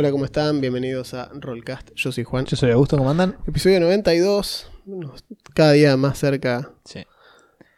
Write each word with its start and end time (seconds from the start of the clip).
Hola, 0.00 0.12
¿cómo 0.12 0.26
están? 0.26 0.60
Bienvenidos 0.60 1.12
a 1.12 1.28
Rollcast. 1.34 1.90
Yo 1.96 2.12
soy 2.12 2.22
Juan. 2.22 2.44
Yo 2.44 2.56
soy 2.56 2.70
Augusto, 2.70 2.96
¿cómo 2.96 3.10
andan? 3.10 3.36
Episodio 3.48 3.80
92, 3.80 4.70
bueno, 4.84 5.12
cada 5.54 5.72
día 5.72 5.96
más 5.96 6.16
cerca 6.20 6.70
Sí. 6.84 7.04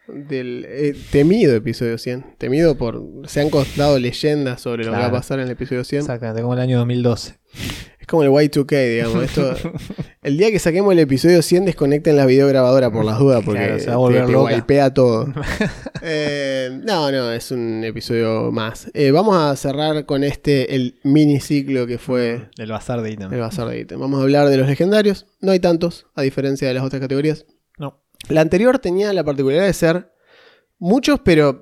del 0.07 0.67
eh, 0.69 0.95
temido 1.11 1.55
episodio 1.55 1.97
100. 1.97 2.35
Temido 2.37 2.77
por... 2.77 3.01
Se 3.25 3.41
han 3.41 3.49
contado 3.49 3.97
leyendas 3.97 4.61
sobre 4.61 4.83
lo 4.85 4.91
que 4.91 4.99
va 4.99 5.07
a 5.07 5.11
pasar 5.11 5.39
en 5.39 5.45
el 5.45 5.51
episodio 5.53 5.83
100. 5.83 6.01
Exactamente, 6.01 6.43
como 6.43 6.53
el 6.53 6.59
año 6.59 6.77
2012. 6.77 7.39
Como 8.11 8.23
el 8.23 8.29
Y2K, 8.29 8.89
digamos. 8.89 9.23
Esto, 9.37 9.55
el 10.21 10.37
día 10.37 10.51
que 10.51 10.59
saquemos 10.59 10.91
el 10.91 10.99
episodio 10.99 11.41
100, 11.41 11.63
desconecten 11.63 12.17
la 12.17 12.25
videograbadora 12.25 12.91
por 12.91 13.05
las 13.05 13.17
dudas, 13.17 13.41
porque 13.45 13.59
Claro, 13.63 13.79
se 13.79 13.87
va 13.87 13.93
a 13.93 13.97
volver 13.97 14.21
te, 14.23 14.25
te 14.27 14.31
loca. 14.33 14.55
wipea 14.55 14.93
todo. 14.93 15.33
Eh, 16.03 16.81
no, 16.83 17.11
no, 17.11 17.31
es 17.31 17.51
un 17.51 17.83
episodio 17.83 18.51
más. 18.51 18.89
Eh, 18.95 19.11
vamos 19.11 19.37
a 19.37 19.55
cerrar 19.55 20.05
con 20.07 20.23
este, 20.23 20.73
el 20.75 20.99
mini 21.03 21.39
ciclo 21.39 21.85
que 21.85 21.99
fue 21.99 22.49
Del 22.57 22.71
bazar 22.71 23.01
de 23.03 23.11
ítem. 23.11 23.31
el 23.31 23.39
bazar 23.39 23.67
de 23.67 23.79
ítem. 23.79 23.99
Vamos 23.99 24.19
a 24.19 24.23
hablar 24.23 24.49
de 24.49 24.57
los 24.57 24.67
legendarios. 24.67 25.27
No 25.41 25.51
hay 25.51 25.59
tantos, 25.59 26.07
a 26.15 26.23
diferencia 26.23 26.67
de 26.67 26.73
las 26.73 26.83
otras 26.83 27.01
categorías. 27.01 27.45
No. 27.77 28.01
La 28.29 28.41
anterior 28.41 28.79
tenía 28.79 29.13
la 29.13 29.23
particularidad 29.23 29.67
de 29.67 29.73
ser 29.73 30.11
muchos, 30.79 31.19
pero 31.23 31.61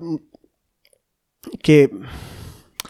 que 1.62 1.90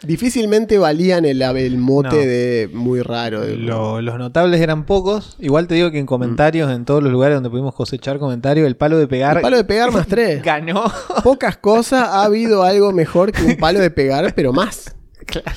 difícilmente 0.04 0.78
valían 0.78 1.26
el, 1.26 1.42
el 1.42 1.78
mote 1.78 2.10
No. 2.10 2.16
de 2.16 2.70
muy 2.74 3.02
raro. 3.02 3.42
de- 3.42 3.56
Lo- 3.56 4.02
los 4.02 4.18
notables 4.18 4.62
eran 4.62 4.86
pocos. 4.86 5.36
Igual 5.40 5.68
te 5.68 5.76
digo 5.76 5.92
que 5.92 6.00
en 6.00 6.06
comentarios, 6.06 6.72
en 6.72 6.86
todos 6.86 7.04
los 7.04 7.12
lugares 7.12 7.36
donde 7.36 7.50
pudimos 7.50 7.74
cosechar 7.76 8.20
comentarios, 8.20 8.66
el 8.68 8.76
palo 8.78 8.98
de 8.98 9.08
pegar 9.08 9.38
El 9.38 9.42
palo 9.44 9.58
de 9.58 9.64
pegar 9.64 9.92
más 9.92 10.08
tres. 10.08 10.42
ganó. 10.44 10.84
Pocas 11.24 11.58
cosas 11.58 12.04
ha 12.08 12.24
habido 12.24 12.64
algo 12.64 12.92
mejor 12.92 13.32
que 13.32 13.44
un 13.44 13.58
palo 13.58 13.80
de 13.80 13.92
pegar, 13.92 14.34
pero 14.36 14.54
más. 14.54 14.96
Claro. 15.26 15.52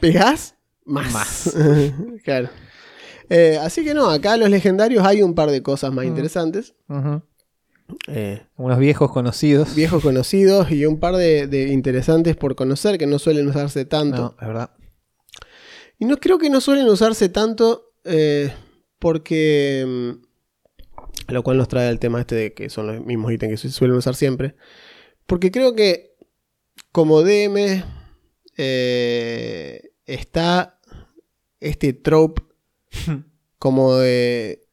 ¿Pegás? 0.00 0.54
Más. 0.84 1.12
Más. 1.12 1.56
claro. 2.24 2.48
Eh, 3.28 3.58
así 3.60 3.84
que 3.84 3.92
no, 3.92 4.08
acá 4.08 4.36
los 4.36 4.48
legendarios 4.48 5.04
hay 5.04 5.20
un 5.22 5.34
par 5.34 5.50
de 5.50 5.62
cosas 5.62 5.92
más 5.92 6.04
Mm. 6.04 6.08
interesantes. 6.08 6.74
Ujú. 6.88 7.22
Eh, 8.08 8.42
Unos 8.56 8.78
viejos 8.78 9.10
conocidos. 9.12 9.74
viejos 9.74 10.02
conocidos 10.02 10.70
y 10.70 10.86
un 10.86 10.98
par 10.98 11.16
de, 11.16 11.46
de 11.46 11.68
interesantes 11.72 12.36
por 12.36 12.54
conocer 12.56 12.98
que 12.98 13.06
no 13.06 13.18
suelen 13.18 13.46
usarse 13.48 13.84
tanto. 13.84 14.16
No, 14.16 14.36
es 14.40 14.46
verdad. 14.46 14.70
Y 15.98 16.04
no 16.04 16.18
creo 16.18 16.38
que 16.38 16.50
no 16.50 16.60
suelen 16.60 16.88
usarse 16.88 17.28
tanto 17.28 17.92
eh, 18.04 18.52
porque... 18.98 19.84
mm, 21.28 21.32
Lo 21.32 21.42
cual 21.42 21.58
nos 21.58 21.68
trae 21.68 21.88
el 21.88 21.98
tema 21.98 22.20
este 22.20 22.34
de 22.34 22.54
que 22.54 22.68
son 22.70 22.86
los 22.88 23.04
mismos 23.04 23.32
ítems 23.32 23.50
que 23.52 23.68
se 23.68 23.70
suelen 23.74 23.96
usar 23.96 24.14
siempre. 24.14 24.56
Porque 25.26 25.50
creo 25.50 25.74
que 25.74 26.14
como 26.92 27.22
DM 27.22 27.82
eh, 28.58 29.90
está 30.06 30.80
este 31.60 31.92
trope 31.92 32.42
como 33.58 33.96
de... 33.96 34.65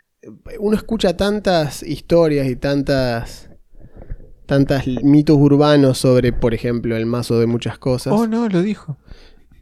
Uno 0.59 0.75
escucha 0.77 1.15
tantas 1.17 1.83
historias 1.83 2.47
y 2.47 2.55
tantas... 2.55 3.49
Tantas 4.45 4.85
mitos 4.87 5.37
urbanos 5.37 5.97
sobre, 5.99 6.33
por 6.33 6.53
ejemplo, 6.53 6.97
el 6.97 7.05
mazo 7.05 7.39
de 7.39 7.45
muchas 7.47 7.77
cosas 7.79 8.13
Oh, 8.13 8.27
no, 8.27 8.49
lo 8.49 8.61
dijo. 8.61 8.97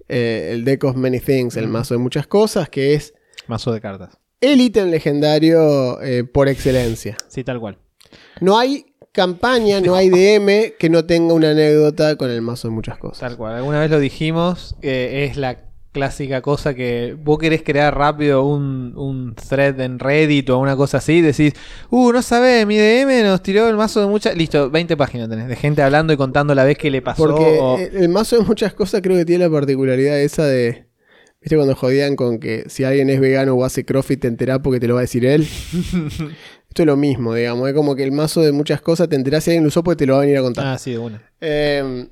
eh, 0.09 0.49
el 0.53 0.65
Deck 0.65 0.83
of 0.83 0.95
Many 0.95 1.19
Things, 1.19 1.55
el 1.55 1.65
Ujú. 1.65 1.73
mazo 1.73 1.93
de 1.93 1.99
muchas 1.99 2.25
cosas, 2.25 2.67
que 2.67 2.95
es 2.95 3.13
Mazo 3.47 3.71
de 3.71 3.79
cartas. 3.79 4.17
el 4.41 4.59
ítem 4.59 4.89
legendario 4.89 6.01
eh, 6.01 6.23
por 6.23 6.49
excelencia. 6.49 7.15
Sí, 7.27 7.43
tal 7.43 7.59
cual. 7.59 7.77
No 8.41 8.57
hay 8.57 8.87
campaña, 9.11 9.81
no 9.81 9.93
hay 9.95 10.09
DM 10.11 10.73
que 10.79 10.89
no 10.89 11.05
tenga 11.05 11.35
una 11.35 11.51
anécdota 11.51 12.15
con 12.15 12.31
el 12.31 12.41
mazo 12.41 12.67
de 12.67 12.73
muchas 12.73 12.97
cosas. 12.97 13.19
Tal 13.19 13.37
cual. 13.37 13.55
Alguna 13.55 13.79
vez 13.79 13.91
lo 13.91 13.99
dijimos. 13.99 14.75
eh, 14.81 15.27
es 15.29 15.37
la 15.37 15.59
clásica 15.91 16.41
cosa 16.41 16.73
que 16.73 17.15
vos 17.21 17.37
querés 17.37 17.63
crear 17.63 17.95
rápido 17.97 18.43
un, 18.45 18.93
un 18.95 19.35
thread 19.35 19.79
en 19.81 19.99
Reddit 19.99 20.49
o 20.49 20.57
una 20.59 20.75
cosa 20.75 20.97
así. 20.97 21.21
Decís, 21.21 21.53
uh, 21.89 22.11
no 22.11 22.21
sabés, 22.21 22.65
mi 22.65 22.77
DM 22.77 23.23
nos 23.23 23.41
tiró 23.43 23.67
el 23.67 23.75
mazo 23.75 23.99
de 24.01 24.07
muchas. 24.07 24.35
Listo, 24.35 24.69
20 24.69 24.95
páginas 24.97 25.29
tenés 25.29 25.47
de 25.47 25.55
gente 25.55 25.81
hablando 25.81 26.13
y 26.13 26.17
contando 26.17 26.55
la 26.55 26.63
vez 26.63 26.77
que 26.77 26.89
le 26.89 27.01
pasó. 27.01 27.23
Porque 27.23 27.59
o- 27.61 27.77
eh, 27.77 27.91
el 27.93 28.09
mazo 28.09 28.37
de 28.37 28.43
muchas 28.45 28.73
cosas 28.73 29.01
creo 29.01 29.17
que 29.17 29.25
tiene 29.25 29.43
la 29.45 29.51
particularidad 29.51 30.19
esa 30.19 30.45
de... 30.45 30.85
¿Viste 31.41 31.55
cuando 31.55 31.75
jodían 31.75 32.15
con 32.15 32.39
que 32.39 32.65
si 32.69 32.83
alguien 32.83 33.09
es 33.09 33.19
vegano 33.19 33.55
o 33.55 33.65
hace 33.65 33.83
crossfit 33.83 34.21
te 34.21 34.27
enterás 34.27 34.59
porque 34.63 34.79
te 34.79 34.87
lo 34.87 34.93
va 34.93 34.99
a 34.99 35.01
decir 35.01 35.25
él? 35.25 35.41
Esto 36.69 36.83
es 36.83 36.85
lo 36.85 36.95
mismo, 36.95 37.33
digamos. 37.33 37.67
Es 37.67 37.73
como 37.75 37.95
que 37.95 38.03
el 38.03 38.11
mazo 38.11 38.41
de 38.41 38.51
muchas 38.51 38.79
cosas 38.81 39.09
te 39.09 39.15
enterás 39.15 39.43
si 39.43 39.49
alguien 39.51 39.63
lo 39.63 39.69
usó 39.69 39.83
porque 39.83 39.97
te 39.97 40.05
lo 40.05 40.13
va 40.13 40.19
a 40.19 40.21
venir 40.21 40.37
a 40.37 40.41
contar. 40.41 40.67
Ah, 40.67 40.77
sí, 40.77 40.91
de 40.91 40.99
una. 40.99 41.21
Eh, 41.41 42.07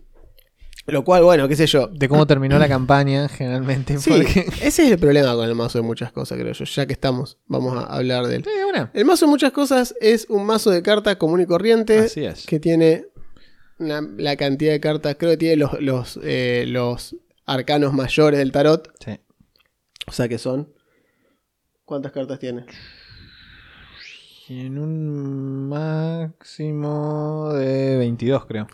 lo 0.92 1.04
cual, 1.04 1.24
bueno, 1.24 1.48
qué 1.48 1.56
sé 1.56 1.66
yo. 1.68 1.88
De 1.88 2.08
cómo 2.10 2.26
terminó 2.28 2.58
la 2.60 2.68
campaña, 2.70 3.28
generalmente. 3.30 3.98
Sí, 3.98 4.10
porque- 4.12 4.46
ese 4.62 4.86
es 4.86 4.92
el 4.92 5.00
problema 5.00 5.34
con 5.36 5.48
el 5.48 5.56
mazo 5.56 5.78
de 5.80 5.84
muchas 5.84 6.12
cosas, 6.12 6.38
creo 6.40 6.54
yo. 6.54 6.66
Ya 6.66 6.86
que 6.86 6.94
estamos, 6.94 7.38
vamos 7.48 7.78
a 7.78 7.84
hablar 7.86 8.28
de 8.28 8.38
él. 8.38 8.44
Sí, 8.44 8.50
una. 8.70 8.92
El 8.94 9.06
mazo 9.06 9.26
de 9.26 9.30
muchas 9.32 9.52
cosas 9.52 9.96
es 10.02 10.26
un 10.30 10.46
mazo 10.46 10.72
de 10.72 10.82
cartas 10.82 11.16
común 11.18 11.42
y 11.42 11.46
corriente 11.46 12.00
Así 12.00 12.24
es. 12.26 12.46
que 12.46 12.60
tiene 12.60 13.06
una- 13.80 14.02
la 14.18 14.36
cantidad 14.36 14.72
de 14.72 14.80
cartas, 14.80 15.16
creo 15.18 15.32
que 15.32 15.38
tiene 15.38 15.56
los, 15.58 15.80
los, 15.82 16.20
eh, 16.24 16.66
los 16.68 17.16
arcanos 17.46 17.94
mayores 17.94 18.38
del 18.40 18.52
tarot. 18.52 18.90
Sí. 19.04 19.20
O 20.08 20.12
sea 20.12 20.28
que 20.28 20.38
son... 20.38 20.74
¿Cuántas 21.86 22.12
cartas 22.12 22.38
tiene? 22.40 22.66
Y 24.48 24.66
en 24.66 24.80
un 24.80 25.68
máximo 25.70 27.52
de 27.54 27.98
22, 27.98 28.46
creo. 28.46 28.68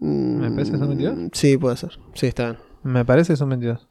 ¿Me 0.00 0.50
parece 0.50 0.72
que 0.72 0.78
son 0.78 0.88
22? 0.88 1.16
Mm, 1.16 1.26
Sí, 1.32 1.56
puede 1.56 1.76
ser. 1.76 1.98
Sí, 2.14 2.26
está 2.26 2.44
bien. 2.52 2.58
Me 2.82 3.04
parece 3.04 3.32
que 3.32 3.36
son 3.36 3.48
22. 3.48 3.88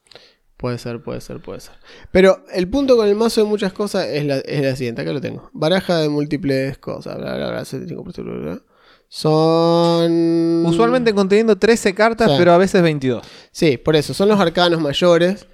Puede 0.58 0.78
ser, 0.78 1.02
puede 1.02 1.20
ser, 1.20 1.42
puede 1.42 1.60
ser. 1.60 1.74
Pero 2.12 2.44
el 2.54 2.70
punto 2.70 2.96
con 2.96 3.08
el 3.08 3.16
mazo 3.16 3.42
de 3.42 3.48
muchas 3.48 3.74
cosas 3.74 4.06
es 4.08 4.24
la, 4.26 4.38
es 4.38 4.62
la 4.62 4.76
siguiente. 4.76 5.02
Acá 5.02 5.12
lo 5.12 5.20
tengo. 5.20 5.50
Baraja 5.54 5.98
de 5.98 6.10
múltiples 6.10 6.78
cosas. 6.78 7.18
Bla, 7.18 7.36
bla, 7.36 7.50
bla, 7.50 7.62
75%, 7.62 8.24
bla, 8.24 8.34
bla. 8.34 8.62
Son... 9.10 10.66
Usualmente 10.66 11.14
conteniendo 11.14 11.58
13 11.58 11.94
cartas, 11.94 12.30
Sí. 12.32 12.36
pero 12.38 12.54
a 12.54 12.58
veces 12.58 12.82
22. 12.82 13.26
Sí, 13.52 13.78
por 13.78 13.96
eso. 13.96 14.14
Son 14.14 14.30
los 14.30 14.40
arcanos 14.40 14.80
mayores. 14.82 15.48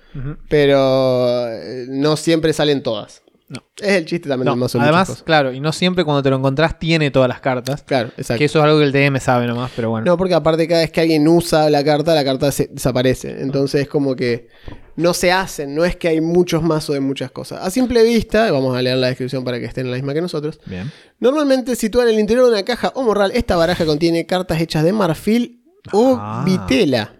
Pero 0.49 1.47
eh, 1.49 1.85
no 1.87 2.17
siempre 2.17 2.51
salen 2.53 2.81
todas. 2.83 3.21
No. 3.49 3.63
Es 3.77 3.93
el 3.95 4.05
chiste 4.05 4.29
también 4.29 4.45
No, 4.45 4.51
de 4.51 4.57
muchas 4.59 4.75
además, 4.81 5.23
claro, 5.25 5.51
y 5.51 5.59
no 5.59 5.71
siempre 5.71 6.05
cuando 6.05 6.21
te 6.21 6.29
lo 6.29 6.35
encontrás 6.37 6.77
tiene 6.77 7.09
todas 7.09 7.27
las 7.27 7.41
cartas. 7.41 7.81
Claro, 7.81 8.09
exacto. 8.15 8.37
Que 8.37 8.45
eso 8.45 8.59
es 8.59 8.65
algo 8.65 8.77
que 8.77 8.83
el 8.85 8.91
DM 8.91 9.19
sabe 9.19 9.47
nomás, 9.47 9.71
pero 9.75 9.89
bueno. 9.89 10.05
No, 10.05 10.17
porque 10.17 10.35
aparte 10.35 10.67
cada 10.67 10.81
vez 10.81 10.91
que 10.91 11.01
alguien 11.01 11.27
usa 11.27 11.67
la 11.71 11.83
carta, 11.83 12.13
la 12.13 12.23
carta 12.23 12.51
se- 12.51 12.67
desaparece. 12.67 13.41
Entonces 13.41 13.81
es 13.81 13.87
como 13.87 14.15
que 14.15 14.49
no 14.97 15.15
se 15.15 15.31
hacen, 15.31 15.73
no 15.73 15.83
es 15.83 15.95
que 15.95 16.09
hay 16.09 16.21
muchos 16.21 16.61
mazos 16.61 16.93
de 16.93 16.99
muchas 16.99 17.31
cosas. 17.31 17.65
A 17.65 17.71
simple 17.71 18.03
vista, 18.03 18.51
vamos 18.51 18.77
a 18.77 18.81
leer 18.83 18.97
la 18.97 19.07
descripción 19.07 19.43
para 19.43 19.59
que 19.59 19.65
estén 19.65 19.85
en 19.87 19.91
la 19.93 19.97
misma 19.97 20.13
que 20.13 20.21
nosotros. 20.21 20.59
Bien. 20.67 20.91
Normalmente 21.19 21.75
situada 21.75 22.07
en 22.09 22.13
el 22.15 22.19
interior 22.21 22.45
de 22.45 22.51
una 22.51 22.63
caja 22.63 22.91
o 22.93 23.01
morral, 23.01 23.31
esta 23.33 23.55
baraja 23.55 23.83
contiene 23.85 24.27
cartas 24.27 24.61
hechas 24.61 24.83
de 24.83 24.93
marfil 24.93 25.63
o 25.91 26.17
Ah. 26.19 26.43
vitela. 26.45 27.15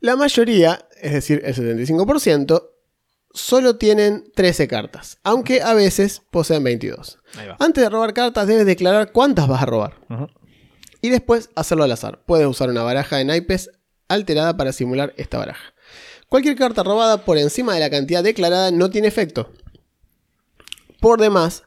La 0.00 0.16
mayoría, 0.16 0.86
es 1.00 1.12
decir, 1.12 1.42
el 1.44 1.54
75%, 1.54 2.70
solo 3.34 3.76
tienen 3.76 4.24
13 4.34 4.68
cartas, 4.68 5.18
aunque 5.22 5.62
a 5.62 5.74
veces 5.74 6.22
poseen 6.30 6.64
22. 6.64 7.18
Ahí 7.36 7.48
va. 7.48 7.56
Antes 7.58 7.82
de 7.82 7.90
robar 7.90 8.14
cartas 8.14 8.46
debes 8.46 8.66
declarar 8.66 9.12
cuántas 9.12 9.48
vas 9.48 9.62
a 9.62 9.66
robar. 9.66 9.94
Y 11.00 11.10
después 11.10 11.50
hacerlo 11.54 11.84
al 11.84 11.92
azar. 11.92 12.22
Puedes 12.26 12.46
usar 12.46 12.70
una 12.70 12.82
baraja 12.82 13.16
de 13.16 13.24
naipes 13.24 13.70
alterada 14.08 14.56
para 14.56 14.72
simular 14.72 15.14
esta 15.16 15.38
baraja. 15.38 15.74
Cualquier 16.28 16.56
carta 16.56 16.82
robada 16.82 17.24
por 17.24 17.38
encima 17.38 17.74
de 17.74 17.80
la 17.80 17.90
cantidad 17.90 18.22
declarada 18.22 18.70
no 18.70 18.90
tiene 18.90 19.08
efecto. 19.08 19.52
Por 21.00 21.20
demás, 21.20 21.64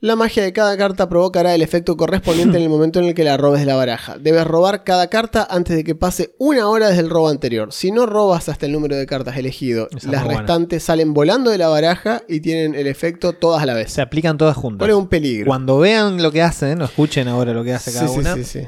la 0.00 0.14
magia 0.14 0.42
de 0.42 0.52
cada 0.52 0.76
carta 0.76 1.08
provocará 1.08 1.54
el 1.54 1.62
efecto 1.62 1.96
correspondiente 1.96 2.56
en 2.58 2.62
el 2.64 2.68
momento 2.70 2.98
en 2.98 3.06
el 3.06 3.14
que 3.14 3.24
la 3.24 3.36
robes 3.36 3.60
de 3.60 3.66
la 3.66 3.76
baraja. 3.76 4.18
Debes 4.18 4.46
robar 4.46 4.84
cada 4.84 5.08
carta 5.08 5.46
antes 5.50 5.74
de 5.74 5.84
que 5.84 5.94
pase 5.94 6.34
una 6.38 6.68
hora 6.68 6.88
desde 6.88 7.00
el 7.02 7.10
robo 7.10 7.28
anterior. 7.28 7.72
Si 7.72 7.90
no 7.90 8.04
robas 8.06 8.48
hasta 8.48 8.66
el 8.66 8.72
número 8.72 8.94
de 8.96 9.06
cartas 9.06 9.36
elegido, 9.36 9.88
Esa 9.96 10.10
las 10.10 10.24
buena. 10.24 10.40
restantes 10.40 10.82
salen 10.82 11.14
volando 11.14 11.50
de 11.50 11.58
la 11.58 11.68
baraja 11.68 12.22
y 12.28 12.40
tienen 12.40 12.74
el 12.74 12.86
efecto 12.86 13.32
todas 13.32 13.62
a 13.62 13.66
la 13.66 13.74
vez. 13.74 13.90
Se 13.92 14.02
aplican 14.02 14.36
todas 14.36 14.56
juntas. 14.56 14.86
Es 14.88 14.94
un 14.94 15.08
peligro. 15.08 15.46
Cuando 15.46 15.78
vean 15.78 16.22
lo 16.22 16.30
que 16.30 16.42
hacen, 16.42 16.82
o 16.82 16.84
escuchen 16.84 17.26
ahora 17.28 17.52
lo 17.52 17.64
que 17.64 17.72
hace 17.74 17.92
cada 17.92 18.06
Sí, 18.08 18.14
sí, 18.14 18.20
una, 18.20 18.34
sí, 18.34 18.44
sí. 18.44 18.60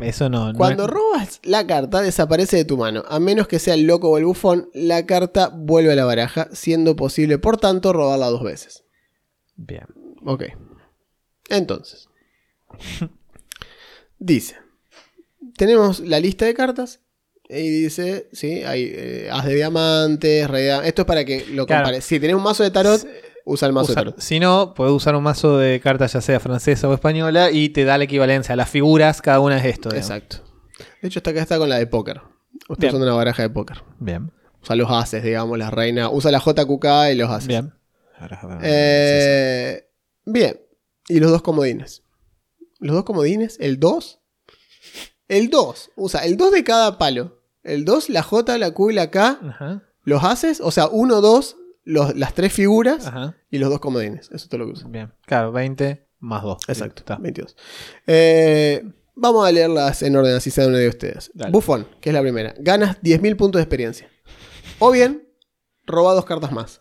eso 0.00 0.28
no. 0.28 0.52
Cuando 0.54 0.86
robas 0.86 1.40
la 1.44 1.66
carta, 1.66 2.02
desaparece 2.02 2.58
de 2.58 2.64
tu 2.66 2.76
mano. 2.76 3.04
A 3.08 3.18
menos 3.18 3.48
que 3.48 3.58
sea 3.58 3.74
el 3.74 3.86
loco 3.86 4.10
o 4.10 4.18
el 4.18 4.26
bufón, 4.26 4.68
la 4.74 5.06
carta 5.06 5.50
vuelve 5.52 5.92
a 5.92 5.96
la 5.96 6.04
baraja, 6.04 6.48
siendo 6.52 6.94
posible, 6.94 7.38
por 7.38 7.56
tanto, 7.56 7.92
robarla 7.94 8.26
dos 8.28 8.42
veces. 8.44 8.84
Bien. 9.56 9.86
Ok. 10.24 10.44
Entonces, 11.48 12.08
dice, 14.18 14.56
tenemos 15.56 16.00
la 16.00 16.20
lista 16.20 16.44
de 16.44 16.54
cartas 16.54 17.00
y 17.48 17.68
dice, 17.82 18.28
sí, 18.32 18.62
hay 18.64 18.90
eh, 18.94 19.28
as 19.32 19.46
de 19.46 19.54
diamantes, 19.54 20.48
rey 20.48 20.64
de 20.64 20.88
Esto 20.88 21.02
es 21.02 21.06
para 21.06 21.24
que 21.24 21.46
lo 21.50 21.66
Claro. 21.66 21.84
compares. 21.84 22.04
Si 22.04 22.20
tenés 22.20 22.36
un 22.36 22.42
mazo 22.42 22.62
de 22.62 22.70
tarot, 22.70 23.06
usa 23.46 23.66
el 23.66 23.72
mazo 23.72 23.92
Usa- 23.92 24.02
de 24.02 24.10
tarot. 24.10 24.20
si 24.20 24.38
no, 24.38 24.74
puedes 24.74 24.92
usar 24.92 25.16
un 25.16 25.22
mazo 25.22 25.56
de 25.56 25.80
cartas 25.80 26.12
ya 26.12 26.20
sea 26.20 26.40
francesa 26.40 26.88
o 26.88 26.94
española 26.94 27.50
y 27.50 27.70
te 27.70 27.84
da 27.84 27.96
la 27.96 28.04
equivalencia. 28.04 28.54
Las 28.56 28.68
figuras, 28.68 29.22
cada 29.22 29.40
una 29.40 29.56
es 29.58 29.64
esto. 29.64 29.88
digamos. 29.88 30.10
Exacto. 30.10 30.44
De 31.00 31.08
hecho, 31.08 31.20
está 31.20 31.30
acá 31.30 31.40
está 31.42 31.56
con 31.58 31.68
la 31.70 31.78
de 31.78 31.86
póker. 31.86 32.20
Usted 32.68 32.82
Bien. 32.82 32.88
usando 32.90 33.06
una 33.06 33.14
baraja 33.16 33.42
de 33.42 33.50
póker. 33.50 33.78
Bien. 33.98 34.30
Usa 34.62 34.76
los 34.76 34.90
ases, 34.90 35.22
digamos, 35.22 35.56
la 35.56 35.70
reina. 35.70 36.10
Usa 36.10 36.30
la 36.30 36.40
JQK 36.40 37.12
y 37.12 37.14
los 37.14 37.30
ases. 37.30 37.48
Bien. 37.48 37.72
Eh, 38.62 39.87
bien. 40.32 40.60
Y 41.08 41.20
los 41.20 41.30
dos 41.30 41.42
comodines. 41.42 42.02
Los 42.80 42.94
dos 42.94 43.04
comodines, 43.04 43.56
el 43.60 43.80
2. 43.80 44.20
El 45.28 45.50
2. 45.50 45.90
Usa 45.96 46.24
el 46.24 46.36
2 46.36 46.52
de 46.52 46.64
cada 46.64 46.98
palo. 46.98 47.42
El 47.62 47.84
2, 47.84 48.10
la 48.10 48.22
J, 48.22 48.58
la 48.58 48.72
Q 48.72 48.90
y 48.90 48.94
la 48.94 49.10
K. 49.10 49.38
Ajá. 49.42 49.82
Los 50.04 50.24
haces, 50.24 50.60
o 50.60 50.70
sea, 50.70 50.88
1, 50.88 51.20
2, 51.20 51.56
las 51.84 52.34
tres 52.34 52.52
figuras 52.52 53.06
Ajá. 53.06 53.36
y 53.50 53.58
los 53.58 53.70
dos 53.70 53.80
comodines. 53.80 54.26
Eso 54.26 54.36
es 54.36 54.48
todo 54.48 54.58
lo 54.58 54.66
que 54.66 54.72
usa. 54.72 54.88
Bien. 54.88 55.12
Claro, 55.26 55.52
20 55.52 56.06
más 56.20 56.42
2. 56.42 56.58
Exacto. 56.68 57.00
Está. 57.00 57.16
22. 57.16 57.56
Eh, 58.06 58.84
vamos 59.14 59.46
a 59.46 59.52
leerlas 59.52 60.02
en 60.02 60.16
orden, 60.16 60.34
así 60.34 60.50
sea 60.50 60.66
uno 60.66 60.76
de 60.76 60.88
ustedes. 60.88 61.30
Dale. 61.34 61.50
Bufón, 61.50 61.86
que 62.00 62.10
es 62.10 62.14
la 62.14 62.20
primera. 62.20 62.54
Ganas 62.58 63.00
10.000 63.02 63.36
puntos 63.36 63.58
de 63.58 63.62
experiencia. 63.64 64.08
O 64.78 64.90
bien, 64.90 65.28
roba 65.86 66.14
dos 66.14 66.24
cartas 66.24 66.52
más. 66.52 66.80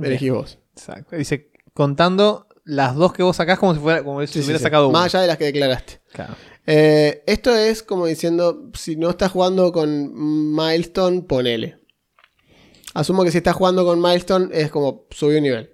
Elegís 0.00 0.32
vos. 0.32 0.58
Exacto. 0.74 1.16
Dice, 1.16 1.50
contando 1.74 2.46
las 2.64 2.94
dos 2.94 3.12
que 3.12 3.22
vos 3.22 3.36
sacás 3.36 3.58
como 3.58 3.74
si 3.74 3.80
fuera 3.80 4.02
como 4.04 4.20
si 4.20 4.26
Sí, 4.28 4.32
sí, 4.40 4.44
hubiera 4.44 4.58
sí. 4.58 4.62
sacado 4.64 4.88
una. 4.88 5.00
Más 5.00 5.14
allá 5.14 5.22
de 5.22 5.28
las 5.28 5.36
que 5.38 5.44
declaraste. 5.44 6.00
Claro. 6.12 6.34
Eh, 6.66 7.24
esto 7.26 7.54
es 7.56 7.82
como 7.82 8.06
diciendo, 8.06 8.70
si 8.74 8.96
no 8.96 9.10
estás 9.10 9.32
jugando 9.32 9.72
con 9.72 10.54
Milestone, 10.54 11.22
ponele. 11.22 11.78
Asumo 12.94 13.24
que 13.24 13.30
si 13.30 13.38
estás 13.38 13.56
jugando 13.56 13.84
con 13.84 14.00
Milestone 14.00 14.48
es 14.52 14.70
como 14.70 15.06
subir 15.10 15.38
un 15.38 15.42
nivel. 15.44 15.70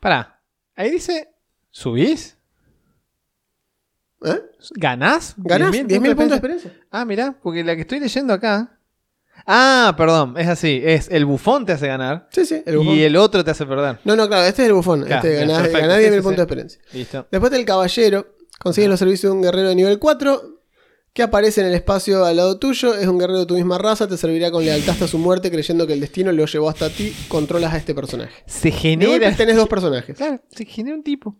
Pará. 0.00 0.42
Ahí 0.74 0.90
dice, 0.90 1.28
¿subís? 1.70 2.36
¿Eh? 4.24 4.40
¿Ganás? 4.76 5.34
¿Ganás 5.36 5.72
10.000 5.72 6.00
puntos 6.08 6.28
de 6.28 6.34
experiencia? 6.36 6.72
Ah, 6.90 7.04
mirá, 7.04 7.36
porque 7.42 7.62
la 7.64 7.74
que 7.74 7.82
estoy 7.82 8.00
leyendo 8.00 8.32
acá. 8.32 8.78
Ah, 9.46 9.94
perdón, 9.96 10.34
es 10.38 10.48
así. 10.48 10.80
Es 10.84 11.08
el 11.10 11.24
bufón 11.24 11.66
te 11.66 11.72
hace 11.72 11.86
ganar 11.88 12.28
Sí, 12.30 12.44
sí, 12.46 12.62
el 12.64 12.78
bufón. 12.78 12.94
y 12.94 13.02
el 13.02 13.16
otro 13.16 13.44
te 13.44 13.50
hace 13.50 13.66
perder. 13.66 13.98
No, 14.04 14.14
no, 14.16 14.28
claro, 14.28 14.46
este 14.46 14.62
es 14.62 14.68
el 14.68 14.74
bufón. 14.74 15.04
Claro, 15.04 15.26
este 15.26 15.40
ganás, 15.40 15.62
perfecto. 15.62 15.78
ganás 15.80 15.98
Sí, 15.98 16.04
10.000 16.04 16.14
sí, 16.16 16.20
puntos 16.22 16.30
sí. 16.30 16.36
de 16.36 16.42
experiencia. 16.42 16.80
Listo. 16.92 17.26
Después 17.30 17.52
del 17.52 17.64
caballero, 17.64 18.26
consigues 18.60 18.90
los 18.90 18.98
servicios 18.98 19.32
de 19.32 19.36
un 19.36 19.42
guerrero 19.42 19.68
de 19.70 19.74
nivel 19.74 19.98
4 19.98 20.42
que 21.14 21.22
aparece 21.22 21.60
en 21.60 21.66
el 21.66 21.74
espacio 21.74 22.24
al 22.24 22.36
lado 22.36 22.58
tuyo. 22.58 22.94
Es 22.94 23.06
un 23.06 23.18
guerrero 23.18 23.40
de 23.40 23.46
tu 23.46 23.54
misma 23.54 23.76
raza, 23.78 24.08
te 24.08 24.16
servirá 24.16 24.50
con 24.50 24.64
lealtad 24.64 24.92
hasta 24.94 25.06
su 25.08 25.18
muerte, 25.18 25.50
creyendo 25.50 25.86
que 25.86 25.92
el 25.92 26.00
destino 26.00 26.32
lo 26.32 26.46
llevó 26.46 26.70
hasta 26.70 26.88
ti. 26.88 27.14
Controlas 27.28 27.74
a 27.74 27.76
este 27.76 27.94
personaje. 27.94 28.32
Se 28.46 28.70
De 28.70 28.70
golpe 28.70 28.80
genera. 28.80 29.36
tenés 29.36 29.56
dos 29.56 29.68
personajes. 29.68 30.16
Claro, 30.16 30.40
se 30.50 30.64
genera 30.64 30.96
un 30.96 31.02
tipo. 31.02 31.36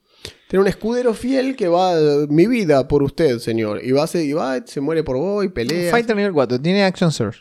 Tenés 0.48 0.62
un 0.62 0.68
escudero 0.68 1.14
fiel 1.14 1.56
que 1.56 1.68
va, 1.68 1.94
mi 2.28 2.46
vida 2.46 2.86
por 2.86 3.02
usted, 3.02 3.38
señor. 3.38 3.82
Y 3.82 3.92
va, 3.92 4.06
se, 4.06 4.22
y 4.24 4.32
va, 4.32 4.64
se 4.66 4.80
muere 4.80 5.02
por 5.02 5.16
vos 5.16 5.44
y 5.44 5.48
pelea. 5.48 5.90
Fighter 5.90 6.14
nivel 6.14 6.32
4, 6.32 6.60
tiene 6.60 6.84
Action 6.84 7.10
Surge. 7.10 7.40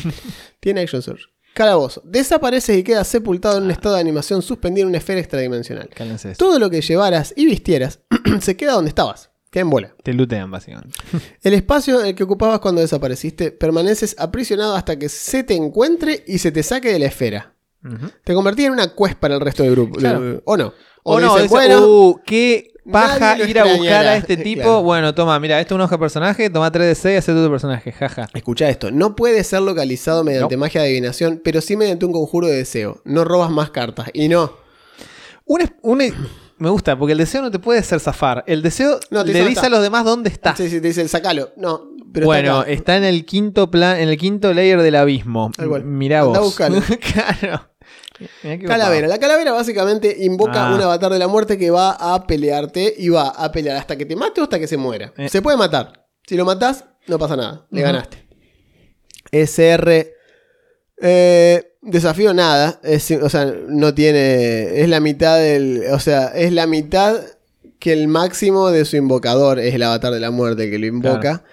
Tiene 0.60 0.80
Action 0.80 1.02
Surge. 1.02 1.26
Calabozo. 1.56 2.02
Desapareces 2.04 2.76
y 2.76 2.82
quedas 2.82 3.08
sepultado 3.08 3.56
en 3.56 3.64
un 3.64 3.70
estado 3.70 3.94
de 3.94 4.00
animación 4.00 4.42
suspendido 4.42 4.84
en 4.84 4.88
una 4.88 4.98
esfera 4.98 5.20
extradimensional. 5.20 5.88
Cállense 5.88 6.32
eso. 6.32 6.38
Todo 6.38 6.58
lo 6.58 6.68
que 6.68 6.82
llevaras 6.82 7.32
y 7.34 7.46
vistieras 7.46 8.00
se 8.40 8.56
queda 8.56 8.72
donde 8.72 8.90
estabas. 8.90 9.30
Queda 9.50 9.62
en 9.62 9.70
bola. 9.70 9.94
Te 10.02 10.12
lootean, 10.12 10.50
básicamente. 10.50 10.98
El 11.42 11.54
espacio 11.54 12.00
en 12.00 12.08
el 12.08 12.14
que 12.14 12.24
ocupabas 12.24 12.60
cuando 12.60 12.82
desapareciste, 12.82 13.52
permaneces 13.52 14.16
aprisionado 14.18 14.74
hasta 14.74 14.98
que 14.98 15.08
se 15.08 15.44
te 15.44 15.54
encuentre 15.54 16.24
y 16.26 16.38
se 16.38 16.52
te 16.52 16.62
saque 16.62 16.92
de 16.92 16.98
la 16.98 17.06
esfera. 17.06 17.54
Te 18.24 18.34
convertí 18.34 18.64
en 18.64 18.72
una 18.72 18.94
quest 18.94 19.14
para 19.14 19.36
el 19.36 19.40
resto 19.40 19.62
del 19.62 19.72
grupo. 19.72 19.96
Claro. 19.96 20.42
¿O 20.44 20.56
no? 20.56 20.74
O, 21.08 21.20
no, 21.20 21.26
dicen, 21.28 21.42
dice, 21.42 21.54
bueno, 21.54 21.86
uh, 21.86 22.20
qué 22.24 22.72
paja 22.90 23.36
ir 23.38 23.58
a 23.58 23.64
buscar 23.64 23.76
extrañará". 23.76 24.10
a 24.12 24.16
este 24.16 24.36
tipo. 24.48 24.62
Claro. 24.62 24.82
Bueno, 24.82 25.14
toma, 25.14 25.38
mira, 25.40 25.60
esto 25.60 25.74
es 25.74 25.76
un 25.76 25.82
hoja 25.82 25.94
de 25.96 26.00
personaje, 26.00 26.50
toma 26.50 26.70
3 26.72 26.86
de 26.88 26.94
6 26.94 27.18
hace 27.18 27.32
tu 27.32 27.50
personaje, 27.50 27.92
jaja. 27.92 28.28
escucha 28.34 28.68
esto. 28.68 28.90
No 28.90 29.14
puede 29.16 29.42
ser 29.44 29.62
localizado 29.62 30.24
mediante 30.24 30.56
No. 30.56 30.60
magia 30.60 30.80
de 30.82 30.88
adivinación, 30.88 31.40
pero 31.44 31.60
sí 31.60 31.76
mediante 31.76 32.06
un 32.06 32.12
conjuro 32.12 32.46
de 32.48 32.56
deseo. 32.56 33.00
No 33.04 33.24
robas 33.24 33.50
más 33.50 33.70
cartas. 33.70 34.08
Y 34.12 34.28
no. 34.28 34.52
Un, 35.44 35.60
es- 35.60 35.72
un 35.82 36.02
me 36.58 36.70
gusta, 36.70 36.98
porque 36.98 37.12
el 37.12 37.18
deseo 37.18 37.42
no 37.42 37.50
te 37.50 37.58
puede 37.58 37.80
hacer 37.80 38.00
zafar. 38.00 38.42
El 38.46 38.62
deseo 38.62 38.98
No, 39.10 39.24
te 39.24 39.32
le 39.32 39.46
dice 39.46 39.66
a 39.66 39.68
los 39.68 39.82
demás 39.82 40.04
dónde 40.04 40.30
está. 40.30 40.56
Sí, 40.56 40.68
sí, 40.70 40.80
te 40.80 40.88
dicen, 40.88 41.08
sacalo. 41.08 41.50
No, 41.56 41.90
pero 42.12 42.26
bueno, 42.26 42.64
está 42.64 42.96
en 42.96 43.04
el 43.04 43.26
quinto 43.26 43.70
plan, 43.70 43.98
en 44.00 44.08
el 44.08 44.16
quinto 44.16 44.54
layer 44.54 44.80
del 44.80 44.94
abismo. 44.96 45.50
Mirá 45.84 46.20
Andá 46.22 46.40
vos. 46.40 46.56
claro. 46.56 47.68
Calavera. 48.66 49.06
La 49.08 49.18
calavera 49.18 49.52
básicamente 49.52 50.16
invoca 50.20 50.68
Ah. 50.68 50.74
un 50.74 50.80
avatar 50.80 51.12
de 51.12 51.18
la 51.18 51.28
muerte 51.28 51.58
que 51.58 51.70
va 51.70 51.90
a 51.92 52.26
pelearte 52.26 52.94
y 52.96 53.08
va 53.10 53.28
a 53.28 53.52
pelear 53.52 53.76
hasta 53.76 53.96
que 53.96 54.06
te 54.06 54.16
mate 54.16 54.40
o 54.40 54.44
hasta 54.44 54.58
que 54.58 54.66
se 54.66 54.76
muera. 54.76 55.12
Eh. 55.16 55.28
Se 55.28 55.42
puede 55.42 55.56
matar. 55.56 56.06
Si 56.26 56.36
lo 56.36 56.44
matás, 56.44 56.84
no 57.06 57.18
pasa 57.18 57.36
nada. 57.36 57.66
Le 57.70 57.82
ganaste. 57.82 58.26
SR. 59.32 60.12
eh, 61.02 61.72
desafío 61.82 62.32
nada. 62.32 62.80
Es- 62.82 63.10
o 63.10 63.28
sea, 63.28 63.44
no 63.68 63.94
tiene. 63.94 64.80
Es 64.80 64.88
la 64.88 65.00
mitad 65.00 65.38
del. 65.38 65.82
O 65.92 66.00
sea, 66.00 66.28
es 66.28 66.52
la 66.52 66.66
mitad 66.66 67.20
que 67.78 67.92
el 67.92 68.08
máximo 68.08 68.70
de 68.70 68.84
su 68.86 68.96
invocador. 68.96 69.58
Es 69.58 69.74
el 69.74 69.82
avatar 69.82 70.12
de 70.12 70.20
la 70.20 70.30
muerte 70.30 70.70
que 70.70 70.78
lo 70.78 70.86
invoca. 70.86 71.44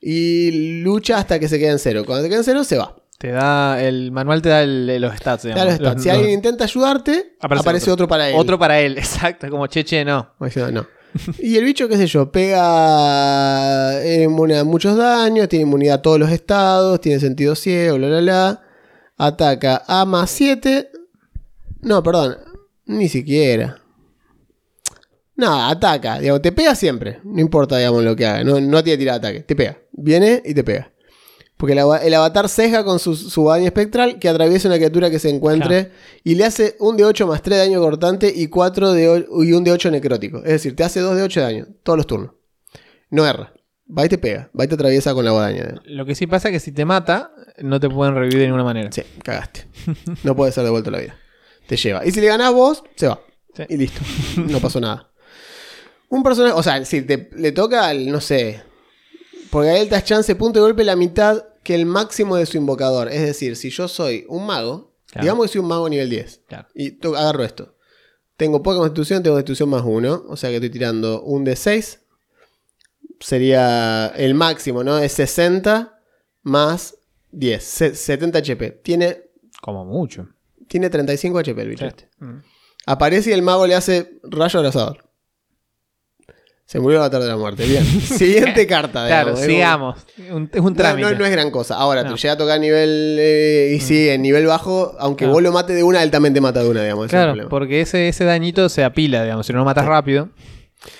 Y 0.00 0.80
lucha 0.82 1.18
hasta 1.18 1.38
que 1.38 1.48
se 1.48 1.58
queda 1.58 1.72
en 1.72 1.78
cero. 1.78 2.02
Cuando 2.06 2.22
se 2.24 2.28
queda 2.28 2.38
en 2.38 2.44
cero, 2.44 2.64
se 2.64 2.76
va. 2.76 2.96
Te 3.18 3.32
da, 3.32 3.82
el 3.82 4.12
manual 4.12 4.40
te 4.42 4.48
da 4.48 4.62
el- 4.62 5.00
los 5.00 5.16
stats. 5.16 5.42
Digamos. 5.42 5.64
los 5.66 5.74
stats. 5.74 6.02
Si 6.02 6.08
los- 6.08 6.16
alguien 6.18 6.34
intenta 6.34 6.64
ayudarte, 6.64 7.34
Aparece 7.40 7.60
aparece, 7.62 7.84
otro. 7.90 7.92
otro. 8.04 8.08
para 8.08 8.28
él. 8.30 8.36
Otro 8.36 8.58
para 8.58 8.80
él, 8.80 8.96
exacto. 8.98 9.46
Es 9.46 9.50
como 9.50 9.66
cheche, 9.66 10.04
no. 10.04 10.34
Diciendo, 10.40 10.70
no. 10.72 10.86
Y 11.40 11.56
el 11.56 11.64
bicho, 11.64 11.88
qué 11.88 11.96
sé 11.96 12.06
yo, 12.06 12.30
pega 12.30 14.00
es 14.04 14.24
inmune 14.24 14.58
a 14.58 14.64
muchos 14.64 14.96
daños, 14.96 15.48
tiene 15.48 15.64
inmunidad 15.64 15.96
a 15.96 16.02
todos 16.02 16.18
los 16.20 16.30
estados, 16.30 17.00
tiene 17.00 17.18
sentido 17.18 17.54
ciego, 17.54 17.96
bla, 17.96 18.06
bla, 18.08 18.20
bla. 18.20 18.62
Ataca 19.16 19.82
a 19.88 20.04
más 20.04 20.30
7. 20.30 20.90
No, 21.80 22.02
perdón, 22.02 22.36
ni 22.86 23.08
siquiera. 23.08 23.78
No, 25.34 25.68
ataca, 25.68 26.18
digamos, 26.20 26.42
te 26.42 26.50
pega 26.52 26.74
siempre, 26.74 27.20
no 27.24 27.40
importa, 27.40 27.78
digamos, 27.78 28.02
lo 28.02 28.14
que 28.16 28.26
haga, 28.26 28.42
no, 28.44 28.60
no 28.60 28.82
tiene 28.82 28.98
tirada 28.98 29.18
de 29.20 29.28
ataque, 29.28 29.44
te 29.44 29.54
pega, 29.56 29.78
viene 29.92 30.42
y 30.44 30.52
te 30.52 30.64
pega. 30.64 30.90
Porque 31.58 31.72
el, 31.74 31.80
ava- 31.80 32.00
el 32.02 32.14
avatar 32.14 32.48
ceja 32.48 32.84
con 32.84 32.98
su, 33.00 33.14
su 33.16 33.46
daño 33.48 33.66
espectral 33.66 34.18
que 34.18 34.28
atraviesa 34.28 34.68
una 34.68 34.76
criatura 34.78 35.10
que 35.10 35.18
se 35.18 35.28
encuentre 35.28 35.90
y 36.24 36.36
le 36.36 36.44
hace 36.44 36.76
un 36.78 36.96
de 36.96 37.04
8 37.04 37.26
más 37.26 37.42
3 37.42 37.58
de 37.58 37.64
daño 37.66 37.80
cortante 37.80 38.32
y, 38.34 38.46
4 38.46 38.92
de 38.92 39.26
y 39.44 39.52
un 39.52 39.64
de 39.64 39.72
8 39.72 39.90
necrótico. 39.90 40.38
Es 40.38 40.52
decir, 40.52 40.74
te 40.76 40.84
hace 40.84 41.00
2 41.00 41.16
de 41.16 41.22
8 41.24 41.40
de 41.40 41.46
daño 41.46 41.66
todos 41.82 41.96
los 41.96 42.06
turnos. 42.06 42.30
No 43.10 43.26
erra. 43.26 43.52
Va 43.90 44.04
y 44.06 44.08
te 44.08 44.18
pega. 44.18 44.50
Va 44.58 44.64
y 44.64 44.68
te 44.68 44.74
atraviesa 44.76 45.14
con 45.14 45.24
la 45.24 45.32
guadaña. 45.32 45.80
Lo 45.84 46.06
que 46.06 46.14
sí 46.14 46.26
pasa 46.28 46.48
es 46.48 46.52
que 46.52 46.60
si 46.60 46.70
te 46.72 46.84
mata, 46.84 47.32
no 47.58 47.80
te 47.80 47.88
pueden 47.90 48.14
revivir 48.14 48.38
de 48.38 48.44
ninguna 48.44 48.64
manera. 48.64 48.92
Sí, 48.92 49.02
cagaste. 49.24 49.66
No 50.22 50.36
puede 50.36 50.52
ser 50.52 50.62
devuelto 50.64 50.90
la 50.92 50.98
vida. 51.00 51.16
Te 51.66 51.76
lleva. 51.76 52.06
Y 52.06 52.12
si 52.12 52.20
le 52.20 52.28
ganás 52.28 52.52
vos, 52.52 52.84
se 52.94 53.08
va. 53.08 53.20
Sí. 53.56 53.64
Y 53.68 53.76
listo. 53.78 54.00
No 54.36 54.60
pasó 54.60 54.78
nada. 54.80 55.10
Un 56.08 56.22
personaje, 56.22 56.54
o 56.54 56.62
sea, 56.62 56.84
si 56.84 57.02
te, 57.02 57.30
le 57.36 57.50
toca 57.50 57.88
al, 57.88 58.10
no 58.12 58.20
sé. 58.20 58.62
Porque 59.50 59.70
a 59.70 59.78
él 59.78 59.88
das 59.88 60.04
chance 60.04 60.34
punto 60.36 60.58
de 60.60 60.64
golpe 60.66 60.84
la 60.84 60.94
mitad 60.94 61.42
que 61.62 61.74
el 61.74 61.86
máximo 61.86 62.36
de 62.36 62.46
su 62.46 62.56
invocador. 62.56 63.08
Es 63.08 63.22
decir, 63.22 63.56
si 63.56 63.70
yo 63.70 63.88
soy 63.88 64.24
un 64.28 64.46
mago, 64.46 64.94
Claro. 65.10 65.22
digamos 65.24 65.46
que 65.46 65.52
soy 65.54 65.60
un 65.62 65.68
mago 65.68 65.88
nivel 65.88 66.10
10. 66.10 66.42
Claro. 66.48 66.68
Y 66.74 66.98
agarro 67.16 67.44
esto. 67.44 67.74
Tengo 68.36 68.62
poca 68.62 68.78
constitución, 68.78 69.22
tengo 69.22 69.36
constitución 69.36 69.68
más 69.70 69.82
1. 69.84 70.24
O 70.28 70.36
sea 70.36 70.50
que 70.50 70.56
estoy 70.56 70.70
tirando 70.70 71.22
un 71.22 71.44
de 71.44 71.56
6. 71.56 72.00
Sería 73.20 74.08
el 74.16 74.34
máximo, 74.34 74.84
¿no? 74.84 74.98
Es 74.98 75.12
60 75.12 76.00
más 76.42 76.96
10. 77.32 77.64
Se- 77.64 77.94
70 77.94 78.38
HP. 78.38 78.70
Tiene, 78.82 79.22
Como 79.60 79.84
mucho. 79.84 80.28
tiene 80.68 80.88
35 80.88 81.38
HP 81.38 81.62
el 81.62 81.68
bicho 81.68 81.84
Sí. 81.84 81.88
este. 81.88 82.08
Mm. 82.20 82.42
Aparece 82.86 83.30
y 83.30 83.32
el 83.32 83.42
mago 83.42 83.66
le 83.66 83.74
hace 83.74 84.18
rayo 84.22 84.58
abrasador. 84.60 85.07
Se 86.70 86.80
murió 86.80 86.98
el 86.98 87.04
avatar 87.04 87.22
de 87.22 87.28
la 87.28 87.36
muerte. 87.38 87.64
Bien. 87.64 87.82
Siguiente 88.02 88.66
carta. 88.66 89.06
Claro, 89.06 89.30
digamos. 89.36 89.40
Es 89.40 89.46
sigamos. 89.46 89.98
Un- 90.30 90.50
es 90.52 90.60
un 90.60 90.74
trámite. 90.74 91.10
no- 91.12 91.18
no 91.18 91.24
es 91.24 91.30
gran 91.32 91.50
cosa. 91.50 91.76
Ahora, 91.76 92.02
No. 92.02 92.12
te 92.14 92.20
llega 92.20 92.34
a 92.34 92.36
tocar 92.36 92.60
nivel. 92.60 93.16
eh, 93.18 93.72
y 93.74 93.80
sí, 93.80 94.10
en 94.10 94.20
nivel 94.20 94.44
bajo, 94.46 94.94
aunque 94.98 95.24
Claro. 95.24 95.32
vos 95.32 95.42
lo 95.42 95.50
mates 95.52 95.74
de 95.74 95.82
una, 95.82 96.02
él 96.02 96.10
también 96.10 96.34
te 96.34 96.42
mata 96.42 96.62
de 96.62 96.68
una, 96.68 96.82
digamos. 96.82 97.06
ese 97.06 97.16
Claro, 97.16 97.48
porque 97.48 97.80
ese, 97.80 98.08
ese 98.08 98.24
dañito 98.24 98.68
se 98.68 98.84
apila, 98.84 99.22
digamos. 99.22 99.46
Si 99.46 99.52
no 99.54 99.60
lo 99.60 99.64
matas 99.64 99.86
rápido. 99.86 100.28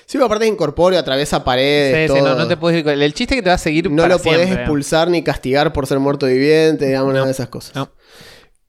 Sí, 0.06 0.12
pero 0.14 0.24
aparte 0.24 0.46
es 0.46 0.50
incorpóreo, 0.52 0.98
atraviesa 0.98 1.44
paredes. 1.44 2.08
Sí, 2.10 2.14
sí, 2.16 2.18
todo. 2.20 2.30
no, 2.30 2.34
no 2.34 2.48
te 2.48 2.56
puedes 2.56 2.80
ir 2.80 2.88
El 2.88 3.12
chiste 3.12 3.34
es 3.34 3.38
que 3.40 3.42
te 3.42 3.50
va 3.50 3.56
a 3.56 3.58
seguir 3.58 3.90
No 3.90 4.02
para 4.04 4.14
lo 4.14 4.22
podés 4.22 4.38
siempre, 4.44 4.62
expulsar 4.62 5.08
ni 5.10 5.22
castigar 5.22 5.74
por 5.74 5.86
ser 5.86 5.98
muerto 5.98 6.24
viviente, 6.24 6.86
digamos, 6.86 7.12
nada 7.12 7.26
de 7.26 7.32
esas 7.32 7.48
cosas. 7.48 7.74
No. 7.76 7.90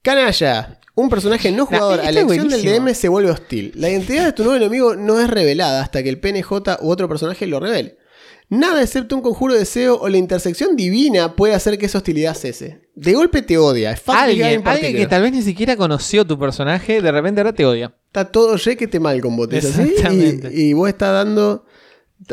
Canalla. 0.02 0.79
Un 1.00 1.08
personaje 1.08 1.50
no 1.50 1.64
jugador 1.66 2.00
a 2.00 2.10
esto 2.10 2.20
es 2.20 2.38
elección 2.38 2.48
del. 2.48 2.62
DM 2.62 2.94
se 2.94 3.08
vuelve 3.08 3.30
hostil. 3.30 3.72
La 3.74 3.88
identidad 3.88 4.26
de 4.26 4.32
tu 4.32 4.44
nuevo 4.44 4.56
enemigo 4.56 4.96
no 4.96 5.18
es 5.18 5.30
revelada 5.30 5.82
hasta 5.82 6.02
que 6.02 6.10
el 6.10 6.20
PNJ 6.20 6.50
u 6.80 6.90
otro 6.90 7.08
personaje 7.08 7.46
lo 7.46 7.58
revele. 7.58 7.96
Nada 8.50 8.82
excepto 8.82 9.14
un 9.14 9.22
conjuro 9.22 9.54
de 9.54 9.60
deseo 9.60 9.96
o 9.98 10.08
la 10.08 10.18
intersección 10.18 10.76
divina 10.76 11.36
puede 11.36 11.54
hacer 11.54 11.78
que 11.78 11.86
esa 11.86 11.98
hostilidad 11.98 12.34
cese. 12.34 12.82
De 12.96 13.14
golpe 13.14 13.42
te 13.42 13.56
odia. 13.56 13.92
Es 13.92 14.00
fácil 14.00 14.42
Alguien, 14.42 14.66
alguien 14.66 14.96
que 14.96 15.06
tal 15.06 15.22
vez 15.22 15.32
ni 15.32 15.42
siquiera 15.42 15.76
conoció 15.76 16.26
tu 16.26 16.38
personaje, 16.38 17.00
de 17.00 17.12
repente 17.12 17.40
ahora 17.40 17.54
te 17.54 17.64
odia. 17.64 17.94
Está 18.08 18.30
todo 18.30 18.56
requete 18.56 18.98
mal 18.98 19.20
con 19.20 19.36
vos. 19.36 19.48
¿es 19.52 19.64
así? 19.64 19.82
Exactamente. 19.82 20.50
Y, 20.52 20.70
y 20.70 20.72
vos 20.72 20.88
estás 20.88 21.12
dando. 21.12 21.64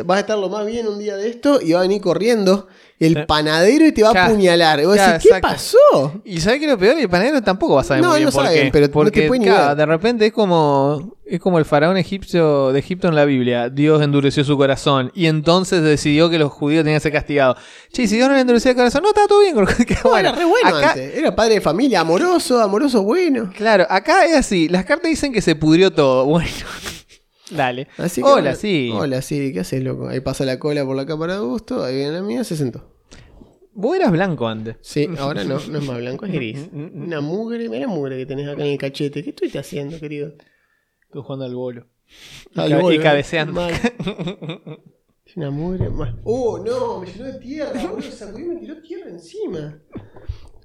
Vas 0.04 0.18
a 0.18 0.20
estar 0.20 0.38
lo 0.38 0.48
más 0.48 0.66
bien 0.66 0.86
un 0.86 0.98
día 0.98 1.16
de 1.16 1.28
esto 1.30 1.60
y 1.62 1.72
va 1.72 1.78
a 1.80 1.82
venir 1.82 2.00
corriendo 2.02 2.68
el 2.98 3.24
panadero 3.26 3.86
y 3.86 3.92
te 3.92 4.02
va 4.02 4.10
a 4.10 4.26
apuñalar. 4.26 4.80
Y 4.80 4.84
vos 4.84 4.96
decís, 4.96 5.22
¿qué 5.22 5.28
exacto. 5.28 5.48
pasó? 5.48 6.20
Y 6.24 6.40
sabes 6.40 6.60
que 6.60 6.66
lo 6.66 6.76
peor, 6.76 6.98
el 6.98 7.08
panadero 7.08 7.42
tampoco 7.42 7.76
va 7.76 7.80
a 7.80 7.84
saber 7.84 8.02
No, 8.02 8.10
muy 8.10 8.18
bien 8.18 8.26
no 8.26 8.32
por 8.32 8.44
saben, 8.44 8.64
qué. 8.64 8.70
pero 8.70 8.82
no 8.86 8.88
te 8.88 8.92
Porque 8.92 9.26
claro, 9.26 9.68
ver. 9.68 9.76
de 9.76 9.86
repente 9.86 10.26
es 10.26 10.32
como 10.32 11.16
es 11.24 11.40
como 11.40 11.58
el 11.58 11.64
faraón 11.66 11.96
egipcio 11.98 12.72
de 12.72 12.78
Egipto 12.78 13.08
en 13.08 13.14
la 13.14 13.24
Biblia. 13.24 13.68
Dios 13.68 14.02
endureció 14.02 14.44
su 14.44 14.56
corazón 14.56 15.12
y 15.14 15.26
entonces 15.26 15.82
decidió 15.82 16.30
que 16.30 16.38
los 16.38 16.50
judíos 16.50 16.84
tenían 16.84 16.98
que 16.98 17.02
ser 17.02 17.12
castigados. 17.12 17.58
Che, 17.92 18.06
si 18.08 18.16
Dios 18.16 18.28
no 18.28 18.34
le 18.34 18.40
endureció 18.40 18.70
el 18.70 18.76
corazón, 18.76 19.02
no, 19.02 19.08
estaba 19.10 19.26
todo 19.26 19.40
bien. 19.40 19.54
No, 20.04 20.10
bueno, 20.10 20.28
era 20.30 20.38
re 20.38 20.44
bueno 20.44 20.76
acá, 20.76 20.90
antes. 20.92 21.16
Era 21.16 21.34
padre 21.36 21.54
de 21.54 21.60
familia, 21.60 22.00
amoroso, 22.00 22.60
amoroso 22.60 23.02
bueno. 23.02 23.50
Claro, 23.54 23.86
acá 23.88 24.24
es 24.24 24.36
así. 24.36 24.68
Las 24.68 24.84
cartas 24.84 25.10
dicen 25.10 25.32
que 25.32 25.42
se 25.42 25.54
pudrió 25.54 25.92
todo. 25.92 26.24
Bueno, 26.38 26.48
dale. 27.50 27.88
Así 27.96 28.22
que, 28.22 28.28
Hola, 28.28 28.54
sí. 28.54 28.90
Hola, 28.92 29.22
sí, 29.22 29.52
¿qué 29.52 29.60
haces, 29.60 29.82
loco? 29.82 30.08
Ahí 30.08 30.20
pasa 30.20 30.44
la 30.44 30.58
cola 30.58 30.84
por 30.84 30.96
la 30.96 31.06
cámara 31.06 31.34
de 31.34 31.40
gusto, 31.40 31.84
ahí 31.84 31.96
viene 31.96 32.12
la 32.12 32.22
mía, 32.22 32.44
se 32.44 32.56
sentó. 32.56 32.94
Vos 33.72 33.96
eras 33.96 34.10
blanco 34.10 34.48
antes. 34.48 34.76
Sí, 34.80 35.08
ahora 35.18 35.44
no, 35.44 35.60
no 35.68 35.78
es 35.78 35.84
más 35.86 35.98
blanco, 35.98 36.26
es 36.26 36.32
gris. 36.32 36.68
Una 36.72 37.20
mugre, 37.20 37.68
mira 37.68 37.86
la 37.86 37.92
mugre 37.92 38.16
que 38.16 38.26
tenés 38.26 38.48
acá 38.48 38.62
en 38.64 38.72
el 38.72 38.78
cachete. 38.78 39.22
¿Qué 39.22 39.30
estuviste 39.30 39.58
haciendo, 39.58 40.00
querido? 40.00 40.34
Tú 41.12 41.22
jugando 41.22 41.44
al 41.44 41.54
bolo. 41.54 41.86
Al 42.56 42.70
y 42.72 42.74
bolo, 42.74 43.02
cabeceando. 43.02 43.52
mal. 43.52 43.72
Es 45.24 45.36
una 45.36 45.50
mugre. 45.50 45.88
mal. 45.90 46.20
¡Oh, 46.24 46.58
no! 46.58 47.00
Me 47.00 47.06
llenó 47.06 47.24
de 47.26 47.38
tierra, 47.38 47.86
boludo. 47.86 48.10
Sacudí 48.10 48.42
y 48.42 48.46
me 48.46 48.56
tiró 48.56 48.82
tierra 48.82 49.10
encima. 49.10 49.80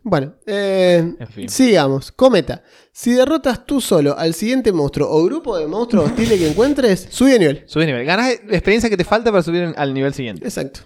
Bueno, 0.03 0.33
eh, 0.45 1.15
En 1.17 1.27
fin. 1.27 1.49
sigamos. 1.49 2.11
Cometa. 2.11 2.61
Si 2.91 3.11
derrotas 3.11 3.65
tú 3.65 3.79
solo 3.79 4.17
al 4.17 4.33
siguiente 4.33 4.71
monstruo 4.73 5.09
o 5.09 5.23
grupo 5.25 5.57
de 5.57 5.65
monstruos 5.67 6.05
hostiles 6.09 6.37
que 6.39 6.49
encuentres, 6.49 7.07
sube 7.09 7.31
de 7.31 7.39
nivel. 7.39 7.63
Subí 7.65 7.85
nivel. 7.85 8.05
Ganas 8.05 8.33
la 8.45 8.53
experiencia 8.57 8.89
que 8.89 8.97
te 8.97 9.05
falta 9.05 9.31
para 9.31 9.41
subir 9.43 9.73
al 9.75 9.93
nivel 9.93 10.13
siguiente. 10.13 10.45
Exacto. 10.45 10.81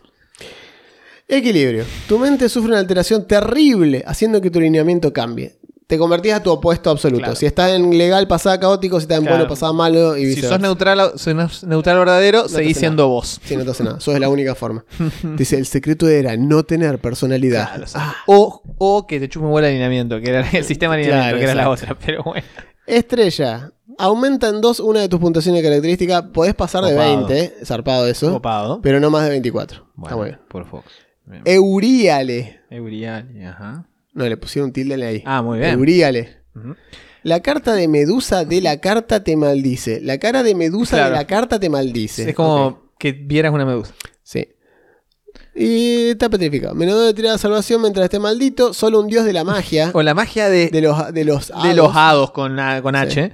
Equilibrio. 1.27 1.83
Tu 2.07 2.17
mente 2.17 2.47
sufre 2.47 2.69
una 2.71 2.79
alteración 2.79 3.27
terrible, 3.27 4.01
haciendo 4.07 4.39
que 4.39 4.49
tu 4.49 4.59
alineamiento 4.59 5.11
cambie. 5.11 5.56
Te 5.87 5.97
convertís 5.97 6.33
a 6.33 6.43
tu 6.43 6.51
opuesto 6.51 6.89
absoluto. 6.89 7.21
Claro. 7.21 7.35
Si 7.37 7.45
estás 7.45 7.71
en 7.71 7.97
legal, 7.97 8.27
pasada 8.27 8.59
caótico. 8.59 8.99
Si 8.99 9.03
estás 9.05 9.19
en 9.19 9.23
Claro. 9.23 9.37
bueno, 9.37 9.49
pasada 9.49 9.71
malo. 9.71 10.17
Y 10.17 10.33
Si 10.33 10.41
sos 10.41 10.59
neutral, 10.59 11.13
sos 11.15 11.63
neutral 11.63 11.97
verdadero, 11.99 12.49
seguís 12.49 12.77
siendo 12.77 13.07
vos. 13.07 13.39
Sí, 13.43 13.55
no 13.55 13.63
te 13.63 13.71
hace 13.71 13.85
nada. 13.85 13.99
Sos 14.01 14.19
la 14.19 14.27
única 14.27 14.53
forma. 14.53 14.83
Dice, 15.37 15.57
el 15.57 15.65
secreto 15.65 16.09
era 16.09 16.35
no 16.35 16.63
tener 16.63 16.99
personalidad. 16.99 17.69
Claro, 17.69 17.85
Ah, 17.95 18.15
o, 18.27 18.61
o 18.77 19.07
que 19.07 19.19
te 19.21 19.29
chupe 19.29 19.45
un 19.45 19.51
buen 19.53 19.63
alineamiento, 19.63 20.19
que 20.19 20.29
era 20.29 20.41
el 20.51 20.63
sistema 20.65 20.97
de 20.97 21.03
alineamiento, 21.03 21.37
que 21.37 21.43
era 21.43 21.55
la 21.55 21.69
otra, 21.69 21.97
pero 22.05 22.21
bueno. 22.23 22.45
Estrella. 22.85 23.71
Aumenta 23.97 24.49
en 24.49 24.59
dos 24.61 24.79
una 24.81 24.99
de 24.99 25.09
tus 25.09 25.19
puntuaciones 25.19 25.61
de 25.63 25.69
característica. 25.69 26.27
Podés 26.33 26.53
pasar 26.53 26.83
de 26.83 26.91
Copado. 26.91 27.27
20. 27.27 27.65
Zarpado 27.65 28.07
eso. 28.07 28.31
Copado. 28.31 28.81
Pero 28.81 28.99
no 28.99 29.09
más 29.09 29.23
de 29.23 29.29
24. 29.29 29.87
Está 30.03 30.15
muy 30.17 30.25
bien. 30.25 30.39
por 30.49 30.65
Fox. 30.65 30.85
Bien. 31.25 31.41
Euríale. 31.45 32.59
Euriali, 32.69 33.43
ajá. 33.45 33.85
No, 34.17 34.27
le 34.27 34.35
pusieron 34.37 34.73
tilde 34.73 34.95
ahí. 35.05 35.23
Ah, 35.25 35.41
muy 35.41 35.59
bien. 35.59 35.71
Euríale. 35.73 36.37
Ujú. 36.55 36.75
La 37.23 37.41
carta 37.41 37.73
de 37.73 37.87
Medusa 37.87 38.45
de 38.45 38.61
la 38.61 38.79
carta 38.79 39.23
te 39.23 39.35
maldice. 39.35 39.99
La 40.01 40.17
cara 40.17 40.43
de 40.43 40.55
Medusa 40.55 40.97
Claro. 40.97 41.11
de 41.11 41.15
la 41.17 41.27
carta 41.27 41.59
te 41.59 41.69
maldice. 41.69 42.29
Es 42.29 42.35
como 42.35 42.91
que 42.99 43.11
vieras 43.11 43.53
una 43.53 43.65
medusa. 43.65 43.93
Sí. 44.23 44.47
Y 45.55 46.09
está 46.11 46.29
petrificado. 46.29 46.73
Menos 46.75 46.99
de 47.05 47.13
tirada 47.13 47.35
de 47.35 47.39
salvación 47.39 47.81
mientras 47.81 48.05
esté 48.05 48.19
maldito. 48.19 48.73
Solo 48.73 48.99
un 49.01 49.07
dios 49.07 49.25
de 49.25 49.33
la 49.33 49.43
magia. 49.43 49.91
O 49.93 50.01
la 50.03 50.13
magia 50.13 50.49
de, 50.49 50.69
De 50.69 50.81
los, 50.81 51.13
de 51.13 51.25
los, 51.25 51.47
de 51.47 51.73
los 51.73 51.95
hados 51.95 51.95
hados 51.95 52.31
con, 52.31 52.57
con 52.81 52.95
H. 52.95 53.31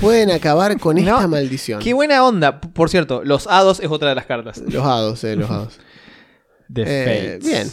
pueden 0.00 0.30
acabar 0.30 0.78
con 0.78 0.96
No. 1.02 1.02
esta 1.02 1.28
maldición. 1.28 1.80
Qué 1.80 1.92
buena 1.94 2.24
onda. 2.24 2.60
Por 2.60 2.88
cierto, 2.90 3.22
los 3.24 3.46
hados 3.48 3.80
es 3.80 3.90
otra 3.90 4.10
de 4.10 4.14
las 4.14 4.26
cartas. 4.26 4.58
Los 4.66 4.84
hados, 4.84 5.24
eh, 5.24 5.36
los 5.36 5.50
hados. 5.50 5.78
The 6.72 6.82
Eh, 6.86 7.38
Fates. 7.38 7.44
bien. 7.44 7.68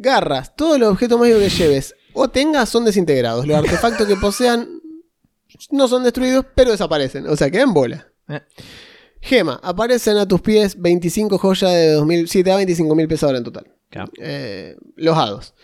Garras. 0.00 0.54
Todos 0.56 0.78
los 0.78 0.90
objetos 0.90 1.18
mágicos 1.18 1.42
que 1.42 1.50
lleves 1.50 1.94
o 2.12 2.28
tengas 2.28 2.68
son 2.68 2.84
desintegrados. 2.84 3.46
Los 3.46 3.56
artefactos 3.64 4.06
que 4.06 4.16
posean 4.16 4.80
no 5.70 5.88
son 5.88 6.04
destruidos, 6.04 6.46
pero 6.54 6.70
desaparecen. 6.70 7.26
O 7.28 7.36
sea, 7.36 7.50
quedan 7.50 7.72
bola. 7.72 8.08
Eh. 8.28 8.40
Gema. 9.20 9.60
Aparecen 9.62 10.16
a 10.16 10.26
tus 10.26 10.40
pies 10.40 10.80
25 10.80 11.38
joyas 11.38 11.72
de 11.72 11.92
2000. 11.92 12.28
Sí, 12.28 12.44
te 12.44 12.50
da 12.50 12.56
25 12.56 12.94
mil 12.94 13.08
pesos 13.08 13.24
ahora 13.24 13.38
en 13.38 13.44
total. 13.44 13.66
Claro. 13.90 14.12
Eh, 14.20 14.76
los 14.96 15.16
hados. 15.16 15.54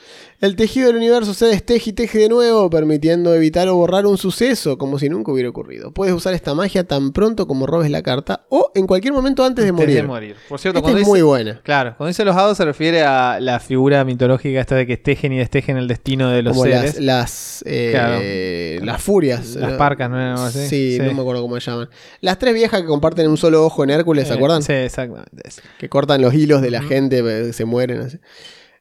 El 0.44 0.56
tejido 0.56 0.88
del 0.88 0.96
universo 0.96 1.32
se 1.32 1.46
desteje 1.46 1.88
y 1.88 1.92
teje 1.94 2.18
de 2.18 2.28
nuevo, 2.28 2.68
permitiendo 2.68 3.34
evitar 3.34 3.66
o 3.68 3.76
borrar 3.76 4.04
un 4.04 4.18
suceso 4.18 4.76
como 4.76 4.98
si 4.98 5.08
nunca 5.08 5.32
hubiera 5.32 5.48
ocurrido. 5.48 5.90
Puedes 5.92 6.14
usar 6.14 6.34
esta 6.34 6.52
magia 6.54 6.84
tan 6.84 7.12
pronto 7.12 7.46
como 7.46 7.66
robes 7.66 7.90
la 7.90 8.02
carta 8.02 8.44
o 8.50 8.70
en 8.74 8.86
cualquier 8.86 9.14
momento 9.14 9.42
antes 9.42 9.64
de 9.64 9.70
Antes 9.70 9.86
morir. 9.86 9.96
de 9.96 10.02
morir. 10.02 10.36
Por 10.46 10.58
cierto, 10.58 10.80
Esta 10.80 10.82
cuando 10.82 10.98
es 10.98 11.06
dice, 11.06 11.10
muy 11.10 11.22
buena. 11.22 11.62
Claro, 11.64 11.94
cuando 11.96 12.08
dice 12.08 12.26
los 12.26 12.36
hados 12.36 12.58
se 12.58 12.64
refiere 12.66 13.02
a 13.04 13.40
la 13.40 13.58
figura 13.58 14.04
mitológica 14.04 14.60
esta 14.60 14.74
de 14.74 14.86
que 14.86 14.98
tejen 14.98 15.32
y 15.32 15.38
destejen 15.38 15.78
el 15.78 15.88
destino 15.88 16.28
de 16.28 16.42
los 16.42 16.52
como 16.52 16.64
seres. 16.64 16.96
las 16.96 17.00
las, 17.00 17.64
eh, 17.66 17.88
Claro. 17.92 18.84
las 18.84 19.02
furias. 19.02 19.54
Las 19.56 19.72
¿no? 19.72 19.78
parcas, 19.78 20.10
¿no? 20.10 20.18
Así. 20.44 20.58
Sí, 20.68 20.92
Sí. 20.96 20.98
no 20.98 21.14
me 21.14 21.20
acuerdo 21.22 21.40
cómo 21.40 21.58
se 21.58 21.70
llaman. 21.70 21.88
Las 22.20 22.38
tres 22.38 22.52
viejas 22.52 22.82
que 22.82 22.86
comparten 22.86 23.28
un 23.30 23.38
solo 23.38 23.64
ojo 23.64 23.82
en 23.82 23.88
Hércules, 23.88 24.28
¿se 24.28 24.34
Eh, 24.34 24.36
acuerdan? 24.36 24.62
Sí, 24.62 24.74
exactamente. 24.74 25.42
Que 25.78 25.88
cortan 25.88 26.20
los 26.20 26.34
hilos 26.34 26.60
de 26.60 26.70
la 26.70 26.82
gente, 26.82 27.20
eh, 27.48 27.54
se 27.54 27.64
mueren. 27.64 28.00
así. 28.02 28.18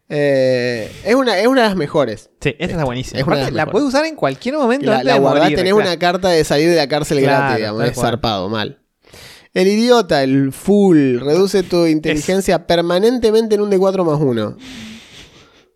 Eh, 0.09 0.91
es, 1.05 1.15
una, 1.15 1.39
es 1.39 1.47
una 1.47 1.61
de 1.63 1.67
las 1.69 1.77
mejores. 1.77 2.29
Sí, 2.41 2.49
esta 2.59 2.73
está 2.73 2.83
buenísima. 2.83 3.19
es 3.19 3.25
una 3.25 3.35
de 3.37 3.41
Aparte, 3.43 3.51
las 3.51 3.55
la 3.57 3.65
mejores. 3.65 3.71
puedes 3.71 3.87
usar 3.87 4.05
en 4.05 4.15
cualquier 4.15 4.55
momento 4.55 4.85
La, 4.87 4.93
antes 4.95 5.05
la 5.07 5.13
de 5.13 5.19
guardás, 5.19 5.43
morir, 5.43 5.57
tenés 5.57 5.73
claro. 5.73 5.87
una 5.89 5.99
carta 5.99 6.29
de 6.29 6.43
salir 6.43 6.69
de 6.69 6.75
la 6.75 6.87
cárcel 6.87 7.19
Claro, 7.19 7.37
gratis, 7.39 7.57
digamos. 7.57 7.79
tal 7.81 7.89
Es 7.89 7.95
cual. 7.95 8.07
zarpado, 8.07 8.49
mal. 8.49 8.79
El 9.53 9.67
idiota, 9.67 10.23
el 10.23 10.51
full, 10.51 11.19
reduce 11.19 11.63
tu 11.63 11.85
inteligencia 11.85 12.65
permanentemente 12.67 13.55
en 13.55 13.61
un 13.61 13.71
D4 13.71 14.03
más 14.03 14.19
1. 14.19 14.57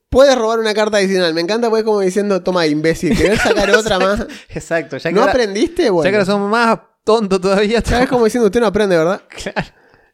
Puedes 0.10 0.36
robar 0.36 0.60
una 0.60 0.74
carta 0.74 0.98
adicional. 0.98 1.34
Me 1.34 1.42
encanta 1.42 1.70
porque 1.70 1.82
es 1.82 1.86
como 1.86 2.00
diciendo, 2.02 2.42
toma, 2.42 2.66
imbécil, 2.66 3.16
¿querés 3.16 3.40
sacar 3.42 3.70
otra 3.72 4.00
más? 4.00 4.26
Exacto, 4.50 4.98
ya 4.98 5.10
que, 5.10 5.14
¿No 5.16 5.22
ahora, 5.22 5.34
aprendiste? 5.34 5.84
ya 5.84 5.88
que 5.88 5.92
Bueno. 5.92 6.12
ahora 6.18 6.26
somos 6.26 6.50
más 6.50 6.80
tontos 7.04 7.40
todavía. 7.42 7.82
Ya 7.84 8.04
es 8.04 8.10
como 8.10 8.26
diciendo, 8.26 8.48
usted 8.48 8.60
no 8.62 8.68
aprende, 8.68 8.98
¿verdad? 8.98 9.22
Claro. 9.44 9.68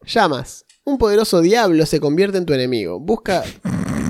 Llamas. 0.05 0.65
Un 0.83 0.97
poderoso 0.97 1.39
diablo 1.39 1.85
se 1.85 2.01
convierte 2.01 2.37
en 2.37 2.45
tu 2.45 2.53
enemigo. 2.53 2.99
Busca, 2.99 3.43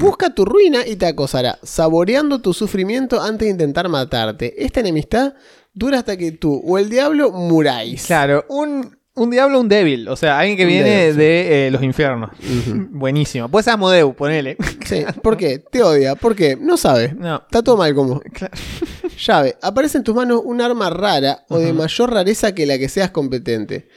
busca 0.03 0.33
tu 0.33 0.45
ruina 0.45 0.85
y 0.85 0.95
te 0.95 1.05
acosará, 1.07 1.59
saboreando 1.63 2.39
tu 2.39 2.53
sufrimiento 2.53 3.21
antes 3.21 3.47
de 3.47 3.51
intentar 3.51 3.89
matarte. 3.89 4.53
Esta 4.63 4.79
enemistad 4.81 5.33
dura 5.73 5.99
hasta 5.99 6.17
que 6.17 6.31
tú 6.31 6.61
o 6.65 6.77
el 6.77 6.89
diablo 6.89 7.31
muráis. 7.31 8.05
Claro, 8.05 8.45
un, 8.49 8.97
un 9.15 9.29
diablo, 9.31 9.59
un 9.59 9.69
débil. 9.69 10.07
O 10.09 10.15
sea, 10.15 10.37
alguien 10.39 10.57
que 10.57 10.63
Un 10.63 10.69
viene 10.69 10.89
débil, 10.89 11.13
sí. 11.13 11.17
de 11.19 11.67
eh, 11.67 11.71
los 11.71 11.83
infiernos. 11.83 12.31
Buenísimo. 12.91 13.49
Puede 13.49 13.63
ser 13.63 13.73
Asmodeu, 13.73 14.13
ponele. 14.13 14.57
Sí, 14.85 15.03
¿por 15.21 15.37
qué? 15.37 15.59
Te 15.59 15.81
odia. 15.83 16.15
¿Por 16.15 16.35
qué? 16.35 16.55
No 16.59 16.77
sabe. 16.77 17.13
No. 17.17 17.37
Está 17.37 17.63
todo 17.63 17.77
mal 17.77 17.93
como. 17.95 18.19
Claro. 18.19 18.53
Llave. 19.25 19.55
Aparece 19.61 19.97
en 19.99 20.03
tus 20.03 20.15
manos 20.15 20.41
un 20.43 20.59
arma 20.61 20.89
rara 20.89 21.45
o 21.49 21.57
de 21.59 21.71
mayor 21.71 22.11
rareza 22.11 22.53
que 22.53 22.65
la 22.65 22.77
que 22.77 22.89
seas 22.89 23.11
competente. 23.11 23.87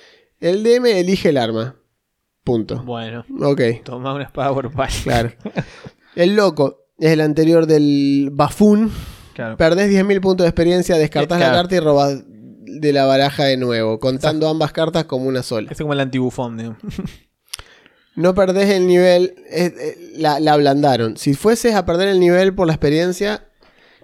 El 0.40 0.62
DM 0.62 0.86
elige 0.86 1.30
el 1.30 1.38
arma. 1.38 1.76
Punto. 2.44 2.80
Bueno, 2.84 3.24
Ok, 3.40 3.60
toma 3.82 4.14
una 4.14 4.22
espada 4.24 4.54
por 4.54 4.70
pal. 4.72 4.88
claro. 5.02 5.32
El 6.16 6.34
loco 6.34 6.86
es 6.98 7.12
el 7.12 7.20
anterior 7.20 7.66
del 7.66 8.30
bafún. 8.32 8.90
Claro. 9.34 9.56
Perdés 9.56 9.90
10.000 9.90 10.20
puntos 10.20 10.44
de 10.44 10.48
experiencia, 10.48 10.96
descartás 10.96 11.36
claro. 11.38 11.52
la 11.52 11.58
carta 11.58 11.76
y 11.76 11.80
robás 11.80 12.22
de 12.26 12.92
la 12.92 13.04
baraja 13.04 13.44
de 13.44 13.56
nuevo, 13.56 14.00
contando 14.00 14.48
ambas 14.48 14.72
cartas 14.72 15.04
como 15.04 15.26
una 15.26 15.42
sola. 15.42 15.70
Es 15.70 15.78
como 15.78 15.92
el 15.92 16.00
antibufón, 16.00 16.56
digamos. 16.56 16.78
No 18.16 18.34
perdés 18.34 18.70
el 18.70 18.86
nivel, 18.86 19.34
eh, 19.50 19.94
la, 20.16 20.40
la 20.40 20.54
ablandaron. 20.54 21.18
Si 21.18 21.34
fueses 21.34 21.74
a 21.74 21.84
perder 21.84 22.08
el 22.08 22.18
nivel 22.18 22.54
por 22.54 22.66
la 22.66 22.72
experiencia, 22.72 23.44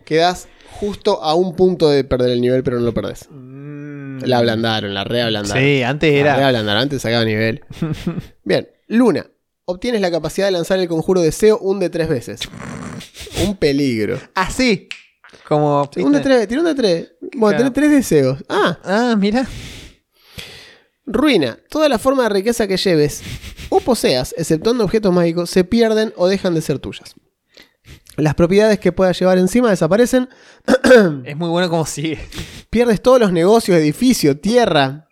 quedás 0.04 0.48
justo 0.70 1.22
a 1.22 1.34
un 1.34 1.56
punto 1.56 1.88
de 1.88 2.04
perder 2.04 2.28
el 2.32 2.42
nivel, 2.42 2.62
pero 2.62 2.78
no 2.78 2.84
lo 2.84 2.92
perdés. 2.92 3.30
La 3.30 4.36
ablandaron, 4.36 4.92
la 4.92 5.04
reablandaron. 5.04 5.62
Sí, 5.62 5.82
antes 5.82 6.12
La 6.12 6.18
era. 6.20 6.36
reablandaron, 6.36 6.82
antes 6.82 7.00
sacaba 7.00 7.24
nivel. 7.24 7.62
Bien, 8.44 8.68
Luna. 8.88 9.24
Obtienes 9.64 10.00
la 10.00 10.10
capacidad 10.10 10.46
de 10.46 10.52
lanzar 10.52 10.78
el 10.80 10.88
conjuro 10.88 11.20
deseo 11.20 11.58
un 11.58 11.78
de 11.80 11.88
tres 11.90 12.08
veces. 12.08 12.40
Un 13.46 13.56
peligro. 13.56 14.18
Así. 14.34 14.88
Como. 15.48 15.88
Sí, 15.94 16.00
un 16.02 16.12
de 16.12 16.20
tres, 16.20 16.48
tira 16.48 16.60
un 16.60 16.66
de 16.66 16.74
tres. 16.74 17.12
Bueno, 17.20 17.56
Claro. 17.56 17.58
tenés 17.58 17.72
tres 17.72 17.90
deseos. 17.90 18.44
Ah, 18.48 18.78
Ah, 18.84 19.14
mira. 19.18 19.46
Ruina. 21.06 21.58
Toda 21.70 21.88
la 21.88 21.98
forma 21.98 22.24
de 22.24 22.28
riqueza 22.30 22.66
que 22.66 22.76
lleves 22.76 23.22
o 23.70 23.80
poseas, 23.80 24.34
exceptuando 24.36 24.84
objetos 24.84 25.12
mágicos, 25.12 25.50
se 25.50 25.64
pierden 25.64 26.12
o 26.16 26.28
dejan 26.28 26.54
de 26.54 26.60
ser 26.62 26.78
tuyas. 26.78 27.14
Las 28.16 28.34
propiedades 28.34 28.78
que 28.78 28.92
puedas 28.92 29.18
llevar 29.18 29.38
encima 29.38 29.70
desaparecen. 29.70 30.28
Es 31.24 31.36
muy 31.36 31.48
bueno 31.48 31.70
como 31.70 31.86
sigue. 31.86 32.18
Pierdes 32.70 33.00
todos 33.00 33.18
los 33.20 33.32
negocios, 33.32 33.78
edificio, 33.78 34.38
tierra. 34.38 35.08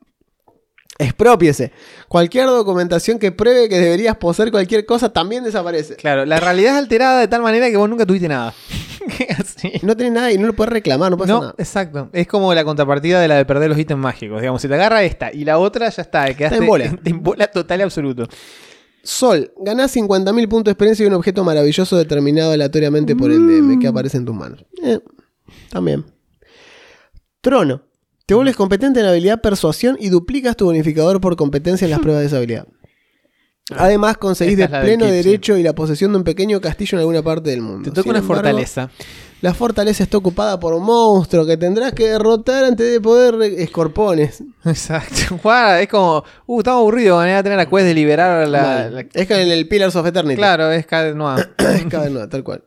Expropiese. 1.00 1.72
Cualquier 2.08 2.46
documentación 2.46 3.18
que 3.18 3.32
pruebe 3.32 3.68
que 3.68 3.78
deberías 3.78 4.16
poseer 4.16 4.50
cualquier 4.50 4.84
cosa 4.84 5.12
también 5.12 5.42
desaparece. 5.44 5.96
Claro, 5.96 6.26
la 6.26 6.38
realidad 6.40 6.74
es 6.74 6.78
alterada 6.78 7.20
de 7.20 7.28
tal 7.28 7.40
manera 7.42 7.70
que 7.70 7.76
vos 7.76 7.88
nunca 7.88 8.04
tuviste 8.04 8.28
nada. 8.28 8.52
Así. 9.38 9.72
No 9.82 9.96
tenés 9.96 10.12
nada 10.12 10.30
y 10.30 10.36
no 10.36 10.46
lo 10.46 10.52
puedes 10.52 10.72
reclamar, 10.72 11.10
no 11.10 11.16
pasa 11.16 11.32
No, 11.32 11.40
nada. 11.40 11.54
exacto. 11.56 12.10
Es 12.12 12.26
como 12.26 12.52
la 12.54 12.64
contrapartida 12.64 13.18
de 13.20 13.28
la 13.28 13.36
de 13.36 13.44
perder 13.46 13.70
los 13.70 13.78
ítems 13.78 14.00
mágicos. 14.00 14.40
Digamos, 14.40 14.60
si 14.60 14.68
te 14.68 14.74
agarra 14.74 15.02
esta 15.02 15.32
y 15.32 15.44
la 15.44 15.58
otra, 15.58 15.88
ya 15.88 16.02
está. 16.02 16.32
Quedaste 16.34 16.58
en 16.58 16.66
bola. 16.66 16.84
en 17.04 17.22
bola 17.22 17.46
total 17.46 17.80
y 17.80 17.82
absoluto. 17.82 18.28
Sol, 19.02 19.52
ganás 19.58 19.96
50.000 19.96 20.48
puntos 20.48 20.64
de 20.66 20.72
experiencia 20.72 21.04
y 21.04 21.06
un 21.06 21.14
objeto 21.14 21.42
maravilloso 21.42 21.96
determinado 21.96 22.52
aleatoriamente 22.52 23.16
por 23.16 23.30
el 23.30 23.46
DM 23.46 23.80
que 23.80 23.88
aparece 23.88 24.18
en 24.18 24.26
tus 24.26 24.34
manos. 24.34 24.66
Eh, 24.82 25.00
también. 25.70 26.04
Trono. 27.40 27.82
Te 28.30 28.34
vuelves 28.34 28.54
competente 28.54 29.00
en 29.00 29.06
habilidad 29.06 29.40
persuasión 29.40 29.96
y 29.98 30.08
duplicas 30.08 30.56
tu 30.56 30.66
bonificador 30.66 31.20
por 31.20 31.34
competencia 31.34 31.84
en 31.84 31.90
las 31.90 31.98
pruebas 31.98 32.20
de 32.20 32.26
esa 32.28 32.36
habilidad. 32.36 32.64
Además, 33.76 34.18
conseguís 34.18 34.56
de 34.56 34.68
la 34.68 34.82
pleno 34.82 35.06
sí. 35.06 35.10
derecho 35.10 35.56
y 35.56 35.64
la 35.64 35.72
posesión 35.74 36.12
de 36.12 36.18
un 36.18 36.22
pequeño 36.22 36.60
castillo 36.60 36.94
en 36.94 37.00
alguna 37.00 37.22
parte 37.24 37.50
del 37.50 37.60
mundo. 37.60 37.82
Te 37.82 37.90
toca 37.90 38.02
Sin 38.02 38.10
una 38.10 38.18
embargo, 38.20 38.34
fortaleza. 38.44 38.88
La 39.40 39.52
fortaleza 39.52 40.04
está 40.04 40.16
ocupada 40.16 40.60
por 40.60 40.74
un 40.74 40.84
monstruo 40.84 41.44
que 41.44 41.56
tendrás 41.56 41.92
que 41.92 42.08
derrotar 42.08 42.62
antes 42.66 42.92
de 42.92 43.00
poder 43.00 43.34
escorpones. 43.58 44.44
Exacto. 44.64 45.40
Es 45.80 45.88
como, 45.88 46.22
uh, 46.46 46.58
estamos 46.60 46.82
aburridos, 46.82 47.16
van 47.16 47.30
a 47.30 47.42
tener 47.42 47.58
la 47.58 47.68
quest 47.68 47.84
de 47.84 47.94
liberar 47.94 48.48
la. 48.48 48.90
La- 48.90 49.00
Es 49.12 49.26
que 49.26 49.42
en 49.42 49.48
el 49.50 49.66
Pillars 49.66 49.96
of 49.96 50.06
Eternity. 50.06 50.36
Claro, 50.36 50.70
es 50.70 50.86
cada 50.86 51.12
nueva. 51.14 51.48
Es 51.58 51.84
cada 51.86 52.08
uno, 52.08 52.28
tal 52.28 52.44
cual. 52.44 52.62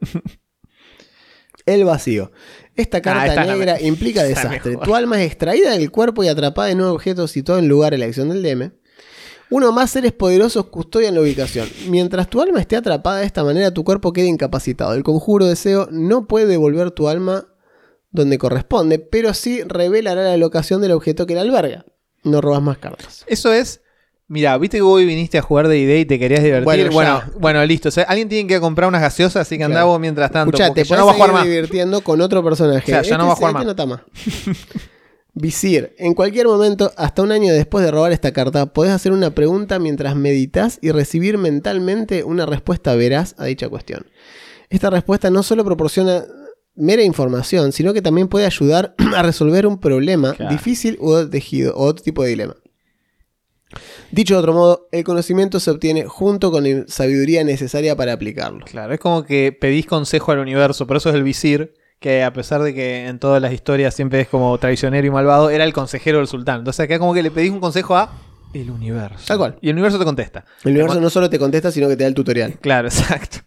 El 1.66 1.86
vacío. 1.86 2.34
Esta 2.76 3.02
carta 3.02 3.28
esta 3.28 3.42
es 3.42 3.48
la 3.48 3.56
negra 3.56 3.82
implica 3.82 4.24
desastre. 4.24 4.78
Tu 4.78 4.96
alma 4.96 5.22
es 5.22 5.28
extraída 5.28 5.72
del 5.72 5.92
cuerpo 5.92 6.24
y 6.24 6.28
atrapada 6.28 6.72
en 6.72 6.82
un 6.82 6.88
objeto 6.88 7.28
situado 7.28 7.60
en 7.60 7.68
lugar 7.68 7.92
de 7.92 8.00
la 8.00 8.06
acción 8.06 8.30
del 8.30 8.42
DM. 8.42 8.72
Uno 9.50 9.72
más 9.72 9.92
seres 9.92 10.14
poderosos 10.14 10.66
custodian 10.66 11.14
la 11.14 11.22
ubicación. 11.22 11.70
Mientras 11.90 12.28
tu 12.28 12.42
alma 12.42 12.60
esté 12.60 12.76
atrapada 12.76 13.20
de 13.20 13.26
esta 13.26 13.44
manera, 13.44 13.72
tu 13.72 13.84
cuerpo 13.84 14.12
queda 14.12 14.26
incapacitado. 14.26 14.96
El 14.96 15.04
conjuro 15.04 15.46
deseo 15.46 15.88
no 15.92 16.28
puede 16.28 16.48
devolver 16.48 16.90
tu 16.90 17.08
alma 17.08 17.46
donde 18.10 18.40
corresponde, 18.40 18.98
pero 18.98 19.34
sí 19.36 19.62
revelará 19.62 20.24
la 20.24 20.38
locación 20.38 20.82
del 20.82 20.94
objeto 20.94 21.28
que 21.28 21.36
la 21.36 21.42
alberga. 21.42 21.86
No 22.24 22.42
robas 22.42 22.64
más 22.64 22.80
cartas. 22.80 23.26
Eso 23.28 23.54
es. 23.54 23.83
Mira, 24.34 24.58
viste 24.58 24.78
que 24.78 24.82
vos 24.82 25.00
viniste 25.00 25.38
a 25.38 25.42
jugar 25.44 25.68
de 25.68 25.78
ID 25.78 26.00
y 26.00 26.06
te 26.06 26.18
querías 26.18 26.42
divertir. 26.44 26.64
Bueno, 26.66 26.92
Bueno, 26.92 27.20
ya. 27.26 27.32
bueno, 27.40 27.66
listo. 27.66 27.90
O 27.90 27.92
sea, 27.92 28.04
alguien 28.06 28.28
tiene 28.30 28.48
que 28.48 28.60
comprar 28.60 28.90
unas 28.90 29.02
gaseosas, 29.02 29.44
así 29.44 29.58
que 29.60 29.64
andá 29.64 29.76
Claro. 29.76 29.88
vos 29.90 30.00
mientras 30.00 30.32
tanto. 30.32 30.50
Escuchá, 30.56 30.70
porque 30.70 30.82
te 30.84 30.88
yo 30.90 30.96
no 30.96 31.02
podés 31.04 31.06
voy 31.06 31.12
a 31.12 31.14
jugar 31.14 31.30
seguir 31.30 31.40
más. 31.40 31.46
divirtiendo 31.70 32.02
con 32.02 32.20
otro 32.22 32.44
personaje. 32.44 32.82
O 32.92 32.96
sea, 32.96 33.02
ya 33.04 33.18
no 33.20 33.28
va 33.28 33.34
a 33.34 33.36
jugar 33.36 33.56
este 33.68 33.86
más. 33.86 34.00
no. 34.48 34.54
Visir. 35.36 35.96
En 35.98 36.14
cualquier 36.14 36.46
momento, 36.48 36.92
hasta 36.96 37.24
un 37.24 37.32
año 37.32 37.54
después 37.54 37.84
de 37.84 37.90
robar 37.92 38.12
esta 38.12 38.32
carta, 38.34 38.68
podés 38.68 38.92
hacer 38.92 39.12
una 39.12 39.32
pregunta 39.32 39.80
mientras 39.80 40.16
meditas 40.16 40.78
y 40.82 40.92
recibir 40.92 41.38
mentalmente 41.40 42.24
una 42.24 42.46
respuesta 42.46 42.94
veraz 42.96 43.34
a 43.40 43.46
dicha 43.46 43.68
cuestión. 43.68 44.06
Esta 44.70 44.90
respuesta 44.92 45.32
no 45.32 45.42
solo 45.42 45.66
proporciona 45.66 46.24
mera 46.76 47.02
información, 47.04 47.72
sino 47.72 47.94
que 47.94 48.02
también 48.04 48.28
puede 48.28 48.46
ayudar 48.46 48.94
a 49.16 49.24
resolver 49.24 49.66
un 49.66 49.80
problema 49.80 50.34
Claro. 50.36 50.52
difícil 50.52 50.98
o 51.02 51.18
de 51.18 51.28
tejido 51.28 51.76
o 51.76 51.84
otro 51.86 52.04
tipo 52.04 52.24
de 52.24 52.30
dilema. 52.30 52.56
Dicho 54.12 54.36
de 54.36 54.40
otro 54.40 54.54
modo, 54.54 54.88
el 54.92 55.04
conocimiento 55.04 55.60
se 55.60 55.72
obtiene 55.72 56.06
junto 56.06 56.52
con 56.52 56.64
la 56.64 56.84
sabiduría 56.88 57.44
necesaria 57.44 57.96
para 57.96 58.14
aplicarlo. 58.14 58.66
Claro, 58.66 58.94
es 58.94 59.00
como 59.00 59.24
que 59.24 59.52
pedís 59.52 59.86
consejo 59.86 60.32
al 60.32 60.40
universo, 60.40 60.88
por 60.88 60.98
eso 60.98 61.10
es 61.10 61.16
el 61.16 61.24
visir, 61.24 61.74
que 62.00 62.24
a 62.24 62.34
pesar 62.34 62.62
de 62.62 62.74
que 62.74 63.08
en 63.08 63.20
todas 63.20 63.42
las 63.42 63.54
historias 63.54 63.94
siempre 63.94 64.22
es 64.22 64.28
como 64.28 64.58
traicionero 64.58 65.08
y 65.08 65.10
malvado, 65.10 65.50
era 65.50 65.64
el 65.64 65.74
consejero 65.74 66.18
del 66.18 66.28
sultán. 66.28 66.60
Entonces 66.60 66.84
acá 66.84 67.00
como 67.00 67.14
que 67.14 67.24
le 67.24 67.32
pedís 67.32 67.52
un 67.52 67.60
consejo 67.60 67.96
a 67.96 68.12
el 68.54 68.70
universo. 68.70 69.26
Tal 69.28 69.38
cual. 69.38 69.58
Y 69.62 69.70
el 69.70 69.76
universo 69.76 69.98
te 69.98 70.06
contesta. 70.06 70.46
El 70.64 70.72
universo 70.72 71.02
no 71.02 71.10
solo 71.10 71.30
te 71.30 71.40
contesta, 71.40 71.72
sino 71.72 71.88
que 71.88 71.96
te 71.96 72.04
da 72.04 72.08
el 72.08 72.14
tutorial. 72.14 72.60
Claro, 72.60 72.88
exacto. 72.90 73.40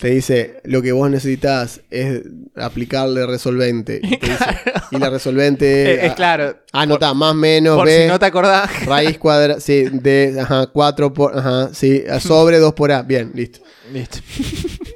Te 0.00 0.08
dice, 0.08 0.60
lo 0.64 0.80
que 0.80 0.92
vos 0.92 1.10
necesitas 1.10 1.82
es 1.90 2.22
aplicarle 2.56 3.26
resolvente. 3.26 4.00
Y, 4.02 4.16
te 4.16 4.28
dice- 4.30 4.44
y 4.92 4.98
la 4.98 5.10
resolvente... 5.10 5.92
Eh, 5.92 6.06
es 6.06 6.14
claro. 6.14 6.56
Anota, 6.72 7.12
más 7.12 7.34
menos, 7.34 7.76
Por 7.76 7.84
B, 7.86 8.04
si 8.04 8.08
no 8.08 8.18
te 8.18 8.24
acordás. 8.24 8.86
raíz 8.86 9.18
cuadrada, 9.18 9.60
sí, 9.60 9.84
de, 9.92 10.40
ajá, 10.40 10.68
4 10.68 11.12
por, 11.12 11.36
ajá, 11.38 11.68
sí, 11.74 12.02
sobre 12.20 12.58
2 12.58 12.72
por 12.72 12.90
A. 12.92 13.02
Bien, 13.02 13.30
listo. 13.34 13.60
Listo. 13.92 14.20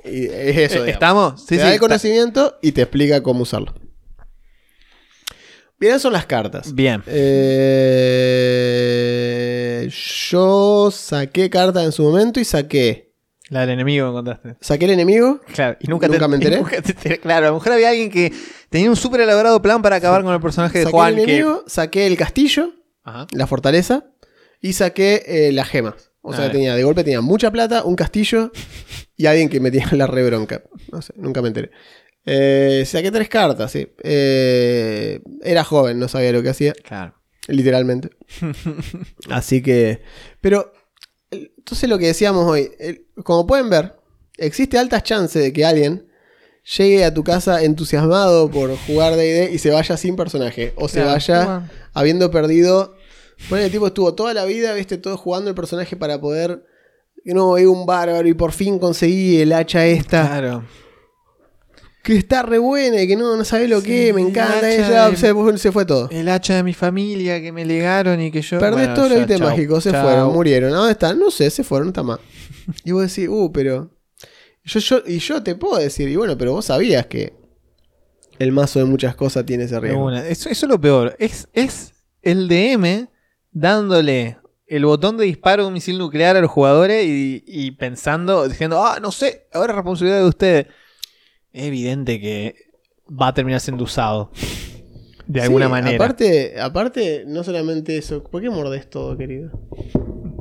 Y 0.06 0.24
es 0.24 0.56
eso, 0.56 0.84
digamos. 0.84 0.88
¿Estamos? 0.88 1.40
Sí, 1.40 1.46
te 1.48 1.56
sí. 1.56 1.60
da 1.60 1.74
el 1.74 1.80
conocimiento 1.80 2.58
y 2.62 2.72
te 2.72 2.80
explica 2.82 3.22
cómo 3.22 3.42
usarlo. 3.42 3.74
Bien, 5.78 6.00
son 6.00 6.14
las 6.14 6.24
cartas. 6.24 6.74
Bien. 6.74 7.02
Eh, 8.94 9.90
yo 10.30 10.90
saqué 10.90 11.50
cartas 11.50 11.84
en 11.84 11.92
su 11.92 12.02
momento 12.04 12.40
y 12.40 12.44
saqué... 12.46 13.03
La 13.54 13.60
del 13.60 13.70
enemigo 13.70 14.08
que 14.08 14.12
contaste. 14.14 14.56
Saqué 14.60 14.84
el 14.86 14.90
enemigo. 14.90 15.40
Claro, 15.52 15.76
y 15.80 15.86
nunca, 15.86 16.08
Nunca 16.08 16.18
te, 16.20 16.28
me 16.28 16.34
enteré. 16.36 16.56
nunca 16.58 16.82
te. 16.82 17.20
Claro, 17.20 17.46
a 17.46 17.48
lo 17.50 17.54
mejor 17.54 17.72
había 17.72 17.90
alguien 17.90 18.10
que 18.10 18.32
tenía 18.68 18.90
un 18.90 18.96
súper 18.96 19.20
elaborado 19.20 19.62
plan 19.62 19.80
para 19.80 19.96
acabar 19.96 20.22
con 20.24 20.34
el 20.34 20.40
personaje 20.40 20.78
de 20.78 20.84
Saqué 20.86 20.92
Juan. 20.96 21.10
el 21.10 21.14
que... 21.16 21.22
enemigo, 21.22 21.62
saqué 21.68 22.06
el 22.08 22.16
castillo. 22.16 22.70
Ajá. 23.04 23.26
la 23.32 23.46
fortaleza 23.46 24.06
y 24.60 24.72
saqué 24.72 25.22
eh, 25.26 25.52
las 25.52 25.68
gemas. 25.68 26.10
O 26.22 26.32
sea, 26.32 26.46
Ah. 26.46 26.50
tenía, 26.50 26.74
de 26.74 26.82
golpe 26.84 27.04
tenía 27.04 27.20
mucha 27.20 27.50
plata, 27.52 27.84
un 27.84 27.94
castillo 27.96 28.50
y 29.16 29.26
alguien 29.26 29.48
que 29.50 29.60
me 29.60 29.70
tenía 29.70 29.88
la 29.92 30.06
rebronca. 30.08 30.62
No 30.90 31.00
sé, 31.02 31.12
nunca 31.16 31.40
me 31.42 31.48
enteré. 31.48 31.70
Eh, 32.26 32.82
saqué 32.86 33.10
tres 33.12 33.28
cartas, 33.28 33.70
sí. 33.70 33.86
Eh, 34.02 35.20
era 35.42 35.62
joven, 35.62 35.98
no 36.00 36.08
sabía 36.08 36.32
lo 36.32 36.42
que 36.42 36.48
hacía, 36.48 36.72
Claro. 36.72 37.14
literalmente. 37.46 38.08
Así 39.30 39.62
que... 39.62 40.00
Pero, 40.40 40.72
el- 40.72 40.73
entonces 41.64 41.88
lo 41.88 41.98
que 41.98 42.06
decíamos 42.08 42.44
hoy, 42.46 42.70
el- 42.78 43.06
como 43.24 43.46
pueden 43.46 43.70
ver, 43.70 43.94
existe 44.36 44.76
altas 44.78 45.02
chances 45.02 45.42
de 45.42 45.52
que 45.52 45.64
alguien 45.64 46.06
llegue 46.78 47.04
a 47.04 47.12
tu 47.14 47.24
casa 47.24 47.62
entusiasmado 47.62 48.50
por 48.50 48.76
jugar 48.86 49.16
D&D 49.16 49.50
y 49.52 49.58
se 49.58 49.70
vaya 49.70 49.96
sin 49.96 50.16
personaje. 50.16 50.72
O 50.76 50.88
se 50.88 50.96
Claro, 51.00 51.10
vaya 51.12 51.44
bueno. 51.44 51.68
habiendo 51.92 52.30
perdido. 52.30 52.94
Bueno, 53.50 53.64
el 53.64 53.70
tipo 53.72 53.86
estuvo 53.86 54.14
toda 54.14 54.32
la 54.34 54.44
vida, 54.44 54.72
viste, 54.74 54.96
todo 54.98 55.16
jugando 55.16 55.50
el 55.50 55.56
personaje 55.56 55.96
para 55.96 56.20
poder. 56.20 56.64
No, 57.24 57.56
es 57.56 57.66
un 57.66 57.86
bárbaro 57.86 58.28
y 58.28 58.34
por 58.34 58.52
fin 58.52 58.78
conseguí 58.78 59.40
el 59.40 59.52
hacha 59.52 59.86
esta. 59.86 60.26
Claro. 60.26 60.64
Que 62.04 62.16
está 62.16 62.42
re 62.42 62.58
buena 62.58 63.00
y 63.02 63.08
que 63.08 63.16
no, 63.16 63.34
no 63.36 63.44
sabe 63.44 63.66
lo 63.66 63.80
Sí, 63.80 63.86
que, 63.88 64.12
me 64.12 64.20
el 64.20 64.28
encanta. 64.28 64.70
Ella 64.70 65.08
de- 65.10 65.16
se, 65.16 65.58
se 65.58 65.72
fue 65.72 65.84
todo. 65.86 66.08
El 66.10 66.28
hacha 66.28 66.54
de 66.54 66.62
mi 66.62 66.74
familia 66.74 67.40
que 67.40 67.50
me 67.50 67.64
legaron 67.64 68.20
y 68.20 68.30
que 68.30 68.42
yo. 68.42 68.58
Perdés 68.60 68.90
Bueno, 68.94 69.08
ya, 69.08 69.22
ítems 69.22 69.40
chau, 69.40 69.48
mágicos, 69.48 69.84
se 69.84 69.90
chau. 69.90 70.02
fueron, 70.04 70.32
murieron. 70.34 70.72
¿A 70.72 70.76
¿Dónde 70.76 70.92
están? 70.92 71.18
No 71.18 71.30
sé, 71.30 71.48
se 71.50 71.64
fueron, 71.64 71.86
no 71.86 71.90
está 71.90 72.02
más. 72.02 72.18
Y 72.84 72.92
vos 72.92 73.02
decís, 73.02 73.28
uh, 73.28 73.50
pero. 73.52 73.90
Yo, 74.64 74.80
yo, 74.80 75.02
y 75.06 75.18
yo 75.18 75.42
te 75.42 75.54
puedo 75.56 75.76
decir, 75.78 76.08
y 76.08 76.16
bueno, 76.16 76.38
pero 76.38 76.52
vos 76.52 76.66
sabías 76.66 77.06
que 77.06 77.34
el 78.38 78.52
mazo 78.52 78.78
de 78.78 78.84
muchas 78.84 79.14
cosas 79.14 79.44
tiene 79.46 79.64
ese 79.64 79.80
riesgo. 79.80 80.04
una. 80.04 80.26
Eso, 80.28 80.48
eso 80.50 80.66
es 80.66 80.70
lo 80.70 80.80
peor. 80.80 81.16
Es, 81.18 81.48
es 81.52 81.92
el 82.22 82.48
DM 82.48 83.08
dándole 83.50 84.38
el 84.66 84.84
botón 84.86 85.16
de 85.16 85.24
disparo 85.24 85.62
de 85.62 85.68
un 85.68 85.74
misil 85.74 85.98
nuclear 85.98 86.36
a 86.36 86.40
los 86.40 86.50
jugadores 86.50 87.04
y, 87.06 87.44
y 87.46 87.70
pensando, 87.72 88.48
diciendo, 88.48 88.84
ah, 88.84 88.98
no 89.00 89.12
sé, 89.12 89.46
ahora 89.52 89.72
es 89.72 89.76
responsabilidad 89.76 90.20
de 90.20 90.28
ustedes. 90.28 90.66
Es 91.54 91.66
evidente 91.66 92.20
que 92.20 92.56
va 93.08 93.28
a 93.28 93.34
terminar 93.34 93.60
siendo 93.60 93.84
usado. 93.84 94.32
De 95.26 95.38
Sí, 95.40 95.46
alguna 95.46 95.68
manera. 95.68 95.94
Aparte, 95.94 96.60
aparte, 96.60 97.24
no 97.28 97.44
solamente 97.44 97.96
eso. 97.96 98.24
¿Por 98.24 98.42
qué 98.42 98.50
mordés 98.50 98.90
todo, 98.90 99.16
querido? 99.16 99.52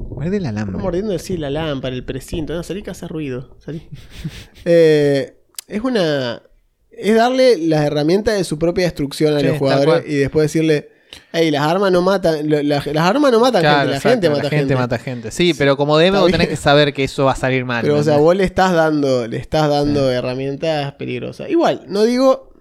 Muerde 0.10 0.38
alambre. 0.38 0.72
Estás 0.72 0.82
mordiendo 0.82 1.20
sí, 1.20 1.38
la 1.38 1.52
lámpara, 1.52 1.96
el 1.96 2.04
precinto. 2.04 2.54
No, 2.56 2.64
salí 2.64 2.82
que 2.82 2.90
hace 2.90 3.08
ruido. 3.08 3.56
Salí. 3.60 3.88
Eh, 4.66 5.38
es 5.68 5.82
una. 5.82 6.42
Es 6.90 7.16
darle 7.16 7.58
las 7.60 7.86
herramientas 7.86 8.36
de 8.36 8.44
su 8.44 8.58
propia 8.58 8.86
destrucción 8.86 9.36
a 9.36 9.40
Sí, 9.40 9.46
los 9.46 9.58
jugadores 9.60 10.06
y 10.08 10.16
después 10.16 10.46
decirle. 10.46 10.90
Hey, 11.32 11.52
las 11.52 11.62
armas 11.64 11.92
no 11.92 12.02
matan. 12.02 12.50
lo- 12.50 12.62
la- 12.62 12.84
las 12.86 12.98
armas 12.98 13.32
no 13.32 13.40
matan 13.40 13.62
Claro, 13.62 13.78
gente, 13.80 13.92
la 13.92 13.98
exacto, 13.98 14.10
gente 14.10 14.30
mata 14.30 14.44
la 14.44 14.50
gente, 14.50 14.58
gente. 14.58 14.76
mata 14.76 14.98
gente. 15.00 15.32
Sí, 15.32 15.54
pero 15.54 15.78
como 15.78 15.98
DM 15.98 16.20
vos 16.20 16.32
tenés 16.32 16.48
que 16.50 16.56
saber 16.56 16.94
que 16.94 17.04
eso 17.04 17.26
va 17.26 17.32
a 17.34 17.36
salir 17.36 17.66
mal. 17.66 17.82
Pero, 17.82 17.98
o 17.98 18.04
sea, 18.04 18.18
vos 18.18 18.36
le 18.36 18.44
estás 18.44 18.74
dando, 18.74 19.28
le 19.28 19.38
estás 19.38 19.70
dando 19.70 20.12
herramientas 20.12 20.94
peligrosas. 20.94 21.50
Igual, 21.50 21.84
no 21.88 22.04
digo. 22.04 22.52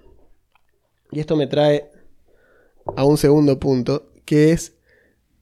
Y 1.10 1.20
esto 1.20 1.36
me 1.36 1.46
trae 1.46 1.90
a 2.96 3.04
un 3.04 3.18
segundo 3.18 3.58
punto, 3.58 4.10
que 4.24 4.52
es. 4.52 4.74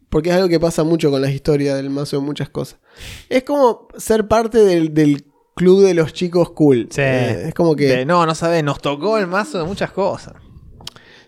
Porque 0.08 0.30
es 0.30 0.34
algo 0.34 0.48
que 0.48 0.58
pasa 0.58 0.82
mucho 0.82 1.10
con 1.12 1.22
las 1.22 1.30
historias 1.30 1.76
del 1.76 1.88
mazo 1.90 2.16
de 2.18 2.22
muchas 2.22 2.48
cosas. 2.48 2.80
Es 3.28 3.44
como 3.44 3.86
ser 3.96 4.26
parte 4.26 4.58
del, 4.58 4.92
del 4.92 5.24
club 5.54 5.84
de 5.84 5.94
los 5.94 6.12
chicos 6.12 6.50
cool. 6.50 6.88
Sí. 6.90 7.00
Eh, 7.00 7.44
es 7.48 7.54
como 7.54 7.76
que. 7.76 7.84
De, 7.86 8.04
no, 8.04 8.26
no 8.26 8.34
sabés, 8.34 8.64
nos 8.64 8.80
tocó 8.80 9.18
el 9.18 9.28
mazo 9.28 9.58
de 9.58 9.64
muchas 9.64 9.92
cosas. 9.92 10.34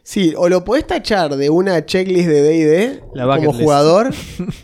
Sí, 0.02 0.34
o 0.36 0.48
lo 0.48 0.64
podés 0.64 0.86
tachar 0.86 1.36
de 1.36 1.48
una 1.50 1.84
checklist 1.86 2.28
de 2.28 2.42
DD 2.42 3.00
como 3.36 3.52
jugador. 3.52 4.10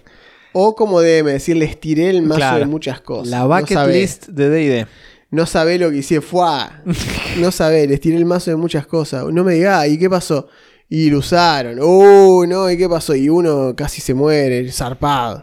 o 0.53 0.75
como 0.75 1.01
DM, 1.01 1.27
decir, 1.27 1.57
les 1.57 1.79
tiré 1.79 2.11
el 2.11 2.23
mazo 2.23 2.39
Claro. 2.39 2.59
de 2.61 2.67
muchas 2.67 3.01
cosas. 3.01 3.29
La 3.29 3.45
bucket 3.47 3.87
list 3.89 4.29
de 4.29 4.49
D&D. 4.51 4.87
No 5.31 5.47
sabe 5.47 5.79
lo 5.79 5.91
que 5.91 5.99
hice, 5.99 6.21
fuá. 6.21 6.83
No 7.39 7.53
sabe, 7.53 7.87
les 7.87 8.01
tiré 8.01 8.17
el 8.17 8.25
mazo 8.25 8.51
de 8.51 8.57
muchas 8.57 8.87
cosas. 8.87 9.27
No 9.27 9.45
me 9.45 9.55
diga, 9.55 9.87
¿y 9.87 9.99
qué 9.99 10.11
pasó? 10.11 10.49
Y 10.89 11.11
lo 11.11 11.19
usaron. 11.19 11.79
Uh, 11.81 12.47
no, 12.47 12.69
¿y 12.71 12.77
qué 12.79 12.89
pasó? 12.89 13.15
Y 13.15 13.29
uno 13.29 13.75
casi 13.77 14.01
se 14.01 14.15
muere, 14.15 14.73
zarpado. 14.73 15.43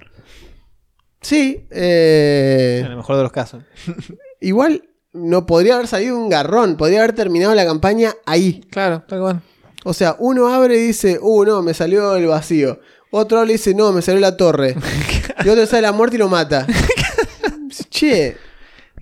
Sí, 1.22 1.66
eh, 1.72 2.82
En 2.84 2.92
el 2.92 2.98
mejor 2.98 3.16
de 3.18 3.24
los 3.24 3.32
casos. 3.32 3.64
igual 4.42 4.84
no 5.14 5.46
podría 5.46 5.76
haber 5.76 5.88
salido 5.88 6.18
un 6.18 6.30
garrón, 6.30 6.76
podría 6.78 7.00
haber 7.00 7.14
terminado 7.14 7.56
la 7.56 7.66
campaña 7.66 8.14
ahí. 8.26 8.62
Claro, 8.70 9.04
tal 9.08 9.20
cual. 9.22 9.42
O 9.88 9.94
sea, 9.94 10.16
uno 10.20 10.48
abre 10.54 10.76
y 10.78 10.88
dice, 10.88 11.20
uh, 11.22 11.46
no, 11.46 11.62
me 11.62 11.74
salió 11.74 12.16
el 12.16 12.26
vacío. 12.28 12.80
Otro 13.12 13.38
abre 13.40 13.52
y 13.52 13.54
dice, 13.54 13.74
no, 13.74 13.92
me 13.94 14.02
salió 14.02 14.20
la 14.20 14.36
torre. 14.36 14.76
y 15.46 15.50
otro 15.50 15.66
sale 15.68 15.84
la 15.84 15.92
muerte 15.94 16.16
y 16.16 16.20
lo 16.20 16.28
mata. 16.28 16.66
che, 17.90 18.36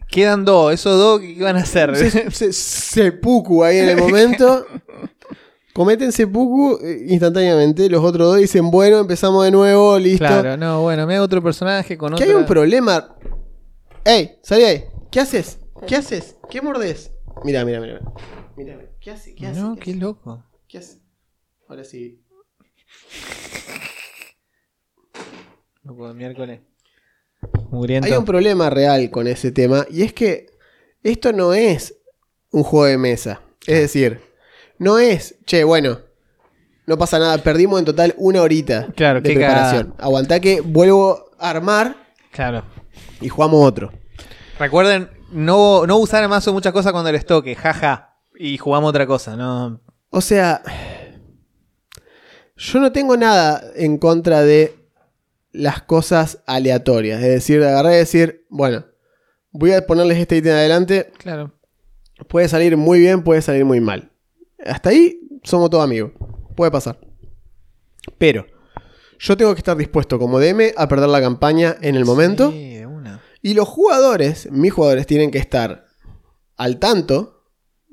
Quedan 0.10 0.46
dos, 0.46 0.72
esos 0.74 0.96
dos, 0.98 1.22
¿qué 1.22 1.42
van 1.42 1.56
a 1.56 1.62
hacer? 1.62 1.96
se, 1.96 2.30
se- 2.30 2.54
seppuku 2.54 3.64
ahí 3.64 3.80
en 3.80 3.90
el 3.90 3.98
momento. 3.98 4.66
Cometen 5.74 6.12
seppuku 6.12 6.78
eh, 6.84 7.06
instantáneamente. 7.08 7.90
Los 7.90 8.04
otros 8.04 8.28
dos 8.28 8.38
dicen, 8.38 8.70
bueno, 8.70 9.00
empezamos 9.00 9.44
de 9.44 9.50
nuevo, 9.50 9.98
listo. 9.98 10.20
claro, 10.20 10.56
no, 10.56 10.82
bueno, 10.84 11.08
me 11.08 11.16
da 11.16 11.24
otro 11.24 11.42
personaje 11.42 11.98
con 11.98 12.10
Que 12.14 12.24
otra... 12.26 12.28
hay 12.28 12.34
un 12.34 12.46
problema. 12.46 13.16
¡Ey! 14.06 14.38
Salí 14.44 14.64
ahí. 14.66 14.84
¿Qué 15.10 15.20
haces? 15.22 15.58
¿Qué 15.88 15.96
haces? 15.96 16.36
¿Qué 16.48 16.62
mordés? 16.62 17.10
Mira, 17.44 17.66
mira, 17.66 17.80
mira. 17.80 18.00
Mira, 18.56 18.76
mira. 18.76 18.90
¿Qué 19.00 19.10
hace? 19.12 19.34
¿Qué 19.34 19.48
hace? 19.48 19.60
No, 19.60 19.74
¿Qué 19.76 19.82
qué 19.82 19.92
hace? 19.92 20.00
loco. 20.00 20.44
Ahora 21.68 21.84
sí. 21.84 22.22
Loco 25.84 26.08
de 26.08 26.14
miércoles. 26.14 26.62
Mugriento. 27.70 28.08
Hay 28.08 28.14
un 28.14 28.26
problema 28.26 28.70
real 28.70 29.10
con 29.10 29.28
ese 29.28 29.52
tema 29.52 29.86
y 29.90 30.04
es 30.04 30.14
que 30.14 30.48
esto 31.04 31.34
no 31.34 31.54
es 31.54 31.96
un 32.52 32.64
juego 32.64 32.86
de 32.86 32.98
mesa. 32.98 33.42
Es 33.68 33.80
decir, 33.80 34.22
no 34.78 35.00
es, 35.00 35.36
che, 35.46 35.64
bueno, 35.64 36.00
no 36.86 36.98
pasa 36.98 37.20
nada, 37.20 37.38
perdimos 37.40 37.80
en 37.80 37.86
total 37.86 38.14
una 38.18 38.42
horita 38.42 38.88
Claro, 38.96 39.22
de 39.22 39.34
preparación. 39.34 39.96
Aguantá 39.98 40.40
que 40.40 40.62
vuelvo 40.62 41.32
a 41.40 41.50
armar 41.50 41.96
Claro. 42.32 42.64
y 43.22 43.30
jugamos 43.30 43.66
otro. 43.66 43.92
Recuerden, 44.60 45.10
no, 45.32 45.86
no 45.88 45.98
usar 45.98 46.24
el 46.24 46.30
mazo 46.30 46.54
muchas 46.54 46.74
cosas 46.74 46.92
cuando 46.94 47.12
les 47.12 47.26
toque, 47.26 47.56
jaja. 47.56 48.18
Y 48.38 48.58
jugamos 48.58 48.90
otra 48.90 49.06
cosa, 49.06 49.36
no. 49.36 49.82
O 50.16 50.22
sea, 50.22 50.62
yo 52.56 52.80
no 52.80 52.92
tengo 52.92 53.18
nada 53.18 53.64
en 53.76 53.98
contra 53.98 54.44
de 54.44 54.76
las 55.52 55.82
cosas 55.82 56.44
aleatorias. 56.46 57.20
Es 57.20 57.30
decir, 57.30 57.60
de 57.60 57.68
agarrar 57.68 57.94
y 57.94 57.98
decir, 57.98 58.46
bueno, 58.48 58.86
voy 59.50 59.72
a 59.72 59.88
ponerles 59.88 60.20
este 60.20 60.38
ítem 60.38 60.54
adelante. 60.54 61.12
Claro. 61.18 61.52
Puede 62.28 62.48
salir 62.48 62.78
muy 62.78 63.00
bien, 63.00 63.24
puede 63.24 63.42
salir 63.42 63.66
muy 63.66 63.82
mal. 63.82 64.12
Hasta 64.64 64.92
ahí 64.92 65.20
somos 65.44 65.72
todos 65.72 65.84
amigos. 65.84 66.12
Puede 66.56 66.70
pasar. 66.70 67.00
Pero 68.20 68.46
yo 69.18 69.36
tengo 69.36 69.52
que 69.56 69.62
estar 69.62 69.76
dispuesto 69.76 70.20
como 70.20 70.40
DM 70.40 70.74
a 70.78 70.88
perder 70.88 71.10
la 71.10 71.22
campaña 71.22 71.76
en 71.82 71.96
el 71.96 72.06
momento. 72.06 72.52
Sí, 72.52 72.86
una. 72.86 73.20
Y 73.42 73.56
los 73.56 73.68
jugadores, 73.68 74.48
mis 74.52 74.74
jugadores, 74.74 75.08
tienen 75.08 75.32
que 75.32 75.40
estar 75.40 75.88
al 76.56 76.78
tanto 76.78 77.33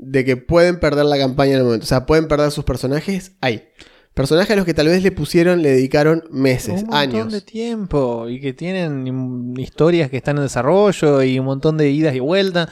de 0.00 0.24
que 0.24 0.36
pueden 0.36 0.80
perder 0.80 1.04
la 1.04 1.18
campaña 1.18 1.52
en 1.52 1.58
el 1.58 1.64
momento. 1.64 1.84
O 1.84 1.86
sea, 1.86 2.06
pueden 2.06 2.26
perder 2.26 2.50
sus 2.50 2.64
personajes 2.64 3.32
ahí. 3.40 3.68
Personajes 4.14 4.50
a 4.50 4.56
los 4.56 4.64
que 4.64 4.74
tal 4.74 4.88
vez 4.88 5.02
le 5.02 5.12
pusieron, 5.12 5.62
le 5.62 5.70
dedicaron 5.70 6.24
meses, 6.30 6.82
un 6.82 6.88
montón 6.88 6.94
años. 6.94 7.32
de 7.32 7.40
tiempo 7.42 8.28
y 8.28 8.40
que 8.40 8.52
tienen 8.52 9.54
historias 9.56 10.10
que 10.10 10.16
están 10.16 10.36
en 10.38 10.42
desarrollo 10.42 11.22
y 11.22 11.38
un 11.38 11.44
montón 11.44 11.76
de 11.76 11.90
idas 11.90 12.14
y 12.14 12.20
vueltas. 12.20 12.70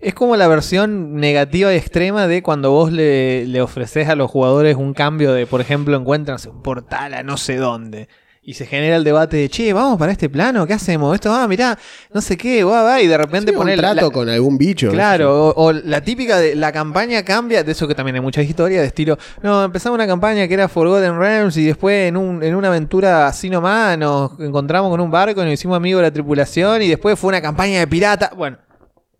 Es 0.00 0.14
como 0.14 0.36
la 0.36 0.48
versión 0.48 1.16
negativa 1.16 1.74
y 1.74 1.76
extrema 1.76 2.26
de 2.26 2.42
cuando 2.42 2.70
vos 2.70 2.92
le, 2.92 3.46
le 3.46 3.60
ofreces 3.60 4.08
a 4.08 4.14
los 4.14 4.30
jugadores 4.30 4.76
un 4.76 4.94
cambio 4.94 5.32
de, 5.32 5.46
por 5.46 5.60
ejemplo, 5.60 5.96
encuentran 5.96 6.38
un 6.46 6.62
portal 6.62 7.14
a 7.14 7.22
no 7.22 7.36
sé 7.36 7.56
dónde. 7.56 8.08
Y 8.42 8.54
se 8.54 8.64
genera 8.64 8.96
el 8.96 9.04
debate 9.04 9.36
de, 9.36 9.48
che, 9.50 9.70
vamos 9.74 9.98
para 9.98 10.12
este 10.12 10.30
plano, 10.30 10.66
¿qué 10.66 10.72
hacemos? 10.72 11.14
Esto, 11.14 11.30
ah, 11.30 11.46
mirá, 11.46 11.78
no 12.12 12.22
sé 12.22 12.38
qué, 12.38 12.64
va, 12.64 12.82
va, 12.82 13.00
y 13.00 13.06
de 13.06 13.18
repente 13.18 13.50
Sí, 13.50 13.54
un 13.54 13.60
poner 13.60 13.78
trato 13.78 14.10
con 14.10 14.30
algún 14.30 14.56
bicho. 14.56 14.90
Claro, 14.90 15.50
o, 15.50 15.66
o 15.66 15.72
la 15.72 16.00
típica 16.00 16.38
de 16.38 16.54
la 16.54 16.72
campaña 16.72 17.22
cambia, 17.22 17.62
de 17.62 17.72
eso 17.72 17.86
que 17.86 17.94
también 17.94 18.14
hay 18.16 18.22
muchas 18.22 18.46
historias, 18.46 18.80
de 18.80 18.86
estilo, 18.86 19.18
no, 19.42 19.62
empezamos 19.62 19.94
una 19.94 20.06
campaña 20.06 20.48
que 20.48 20.54
era 20.54 20.68
Forgotten 20.68 21.18
Realms 21.18 21.58
y 21.58 21.66
después 21.66 22.08
en, 22.08 22.16
un, 22.16 22.42
en 22.42 22.54
una 22.54 22.68
aventura 22.68 23.26
así 23.26 23.50
nomás 23.50 23.98
nos 23.98 24.40
encontramos 24.40 24.90
con 24.90 25.00
un 25.00 25.10
barco 25.10 25.42
y 25.42 25.44
nos 25.44 25.52
hicimos 25.52 25.76
amigos 25.76 26.00
de 26.00 26.08
la 26.08 26.12
tripulación 26.12 26.80
y 26.80 26.88
después 26.88 27.18
fue 27.18 27.28
una 27.28 27.42
campaña 27.42 27.78
de 27.80 27.86
pirata. 27.88 28.32
Bueno, 28.34 28.56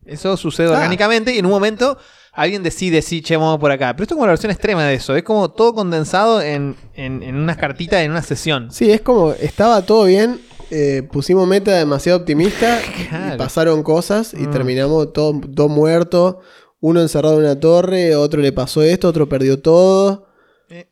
eso 0.06 0.34
sucede 0.38 0.68
Ah. 0.68 0.72
orgánicamente 0.72 1.34
y 1.34 1.38
en 1.38 1.44
un 1.44 1.52
momento 1.52 1.98
alguien 2.32 2.62
decide, 2.62 3.02
sí, 3.02 3.22
che, 3.22 3.36
vamos 3.36 3.58
por 3.58 3.70
acá. 3.72 3.92
Pero 3.94 4.04
esto 4.04 4.14
es 4.14 4.16
como 4.16 4.26
la 4.26 4.32
versión 4.32 4.50
extrema 4.52 4.84
de 4.84 4.94
eso, 4.94 5.14
es 5.16 5.22
como 5.22 5.50
todo 5.50 5.74
condensado 5.74 6.40
en, 6.42 6.76
en, 6.94 7.22
en 7.22 7.34
unas 7.36 7.56
cartitas 7.56 8.00
en 8.02 8.10
una 8.12 8.22
sesión. 8.22 8.70
Sí, 8.70 8.90
es 8.90 9.00
como, 9.00 9.32
estaba 9.32 9.82
todo 9.82 10.04
bien, 10.04 10.40
eh, 10.70 11.02
pusimos 11.12 11.46
meta 11.48 11.72
demasiado 11.76 12.18
optimista, 12.18 12.78
Claro. 13.08 13.34
y 13.34 13.38
pasaron 13.38 13.82
cosas 13.82 14.32
y 14.34 14.46
Mm. 14.46 14.50
terminamos 14.50 15.12
todos 15.12 15.36
dos 15.48 15.70
muertos, 15.70 16.36
uno 16.80 17.00
encerrado 17.02 17.34
en 17.38 17.44
una 17.44 17.58
torre, 17.60 18.14
otro 18.16 18.40
le 18.40 18.52
pasó 18.52 18.82
esto, 18.82 19.08
otro 19.08 19.28
perdió 19.28 19.60
todo. 19.60 20.28
Eh. 20.70 20.88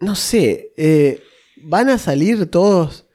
No 0.00 0.14
sé, 0.16 0.72
eh, 0.76 1.22
¿van 1.62 1.88
a 1.88 1.96
salir 1.98 2.50
todos 2.50 3.06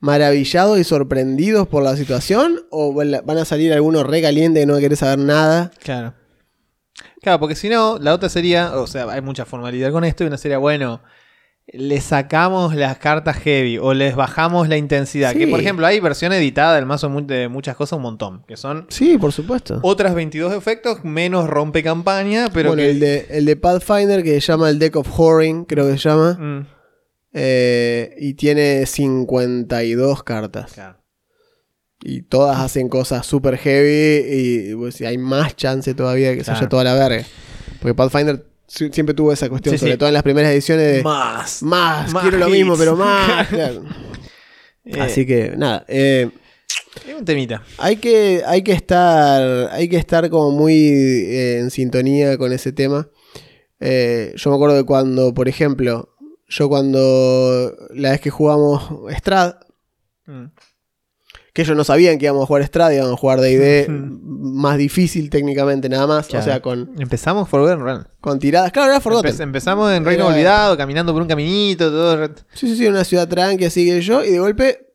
maravillados 0.00 0.78
y 0.78 0.84
sorprendidos 0.84 1.66
por 1.68 1.82
la 1.82 1.96
situación? 1.96 2.60
¿O 2.70 2.94
van 2.94 3.36
a 3.38 3.44
salir 3.44 3.72
algunos 3.72 4.06
re 4.06 4.22
calientes 4.22 4.62
que 4.62 4.66
no 4.66 4.78
querés 4.78 5.00
saber 5.00 5.18
nada? 5.18 5.72
Claro. 5.82 6.14
Claro, 7.20 7.40
porque 7.40 7.54
si 7.56 7.68
no, 7.68 7.98
la 7.98 8.14
otra 8.14 8.28
sería, 8.28 8.72
o 8.76 8.86
sea, 8.86 9.10
hay 9.10 9.20
mucha 9.20 9.44
formalidad 9.44 9.90
con 9.92 10.04
esto 10.04 10.24
y 10.24 10.28
una 10.28 10.38
sería, 10.38 10.58
bueno, 10.58 11.02
le 11.70 12.00
sacamos 12.00 12.74
las 12.74 12.96
cartas 12.98 13.36
heavy 13.36 13.76
o 13.76 13.92
les 13.92 14.16
bajamos 14.16 14.68
la 14.68 14.76
intensidad. 14.78 15.32
Sí. 15.32 15.38
Que 15.40 15.46
por 15.48 15.60
ejemplo 15.60 15.86
hay 15.86 16.00
versión 16.00 16.32
editada 16.32 16.76
del 16.76 16.86
mazo 16.86 17.08
de 17.22 17.48
muchas 17.48 17.76
cosas 17.76 17.96
un 17.98 18.02
montón, 18.04 18.42
que 18.46 18.56
son 18.56 18.86
Sí, 18.88 19.18
por 19.18 19.32
supuesto. 19.32 19.78
otras 19.82 20.14
22 20.14 20.54
efectos 20.54 21.04
menos 21.04 21.46
rompe 21.48 21.82
campaña, 21.82 22.48
pero 22.54 22.70
bueno, 22.70 22.82
que... 22.82 22.90
el, 22.90 23.00
de, 23.00 23.26
el 23.30 23.44
de 23.44 23.56
Pathfinder 23.56 24.22
que 24.22 24.40
se 24.40 24.46
llama 24.52 24.70
el 24.70 24.78
Deck 24.78 24.96
of 24.96 25.18
Whoring, 25.18 25.64
creo 25.66 25.86
que 25.86 25.98
se 25.98 26.08
llama. 26.08 26.32
Mm, 26.34 26.66
Eh, 27.34 28.14
y 28.18 28.32
tiene 28.34 28.86
52 28.86 30.22
cartas. 30.22 30.72
claro. 30.72 30.97
Y 32.02 32.22
todas 32.22 32.58
hacen 32.58 32.88
cosas 32.88 33.26
super 33.26 33.56
heavy. 33.58 34.24
Y 34.70 34.74
pues, 34.76 35.00
hay 35.00 35.18
más 35.18 35.56
chance 35.56 35.94
todavía 35.94 36.30
de 36.30 36.34
que 36.36 36.40
se 36.40 36.46
Claro. 36.46 36.58
vaya 36.60 36.68
toda 36.68 36.84
la 36.84 36.94
verga. 36.94 37.24
Porque 37.80 37.94
Pathfinder 37.94 38.44
si- 38.66 38.90
siempre 38.92 39.14
tuvo 39.14 39.32
esa 39.32 39.48
cuestión, 39.48 39.74
Sí, 39.74 39.78
sobre 39.78 39.92
sí. 39.92 39.98
todo 39.98 40.08
en 40.08 40.14
las 40.14 40.22
primeras 40.22 40.52
ediciones 40.52 40.96
de 40.96 41.02
Más. 41.02 41.62
más, 41.62 42.12
más 42.12 42.22
quiero 42.22 42.38
lo 42.38 42.48
mismo, 42.48 42.72
hits". 42.74 42.80
pero 42.80 42.96
más. 42.96 43.48
claro. 43.48 43.82
Eh, 44.84 45.00
Así 45.00 45.26
que 45.26 45.54
nada. 45.56 45.84
eh, 45.88 46.30
Es 47.08 47.14
un 47.14 47.24
temita. 47.24 47.62
hay 47.78 47.96
que, 47.96 48.42
hay 48.46 48.62
que 48.62 48.72
estar. 48.72 49.70
Hay 49.72 49.88
que 49.88 49.96
estar 49.96 50.28
como 50.30 50.50
muy 50.50 50.74
eh, 50.74 51.58
en 51.60 51.70
sintonía 51.70 52.36
con 52.38 52.52
ese 52.52 52.72
tema. 52.72 53.08
Eh, 53.80 54.32
yo 54.36 54.50
me 54.50 54.56
acuerdo 54.56 54.76
de 54.76 54.84
cuando, 54.84 55.32
por 55.34 55.48
ejemplo, 55.48 56.14
yo 56.48 56.68
cuando 56.68 57.74
la 57.94 58.10
vez 58.12 58.20
que 58.20 58.30
jugamos 58.30 58.82
Strad, 59.16 59.54
Mm. 60.26 60.46
Que 61.58 61.62
ellos 61.62 61.76
no 61.76 61.82
sabían 61.82 62.18
que 62.18 62.26
íbamos 62.26 62.44
a 62.44 62.46
jugar 62.46 62.62
Strad, 62.62 62.92
íbamos 62.92 63.14
a 63.14 63.16
jugar 63.16 63.40
D&D 63.40 63.86
más 63.90 64.78
difícil 64.78 65.28
técnicamente 65.28 65.88
nada 65.88 66.06
más, 66.06 66.28
Claro. 66.28 66.44
o 66.44 66.44
sea, 66.46 66.62
con, 66.62 66.92
Empezamos 67.00 67.48
Forgotten 67.48 67.82
Realms. 67.82 68.06
con 68.20 68.38
tiradas. 68.38 68.70
Claro, 68.70 68.92
era 68.92 69.00
Forgotten. 69.00 69.32
Empe- 69.34 69.42
empezamos 69.42 69.92
en 69.92 70.04
Reino 70.04 70.26
Era- 70.26 70.32
Olvidado, 70.34 70.76
caminando 70.76 71.12
por 71.12 71.20
un 71.22 71.26
caminito, 71.26 71.90
todo... 71.90 72.26
Sí, 72.54 72.68
sí, 72.68 72.76
sí, 72.76 72.86
una 72.86 73.02
ciudad 73.02 73.26
tranqui, 73.26 73.64
así 73.64 73.84
que 73.86 74.00
yo, 74.00 74.24
y 74.24 74.30
de 74.30 74.38
golpe 74.38 74.86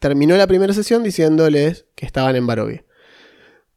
terminó 0.00 0.36
la 0.36 0.48
primera 0.48 0.74
sesión 0.74 1.04
diciéndoles 1.04 1.86
que 1.94 2.06
estaban 2.06 2.34
en 2.34 2.44
Barovia. 2.46 2.84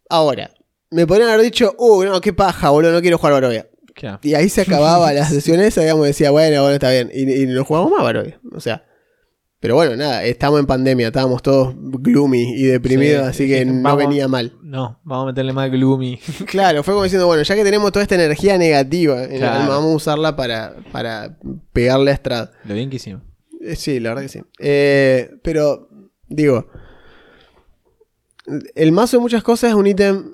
Ahora, 0.09 0.49
me 0.89 1.05
podrían 1.05 1.29
haber 1.29 1.43
dicho, 1.43 1.75
uh, 1.77 2.03
no, 2.03 2.19
qué 2.19 2.33
paja, 2.33 2.71
boludo, 2.71 2.93
no 2.93 3.01
quiero 3.01 3.19
jugar 3.19 3.33
Barovia. 3.33 3.69
Claro. 3.93 4.19
Y 4.23 4.33
ahí 4.33 4.49
se 4.49 4.61
acababa 4.61 5.13
la 5.13 5.25
sesión 5.27 5.59
esa, 5.59 5.81
digamos, 5.81 6.07
decía, 6.07 6.31
bueno, 6.31 6.61
bueno, 6.61 6.73
está 6.73 6.89
bien. 6.89 7.11
Y, 7.13 7.31
y 7.43 7.45
no 7.45 7.63
jugamos 7.63 7.91
más 7.91 8.01
Barovia. 8.01 8.39
O 8.55 8.59
sea. 8.59 8.83
Pero 9.67 9.75
bueno, 9.75 9.97
nada, 9.97 10.23
estamos 10.23 10.61
en 10.61 10.65
pandemia, 10.65 11.07
estábamos 11.07 11.41
todos 11.43 11.75
gloomy 11.77 12.53
y 12.55 12.63
deprimidos, 12.67 13.23
Sí, 13.35 13.43
así 13.43 13.47
que 13.49 13.65
no 13.65 13.81
vamos. 13.81 13.97
venía 13.97 14.25
mal. 14.29 14.53
No, 14.63 14.97
vamos 15.03 15.23
a 15.23 15.25
meterle 15.25 15.51
más 15.51 15.69
gloomy. 15.69 16.17
Claro, 16.47 16.83
fue 16.83 16.93
como 16.93 17.03
diciendo, 17.03 17.27
bueno, 17.27 17.43
ya 17.43 17.53
que 17.53 17.65
tenemos 17.65 17.91
toda 17.91 18.03
esta 18.03 18.15
energía 18.15 18.57
negativa 18.57 19.25
en 19.25 19.33
el 19.33 19.39
Claro. 19.39 19.55
alma, 19.63 19.67
vamos 19.75 19.91
a 19.91 19.95
usarla 19.97 20.37
para, 20.37 20.73
para 20.93 21.37
pegarle 21.73 22.11
a 22.11 22.15
Strad. 22.15 22.49
Lo 22.63 22.75
bien 22.75 22.89
que 22.89 22.95
hicimos. 22.95 23.23
Eh, 23.59 23.75
Sí, 23.75 23.99
la 23.99 24.11
verdad 24.11 24.21
que 24.21 24.29
sí. 24.29 24.39
Eh, 24.59 25.31
pero, 25.43 25.89
digo, 26.29 26.67
el 28.73 28.91
mazo 28.93 29.17
de 29.17 29.21
muchas 29.21 29.43
cosas 29.43 29.71
es 29.71 29.75
un 29.75 29.85
ítem 29.87 30.31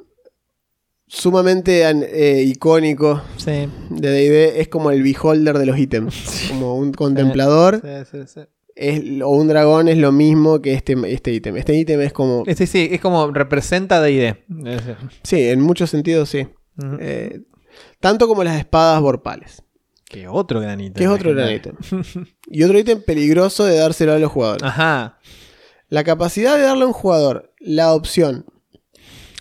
sumamente 1.07 1.89
eh, 1.89 2.43
icónico 2.43 3.19
Sí. 3.37 3.67
de 3.89 4.09
D&D. 4.11 4.61
Es 4.61 4.67
como 4.67 4.91
el 4.91 5.01
beholder 5.01 5.57
de 5.57 5.65
los 5.65 5.79
ítems. 5.79 6.45
Como 6.49 6.75
un 6.75 6.91
contemplador. 6.93 7.81
Sí, 7.81 7.87
sí, 8.11 8.27
sí. 8.27 8.41
Es, 8.75 9.21
o 9.21 9.29
un 9.29 9.47
dragón 9.47 9.87
es 9.87 9.97
lo 9.97 10.11
mismo 10.11 10.61
que 10.61 10.73
este, 10.73 10.95
este 11.11 11.31
ítem. 11.31 11.57
Este 11.57 11.75
ítem 11.75 12.01
es 12.01 12.13
como... 12.13 12.43
Sí, 12.55 12.67
sí, 12.67 12.89
es 12.91 13.01
como 13.01 13.31
representa 13.31 14.01
DD. 14.01 14.35
Sí, 15.23 15.49
en 15.49 15.61
muchos 15.61 15.89
sentidos 15.89 16.29
sí. 16.29 16.47
Eh, 16.99 17.41
tanto 17.99 18.27
como 18.27 18.43
las 18.43 18.57
espadas 18.57 18.99
vorpales. 19.01 19.63
Que 20.05 20.27
otro 20.27 20.59
gran 20.59 20.79
ítem. 20.79 20.93
Que 20.93 21.03
es 21.03 21.09
otro 21.09 21.33
gran 21.33 21.51
ítem. 21.51 21.75
Y 22.47 22.63
otro 22.63 22.77
ítem 22.77 23.01
peligroso 23.01 23.65
de 23.65 23.77
dárselo 23.77 24.13
a 24.13 24.19
los 24.19 24.31
jugadores. 24.31 24.63
Ajá. 24.63 25.19
La 25.89 26.03
capacidad 26.03 26.57
de 26.57 26.63
darle 26.63 26.83
a 26.83 26.87
un 26.87 26.93
jugador 26.93 27.53
la 27.59 27.93
opción. 27.93 28.45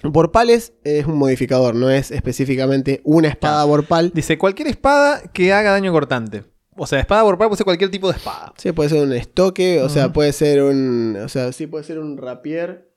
Vorpales 0.02 0.72
es 0.82 1.06
un 1.06 1.16
modificador, 1.16 1.74
no 1.74 1.88
es 1.88 2.10
específicamente 2.10 3.00
una 3.04 3.28
espada 3.28 3.64
vorpal. 3.64 4.10
Dice 4.12 4.36
cualquier 4.36 4.68
espada 4.68 5.22
que 5.32 5.52
haga 5.52 5.70
daño 5.70 5.92
cortante. 5.92 6.42
O 6.82 6.86
sea, 6.86 6.98
espada 6.98 7.22
vorpal 7.22 7.46
puede 7.48 7.58
ser 7.58 7.64
cualquier 7.64 7.90
tipo 7.90 8.10
de 8.10 8.16
espada. 8.18 8.52
Sí, 8.56 8.72
puede 8.72 8.90
ser 8.90 9.02
un 9.04 9.12
estoque, 9.12 9.80
o 9.82 9.88
sea, 9.88 10.12
puede 10.12 10.32
ser 10.32 10.62
un. 10.62 11.16
O 11.24 11.28
sea, 11.28 11.52
sí 11.52 11.66
puede 11.68 11.84
ser 11.84 11.98
un 12.00 12.16
rapier. 12.18 12.90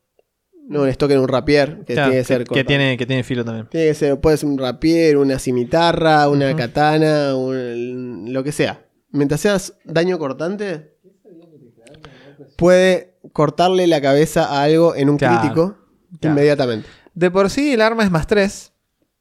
No, 0.67 0.81
un 0.81 0.87
estoque 0.89 1.13
en 1.13 1.19
un 1.19 1.27
rapier, 1.27 1.83
que 1.85 1.93
Claro, 1.93 2.09
tiene 2.09 2.21
que 2.21 2.25
ser 2.25 2.43
que, 2.45 2.63
tiene, 2.63 2.97
que 2.97 3.05
tiene 3.05 3.23
filo 3.23 3.45
también. 3.45 3.67
Tiene 3.69 3.87
que 3.89 3.93
ser, 3.93 4.19
puede 4.19 4.37
ser 4.37 4.49
un 4.49 4.57
rapier, 4.57 5.17
una 5.17 5.37
cimitarra, 5.37 6.27
una 6.27 6.55
katana, 6.55 7.35
un- 7.35 8.33
lo 8.33 8.43
que 8.43 8.51
sea. 8.51 8.83
Mientras 9.11 9.41
seas 9.41 9.75
daño 9.83 10.17
cortante, 10.17 10.95
puede 12.57 13.15
cortarle 13.31 13.87
la 13.87 14.01
cabeza 14.01 14.45
a 14.45 14.63
algo 14.63 14.95
en 14.95 15.09
un 15.09 15.17
Claro, 15.17 15.39
crítico 15.39 15.77
claro. 16.19 16.33
inmediatamente. 16.35 16.87
De 17.13 17.31
por 17.31 17.49
sí 17.49 17.73
el 17.73 17.81
arma 17.81 18.03
es 18.03 18.11
más 18.11 18.27
3. 18.27 18.71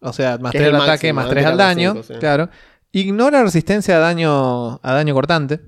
O 0.01 0.13
sea, 0.13 0.39
más 0.39 0.53
Que 0.53 0.59
3 0.59 0.69
es 0.69 0.75
al 0.75 0.81
ataque, 0.83 1.13
máximo, 1.13 1.15
más 1.15 1.25
antes 1.25 1.35
3 1.35 1.47
al 1.47 1.57
daño. 1.59 2.03
sí. 2.03 2.15
Claro. 2.21 2.49
Ignora 2.95 3.43
resistencia 3.43 3.97
a 3.97 3.99
daño, 3.99 4.79
a 4.81 4.93
daño 4.93 5.15
cortante. 5.15 5.61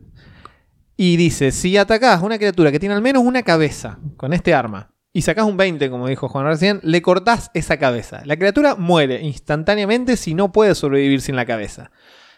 Y 0.97 1.17
dice, 1.17 1.51
si 1.51 1.77
atacás 1.77 2.23
una 2.23 2.39
criatura 2.39 2.71
que 2.71 2.79
tiene 2.79 2.95
al 2.95 3.03
menos 3.03 3.25
una 3.25 3.43
cabeza 3.43 3.99
con 4.17 4.33
este 4.33 4.55
arma 4.55 4.93
y 5.13 5.23
sacás 5.23 5.45
un 5.45 5.57
20, 5.57 5.91
como 5.91 6.07
dijo 6.07 6.29
Juan 6.29 6.47
recién, 6.47 6.79
le 6.85 7.03
cortás 7.03 7.51
esa 7.53 7.79
cabeza. 7.79 8.23
La 8.25 8.37
criatura 8.37 8.77
muere 8.77 9.21
instantáneamente 9.23 10.17
si 10.17 10.35
no 10.35 10.53
puede 10.53 10.77
sobrevivir 10.77 11.21
sin 11.21 11.35
la 11.35 11.45
cabeza. 11.45 11.91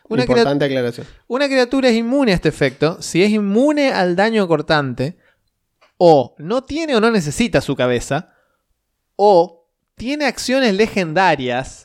Una, 0.09 0.23
Importante 0.23 0.65
aclaración. 0.65 1.07
una 1.27 1.49
criatura 1.49 1.91
es 1.91 1.95
inmune 1.95 2.33
a 2.33 2.37
este 2.37 2.49
efecto 2.49 2.97
si 3.03 3.23
es 3.23 3.29
inmune 3.29 3.93
al 3.93 4.17
daño 4.17 4.49
cortante 4.49 5.19
o 5.99 6.35
no 6.39 6.65
tiene 6.65 6.97
o 6.97 7.01
no 7.01 7.11
necesita 7.11 7.61
su 7.61 7.77
cabeza 7.77 8.33
o 9.17 9.69
tiene 9.97 10.25
acciones 10.25 10.73
legendarias 10.73 11.85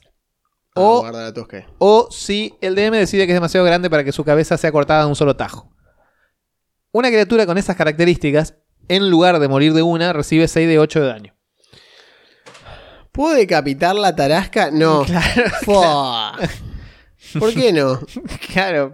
o, 0.75 1.31
tosca. 1.33 1.67
o 1.77 2.07
si 2.11 2.55
el 2.61 2.75
DM 2.75 2.91
decide 2.97 3.25
que 3.25 3.33
es 3.33 3.35
demasiado 3.35 3.65
grande 3.65 3.89
para 3.89 4.03
que 4.03 4.11
su 4.11 4.23
cabeza 4.23 4.57
sea 4.57 4.71
cortada 4.71 5.01
de 5.01 5.07
un 5.07 5.15
solo 5.15 5.35
tajo. 5.35 5.69
Una 6.91 7.09
criatura 7.09 7.45
con 7.45 7.57
esas 7.57 7.75
características, 7.75 8.55
en 8.87 9.09
lugar 9.09 9.39
de 9.39 9.47
morir 9.47 9.73
de 9.73 9.81
una, 9.81 10.13
recibe 10.13 10.47
6 10.47 10.67
de 10.67 10.79
8 10.79 11.01
de 11.01 11.07
daño. 11.07 11.35
¿Puedo 13.11 13.35
decapitar 13.35 13.95
la 13.95 14.15
tarasca? 14.15 14.71
No. 14.71 15.05
Claro. 15.63 17.39
¿Por 17.39 17.53
qué 17.53 17.71
no? 17.71 17.99
claro. 18.53 18.93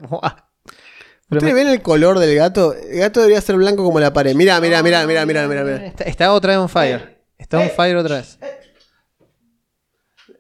¿Ustedes 1.30 1.54
ven 1.54 1.68
el 1.68 1.82
color 1.82 2.20
del 2.20 2.36
gato? 2.36 2.74
El 2.74 3.00
gato 3.00 3.20
debería 3.20 3.42
ser 3.42 3.56
blanco 3.56 3.84
como 3.84 4.00
la 4.00 4.13
pared. 4.13 4.36
Mira, 4.36 4.60
mira, 4.62 4.82
mira, 4.82 5.06
mira, 5.06 5.26
mira, 5.26 5.48
mira, 5.48 5.63
mira. 5.63 5.86
Está, 5.86 6.04
está 6.06 6.34
otra 6.34 6.54
vez 6.54 6.60
on 6.60 6.70
fire. 6.70 7.22
Está 7.38 7.60
on 7.60 7.70
fire 7.70 7.98
otra 7.98 8.18
vez. 8.18 8.39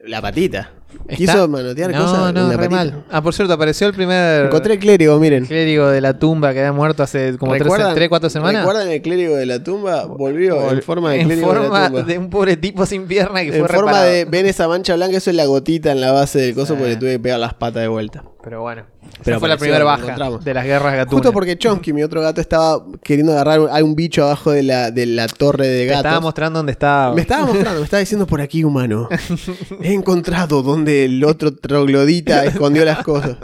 La 0.01 0.21
patita. 0.21 0.71
Está- 1.07 1.15
Quiso 1.15 1.47
manotear 1.47 1.91
no, 1.91 2.01
cosas. 2.03 2.33
No, 2.33 2.51
en 2.51 2.57
patita. 2.57 2.69
mal. 2.75 3.03
Ah, 3.11 3.21
por 3.21 3.33
cierto, 3.33 3.53
apareció 3.53 3.87
el 3.87 3.93
primer 3.93 4.45
Encontré 4.45 4.73
el 4.73 4.79
clérigo, 4.79 5.19
miren. 5.19 5.45
clérigo 5.45 5.87
de 5.87 6.01
la 6.01 6.17
tumba 6.17 6.51
que 6.53 6.59
había 6.59 6.71
muerto 6.71 7.03
hace 7.03 7.37
como 7.37 7.53
¿Recuerdan- 7.53 7.93
3 7.95 8.09
4 8.09 8.29
semanas. 8.29 8.61
¿Recuerdan 8.63 8.89
el 8.89 9.01
clérigo 9.01 9.35
de 9.35 9.45
la 9.45 9.63
tumba? 9.63 10.05
Volvió 10.05 10.71
en 10.71 10.81
forma 10.81 11.11
de 11.11 11.21
en 11.21 11.25
clérigo 11.27 11.51
de 11.53 11.59
forma 11.59 11.79
la 11.79 11.87
tumba. 11.89 12.03
de 12.03 12.17
un 12.17 12.29
pobre 12.29 12.57
tipo 12.57 12.85
sin 12.85 13.05
pierna 13.07 13.41
que 13.43 13.49
fue 13.49 13.59
en 13.59 13.65
forma 13.67 13.91
reparado. 13.91 14.11
de. 14.11 14.25
¿Ven 14.25 14.45
esa 14.45 14.67
mancha 14.67 14.95
blanca? 14.95 15.17
Eso 15.17 15.29
es 15.29 15.35
la 15.35 15.45
gotita 15.45 15.91
en 15.91 16.01
la 16.01 16.11
base 16.11 16.39
del 16.39 16.55
coso 16.55 16.75
porque 16.75 16.89
le 16.91 16.95
tuve 16.97 17.11
que 17.13 17.19
pegar 17.19 17.39
las 17.39 17.53
patas 17.53 17.81
de 17.81 17.87
vuelta. 17.87 18.23
Pero 18.49 18.61
bueno, 18.61 18.83
Pero 19.23 19.35
esa 19.35 19.39
fue 19.39 19.47
la 19.47 19.57
primera 19.57 19.83
baja 19.85 20.39
de 20.39 20.53
las 20.55 20.65
guerras 20.65 20.93
gatunas. 20.95 21.13
Justo 21.13 21.31
porque 21.31 21.55
Chomsky, 21.57 21.93
mi 21.93 22.01
otro 22.01 22.19
gato, 22.21 22.41
estaba 22.41 22.83
queriendo 23.03 23.33
agarrar 23.33 23.59
un- 23.59 23.69
a 23.69 23.75
un 23.83 23.93
bicho 23.95 24.23
abajo 24.23 24.49
de 24.51 24.63
la, 24.63 24.89
de 24.89 25.05
la 25.05 25.27
torre 25.27 25.67
de 25.67 25.85
gatos. 25.85 25.99
estaba 26.05 26.19
mostrando 26.19 26.57
dónde 26.59 26.71
estaba. 26.71 27.13
Me 27.13 27.21
estaba 27.21 27.45
mostrando, 27.45 27.79
me 27.79 27.83
estaba 27.85 27.99
diciendo 27.99 28.25
por 28.25 28.41
aquí, 28.41 28.63
humano. 28.63 29.07
He 29.83 29.93
encontrado 29.93 30.63
donde 30.63 31.05
el 31.05 31.23
otro 31.23 31.53
troglodita 31.55 32.43
escondió 32.45 32.83
las 32.85 33.03
cosas. 33.03 33.37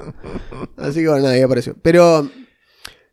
Así 0.77 1.01
que 1.01 1.07
bueno, 1.07 1.23
nada, 1.23 1.35
ahí 1.35 1.41
apareció. 1.41 1.75
Pero 1.83 2.27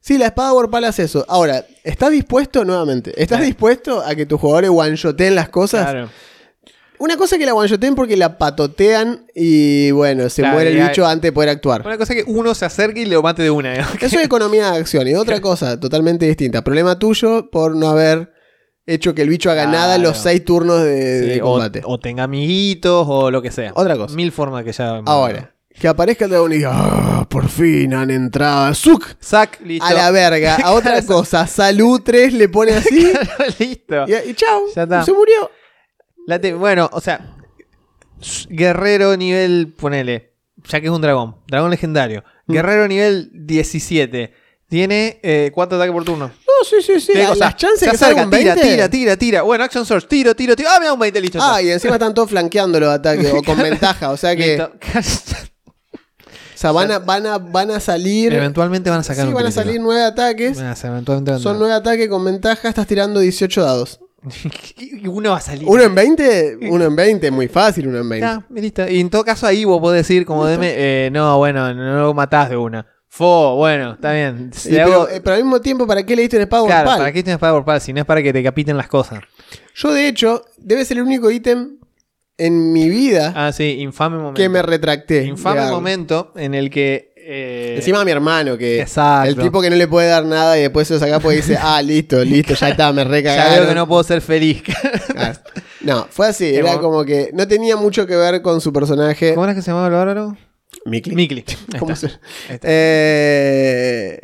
sí, 0.00 0.16
la 0.16 0.26
espada 0.26 0.54
Warpal 0.54 0.84
hace 0.84 1.02
eso. 1.02 1.26
Ahora, 1.28 1.64
¿estás 1.84 2.10
dispuesto 2.10 2.64
nuevamente? 2.64 3.12
¿Estás 3.22 3.40
Eh. 3.42 3.44
dispuesto 3.44 4.00
a 4.02 4.14
que 4.14 4.24
tus 4.24 4.40
jugadores 4.40 4.70
one-shoten 4.72 5.34
las 5.34 5.50
cosas? 5.50 5.82
Claro. 5.90 6.08
Una 7.02 7.16
cosa 7.16 7.34
es 7.34 7.40
que 7.40 7.46
la 7.46 7.54
one-shoten 7.54 7.94
porque 7.96 8.16
la 8.16 8.38
patotean 8.38 9.26
y 9.34 9.90
bueno, 9.90 10.28
se 10.28 10.42
Claro, 10.42 10.54
muere 10.54 10.70
el 10.70 10.86
bicho 10.88 11.04
antes 11.04 11.22
de 11.28 11.32
poder 11.32 11.48
actuar. 11.50 11.82
Una 11.84 11.98
cosa 11.98 12.12
es 12.14 12.24
que 12.24 12.30
uno 12.30 12.54
se 12.54 12.64
acerque 12.64 13.00
y 13.00 13.06
lo 13.06 13.22
mate 13.22 13.42
de 13.42 13.50
una. 13.50 13.74
¿no? 13.74 13.86
Eso 14.00 14.18
es 14.18 14.24
economía 14.24 14.70
de 14.70 14.78
acción 14.78 15.08
y 15.08 15.14
otra 15.14 15.40
cosa 15.40 15.80
totalmente 15.80 16.26
distinta. 16.26 16.62
Problema 16.62 16.98
tuyo 16.98 17.50
por 17.50 17.74
no 17.74 17.88
haber 17.88 18.32
hecho 18.86 19.14
que 19.14 19.22
el 19.22 19.28
bicho 19.28 19.50
haga 19.50 19.66
nada 19.66 19.96
en 19.96 20.02
los 20.02 20.12
Claro. 20.12 20.22
seis 20.22 20.44
turnos 20.44 20.82
de, 20.84 20.90
de 21.22 21.34
Sí, 21.34 21.40
o, 21.40 21.44
combate. 21.44 21.82
o 21.84 21.98
tenga 21.98 22.22
amiguitos 22.22 23.04
o 23.08 23.30
lo 23.32 23.42
que 23.42 23.50
sea. 23.50 23.72
Otra 23.74 23.96
cosa. 23.96 24.14
Mil 24.14 24.30
formas 24.30 24.62
que 24.64 24.72
ya. 24.72 25.02
Ahora, 25.06 25.54
que 25.78 25.88
aparezca 25.88 26.26
el 26.26 26.30
dragón 26.30 26.52
y 26.52 26.56
diga, 26.58 26.70
"Ah, 26.72 27.26
por 27.28 27.48
fin 27.48 27.94
han 27.94 28.10
entrado. 28.10 28.72
¡Zuc! 28.74 29.06
Sac, 29.18 29.60
listo. 29.64 29.84
A 29.86 29.92
la 29.92 30.10
verga. 30.12 30.56
A 30.62 30.72
otra 30.72 31.02
cosa. 31.06 31.46
Salud 31.48 32.00
3 32.04 32.32
le 32.34 32.48
pone 32.48 32.74
así 32.74 33.10
listo. 33.58 34.04
y, 34.06 34.30
y 34.30 34.34
chao. 34.34 34.62
Ya 34.76 34.82
está. 34.84 35.04
Se 35.04 35.12
murió. 35.12 35.50
La 36.26 36.38
bueno, 36.56 36.88
o 36.92 37.00
sea, 37.00 37.36
guerrero 38.48 39.16
nivel, 39.16 39.74
ponele, 39.76 40.32
ya 40.68 40.80
que 40.80 40.86
es 40.86 40.92
un 40.92 41.00
dragón, 41.02 41.36
dragón 41.48 41.70
legendario. 41.70 42.24
Mm. 42.46 42.52
Guerrero 42.52 42.88
nivel 42.88 43.30
17. 43.32 44.34
Tiene 44.68 45.20
eh, 45.22 45.50
4 45.52 45.76
ataques 45.76 45.92
por 45.92 46.04
turno. 46.04 46.28
No, 46.28 46.64
sí, 46.66 46.76
sí, 46.80 46.98
sí. 46.98 47.08
Tiene 47.12 47.22
Las 47.28 47.30
cosas- 47.32 47.56
chances 47.56 47.90
que 47.90 47.96
salga 47.98 48.24
un 48.24 48.30
tira, 48.30 48.54
20. 48.54 48.70
tira, 48.70 48.88
tira, 48.88 49.16
tira. 49.18 49.42
Bueno, 49.42 49.64
Action 49.64 49.84
Source, 49.84 50.06
tiro, 50.08 50.34
tiro, 50.34 50.56
tiro. 50.56 50.70
Ah, 50.72 50.78
me 50.80 50.86
da 50.86 50.94
un 50.94 50.98
20, 50.98 51.20
listo. 51.20 51.38
Ah, 51.42 51.60
y 51.60 51.70
encima 51.70 51.94
están 51.96 52.14
todos 52.14 52.30
flanqueando 52.30 52.80
los 52.80 52.88
ataques 52.88 53.30
o 53.34 53.42
con 53.42 53.58
ventaja. 53.62 54.10
O 54.10 54.16
sea 54.16 54.34
que, 54.34 54.58
o 54.62 54.70
sea, 56.54 56.72
van 56.72 56.90
a, 56.92 56.98
van 57.00 57.26
a, 57.26 57.36
van 57.38 57.70
a 57.70 57.80
salir. 57.80 58.32
eventualmente 58.32 58.88
van 58.88 59.00
a 59.00 59.02
sacar 59.02 59.24
Sí, 59.24 59.28
un 59.28 59.34
van 59.34 59.46
a 59.46 59.50
salir 59.50 59.78
nueve 59.80 60.04
ataques. 60.04 60.56
Van 60.56 60.66
a 60.66 60.72
hacer- 60.72 60.90
eventualmente 60.90 61.32
van 61.32 61.40
Son 61.40 61.58
nueve 61.58 61.74
ataques 61.74 62.08
con 62.08 62.24
ventaja. 62.24 62.68
Estás 62.68 62.86
tirando 62.86 63.20
18 63.20 63.62
dados. 63.62 64.00
Y 64.78 65.06
uno 65.06 65.30
va 65.30 65.38
a 65.38 65.40
salir. 65.40 65.68
¿Uno 65.68 65.82
en 65.82 65.94
20? 65.94 66.58
Uno 66.70 66.84
en 66.84 66.96
20, 66.96 67.30
muy 67.30 67.48
fácil, 67.48 67.88
uno 67.88 67.98
en 67.98 68.08
20. 68.08 68.26
Ya, 68.26 68.44
listo. 68.50 68.88
Y 68.88 69.00
en 69.00 69.10
todo 69.10 69.24
caso 69.24 69.46
ahí 69.46 69.64
vos 69.64 69.80
podés 69.80 70.06
decir 70.06 70.24
como 70.24 70.46
DM, 70.46 70.60
eh, 70.62 71.10
no, 71.12 71.38
bueno, 71.38 71.72
no 71.74 72.00
lo 72.02 72.14
matás 72.14 72.50
de 72.50 72.56
una. 72.56 72.86
Fo, 73.08 73.56
bueno, 73.56 73.92
está 73.92 74.12
bien. 74.12 74.50
Y 74.64 74.70
pero, 74.70 75.06
eh, 75.08 75.20
pero 75.22 75.36
al 75.36 75.42
mismo 75.42 75.60
tiempo, 75.60 75.86
¿para 75.86 76.02
qué 76.04 76.16
le 76.16 76.22
diste 76.22 76.36
un 76.36 76.42
espada 76.42 76.64
claro? 76.64 76.90
¿para 76.90 77.12
qué 77.12 77.22
tienes 77.22 77.34
espada 77.34 77.52
por 77.52 77.64
pal? 77.64 77.80
Si 77.80 77.92
no 77.92 78.00
es 78.00 78.06
para 78.06 78.22
que 78.22 78.32
te 78.32 78.42
capiten 78.42 78.76
las 78.76 78.88
cosas. 78.88 79.20
Yo, 79.74 79.92
de 79.92 80.08
hecho, 80.08 80.44
debe 80.56 80.84
ser 80.84 80.96
el 80.96 81.02
único 81.02 81.30
ítem 81.30 81.76
en 82.38 82.72
mi 82.72 82.88
vida 82.88 83.32
Ah, 83.36 83.52
sí, 83.52 83.76
infame 83.80 84.16
momento. 84.16 84.40
que 84.40 84.48
me 84.48 84.62
retracté. 84.62 85.24
infame 85.24 85.56
de 85.56 85.60
darle. 85.60 85.74
momento 85.74 86.32
en 86.36 86.54
el 86.54 86.70
que. 86.70 87.11
Eh, 87.24 87.74
Encima 87.76 88.00
a 88.00 88.04
mi 88.04 88.10
hermano, 88.10 88.56
que 88.58 88.80
Exacto. 88.80 89.28
el 89.30 89.36
tipo 89.36 89.60
que 89.62 89.70
no 89.70 89.76
le 89.76 89.86
puede 89.88 90.08
dar 90.08 90.24
nada 90.24 90.58
y 90.58 90.62
después 90.62 90.88
se 90.88 90.94
lo 90.94 91.00
saca 91.00 91.20
porque 91.20 91.36
dice, 91.36 91.56
ah, 91.60 91.80
listo, 91.82 92.22
listo, 92.24 92.54
ya 92.54 92.68
está, 92.70 92.92
me 92.92 93.02
ya 93.04 93.08
recagaron. 93.08 93.54
veo 93.60 93.68
que 93.68 93.74
no 93.74 93.86
puedo 93.88 94.02
ser 94.04 94.20
feliz. 94.20 94.62
Ah, 95.16 95.34
No, 95.82 96.06
fue 96.10 96.28
así, 96.28 96.54
era 96.54 96.74
mo- 96.74 96.80
como 96.80 97.04
que 97.04 97.30
no 97.34 97.46
tenía 97.48 97.76
mucho 97.76 98.06
que 98.06 98.16
ver 98.16 98.40
con 98.42 98.60
su 98.60 98.72
personaje. 98.72 99.34
¿Cómo 99.34 99.44
era 99.44 99.54
que 99.54 99.62
se 99.62 99.70
llamaba 99.70 99.88
el 99.88 99.92
bárbaro? 99.92 100.36
Mikli. 100.84 101.14
Mikli. 101.14 101.44
¿Cómo 101.78 101.92
está. 101.92 102.08
se- 102.08 102.54
está. 102.54 102.66
Eh, 102.70 104.18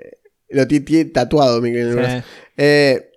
lo 0.51 0.67
tatuado 1.13 1.61
Mikli 1.61 1.81
en 1.81 1.87
el 1.89 1.93
Sí. 1.93 1.99
brazo. 1.99 2.27
Eh, 2.57 3.11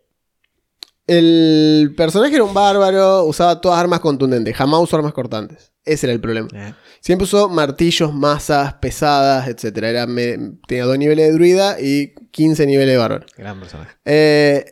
el 1.08 1.94
personaje 1.98 2.36
era 2.36 2.44
un 2.44 2.54
bárbaro, 2.54 3.26
usaba 3.26 3.60
todas 3.60 3.80
armas 3.80 4.00
contundentes, 4.00 4.56
jamás 4.56 4.80
usó 4.82 4.98
armas 4.98 5.14
cortantes. 5.14 5.72
Ese 5.84 6.06
era 6.06 6.14
el 6.14 6.22
problema. 6.22 6.48
Eh, 6.54 6.74
Siempre 7.00 7.24
usó 7.24 7.50
martillos, 7.50 8.14
masas, 8.14 8.76
pesadas, 8.76 9.48
etc. 9.48 9.78
Era, 9.84 10.06
me- 10.08 10.38
tenía 10.68 10.86
dos 10.86 10.98
niveles 10.98 11.28
de 11.28 11.34
druida 11.34 11.78
y 11.82 12.14
15 12.32 12.66
niveles 12.68 12.94
de 12.94 12.98
bárbaro. 12.98 13.26
gran 13.36 13.60
personaje. 13.60 13.96
Eh, 14.06 14.64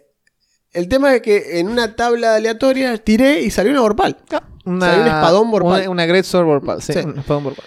el 0.71 0.87
tema 0.87 1.15
es 1.15 1.21
que 1.21 1.59
en 1.59 1.67
una 1.67 1.95
tabla 1.95 2.35
aleatoria 2.35 2.95
tiré 2.99 3.41
y 3.41 3.49
salió 3.49 3.71
una 3.71 3.81
vorpal. 3.81 4.17
Salió 4.29 5.01
un 5.01 5.07
espadón 5.07 5.49
vorpal. 5.49 5.81
Una, 5.81 5.89
una 5.89 6.05
Great 6.05 6.25
Sword 6.25 6.45
vorpal. 6.45 6.81
Sí, 6.83 6.93
Sí. 6.93 6.99
un 6.99 7.17
espadón 7.17 7.45
vorpal. 7.45 7.65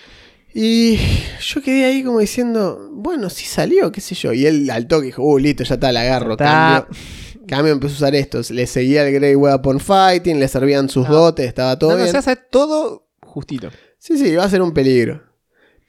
Y 0.55 0.98
yo 1.40 1.62
quedé 1.62 1.87
ahí 1.87 2.05
como 2.05 2.20
diciendo, 2.20 2.90
bueno, 2.92 3.29
sí 3.31 3.44
salió, 3.46 3.90
qué 3.90 4.01
sé 4.01 4.14
yo. 4.14 4.33
Y 4.33 4.46
él 4.46 4.70
al 4.70 4.87
toque 4.87 5.07
dijo, 5.07 5.22
uh, 5.25 5.38
listo, 5.38 5.64
ya 5.64 5.75
está, 5.75 5.90
la 5.90 6.03
agarro. 6.03 6.33
Está. 6.33 6.44
Cambio, 6.44 6.87
cambio, 7.46 7.72
empezó 7.72 7.94
a 7.94 7.96
usar 7.96 8.14
estos. 8.14 8.50
Le 8.50 8.66
seguía 8.66 9.07
el 9.07 9.14
Grey 9.14 9.35
Weapon 9.35 9.81
Fighting, 9.81 10.38
le 10.40 10.48
servían 10.48 10.88
sus 10.88 11.09
No. 11.09 11.14
dotes, 11.14 11.46
estaba 11.46 11.78
todo 11.78 11.90
No, 11.90 11.96
no, 11.96 12.02
bien. 12.02 12.12
se 12.12 12.18
hace 12.18 12.37
todo 12.37 13.07
justito. 13.22 13.70
Sí, 13.98 14.16
sí, 14.18 14.28
iba 14.28 14.44
a 14.44 14.50
ser 14.50 14.62
un 14.62 14.72
peligro. 14.72 15.22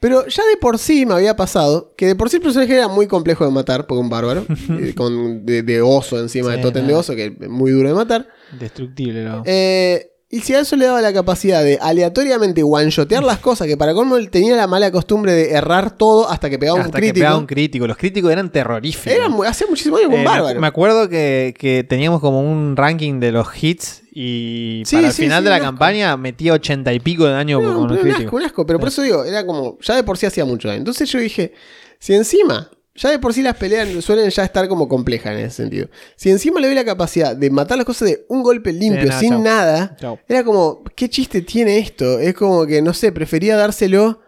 Pero 0.00 0.26
ya 0.26 0.44
de 0.46 0.56
por 0.58 0.78
sí 0.78 1.06
me 1.06 1.14
había 1.14 1.34
pasado 1.34 1.94
que 1.96 2.06
de 2.06 2.14
por 2.14 2.28
sí 2.28 2.36
el 2.36 2.42
personaje 2.42 2.74
era 2.74 2.88
muy 2.88 3.06
complejo 3.06 3.44
de 3.46 3.50
matar, 3.50 3.86
porque 3.86 4.00
un 4.00 4.10
bárbaro, 4.10 4.44
eh, 4.80 4.94
con, 4.94 5.46
de, 5.46 5.62
de 5.62 5.80
oso 5.80 6.20
encima, 6.20 6.50
Sí, 6.50 6.56
de 6.56 6.62
totem 6.62 6.86
de 6.86 6.94
oso, 6.94 7.14
que 7.14 7.34
es 7.40 7.48
muy 7.48 7.70
duro 7.70 7.88
de 7.88 7.94
matar. 7.94 8.28
Destructible, 8.58 9.24
¿no? 9.24 9.42
Eh, 9.46 10.10
y 10.36 10.40
si 10.40 10.54
a 10.54 10.60
eso 10.60 10.76
le 10.76 10.86
daba 10.86 11.00
la 11.00 11.12
capacidad 11.12 11.62
de 11.62 11.78
aleatoriamente 11.80 12.62
one-shotear 12.62 13.22
las 13.22 13.38
cosas, 13.38 13.66
que 13.66 13.76
para 13.76 13.94
colmo 13.94 14.16
él 14.16 14.30
tenía 14.30 14.56
la 14.56 14.66
mala 14.66 14.90
costumbre 14.90 15.32
de 15.32 15.52
errar 15.52 15.96
todo 15.96 16.28
hasta 16.28 16.50
que 16.50 16.58
pegaba 16.58 16.76
un 16.80 16.86
Hasta 16.86 16.92
que 16.98 17.06
crítico. 17.06 17.14
pegaba 17.22 17.38
un 17.38 17.46
crítico. 17.46 17.86
Los 17.86 17.96
críticos 17.96 18.32
eran 18.32 18.50
terroríficos. 18.50 19.06
Era 19.16 19.28
muy- 19.28 19.46
hace 19.46 19.66
muchísimos 19.66 20.00
años 20.00 20.10
Eh, 20.12 20.14
un 20.16 20.20
me, 20.22 20.26
bárbaro. 20.26 20.60
me 20.60 20.66
acuerdo 20.66 21.08
que, 21.08 21.54
que 21.58 21.84
teníamos 21.84 22.20
como 22.20 22.40
un 22.40 22.76
ranking 22.76 23.20
de 23.20 23.32
los 23.32 23.46
hits 23.62 24.02
y 24.12 24.82
Sí, 24.86 24.96
para 24.96 25.08
el 25.08 25.12
sí, 25.12 25.22
final 25.22 25.38
sí, 25.38 25.44
de 25.44 25.50
la 25.50 25.56
asco. 25.56 25.66
campaña 25.66 26.16
metía 26.16 26.52
ochenta 26.54 26.92
y 26.92 27.00
pico 27.00 27.24
de 27.26 27.32
daño 27.32 27.60
No, 27.60 27.74
con 27.74 27.82
los 27.88 27.92
un 27.92 27.98
críticos. 27.98 28.24
asco, 28.26 28.36
un 28.36 28.42
asco, 28.42 28.66
pero 28.66 28.78
por 28.78 28.88
eso 28.88 29.02
digo, 29.02 29.24
era 29.24 29.46
como, 29.46 29.78
ya 29.80 29.96
de 29.96 30.02
por 30.04 30.18
sí 30.18 30.26
hacía 30.26 30.44
mucho 30.44 30.68
daño. 30.68 30.78
Entonces 30.78 31.08
yo 31.10 31.18
dije, 31.18 31.52
si 31.98 32.14
encima, 32.14 32.70
ya 32.96 33.10
de 33.10 33.18
por 33.18 33.34
sí 33.34 33.42
las 33.42 33.56
peleas 33.56 33.88
suelen 34.04 34.30
ya 34.30 34.44
estar 34.44 34.68
como 34.68 34.88
complejas 34.88 35.32
en 35.32 35.38
ese 35.40 35.56
sentido. 35.56 35.88
Si 36.16 36.30
encima 36.30 36.60
le 36.60 36.66
doy 36.68 36.76
la 36.76 36.84
capacidad 36.84 37.34
de 37.36 37.50
matar 37.50 37.76
las 37.76 37.86
cosas 37.86 38.08
de 38.08 38.24
un 38.28 38.42
golpe 38.42 38.72
limpio, 38.72 39.06
nada, 39.06 39.20
sin 39.20 39.30
chau. 39.30 39.42
nada, 39.42 39.96
Chau. 40.00 40.18
era 40.28 40.44
como, 40.44 40.84
¿qué 40.94 41.08
chiste 41.08 41.42
tiene 41.42 41.78
esto? 41.78 42.18
Es 42.20 42.34
como 42.34 42.66
que, 42.66 42.80
no 42.82 42.94
sé, 42.94 43.10
prefería 43.10 43.56
dárselo, 43.56 44.20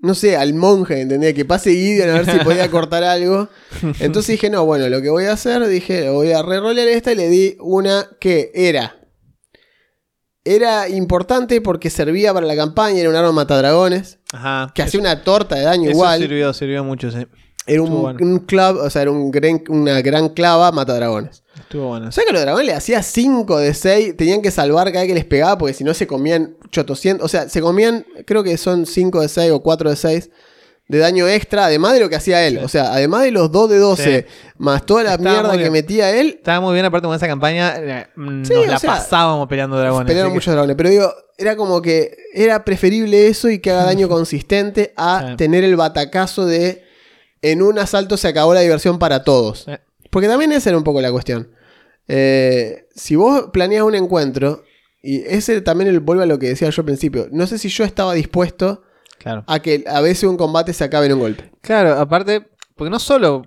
no 0.00 0.14
sé, 0.14 0.36
al 0.36 0.54
monje, 0.54 1.00
¿entendés? 1.02 1.34
Que 1.34 1.44
pase 1.44 1.70
Gideon 1.72 2.10
a 2.10 2.12
ver 2.20 2.26
si 2.30 2.38
podía 2.44 2.70
cortar 2.70 3.04
algo. 3.04 3.48
Entonces 4.00 4.28
dije, 4.32 4.48
no, 4.50 4.64
bueno, 4.64 4.88
lo 4.88 5.00
que 5.02 5.10
voy 5.10 5.24
a 5.24 5.32
hacer, 5.32 5.66
dije, 5.66 6.08
voy 6.08 6.32
a 6.32 6.42
re-rolear 6.42 6.88
esta 6.88 7.12
y 7.12 7.16
le 7.16 7.28
di 7.28 7.56
una 7.60 8.08
que 8.20 8.50
era. 8.54 8.96
Era 10.46 10.88
importante 10.90 11.60
porque 11.62 11.88
servía 11.88 12.34
para 12.34 12.44
la 12.46 12.54
campaña, 12.54 12.98
era 13.00 13.08
un 13.08 13.16
arma 13.16 13.32
matadragones, 13.32 14.18
Ajá. 14.32 14.70
que 14.74 14.82
hacía 14.82 15.00
una 15.00 15.24
torta 15.24 15.54
de 15.56 15.62
daño 15.62 15.84
Eso 15.84 15.92
igual. 15.92 16.20
sirvió, 16.20 16.52
sirvió 16.52 16.84
mucho, 16.84 17.10
sí. 17.10 17.26
Era 17.66 17.82
un, 17.82 18.02
bueno. 18.02 18.18
un 18.20 18.38
club, 18.40 18.78
o 18.82 18.90
sea, 18.90 19.02
era 19.02 19.10
un 19.10 19.30
gran- 19.30 19.62
una 19.68 20.00
gran 20.02 20.28
clava 20.30 20.70
matadragones. 20.72 21.42
Estuvo 21.58 21.88
bueno. 21.88 22.08
O 22.08 22.12
sea 22.12 22.24
que 22.26 22.32
los 22.32 22.42
dragones 22.42 22.66
le 22.66 22.74
hacía 22.74 23.02
5 23.02 23.58
de 23.58 23.72
6, 23.74 24.16
tenían 24.16 24.42
que 24.42 24.50
salvar 24.50 24.88
cada 24.88 25.00
vez 25.00 25.08
que 25.08 25.14
les 25.14 25.24
pegaba 25.24 25.56
porque 25.56 25.72
si 25.72 25.82
no 25.84 25.94
se 25.94 26.06
comían 26.06 26.56
800, 26.66 27.24
o 27.24 27.28
sea, 27.28 27.48
se 27.48 27.60
comían, 27.60 28.04
creo 28.26 28.42
que 28.42 28.56
son 28.58 28.84
5 28.86 29.20
de 29.22 29.28
6 29.28 29.50
o 29.52 29.60
4 29.62 29.90
de 29.90 29.96
6 29.96 30.30
de 30.86 30.98
daño 30.98 31.26
extra, 31.26 31.64
además 31.64 31.94
de 31.94 32.00
lo 32.00 32.10
que 32.10 32.16
hacía 32.16 32.46
él. 32.46 32.58
Sí. 32.58 32.64
O 32.64 32.68
sea, 32.68 32.92
además 32.92 33.22
de 33.22 33.30
los 33.30 33.50
2 33.50 33.70
de 33.70 33.78
12, 33.78 34.26
más 34.58 34.84
toda 34.84 35.02
la 35.04 35.14
Estaba 35.14 35.30
mierda 35.42 35.56
que 35.56 35.70
metía 35.70 36.10
él, 36.10 36.34
Estaba 36.36 36.60
muy 36.60 36.74
bien, 36.74 36.84
aparte 36.84 37.06
con 37.06 37.16
esa 37.16 37.26
campaña 37.26 37.74
eh, 37.78 38.06
mm, 38.14 38.44
Sí, 38.44 38.52
la 38.66 38.78
sea, 38.78 38.90
pasábamos 38.90 39.48
peleando 39.48 39.78
dragones. 39.78 40.06
pelearon 40.06 40.32
que- 40.32 40.34
muchos 40.34 40.52
dragones. 40.52 40.76
Pero 40.76 40.90
digo, 40.90 41.14
era 41.38 41.56
como 41.56 41.80
que 41.80 42.14
era 42.34 42.62
preferible 42.66 43.28
eso 43.28 43.48
y 43.48 43.60
que 43.60 43.70
haga 43.70 43.84
daño 43.84 44.08
consistente 44.10 44.92
a 44.98 45.34
tener 45.38 45.64
el 45.64 45.76
batacazo 45.76 46.44
de 46.44 46.83
en 47.50 47.62
un 47.62 47.78
asalto 47.78 48.16
se 48.16 48.28
acabó 48.28 48.54
la 48.54 48.60
diversión 48.60 48.98
para 48.98 49.24
todos. 49.24 49.66
Porque 50.10 50.28
también 50.28 50.52
esa 50.52 50.70
era 50.70 50.78
un 50.78 50.84
poco 50.84 51.00
la 51.00 51.10
cuestión. 51.12 51.50
Eh, 52.08 52.86
si 52.94 53.16
vos 53.16 53.50
planeas 53.52 53.82
un 53.84 53.94
encuentro, 53.94 54.62
y 55.02 55.18
ese 55.22 55.60
también 55.60 55.88
el- 55.90 56.00
vuelve 56.00 56.22
a 56.24 56.26
lo 56.26 56.38
que 56.38 56.48
decía 56.48 56.70
yo 56.70 56.80
al 56.82 56.86
principio, 56.86 57.28
no 57.30 57.46
sé 57.46 57.58
si 57.58 57.68
yo 57.68 57.84
estaba 57.84 58.14
dispuesto 58.14 58.82
Claro. 59.18 59.44
a 59.46 59.58
que 59.60 59.84
a 59.86 60.00
veces 60.00 60.24
un 60.24 60.36
combate 60.36 60.72
se 60.72 60.84
acabe 60.84 61.06
en 61.06 61.14
un 61.14 61.20
golpe. 61.20 61.50
Claro, 61.60 61.92
aparte, 61.98 62.46
porque 62.76 62.90
no 62.90 62.98
solo, 62.98 63.44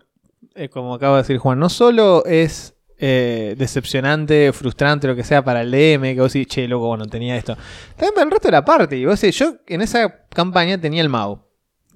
eh, 0.55 0.69
como 0.69 0.93
acaba 0.95 1.17
de 1.17 1.23
decir 1.23 1.37
Juan, 1.37 1.59
no 1.59 1.69
solo 1.69 2.25
es 2.25 2.73
eh, 2.99 3.53
decepcionante, 3.59 4.51
frustrante, 4.53 5.05
lo 5.07 5.15
que 5.15 5.23
sea 5.23 5.43
para 5.43 5.61
el 5.61 5.69
DM, 5.69 6.15
que 6.15 6.19
vos 6.21 6.33
decís, 6.33 6.47
che, 6.47 6.67
loco, 6.67 6.87
bueno, 6.87 7.05
tenía 7.05 7.37
esto. 7.37 7.55
También 7.95 8.13
para 8.15 8.25
el 8.25 8.31
resto 8.31 8.47
de 8.47 8.53
la 8.53 8.65
parte. 8.65 8.97
Y 8.97 9.05
vos 9.05 9.21
decís, 9.21 9.37
yo 9.37 9.53
en 9.67 9.81
esa 9.83 10.25
campaña 10.29 10.81
tenía 10.81 11.03
el 11.03 11.09
mago. 11.09 11.47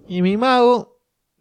Y 0.08 0.22
mi 0.22 0.38
mago 0.38 0.91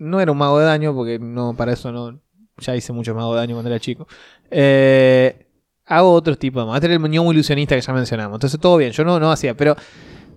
no 0.00 0.20
era 0.20 0.32
un 0.32 0.38
mago 0.38 0.58
de 0.58 0.64
daño, 0.64 0.94
porque 0.94 1.18
no, 1.18 1.54
para 1.54 1.72
eso 1.72 1.92
no. 1.92 2.20
Ya 2.58 2.74
hice 2.74 2.92
mucho 2.92 3.14
mago 3.14 3.34
de 3.34 3.40
daño 3.40 3.54
cuando 3.54 3.70
era 3.70 3.78
chico. 3.78 4.08
Eh, 4.50 5.46
hago 5.86 6.12
otros 6.12 6.38
tipos 6.38 6.62
de 6.62 6.66
mago. 6.66 6.74
Este 6.74 6.86
era 6.86 6.96
el 6.96 7.10
ñomo 7.10 7.32
ilusionista 7.32 7.74
que 7.74 7.80
ya 7.80 7.92
mencionamos. 7.92 8.36
Entonces 8.36 8.58
todo 8.58 8.76
bien, 8.76 8.92
yo 8.92 9.04
no, 9.04 9.20
no 9.20 9.30
hacía. 9.30 9.54
Pero 9.56 9.76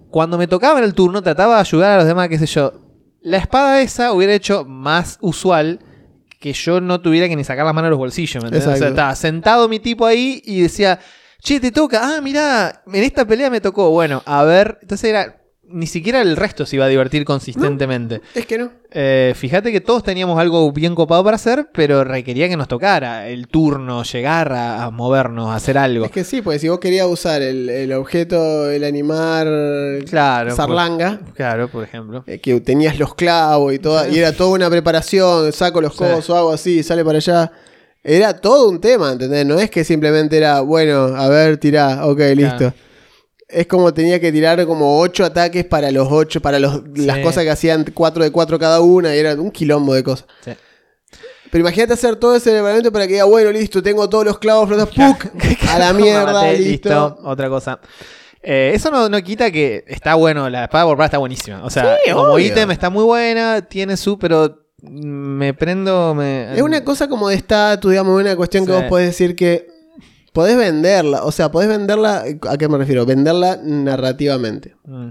cuando 0.09 0.37
me 0.37 0.47
tocaba 0.47 0.79
en 0.79 0.85
el 0.85 0.93
turno, 0.93 1.21
trataba 1.21 1.55
de 1.55 1.61
ayudar 1.61 1.93
a 1.93 1.97
los 1.97 2.05
demás, 2.05 2.29
qué 2.29 2.37
sé 2.37 2.45
yo. 2.45 2.73
La 3.21 3.37
espada 3.37 3.81
esa 3.81 4.11
hubiera 4.11 4.33
hecho 4.33 4.65
más 4.65 5.17
usual 5.21 5.79
que 6.39 6.51
yo 6.51 6.81
no 6.81 6.99
tuviera 6.99 7.29
que 7.29 7.37
ni 7.37 7.45
sacar 7.45 7.65
las 7.65 7.73
manos 7.73 7.87
de 7.87 7.91
los 7.91 7.99
bolsillos. 7.99 8.43
¿me 8.43 8.49
entendés? 8.49 8.67
O 8.67 8.75
sea, 8.75 8.89
estaba 8.89 9.15
sentado 9.15 9.69
mi 9.69 9.79
tipo 9.79 10.05
ahí 10.05 10.41
y 10.45 10.61
decía, 10.61 10.99
che, 11.39 11.59
te 11.59 11.71
toca. 11.71 12.01
Ah, 12.03 12.21
mirá, 12.21 12.83
en 12.85 13.03
esta 13.03 13.25
pelea 13.25 13.49
me 13.49 13.61
tocó. 13.61 13.89
Bueno, 13.91 14.21
a 14.25 14.43
ver. 14.43 14.77
Entonces 14.81 15.09
era. 15.09 15.42
Ni 15.73 15.87
siquiera 15.87 16.21
el 16.21 16.37
resto 16.37 16.65
se 16.65 16.75
iba 16.75 16.85
a 16.85 16.87
divertir 16.87 17.25
consistentemente. 17.25 18.21
Es 18.35 18.45
que 18.45 18.57
no. 18.59 18.69
Eh, 18.91 19.33
fíjate 19.35 19.71
que 19.71 19.81
todos 19.81 20.03
teníamos 20.03 20.39
algo 20.39 20.71
bien 20.71 20.93
copado 20.93 21.23
para 21.23 21.35
hacer, 21.35 21.69
pero 21.73 22.03
requería 22.03 22.47
que 22.47 22.55
nos 22.55 22.67
tocara 22.67 23.27
el 23.27 23.47
turno, 23.47 24.03
llegar 24.03 24.53
a, 24.53 24.83
a 24.83 24.91
movernos, 24.91 25.49
a 25.49 25.55
hacer 25.55 25.77
algo. 25.79 26.05
Es 26.05 26.11
que 26.11 26.23
sí, 26.23 26.43
pues 26.43 26.61
si 26.61 26.69
vos 26.69 26.79
querías 26.79 27.07
usar 27.07 27.41
el, 27.41 27.69
el 27.69 27.91
objeto, 27.93 28.69
el 28.69 28.83
animar 28.83 29.47
Claro. 30.09 30.55
zarlanga, 30.55 31.19
por- 31.23 31.33
claro, 31.33 31.67
por 31.69 31.83
ejemplo. 31.83 32.23
eh, 32.27 32.39
que 32.39 32.59
tenías 32.61 32.99
los 32.99 33.15
clavos 33.15 33.73
y 33.73 33.79
toda, 33.79 34.07
y 34.09 34.19
era 34.19 34.31
toda 34.37 34.51
una 34.51 34.69
preparación, 34.69 35.51
saco 35.53 35.81
los 35.81 35.93
codos 35.95 36.29
o 36.29 36.35
hago 36.37 36.53
así, 36.53 36.83
sale 36.83 37.03
para 37.03 37.17
allá. 37.17 37.51
Era 38.03 38.33
todo 38.39 38.69
un 38.69 38.81
tema, 38.81 39.13
¿entendés? 39.13 39.45
No 39.45 39.57
es 39.59 39.69
que 39.71 39.83
simplemente 39.83 40.37
era, 40.37 40.59
bueno, 40.61 41.05
a 41.15 41.29
ver, 41.29 41.57
tirá, 41.57 42.05
ok, 42.05 42.19
listo. 42.35 42.73
Es 43.53 43.67
como 43.67 43.93
tenía 43.93 44.19
que 44.19 44.31
tirar 44.31 44.65
como 44.65 44.99
ocho 44.99 45.23
ataques 45.23 45.65
para 45.65 45.91
los 45.91 46.07
ocho, 46.09 46.41
para 46.41 46.59
los, 46.59 46.81
las 46.95 47.19
cosas 47.19 47.43
que 47.43 47.49
hacían 47.51 47.85
cuatro 47.93 48.23
de 48.23 48.31
cuatro 48.31 48.57
cada 48.57 48.81
una, 48.81 49.15
y 49.15 49.19
era 49.19 49.33
un 49.35 49.51
quilombo 49.51 49.93
de 49.93 50.03
cosas. 50.03 50.27
Sí. 50.43 50.51
Pero 51.51 51.61
imagínate 51.61 51.93
hacer 51.93 52.15
todo 52.15 52.35
ese 52.35 52.49
preparamiento 52.49 52.91
para 52.91 53.05
que 53.05 53.13
diga, 53.13 53.25
bueno, 53.25 53.51
listo, 53.51 53.83
tengo 53.83 54.09
todos 54.09 54.25
los 54.25 54.39
clavos 54.39 54.67
flotas, 54.67 54.89
¡puc! 54.89 55.27
a 55.69 55.77
la 55.77 55.93
mierda, 55.93 56.51
listo. 56.53 57.19
Otra 57.23 57.47
cosa. 57.47 57.79
Eh, 58.41 58.71
eso 58.73 58.89
no, 58.89 59.07
no 59.07 59.21
quita 59.21 59.51
que 59.51 59.85
está 59.87 60.15
bueno, 60.15 60.49
la 60.49 60.63
espada 60.63 60.85
por 60.85 60.99
está 61.01 61.19
buenísima. 61.19 61.63
O 61.63 61.69
sea, 61.69 61.97
Sí, 62.03 62.11
como 62.11 62.39
ítem 62.39 62.71
está 62.71 62.89
muy 62.89 63.03
buena, 63.03 63.61
tiene 63.61 63.97
su, 63.97 64.17
pero 64.17 64.63
me 64.81 65.53
prendo, 65.53 66.13
me... 66.13 66.53
Es 66.53 66.61
una 66.61 66.83
cosa 66.83 67.07
como 67.07 67.29
de 67.29 67.35
estatus, 67.35 67.91
digamos, 67.91 68.19
una 68.19 68.35
cuestión 68.35 68.65
que 68.65 68.71
vos 68.71 68.83
podés 68.89 69.07
decir 69.07 69.35
que 69.35 69.67
podés 70.33 70.57
venderla. 70.57 71.23
O 71.23 71.31
sea, 71.31 71.51
podés 71.51 71.69
venderla. 71.69 72.25
¿A 72.49 72.57
qué 72.57 72.67
me 72.67 72.77
refiero? 72.77 73.05
Venderla 73.05 73.59
narrativamente. 73.63 74.75
Mm, 74.83 75.09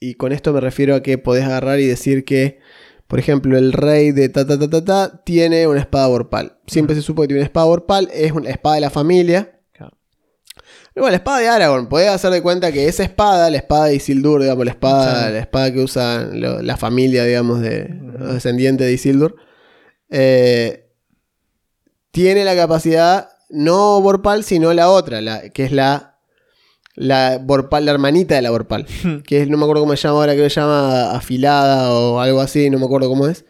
Y 0.00 0.14
con 0.14 0.32
esto 0.32 0.52
me 0.52 0.60
refiero 0.60 0.94
a 0.94 1.02
que 1.02 1.16
podés 1.18 1.44
agarrar 1.44 1.80
y 1.80 1.86
decir 1.86 2.24
que, 2.24 2.58
por 3.06 3.18
ejemplo, 3.18 3.56
el 3.56 3.72
rey 3.72 4.12
de 4.12 4.28
ta 4.28 4.46
ta 4.46 4.58
ta 4.58 4.68
ta 4.68 4.84
ta 4.84 5.22
tiene 5.24 5.66
una 5.66 5.80
espada 5.80 6.06
vorpal. 6.08 6.58
Siempre 6.66 6.94
se 6.96 7.02
supo 7.02 7.22
que 7.22 7.28
tiene 7.28 7.40
una 7.40 7.46
espada 7.46 7.66
vorpal, 7.66 8.08
es 8.12 8.32
una 8.32 8.50
espada 8.50 8.74
de 8.74 8.80
la 8.82 8.90
familia. 8.90 9.52
Luego 10.94 11.10
la 11.10 11.16
espada 11.16 11.38
de 11.40 11.48
Aragorn, 11.48 11.88
podés 11.90 12.08
hacer 12.08 12.30
de 12.30 12.40
cuenta 12.42 12.72
que 12.72 12.88
esa 12.88 13.02
espada, 13.02 13.50
la 13.50 13.58
espada 13.58 13.84
de 13.86 13.96
Isildur, 13.96 14.40
digamos, 14.40 14.64
la 14.64 14.70
espada, 14.70 15.26
Sí. 15.26 15.32
la 15.34 15.38
espada 15.40 15.70
que 15.72 15.80
usa 15.80 16.28
lo- 16.32 16.62
la 16.62 16.76
familia, 16.78 17.24
digamos, 17.24 17.60
de 17.60 17.86
los 18.18 18.32
descendientes 18.32 18.86
de 18.86 18.92
Isildur, 18.94 19.36
eh, 20.08 20.88
tiene 22.12 22.44
la 22.44 22.56
capacidad, 22.56 23.28
no 23.48 24.00
Vorpal, 24.00 24.44
sino 24.44 24.72
la 24.72 24.90
otra, 24.90 25.20
la, 25.20 25.48
que 25.50 25.64
es 25.64 25.72
la, 25.72 26.18
la 26.94 27.38
Vorpal, 27.42 27.84
la 27.84 27.92
hermanita 27.92 28.34
de 28.34 28.42
la 28.42 28.50
Vorpal, 28.50 28.86
que 29.26 29.42
es, 29.42 29.48
no 29.48 29.56
me 29.56 29.64
acuerdo 29.64 29.82
cómo 29.82 29.96
se 29.96 30.02
llama 30.02 30.18
ahora, 30.20 30.32
creo 30.32 30.44
que 30.44 30.50
se 30.50 30.60
llama 30.60 31.12
afilada 31.12 31.92
o 31.92 32.20
algo 32.20 32.40
así, 32.40 32.70
no 32.70 32.78
me 32.78 32.84
acuerdo 32.86 33.08
cómo 33.08 33.26
es. 33.28 33.44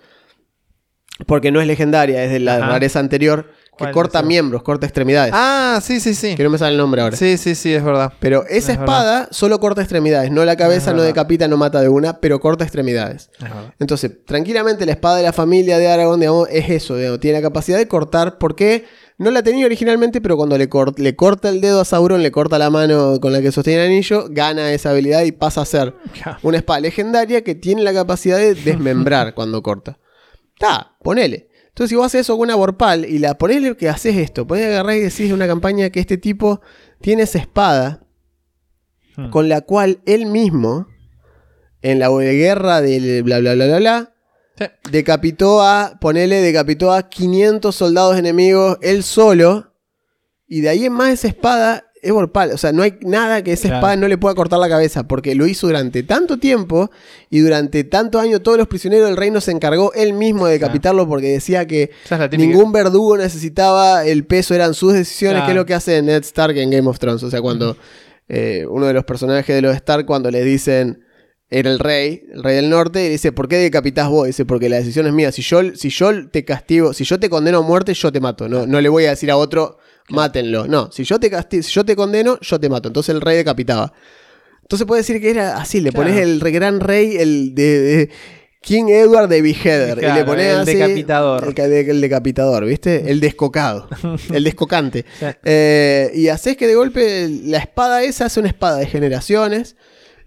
Porque 1.27 1.51
no 1.51 1.63
es 1.63 1.67
legendaria, 1.67 2.23
es 2.25 2.31
de 2.31 2.41
la 2.41 2.57
Ajá. 2.57 2.67
rareza 2.69 2.99
anterior, 2.99 3.47
que 3.79 3.85
¿Cuál 3.85 3.93
corta 3.93 4.21
es 4.21 4.27
miembros, 4.27 4.63
corta 4.63 4.85
extremidades. 4.87 5.33
Ah, 5.35 5.81
sí, 5.83 5.99
sí, 5.99 6.15
sí. 6.15 6.35
Que 6.35 6.43
no 6.45 6.51
me 6.51 6.59
sale 6.59 6.73
el 6.73 6.79
nombre 6.79 7.01
ahora. 7.01 7.17
Sí, 7.17 7.39
sí, 7.39 7.55
sí, 7.55 7.73
es 7.73 7.83
verdad. 7.83 8.13
Pero 8.21 8.45
esa 8.45 8.73
Es 8.73 8.79
espada 8.79 9.29
solo 9.31 9.59
corta 9.59 9.81
extremidades, 9.81 10.31
no 10.31 10.45
la 10.45 10.57
cabeza, 10.57 10.93
no 10.93 11.01
decapita, 11.03 11.49
no 11.49 11.57
mata 11.57 11.81
de 11.81 11.89
una, 11.89 12.21
pero 12.21 12.39
corta 12.39 12.65
extremidades. 12.65 13.31
Entonces, 13.79 14.25
tranquilamente 14.27 14.85
la 14.85 14.93
espada 14.93 15.17
de 15.17 15.23
la 15.23 15.33
familia 15.33 15.79
de 15.79 15.89
Aragorn, 15.89 16.21
digamos, 16.21 16.49
es 16.51 16.69
eso, 16.69 16.97
digamos, 16.97 17.19
tiene 17.21 17.39
la 17.39 17.43
capacidad 17.43 17.79
de 17.79 17.89
cortar, 17.89 18.37
porque 18.37 18.85
no 19.19 19.31
la 19.31 19.43
tenía 19.43 19.67
originalmente, 19.67 20.21
pero 20.21 20.37
cuando 20.37 20.59
le, 20.59 20.69
cor- 20.69 20.99
le 20.99 21.17
corta 21.17 21.49
el 21.49 21.61
dedo 21.61 21.81
a 21.81 21.85
Sauron, 21.85 22.23
le 22.23 22.31
corta 22.31 22.59
la 22.59 22.71
mano 22.71 23.19
con 23.21 23.33
la 23.33 23.41
que 23.41 23.51
sostiene 23.53 23.81
el 23.85 23.91
anillo, 23.91 24.27
gana 24.31 24.73
esa 24.73 24.91
habilidad 24.91 25.23
y 25.25 25.33
pasa 25.33 25.63
a 25.63 25.65
ser 25.67 25.95
una 26.43 26.59
espada 26.59 26.81
legendaria 26.81 27.43
que 27.43 27.55
tiene 27.55 27.83
la 27.83 27.93
capacidad 27.95 28.37
de 28.39 28.55
desmembrar 28.55 29.35
cuando 29.35 29.63
corta. 29.63 29.99
Está, 30.55 30.97
ponele. 31.03 31.49
Entonces, 31.69 31.91
si 31.91 31.97
vos 31.97 32.07
haces 32.07 32.23
eso 32.23 32.35
con 32.39 32.45
una 32.49 32.55
Vorpal 32.57 33.05
y 33.05 33.19
la 33.19 33.37
ponele 33.37 33.77
que 33.77 33.89
haces 33.91 34.17
esto, 34.17 34.47
podés 34.47 34.67
agarrar 34.67 34.97
y 34.97 35.01
decís 35.01 35.21
en 35.29 35.35
una 35.35 35.47
campaña 35.47 35.91
que 35.91 36.01
este 36.01 36.17
tipo 36.19 36.61
tiene 37.01 37.23
esa 37.25 37.39
espada 37.39 38.03
Hmm. 39.19 39.31
con 39.31 39.49
la 39.49 39.63
cual 39.63 40.01
él 40.05 40.27
mismo, 40.27 40.89
en 41.81 42.01
la 42.01 42.11
guerra 42.11 42.83
del 42.83 43.23
bla 43.23 43.39
bla 43.39 43.55
bla 43.55 43.65
bla 43.67 43.79
bla, 43.79 44.15
Sí. 44.59 44.65
decapitó 44.91 45.63
a, 45.63 45.99
ponele, 46.01 46.37
decapitó 46.41 46.93
a 46.93 47.09
500 47.09 47.75
soldados 47.75 48.17
enemigos 48.19 48.79
él 48.83 49.03
solo. 49.03 49.73
Y 50.49 50.61
de 50.61 50.69
ahí 50.69 50.85
en 50.87 50.93
más 50.93 51.13
esa 51.13 51.29
espada 51.29 51.83
es 52.03 52.13
Vorpal. 52.13 52.53
O 52.53 52.57
sea, 52.59 52.71
no 52.73 52.83
hay 52.85 52.99
nada 53.03 53.43
que 53.43 53.53
esa 53.53 53.63
Claro. 53.63 53.77
espada 53.79 53.97
no 53.97 54.07
le 54.07 54.17
pueda 54.17 54.35
cortar 54.37 54.61
la 54.61 54.69
cabeza, 54.69 55.09
porque 55.09 55.35
lo 55.35 55.47
hizo 55.49 55.67
durante 55.67 56.03
tanto 56.05 56.39
tiempo 56.39 56.91
y 57.31 57.41
durante 57.41 57.83
tanto 57.85 58.21
año 58.21 58.41
todos 58.41 58.57
los 58.57 58.69
prisioneros 58.69 59.09
del 59.09 59.17
reino 59.17 59.41
se 59.41 59.51
encargó 59.51 59.93
él 59.95 60.13
mismo 60.13 60.47
de 60.47 60.53
decapitarlo 60.53 61.09
porque 61.09 61.29
decía 61.33 61.67
que 61.67 61.91
es 62.09 62.39
ningún 62.39 62.71
verdugo 62.71 63.17
necesitaba 63.17 64.05
el 64.07 64.25
peso, 64.25 64.55
eran 64.55 64.73
sus 64.75 64.93
decisiones, 64.93 65.39
Claro. 65.39 65.47
que 65.47 65.53
es 65.53 65.57
lo 65.57 65.67
que 65.67 65.75
hace 65.75 66.01
Ned 66.01 66.23
Stark 66.23 66.57
en 66.57 66.71
Game 66.71 66.89
of 66.89 66.99
Thrones. 67.01 67.23
O 67.25 67.31
sea, 67.31 67.41
cuando 67.43 67.77
eh, 68.29 68.65
uno 68.71 68.87
de 68.87 68.93
los 68.93 69.05
personajes 69.05 69.55
de 69.55 69.63
los 69.63 69.75
Stark, 69.75 70.07
cuando 70.07 70.31
le 70.31 70.45
dicen 70.45 71.03
era 71.49 71.71
el 71.71 71.79
rey, 71.79 72.25
el 72.33 72.43
rey 72.43 72.57
del 72.57 72.69
norte, 72.71 73.07
y 73.07 73.09
dice, 73.09 73.31
¿por 73.33 73.47
qué 73.49 73.57
decapitás 73.57 74.09
vos? 74.09 74.27
Dice, 74.27 74.45
porque 74.45 74.69
la 74.69 74.79
decisión 74.79 75.07
es 75.07 75.13
mía. 75.13 75.31
Si 75.33 75.43
yo, 75.43 75.61
si 75.77 75.91
yo 75.91 76.29
te 76.29 76.45
castigo, 76.45 76.93
si 76.93 77.05
yo 77.05 77.21
te 77.21 77.31
condeno 77.31 77.59
a 77.59 77.63
muerte, 77.63 77.95
yo 77.95 78.11
te 78.11 78.21
mato. 78.21 78.49
No, 78.49 78.67
no 78.67 78.81
le 78.81 78.89
voy 78.89 79.05
a 79.07 79.11
decir 79.11 79.31
a 79.31 79.37
otro, 79.37 79.79
mátenlo. 80.09 80.67
No, 80.67 80.91
si 80.91 81.05
yo 81.05 81.21
te 81.21 81.31
casti- 81.31 81.63
si 81.63 81.73
yo 81.73 81.85
te 81.85 81.95
condeno, 81.95 82.39
yo 82.41 82.59
te 82.59 82.69
mato. 82.69 82.89
Entonces 82.89 83.15
el 83.15 83.21
rey 83.21 83.37
decapitaba. 83.37 83.93
Entonces 84.63 84.87
puede 84.87 85.03
decir 85.03 85.21
que 85.21 85.31
era 85.31 85.57
así, 85.59 85.81
le 85.81 85.91
Claro. 85.93 86.09
pones 86.09 86.21
el 86.21 86.41
gran 86.53 86.81
rey, 86.81 87.17
el 87.17 87.55
de, 87.55 87.79
de 87.81 88.11
King 88.61 88.87
Edward 88.89 89.29
de 89.29 89.41
Beheader. 89.43 89.99
y 89.99 90.13
le 90.13 90.25
pones 90.25 90.47
el 90.53 90.59
así, 90.63 90.75
decapitador. 90.75 91.45
El, 91.47 91.55
ca- 91.55 91.67
el 91.67 92.01
decapitador, 92.01 92.65
¿viste? 92.67 93.09
El 93.13 93.21
descocado. 93.21 93.89
el 94.35 94.43
descocante. 94.43 95.05
Eh, 95.45 96.11
y 96.15 96.27
haces 96.27 96.57
que 96.57 96.67
de 96.67 96.75
golpe 96.75 97.29
la 97.45 97.59
espada 97.59 98.03
esa 98.03 98.25
hace 98.25 98.41
una 98.41 98.49
espada 98.49 98.79
de 98.79 98.87
generaciones. 98.87 99.77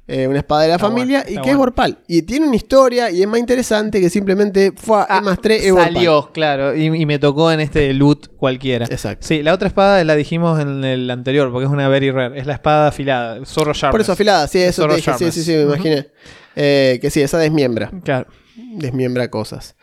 Eh, 0.10 0.28
una 0.28 0.40
espada 0.40 0.64
de 0.64 0.68
la 0.70 0.76
Está 0.76 0.88
familia 0.88 1.24
bueno, 1.24 1.40
y 1.40 1.44
que 1.44 1.52
es. 1.52 1.56
Vorpal. 1.58 1.98
Y 2.08 2.22
tiene 2.24 2.48
una 2.48 2.56
historia 2.56 3.12
y 3.12 3.22
es 3.22 3.28
más 3.28 3.40
interesante 3.40 4.02
que 4.02 4.10
simplemente 4.10 4.74
fue 4.76 5.06
Ah, 5.08 5.22
más 5.22 5.40
3 5.40 5.64
es 5.66 5.72
Vorpal. 5.72 5.94
salió, 5.94 6.32
claro, 6.34 6.76
y, 6.76 6.86
y 6.86 7.06
me 7.06 7.20
tocó 7.20 7.52
en 7.52 7.60
este 7.60 7.94
loot 7.94 8.28
cualquiera. 8.38 8.86
Exacto. 8.86 9.26
Sí, 9.28 9.44
la 9.44 9.54
otra 9.54 9.68
espada 9.68 10.04
la 10.04 10.16
dijimos 10.16 10.60
en 10.60 10.84
el 10.84 11.10
anterior, 11.12 11.52
porque 11.52 11.66
es 11.68 11.72
una 11.72 11.88
very 11.88 12.12
rare. 12.12 12.40
Es 12.40 12.46
la 12.48 12.54
espada 12.54 12.88
afilada, 12.88 13.46
Zorro 13.46 13.74
Sharpness. 13.74 13.92
Por 13.92 14.02
eso 14.02 14.12
afilada, 14.14 14.48
sí, 14.48 14.60
eso 14.60 14.88
te 14.88 14.96
dije, 14.96 15.14
sí, 15.18 15.32
sí, 15.32 15.44
sí, 15.44 15.52
me 15.52 15.66
Ujú. 15.66 15.74
imaginé. 15.76 16.08
Eh, 16.56 16.98
que 17.02 17.10
sí, 17.10 17.22
esa 17.22 17.38
desmiembra. 17.38 17.92
Claro. 18.04 18.28
Desmiembra 18.56 19.30
cosas. 19.30 19.76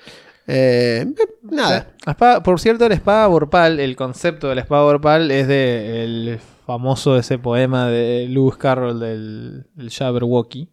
Eh, 0.48 1.04
eh, 1.08 1.24
nada. 1.42 1.88
La 2.04 2.12
espada- 2.12 2.42
por 2.42 2.60
cierto, 2.60 2.88
la 2.88 2.94
espada 2.94 3.26
Vorpal, 3.26 3.80
el 3.80 3.96
concepto 3.96 4.48
de 4.48 4.54
la 4.56 4.60
espada 4.60 4.82
Vorpal 4.84 5.30
es 5.30 5.48
de 5.48 6.04
el 6.04 6.38
famoso 6.66 7.16
ese 7.16 7.38
poema 7.38 7.86
de 7.88 8.26
Lewis 8.28 8.56
Carroll 8.56 8.98
del, 8.98 9.66
del 9.74 9.90
Jabberwocky, 9.90 10.68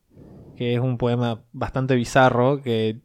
que 0.57 0.73
es 0.73 0.79
un 0.79 0.97
poema 0.97 1.43
bastante 1.51 1.95
bizarro, 1.95 2.61
que 2.61 2.99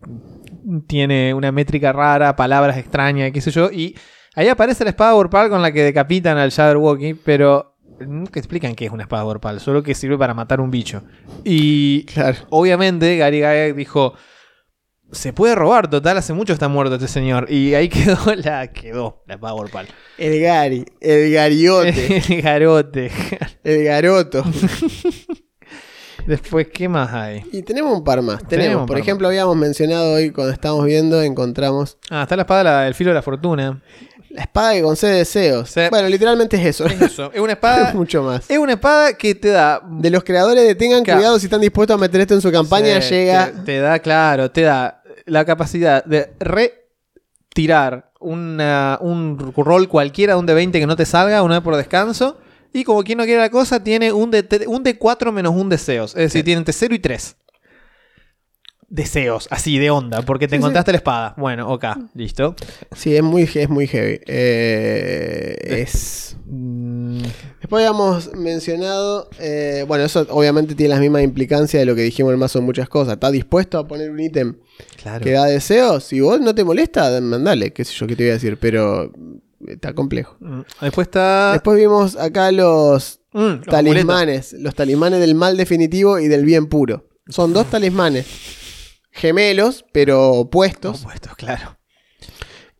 tiene 0.86 1.34
una 1.34 1.52
métrica 1.52 1.92
rara, 1.92 2.34
palabras 2.36 2.76
extrañas, 2.76 3.30
qué 3.32 3.40
sé 3.40 3.50
yo, 3.50 3.70
y 3.70 3.94
ahí 4.34 4.48
aparece 4.48 4.84
la 4.84 4.90
espada 4.90 5.12
Vorpal 5.12 5.50
con 5.50 5.62
la 5.62 5.72
que 5.72 5.82
decapitan 5.82 6.38
al 6.38 6.50
Jabberwocky, 6.50 7.14
pero 7.14 7.76
nunca 8.00 8.38
explican 8.38 8.74
qué 8.74 8.86
es 8.86 8.92
una 8.92 9.02
espada 9.02 9.24
Vorpal, 9.24 9.60
solo 9.60 9.82
que 9.82 9.94
sirve 9.94 10.16
para 10.16 10.34
matar 10.34 10.60
un 10.60 10.70
bicho. 10.70 11.02
Y 11.44 12.04
Claro. 12.04 12.38
obviamente 12.50 13.16
Gary 13.16 13.38
Gygax 13.38 13.76
dijo 13.76 14.14
se 15.12 15.32
puede 15.32 15.54
robar 15.54 15.88
total 15.88 16.18
hace 16.18 16.32
mucho 16.34 16.52
está 16.52 16.68
muerto 16.68 16.94
este 16.96 17.08
señor 17.08 17.50
y 17.50 17.74
ahí 17.74 17.88
quedó 17.90 18.18
la 18.36 18.66
quedó 18.68 19.22
la 19.26 19.38
Powerpal 19.38 19.86
El 20.18 20.40
Gary, 20.40 20.84
el 21.00 21.32
Gariote, 21.32 22.22
el 22.36 22.42
garote 22.42 23.10
el 23.64 23.84
Garoto. 23.84 24.44
después 26.26 26.68
qué 26.72 26.88
más 26.88 27.12
hay 27.12 27.42
Y 27.52 27.62
tenemos 27.62 27.96
un 27.96 28.04
par 28.04 28.20
más. 28.22 28.46
Tenemos, 28.46 28.86
por 28.86 28.98
ejemplo, 28.98 29.28
habíamos 29.28 29.56
mencionado 29.56 30.14
hoy 30.14 30.30
cuando 30.30 30.52
estábamos 30.52 30.84
viendo, 30.84 31.22
encontramos 31.22 31.96
ah 32.10 32.22
está 32.22 32.36
la 32.36 32.42
espada 32.42 32.62
la- 32.64 32.86
el 32.86 32.94
filo 32.94 33.10
de 33.10 33.14
la 33.14 33.22
fortuna 33.22 33.80
la 34.30 34.42
espada 34.42 34.74
que 34.74 34.82
concede 34.82 35.16
deseos. 35.16 35.70
Sí. 35.70 35.80
Bueno, 35.88 36.06
literalmente 36.06 36.58
es 36.58 36.66
eso. 36.66 36.84
es 36.84 37.00
eso 37.00 37.32
es 37.32 37.40
una 37.40 37.52
Es 37.52 37.56
espada 37.56 37.94
mucho 37.94 38.22
más. 38.22 38.48
es 38.50 38.58
una 38.58 38.74
espada 38.74 39.14
que 39.14 39.34
te 39.34 39.48
da 39.48 39.80
De 39.90 40.10
los 40.10 40.22
creadores 40.22 40.66
de 40.66 40.74
tengan 40.74 41.02
Claro. 41.02 41.20
cuidado 41.20 41.38
si 41.38 41.46
están 41.46 41.62
dispuestos 41.62 41.94
a 41.94 41.98
meter 41.98 42.20
esto 42.20 42.34
en 42.34 42.42
su 42.42 42.52
campaña, 42.52 43.00
Sí, 43.00 43.14
llega. 43.14 43.46
te, 43.50 43.60
te 43.64 43.78
da 43.78 43.98
claro 44.00 44.50
te 44.50 44.60
da 44.62 44.97
la 45.28 45.44
capacidad 45.44 46.04
de 46.04 46.32
retirar 46.40 48.12
una, 48.20 48.98
un 49.00 49.52
rol 49.56 49.88
cualquiera 49.88 50.34
de 50.34 50.40
un 50.40 50.46
de 50.46 50.54
20 50.54 50.80
que 50.80 50.86
no 50.86 50.96
te 50.96 51.06
salga 51.06 51.42
una 51.42 51.56
vez 51.56 51.64
por 51.64 51.76
descanso 51.76 52.38
y 52.72 52.84
como 52.84 53.02
quien 53.02 53.18
no 53.18 53.24
quiere 53.24 53.40
la 53.40 53.50
cosa 53.50 53.82
tiene 53.82 54.12
un 54.12 54.30
de, 54.30 54.64
un 54.66 54.82
de 54.82 54.98
4 54.98 55.32
menos 55.32 55.54
un 55.54 55.68
deseos 55.68 56.10
es 56.16 56.24
decir 56.24 56.44
tiene 56.44 56.58
entre 56.58 56.72
0 56.72 56.94
y 56.94 56.98
3 56.98 57.36
deseos 58.88 59.48
así 59.50 59.78
de 59.78 59.90
onda 59.90 60.22
porque 60.22 60.46
te 60.48 60.52
Sí, 60.52 60.56
sí. 60.56 60.62
encontraste 60.62 60.92
la 60.92 60.98
espada 60.98 61.34
bueno 61.36 61.68
ok 61.70 61.84
listo 62.14 62.54
Sí, 62.96 63.14
es 63.14 63.22
muy, 63.22 63.42
es 63.42 63.68
muy 63.68 63.86
heavy. 63.86 64.20
Eh, 64.26 65.56
es. 65.82 66.36
Después 66.48 67.84
habíamos 67.84 68.34
mencionado. 68.34 69.28
eh, 69.38 69.84
bueno, 69.86 70.04
eso 70.04 70.26
obviamente 70.30 70.74
tiene 70.74 70.90
las 70.90 71.00
mismas 71.00 71.22
implicancias 71.22 71.80
de 71.80 71.84
lo 71.86 71.94
que 71.94 72.02
dijimos 72.02 72.30
en 72.30 72.34
el 72.34 72.38
mazo 72.40 72.58
en 72.60 72.64
muchas 72.64 72.88
cosas. 72.88 73.14
¿Estás 73.14 73.32
dispuesto 73.32 73.78
a 73.78 73.86
poner 73.86 74.10
un 74.10 74.20
ítem 74.20 74.56
claro 75.02 75.22
que 75.24 75.32
da 75.32 75.44
deseos? 75.44 76.04
Si 76.04 76.20
vos 76.20 76.40
no 76.40 76.54
te 76.54 76.64
molesta, 76.64 77.20
mandale, 77.20 77.72
qué 77.72 77.84
sé 77.84 77.92
yo 77.94 78.06
qué 78.06 78.16
te 78.16 78.22
voy 78.24 78.30
a 78.30 78.34
decir, 78.34 78.56
pero 78.58 79.12
está 79.66 79.92
complejo. 79.94 80.36
Mm, 80.40 80.60
después 80.80 81.06
está 81.08 81.52
Después 81.52 81.76
vimos 81.78 82.16
acá 82.16 82.50
los 82.52 83.20
Mm, 83.34 83.38
los 83.56 83.66
talismanes, 83.66 84.52
los 84.54 84.74
talismanes 84.74 85.20
del 85.20 85.34
mal 85.34 85.56
definitivo 85.58 86.18
y 86.18 86.28
del 86.28 86.46
bien 86.46 86.66
puro. 86.66 87.04
Son 87.28 87.52
dos 87.52 87.66
talismanes 87.68 88.26
gemelos, 89.18 89.84
pero 89.92 90.32
opuestos, 90.32 91.02
Opuestos, 91.02 91.34
claro. 91.36 91.76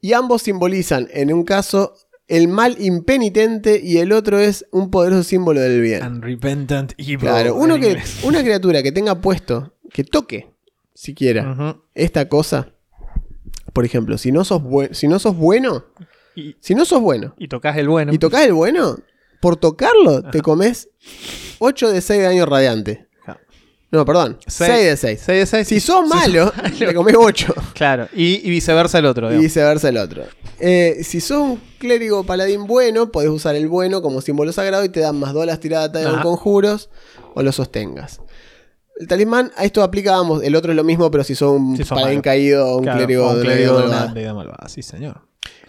Y 0.00 0.12
ambos 0.12 0.42
simbolizan, 0.42 1.08
en 1.12 1.32
un 1.32 1.44
caso, 1.44 1.94
el 2.28 2.46
mal 2.46 2.76
impenitente 2.78 3.80
y 3.82 3.98
el 3.98 4.12
otro 4.12 4.38
es 4.38 4.66
un 4.70 4.90
poderoso 4.90 5.24
símbolo 5.24 5.60
del 5.60 5.80
bien. 5.80 6.02
unrepentant 6.04 6.92
evil 6.96 7.18
Claro, 7.18 7.56
uno 7.56 7.80
que, 7.80 7.98
una 8.22 8.42
criatura 8.42 8.82
que 8.82 8.92
tenga 8.92 9.20
puesto, 9.20 9.74
que 9.92 10.04
toque, 10.04 10.54
siquiera, 10.94 11.76
esta 11.94 12.28
cosa, 12.28 12.72
por 13.72 13.84
ejemplo, 13.84 14.18
si 14.18 14.30
no 14.30 14.44
sos, 14.44 14.62
si 14.92 15.08
no 15.08 15.18
sos 15.18 15.36
bueno, 15.36 15.86
y, 16.36 16.54
si 16.60 16.74
no 16.74 16.84
sos 16.84 17.00
bueno, 17.00 17.34
y 17.38 17.48
tocas 17.48 17.76
el 17.76 17.88
bueno. 17.88 18.12
y 18.12 18.18
tocas 18.18 18.44
el 18.44 18.52
bueno, 18.52 18.98
por 19.40 19.56
tocarlo 19.56 20.22
te 20.30 20.40
comes 20.40 20.90
8 21.58 21.90
de 21.90 22.00
6 22.00 22.20
de 22.20 22.24
daño 22.24 22.46
radiante. 22.46 23.07
No, 23.90 24.04
perdón, 24.04 24.38
Seis- 24.46 24.70
6 24.70 24.84
de 24.86 24.96
6. 24.96 25.22
6 25.24 25.38
de 25.40 25.46
6 25.46 25.68
Si 25.68 25.80
sos 25.86 26.06
malo, 26.06 26.52
te 26.78 26.92
comes 26.94 27.14
8. 27.18 27.54
Claro, 27.74 28.08
y, 28.14 28.46
y 28.46 28.50
viceversa 28.50 28.98
el 28.98 29.06
otro. 29.06 29.26
Y 29.26 29.30
digamos. 29.30 29.44
viceversa 29.44 29.88
el 29.88 29.96
otro. 29.96 30.24
Eh, 30.60 31.00
si 31.04 31.20
sos 31.20 31.38
un 31.38 31.60
clérigo 31.78 32.24
paladín 32.24 32.66
bueno, 32.66 33.10
podés 33.10 33.30
usar 33.30 33.54
el 33.56 33.66
bueno 33.68 34.02
como 34.02 34.20
símbolo 34.20 34.52
sagrado 34.52 34.84
y 34.84 34.88
te 34.90 35.00
dan 35.00 35.18
más 35.18 35.32
2 35.32 35.42
a 35.44 35.46
las 35.46 35.60
tiradas 35.60 35.92
de 35.92 36.04
conjuros 36.22 36.90
o 37.34 37.42
lo 37.42 37.50
sostengas. 37.52 38.20
El 39.00 39.06
talismán, 39.06 39.52
a 39.56 39.64
esto 39.64 39.82
aplicábamos, 39.84 40.42
el 40.42 40.56
otro 40.56 40.72
es 40.72 40.76
lo 40.76 40.82
mismo, 40.84 41.08
pero 41.10 41.22
si 41.22 41.34
sos 41.36 41.52
un 41.52 41.76
Si 41.76 41.84
sos 41.84 41.90
paladín 41.96 42.16
malo. 42.18 42.22
caído 42.24 42.66
o 42.66 42.76
un 42.78 42.82
Claro, 42.82 42.98
clérigo, 42.98 43.26
o 43.28 43.32
un 43.34 43.40
clérigo 43.40 43.74
malvada. 43.78 44.34
malvada, 44.34 44.68
sí, 44.68 44.82
señor. 44.82 45.20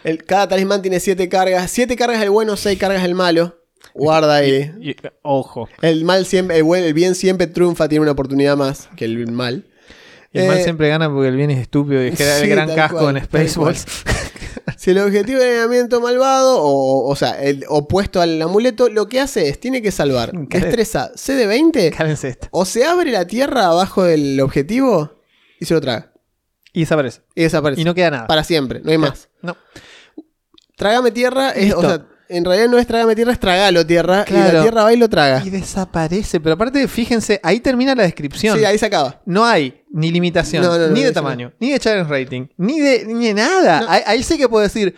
El- 0.04 0.24
cada 0.26 0.48
talismán 0.48 0.82
tiene 0.82 1.00
7 1.00 1.30
cargas. 1.30 1.70
7 1.70 1.96
cargas 1.96 2.22
el 2.24 2.32
bueno, 2.32 2.58
6 2.58 2.78
cargas 2.80 3.04
el 3.06 3.14
malo. 3.16 3.59
Guarda 3.94 4.36
ahí. 4.38 4.72
Y- 4.82 4.96
ojo. 5.22 5.68
El 5.82 6.06
mal 6.06 6.26
siempre, 6.26 6.58
el, 6.58 6.64
buen- 6.64 6.84
el 6.84 6.94
bien 6.94 7.16
siempre 7.16 7.48
triunfa, 7.48 7.88
tiene 7.90 8.04
una 8.04 8.12
oportunidad 8.12 8.56
más 8.58 8.90
que 8.96 9.06
el 9.06 9.32
mal. 9.32 9.66
Y 10.32 10.40
el 10.40 10.48
mal 10.48 10.58
Eh, 10.60 10.64
siempre 10.64 10.90
gana 10.90 11.10
porque 11.12 11.28
el 11.30 11.36
bien 11.36 11.50
es 11.52 11.60
estúpido 11.60 12.04
y 12.04 12.10
es 12.10 12.18
que 12.18 12.24
era 12.24 12.36
sí, 12.38 12.44
el 12.44 12.50
gran 12.50 12.76
casco 12.76 13.00
cual, 13.00 13.18
en 13.18 13.24
Spaceballs. 13.26 13.86
Si 14.78 14.92
el 14.92 15.00
objetivo 15.00 15.40
de 15.40 15.46
alineamiento 15.48 16.00
malvado, 16.00 16.62
o, 16.62 17.10
o 17.10 17.16
sea, 17.16 17.32
el 17.42 17.66
opuesto 17.68 18.22
al 18.22 18.42
amuleto, 18.42 18.88
lo 18.90 19.08
que 19.10 19.20
hace 19.20 19.50
es, 19.50 19.60
tiene 19.60 19.82
que 19.82 19.92
salvar 19.92 20.32
destreza 20.50 21.12
C 21.16 21.34
de 21.34 21.48
20, 21.48 21.92
Cálense 21.92 22.30
esta. 22.30 22.48
o 22.52 22.64
se 22.66 22.86
abre 22.86 23.12
la 23.12 23.26
tierra 23.26 23.66
abajo 23.68 24.04
del 24.04 24.40
objetivo 24.40 25.20
y 25.60 25.66
se 25.66 25.74
lo 25.74 25.82
traga. 25.82 26.14
Y 26.72 26.82
desaparece. 26.82 27.22
Y 27.36 27.42
desaparece. 27.44 27.82
Y 27.82 27.84
no 27.86 27.96
queda 27.96 28.12
nada. 28.12 28.28
Para 28.28 28.44
siempre, 28.44 28.80
no 28.84 28.92
hay 28.92 28.98
más. 29.00 29.28
No. 29.42 29.58
Trágame 30.78 31.12
tierra, 31.12 31.50
es, 31.52 31.74
o 31.74 31.82
sea, 31.82 32.06
en 32.30 32.46
realidad 32.46 32.70
no 32.70 32.78
es 32.78 32.88
trágame 32.88 33.16
tierra, 33.16 33.32
es 33.34 33.40
tragalo 33.40 33.86
tierra. 33.86 34.24
Y 34.28 34.32
Claro. 34.32 34.54
la 34.58 34.62
tierra 34.62 34.84
va 34.84 34.94
y 34.94 34.98
lo 34.98 35.10
traga. 35.10 35.42
Y 35.46 35.50
desaparece. 35.50 36.40
Pero 36.40 36.54
aparte, 36.54 36.88
fíjense, 36.88 37.40
ahí 37.44 37.60
termina 37.60 37.96
la 37.96 38.04
descripción. 38.04 38.58
Sí, 38.58 38.64
ahí 38.66 38.78
se 38.78 38.86
acaba. 38.86 39.22
No 39.26 39.44
hay 39.46 39.84
ni 39.92 40.12
limitación, 40.12 40.64
No, 40.64 40.78
no, 40.78 40.88
no, 40.88 40.94
ni 40.94 41.04
de 41.04 41.12
tamaño, 41.12 41.52
ni 41.60 41.72
de 41.72 41.80
challenge 41.80 42.10
rating, 42.10 42.48
ni 42.58 42.80
de, 42.80 43.06
ni 43.06 43.28
de 43.28 43.34
nada. 43.34 43.84
Ahí, 43.90 44.02
ahí 44.06 44.24
sí 44.24 44.38
que 44.38 44.48
puedo 44.48 44.64
decir, 44.64 44.96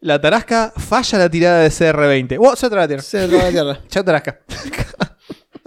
la 0.00 0.20
tarasca 0.20 0.72
falla 0.76 1.18
la 1.18 1.28
tirada 1.28 1.58
de 1.60 1.70
CR20. 1.70 2.38
¡Wow! 2.38 2.54
Se 2.56 2.70
la 2.70 2.86
tierra. 2.86 3.02
Se 3.02 3.26
traga 3.26 3.44
la 3.44 3.50
tierra. 3.50 3.80
Chao 3.88 4.04
tarasca. 4.04 4.40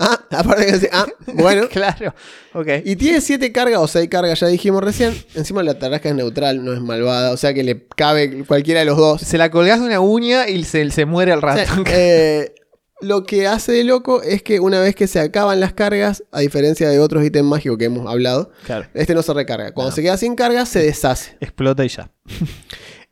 Ah, 0.04 0.20
aparte 0.32 0.66
que 0.66 0.72
dice, 0.74 0.90
ah, 0.92 1.06
bueno. 1.34 1.68
claro. 1.72 2.14
Ok. 2.54 2.68
Y 2.86 2.96
tiene 2.96 3.22
7 3.22 3.52
cargas 3.52 3.80
o 3.80 3.88
6 3.88 4.10
cargas, 4.10 4.40
ya 4.40 4.48
dijimos 4.48 4.84
recién. 4.84 5.14
Encima 5.36 5.62
la 5.64 5.78
tarasca 5.78 6.10
es 6.10 6.16
neutral, 6.16 6.66
no 6.66 6.74
es 6.74 6.82
malvada. 6.82 7.32
O 7.32 7.38
sea 7.38 7.54
que 7.54 7.64
le 7.64 7.86
cabe 7.96 8.44
cualquiera 8.46 8.80
de 8.82 8.88
los 8.88 8.98
dos. 8.98 9.22
Se 9.22 9.38
la 9.38 9.52
colgás 9.52 9.80
de 9.80 9.86
una 9.86 10.00
uña 10.00 10.50
y 10.50 10.64
se, 10.64 10.90
se 10.92 11.06
muere 11.06 11.32
al 11.32 11.42
rato. 11.42 11.62
Eh, 11.88 12.56
lo 13.02 13.24
que 13.24 13.48
hace 13.48 13.72
de 13.72 13.84
loco 13.84 14.22
es 14.22 14.44
que 14.44 14.60
una 14.60 14.80
vez 14.80 14.96
que 14.96 15.08
se 15.08 15.20
acaban 15.20 15.60
las 15.60 15.74
cargas, 15.74 16.24
a 16.32 16.40
diferencia 16.42 16.88
de 16.90 17.00
otros 17.00 17.24
ítems 17.26 17.48
mágicos 17.48 17.78
que 17.78 17.86
hemos 17.86 18.08
hablado, 18.10 18.52
claro. 18.66 18.88
este 18.94 19.16
no 19.16 19.22
se 19.24 19.34
recarga. 19.34 19.72
Cuando 19.74 19.90
No. 19.90 19.96
se 19.96 20.02
queda 20.04 20.18
sin 20.18 20.36
carga, 20.36 20.66
se 20.66 20.80
deshace. 20.84 21.36
Explota 21.40 21.84
y 21.86 21.88
ya. 21.90 22.12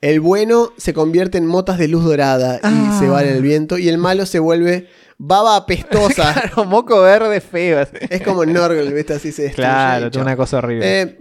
El 0.02 0.20
bueno 0.22 0.72
se 0.78 0.94
convierte 0.94 1.38
en 1.40 1.46
motas 1.46 1.78
de 1.78 1.88
luz 1.90 2.06
dorada 2.06 2.58
y 2.58 2.60
Ah. 2.64 2.98
se 3.00 3.08
va 3.08 3.22
en 3.24 3.30
el 3.36 3.42
viento. 3.42 3.78
Y 3.78 3.90
el 3.90 3.98
malo 3.98 4.26
se 4.26 4.40
vuelve 4.40 4.88
baba 5.20 5.56
apestosa. 5.58 6.34
Claro, 6.42 6.66
moco 6.66 7.02
verde 7.02 7.40
feo. 7.42 7.80
así. 7.82 7.96
es 8.10 8.22
como 8.24 8.44
Norgel, 8.46 8.92
¿viste? 8.94 9.14
Así 9.14 9.32
se 9.32 9.44
destruye. 9.44 9.68
Claro, 9.68 10.10
tiene 10.10 10.24
una 10.26 10.36
cosa 10.38 10.58
horrible. 10.58 11.02
Eh, 11.02 11.18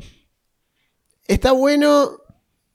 está 1.26 1.52
bueno 1.52 2.12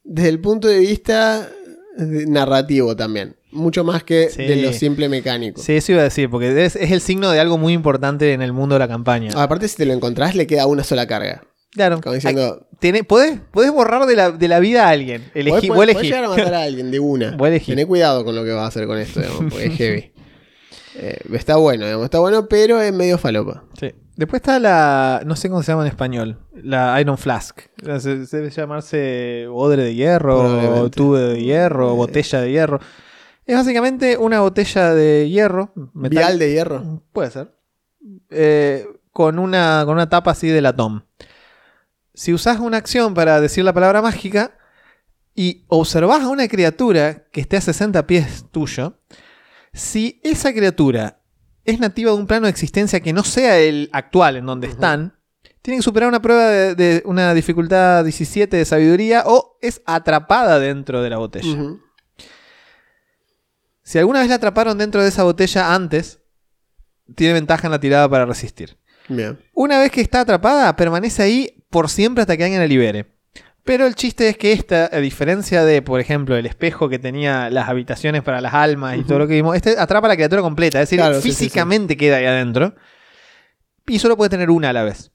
desde 0.03 0.30
el 0.30 0.39
punto 0.39 0.67
de 0.67 0.80
vista 0.80 1.49
narrativo 1.97 2.95
también. 2.95 3.36
Mucho 3.51 3.84
más 3.84 4.03
que 4.03 4.30
Sí. 4.30 4.41
de 4.43 4.55
lo 4.57 4.74
simple 4.74 5.07
mecánico. 5.09 5.61
sí, 5.61 5.74
eso 5.74 5.91
iba 5.91 6.01
a 6.01 6.05
decir, 6.05 6.28
porque 6.30 6.65
es, 6.65 6.76
es 6.76 6.91
el 6.91 7.01
signo 7.01 7.30
de 7.32 7.39
algo 7.39 7.57
muy 7.59 7.74
importante 7.74 8.34
en 8.34 8.41
el 8.41 8.51
mundo 8.51 8.76
de 8.76 8.80
la 8.80 8.88
campaña. 8.88 9.32
Aparte, 9.36 9.67
si 9.67 9.76
te 9.78 9.86
lo 9.86 9.93
encontrás, 9.93 10.34
le 10.36 10.47
queda 10.47 10.65
una 10.65 10.84
sola 10.84 11.05
carga. 11.05 11.43
claro. 11.71 12.01
Como 12.01 12.15
diciendo, 12.15 12.67
Tenés- 12.82 13.05
¿podés, 13.05 13.39
podés 13.51 13.71
borrar 13.71 14.05
de 14.07 14.15
la, 14.15 14.32
de 14.32 14.47
la 14.47 14.59
vida 14.59 14.88
a 14.88 14.89
alguien. 14.89 15.32
Elegí, 15.36 15.67
podés, 15.67 15.76
podés 15.78 15.89
elegí. 15.95 16.07
llegar 16.07 16.26
a 16.26 16.30
matar 16.30 16.53
a 16.55 16.63
alguien 16.63 16.89
de 16.91 16.99
una. 16.99 17.38
Tené 17.38 17.86
cuidado 17.86 18.26
con 18.26 18.36
lo 18.36 18.43
que 18.43 18.51
vas 18.51 18.63
a 18.63 18.67
hacer 18.67 18.88
con 18.88 18.97
esto, 18.97 19.19
digamos, 19.21 19.53
porque 19.53 19.65
es 19.67 19.78
heavy. 19.78 20.12
Eh, 20.95 21.17
está 21.33 21.55
bueno, 21.57 21.85
digamos, 21.85 22.05
está 22.05 22.19
bueno, 22.19 22.47
pero 22.47 22.79
es 22.81 22.93
medio 22.93 23.17
falopa. 23.17 23.63
Sí. 23.79 23.91
Después 24.15 24.41
está 24.41 24.59
la. 24.59 25.21
No 25.25 25.35
sé 25.35 25.49
cómo 25.49 25.63
se 25.63 25.71
llama 25.71 25.83
en 25.83 25.87
español. 25.89 26.37
La 26.53 26.99
Iron 27.01 27.17
Flask. 27.17 27.61
Se, 27.99 28.25
se 28.27 28.37
debe 28.37 28.49
llamarse 28.51 29.47
odre 29.51 29.83
de 29.85 29.95
hierro, 29.95 30.89
tubo 30.91 31.17
de 31.17 31.41
hierro, 31.41 31.93
Eh. 31.93 31.95
botella 31.95 32.41
de 32.41 32.51
hierro. 32.51 32.79
Es 33.45 33.55
básicamente 33.57 34.17
una 34.17 34.41
botella 34.41 34.93
de 34.93 35.29
hierro. 35.29 35.71
metal- 35.93 36.09
Vial 36.11 36.39
de 36.39 36.51
hierro. 36.51 37.01
Puede 37.11 37.31
ser. 37.31 37.55
Eh, 38.29 38.85
con, 39.11 39.39
una, 39.39 39.81
con 39.85 39.95
una 39.95 40.09
tapa 40.09 40.31
así 40.31 40.47
de 40.47 40.61
latón. 40.61 41.05
Si 42.13 42.31
usás 42.33 42.59
una 42.59 42.77
acción 42.77 43.15
para 43.15 43.41
decir 43.41 43.63
la 43.65 43.73
palabra 43.73 44.01
mágica 44.03 44.55
y 45.33 45.65
observás 45.67 46.21
a 46.21 46.29
una 46.29 46.47
criatura 46.47 47.23
que 47.31 47.41
esté 47.41 47.57
a 47.57 47.61
60 47.61 48.05
pies 48.05 48.45
tuyo, 48.51 48.99
si 49.74 50.19
esa 50.24 50.53
criatura 50.53 51.21
es 51.65 51.80
nativa 51.80 52.11
de 52.11 52.17
un 52.17 52.28
plano 52.28 52.45
de 52.45 52.51
existencia 52.51 52.99
que 52.99 53.13
no 53.13 53.24
sea 53.24 53.57
el 53.57 53.89
actual 53.93 54.36
en 54.36 54.45
donde 54.45 54.67
están, 54.67 55.17
tienen 55.61 55.80
que 55.80 55.84
superar 55.84 56.09
una 56.09 56.21
prueba 56.21 56.47
de, 56.47 56.76
de 56.76 57.03
una 57.05 57.34
dificultad 57.34 58.03
17 58.03 58.57
de 58.57 58.65
sabiduría 58.65 59.24
o 59.26 59.57
es 59.61 59.82
atrapada 59.86 60.59
dentro 60.59 61.01
de 61.01 61.09
la 61.09 61.17
botella. 61.17 61.78
Si 63.82 63.97
alguna 63.97 64.19
vez 64.19 64.30
la 64.30 64.36
atraparon 64.36 64.78
dentro 64.78 65.01
de 65.01 65.09
esa 65.09 65.24
botella 65.24 65.74
antes, 65.74 66.19
tiene 67.15 67.34
ventaja 67.34 67.67
en 67.67 67.71
la 67.71 67.80
tirada 67.80 68.09
para 68.09 68.26
resistir. 68.26 68.78
Bien. 69.09 69.39
Una 69.53 69.80
vez 69.80 69.91
que 69.91 70.01
está 70.01 70.21
atrapada, 70.21 70.76
permanece 70.76 71.24
ahí 71.24 71.65
por 71.69 71.89
siempre 71.89 72.21
hasta 72.21 72.38
que 72.38 72.43
alguien 72.43 72.61
la 72.61 72.67
libere. 72.67 73.12
Pero 73.66 73.86
el 73.88 73.95
chiste 73.95 74.28
es 74.28 74.38
que 74.38 74.51
esta, 74.51 74.89
a 74.91 74.97
diferencia 74.99 75.64
de, 75.64 75.82
por 75.82 76.01
ejemplo, 76.01 76.36
el 76.36 76.45
espejo 76.45 76.89
que 76.89 76.99
tenía 76.99 77.49
las 77.49 77.70
habitaciones 77.70 78.22
para 78.22 78.41
las 78.41 78.53
almas 78.53 78.97
y 78.97 79.03
todo 79.03 79.20
lo 79.20 79.28
que 79.28 79.36
vimos, 79.36 79.55
este 79.55 79.80
atrapa 79.80 80.07
a 80.07 80.09
la 80.09 80.16
criatura 80.16 80.41
completa, 80.41 80.80
es 80.82 80.89
decir, 80.89 80.99
Claro, 80.99 81.16
sí, 81.16 81.22
sí, 81.22 81.30
sí. 81.30 81.43
físicamente 81.45 81.95
queda 81.95 82.18
ahí 82.18 82.26
adentro. 82.26 82.76
Y 83.88 83.99
solo 83.99 84.18
puede 84.18 84.30
tener 84.30 84.49
una 84.49 84.70
a 84.70 84.74
la 84.74 84.84
vez. 84.84 85.11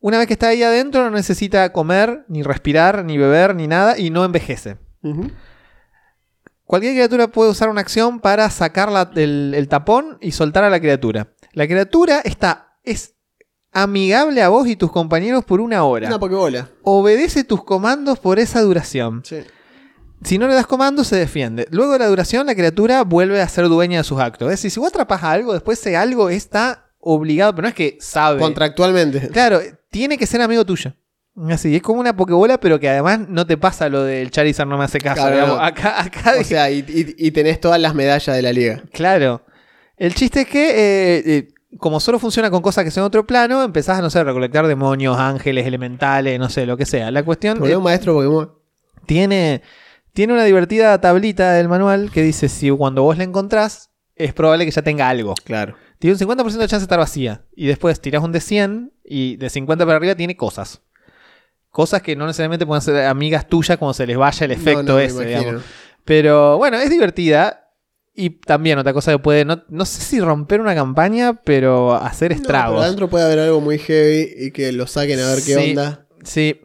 Una 0.00 0.18
vez 0.18 0.28
que 0.28 0.34
está 0.34 0.48
ahí 0.48 0.62
adentro, 0.62 1.02
no 1.02 1.10
necesita 1.10 1.72
comer, 1.72 2.24
ni 2.28 2.44
respirar, 2.44 3.04
ni 3.04 3.18
beber, 3.18 3.56
ni 3.56 3.66
nada, 3.66 3.98
y 3.98 4.10
no 4.10 4.24
envejece. 4.24 4.76
Cualquier 6.64 6.92
criatura 6.94 7.28
puede 7.28 7.50
usar 7.50 7.68
una 7.70 7.80
acción 7.80 8.20
para 8.20 8.48
sacar 8.50 8.92
la- 8.92 9.10
el, 9.16 9.54
el 9.56 9.68
tapón 9.68 10.18
y 10.20 10.32
soltar 10.32 10.62
a 10.64 10.70
la 10.70 10.78
criatura. 10.80 11.28
La 11.52 11.66
criatura 11.66 12.20
está, 12.22 12.76
es 12.84 13.14
amigable 13.72 14.42
a 14.42 14.48
vos 14.48 14.66
y 14.66 14.76
tus 14.76 14.90
compañeros 14.90 15.44
por 15.44 15.60
una 15.60 15.84
hora. 15.84 16.08
Una 16.08 16.18
pokebola. 16.18 16.68
Obedece 16.82 17.44
tus 17.44 17.64
comandos 17.64 18.18
por 18.18 18.38
esa 18.38 18.60
duración. 18.62 19.22
Sí. 19.24 19.38
Si 20.24 20.36
no 20.38 20.48
le 20.48 20.54
das 20.54 20.66
comandos, 20.66 21.06
se 21.06 21.16
defiende. 21.16 21.68
Luego 21.70 21.92
de 21.92 22.00
la 22.00 22.06
duración, 22.08 22.46
la 22.46 22.54
criatura 22.54 23.04
vuelve 23.04 23.40
a 23.40 23.48
ser 23.48 23.68
dueña 23.68 23.98
de 23.98 24.04
sus 24.04 24.18
actos. 24.20 24.46
Es 24.48 24.58
decir, 24.58 24.70
si 24.72 24.80
vos 24.80 24.88
atrapas 24.88 25.22
algo, 25.22 25.52
después 25.52 25.78
ese 25.78 25.96
algo 25.96 26.28
está 26.28 26.86
obligado, 26.98 27.52
pero 27.54 27.62
no 27.62 27.68
es 27.68 27.74
que 27.74 27.98
sabe. 28.00 28.40
Contractualmente. 28.40 29.28
Claro, 29.28 29.60
tiene 29.90 30.18
que 30.18 30.26
ser 30.26 30.40
amigo 30.40 30.64
tuyo. 30.64 30.92
Así, 31.50 31.76
es 31.76 31.82
como 31.82 32.00
una 32.00 32.16
pokebola, 32.16 32.58
pero 32.58 32.80
que 32.80 32.88
además 32.88 33.20
no 33.28 33.46
te 33.46 33.56
pasa 33.56 33.88
lo 33.88 34.02
del 34.02 34.32
Charizard 34.32 34.66
no 34.66 34.76
me 34.76 34.82
hace 34.84 34.98
caso. 34.98 35.20
Claro, 35.22 35.36
digamos. 35.36 35.56
no. 35.58 35.62
Acá, 35.64 36.02
acá 36.02 36.34
O 36.40 36.42
sea, 36.42 36.68
y, 36.68 36.78
y- 36.80 37.14
y 37.16 37.30
tenés 37.30 37.60
todas 37.60 37.80
las 37.80 37.94
medallas 37.94 38.34
de 38.34 38.42
la 38.42 38.52
liga. 38.52 38.82
Claro. 38.92 39.44
El 39.96 40.16
chiste 40.16 40.40
es 40.40 40.48
que, 40.48 40.70
eh, 40.70 41.22
eh, 41.26 41.48
como 41.76 42.00
solo 42.00 42.18
funciona 42.18 42.50
con 42.50 42.62
cosas 42.62 42.84
que 42.84 42.90
son 42.90 43.04
otro 43.04 43.26
plano, 43.26 43.62
empezás 43.62 43.98
a, 43.98 44.02
no 44.02 44.10
sé, 44.10 44.24
recolectar 44.24 44.66
demonios, 44.66 45.18
ángeles, 45.18 45.66
elementales, 45.66 46.38
no 46.38 46.48
sé, 46.48 46.64
lo 46.64 46.76
que 46.76 46.86
sea. 46.86 47.10
La 47.10 47.22
cuestión 47.22 47.62
eh, 47.64 47.76
un 47.76 47.82
maestro 47.82 48.14
Pokémon. 48.14 48.52
tiene, 49.06 49.62
tiene 50.12 50.32
una 50.32 50.44
divertida 50.44 50.98
tablita 51.00 51.52
del 51.52 51.68
manual 51.68 52.10
que 52.10 52.22
dice 52.22 52.48
si 52.48 52.70
cuando 52.70 53.02
vos 53.02 53.18
la 53.18 53.24
encontrás, 53.24 53.90
es 54.16 54.32
probable 54.32 54.64
que 54.64 54.70
ya 54.70 54.82
tenga 54.82 55.08
algo. 55.08 55.34
Claro. 55.44 55.76
Tiene 55.98 56.14
un 56.14 56.20
50% 56.20 56.44
de 56.44 56.68
chance 56.68 56.78
de 56.78 56.82
estar 56.84 56.98
vacía. 56.98 57.42
Y 57.54 57.66
después 57.66 58.00
tirás 58.00 58.22
un 58.22 58.32
de 58.32 58.40
100 58.40 58.92
y 59.04 59.36
de 59.36 59.50
50 59.50 59.84
para 59.84 59.96
arriba 59.96 60.14
tiene 60.14 60.36
cosas. 60.36 60.82
Cosas 61.70 62.02
que 62.02 62.16
no 62.16 62.26
necesariamente 62.26 62.66
pueden 62.66 62.82
ser 62.82 63.06
amigas 63.06 63.48
tuyas 63.48 63.78
cuando 63.78 63.94
se 63.94 64.06
les 64.06 64.16
vaya 64.16 64.44
el 64.44 64.52
efecto 64.52 64.82
No, 64.82 64.92
no, 64.94 64.98
ese, 64.98 65.24
digamos. 65.24 65.62
Pero 66.04 66.56
bueno, 66.56 66.78
es 66.78 66.88
divertida. 66.90 67.67
Y 68.20 68.30
también 68.30 68.76
otra 68.80 68.92
cosa 68.92 69.12
que 69.12 69.20
puede, 69.20 69.44
no, 69.44 69.62
no 69.68 69.84
sé 69.84 70.00
si 70.00 70.18
romper 70.18 70.60
una 70.60 70.74
campaña, 70.74 71.34
pero 71.44 71.94
hacer 71.94 72.32
No, 72.32 72.36
pero 72.36 72.42
estragos. 72.42 72.82
adentro 72.82 73.08
puede 73.08 73.24
haber 73.24 73.38
algo 73.38 73.60
muy 73.60 73.78
heavy 73.78 74.28
y 74.36 74.50
que 74.50 74.72
lo 74.72 74.88
saquen 74.88 75.20
a 75.20 75.28
ver 75.34 75.38
qué 75.46 75.56
onda. 75.56 76.04
Sí. 76.24 76.60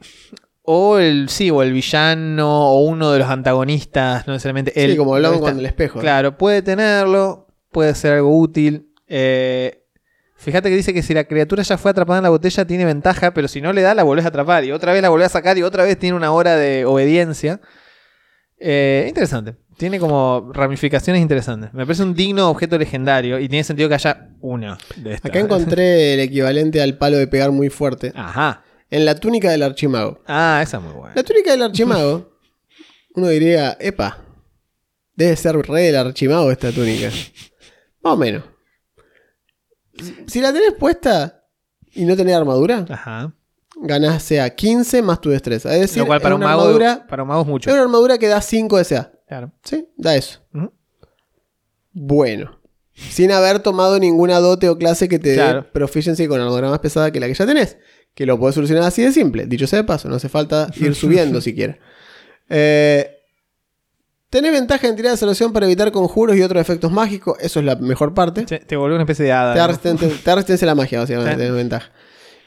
O 0.64 0.98
el, 0.98 1.30
sí, 1.30 1.52
o 1.52 1.62
el 1.62 1.72
villano, 1.72 2.72
o 2.72 2.82
uno 2.82 3.12
de 3.12 3.20
los 3.20 3.30
antagonistas, 3.30 4.26
no 4.26 4.34
necesariamente 4.34 4.72
él. 4.84 4.92
sí, 4.94 4.98
como 4.98 5.14
hablamos 5.14 5.42
con 5.42 5.60
el 5.60 5.66
espejo. 5.68 6.00
Claro, 6.00 6.40
puede 6.40 6.64
tenerlo, 6.64 7.46
puede 7.72 7.94
ser 7.94 8.14
algo 8.14 8.36
útil. 8.36 8.92
Eh, 9.08 9.86
fíjate 10.38 10.70
que 10.72 10.76
dice 10.76 10.92
que 10.92 11.04
si 11.04 11.14
la 11.14 11.26
criatura 11.26 11.62
ya 11.62 11.78
fue 11.78 11.92
atrapada 11.92 12.18
en 12.18 12.24
la 12.24 12.30
botella 12.30 12.66
tiene 12.66 12.84
ventaja, 12.84 13.32
pero 13.36 13.48
si 13.48 13.62
no 13.62 13.74
le 13.74 13.84
da 13.84 13.94
la 13.94 14.02
volvés 14.02 14.26
a 14.26 14.30
atrapar 14.30 14.64
y 14.64 14.72
otra 14.72 14.92
vez 14.92 15.04
la 15.04 15.10
volvés 15.10 15.28
a 15.28 15.30
sacar 15.30 15.56
y 15.60 15.62
otra 15.62 15.84
vez 15.84 16.00
tiene 16.00 16.16
una 16.18 16.32
hora 16.32 16.56
de 16.56 16.86
obediencia. 16.86 17.62
Eh, 18.58 19.06
interesante. 19.08 19.56
Tiene 19.84 20.00
como 20.00 20.50
ramificaciones 20.54 21.22
interesantes. 21.22 21.74
Me 21.74 21.86
parece 21.86 22.04
un 22.04 22.14
digno 22.14 22.50
objeto 22.50 22.78
legendario 22.78 23.38
y 23.38 23.50
tiene 23.50 23.66
sentido 23.66 23.90
que 23.90 23.96
haya 23.96 24.30
uno 24.40 24.78
de 24.96 25.16
estos. 25.16 25.30
Acá 25.30 25.42
encontré 25.42 26.14
el 26.14 26.22
equivalente 26.22 26.82
al 26.82 26.98
palo 26.98 27.18
de 27.18 27.28
pegar 27.28 27.52
muy 27.52 27.70
fuerte. 27.70 28.14
Ajá. 28.16 28.64
En 28.90 29.04
la 29.04 29.16
túnica 29.16 29.52
del 29.52 29.62
archimago. 29.62 30.22
Ah, 30.26 30.62
esa 30.64 30.78
es 30.78 30.84
muy 30.84 30.94
buena. 30.94 31.14
La 31.14 31.24
túnica 31.24 31.52
del 31.52 31.64
archimago, 31.64 32.32
uno 33.16 33.28
diría, 33.28 33.76
epa, 33.78 34.20
debe 35.16 35.36
ser 35.36 35.58
re 35.58 35.82
del 35.82 35.98
archimago 35.98 36.50
esta 36.50 36.72
túnica. 36.72 37.10
Más 38.02 38.14
o 38.14 38.16
menos. 38.16 38.44
Si 40.28 40.40
la 40.40 40.54
tenés 40.54 40.76
puesta 40.80 41.44
y 41.92 42.06
no 42.06 42.16
tenés 42.16 42.38
armadura, 42.38 42.86
Ajá. 42.90 43.34
ganás 43.82 44.24
sea 44.24 44.50
15 44.50 45.02
más 45.02 45.20
tu 45.20 45.30
destreza. 45.30 45.74
Es 45.76 45.82
decir, 45.82 46.04
Lo 46.04 46.08
cual 46.08 46.22
para 46.22 46.36
un, 46.36 46.42
mago, 46.42 46.62
armadura, 46.62 47.06
para 47.06 47.24
un 47.24 47.28
mago 47.28 47.42
es 47.42 47.48
mucho. 47.48 47.70
es 47.70 47.74
una 47.74 47.84
armadura 47.84 48.18
que 48.18 48.30
da 48.30 48.40
5 48.40 48.78
de 48.78 48.86
CA. 48.86 49.10
Claro. 49.34 49.52
¿Sí? 49.64 49.88
Da 49.98 50.16
eso. 50.16 50.42
Bueno. 51.92 52.60
Sin 52.94 53.32
haber 53.32 53.62
tomado 53.62 53.98
ninguna 53.98 54.38
dote 54.40 54.70
o 54.70 54.78
clase 54.78 55.10
que 55.10 55.18
te 55.18 55.30
dé 55.30 55.36
Claro. 55.38 55.66
proficiency 55.74 56.28
con 56.28 56.40
armadura 56.40 56.70
más 56.70 56.78
pesada 56.78 57.10
que 57.10 57.20
la 57.20 57.26
que 57.26 57.34
ya 57.34 57.48
tenés. 57.48 57.78
Que 58.14 58.28
lo 58.28 58.38
podés 58.38 58.54
solucionar 58.54 58.84
así 58.84 59.02
de 59.02 59.12
simple. 59.12 59.48
Dicho 59.48 59.66
sea 59.66 59.78
de 59.78 59.86
paso, 59.86 60.08
no 60.08 60.18
hace 60.18 60.30
falta 60.30 60.70
ir 60.76 60.94
subiendo 60.96 61.42
siquiera. 61.42 61.80
Eh, 62.48 63.10
tenés 64.30 64.52
ventaja 64.52 64.88
en 64.88 64.96
tirar 64.96 65.14
de 65.14 65.18
salvación 65.18 65.52
para 65.52 65.66
evitar 65.66 65.92
conjuros 65.92 66.36
y 66.38 66.44
otros 66.44 66.62
efectos 66.62 66.92
mágicos. 66.92 67.36
Eso 67.40 67.60
es 67.60 67.66
la 67.66 67.76
mejor 67.78 68.14
parte. 68.14 68.44
Te, 68.44 68.60
te 68.60 68.76
volvió 68.76 68.94
una 68.98 69.04
especie 69.06 69.26
de 69.26 69.32
hada. 69.32 69.54
Te 69.56 69.60
da 69.60 70.66
la 70.68 70.76
magia, 70.76 71.00
básicamente. 71.00 71.32
Sí. 71.38 71.38
Tenés 71.40 71.56
ventaja. 71.56 71.92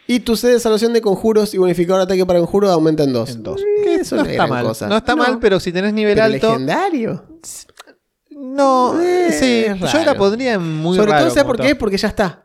Y 0.09 0.21
tu 0.21 0.37
sede 0.37 0.53
de 0.53 0.61
salvación 0.61 0.93
de 0.93 1.01
conjuros 1.01 1.53
y 1.55 1.59
bonificador 1.59 1.99
de 2.01 2.05
ataque 2.05 2.25
para 2.27 2.39
conjuros 2.39 2.71
aumenta 2.71 3.03
en 3.03 3.13
2. 3.13 3.31
En 3.31 3.43
dos. 3.43 3.61
Eso 3.87 4.17
no 4.17 4.23
es 4.23 4.29
está 4.29 4.47
mal. 4.47 4.65
cosa. 4.65 4.87
No 4.87 4.97
está 4.97 5.17
mal, 5.17 5.39
pero 5.41 5.59
si 5.59 5.73
tenés 5.73 5.93
nivel 5.93 6.15
pero 6.15 6.25
alto. 6.27 6.49
legendario. 6.53 7.25
No, 8.31 9.01
Eh, 9.01 9.33
sí, 9.33 9.65
yo 9.93 10.05
la 10.05 10.15
pondría 10.15 10.55
en 10.55 10.63
muy 10.77 10.97
Sobre 10.97 11.11
raro 11.13 11.25
todo, 11.27 11.35
¿sabes 11.35 11.45
por 11.47 11.61
qué? 11.61 11.75
Porque 11.75 11.97
ya 11.97 12.09
está. 12.09 12.45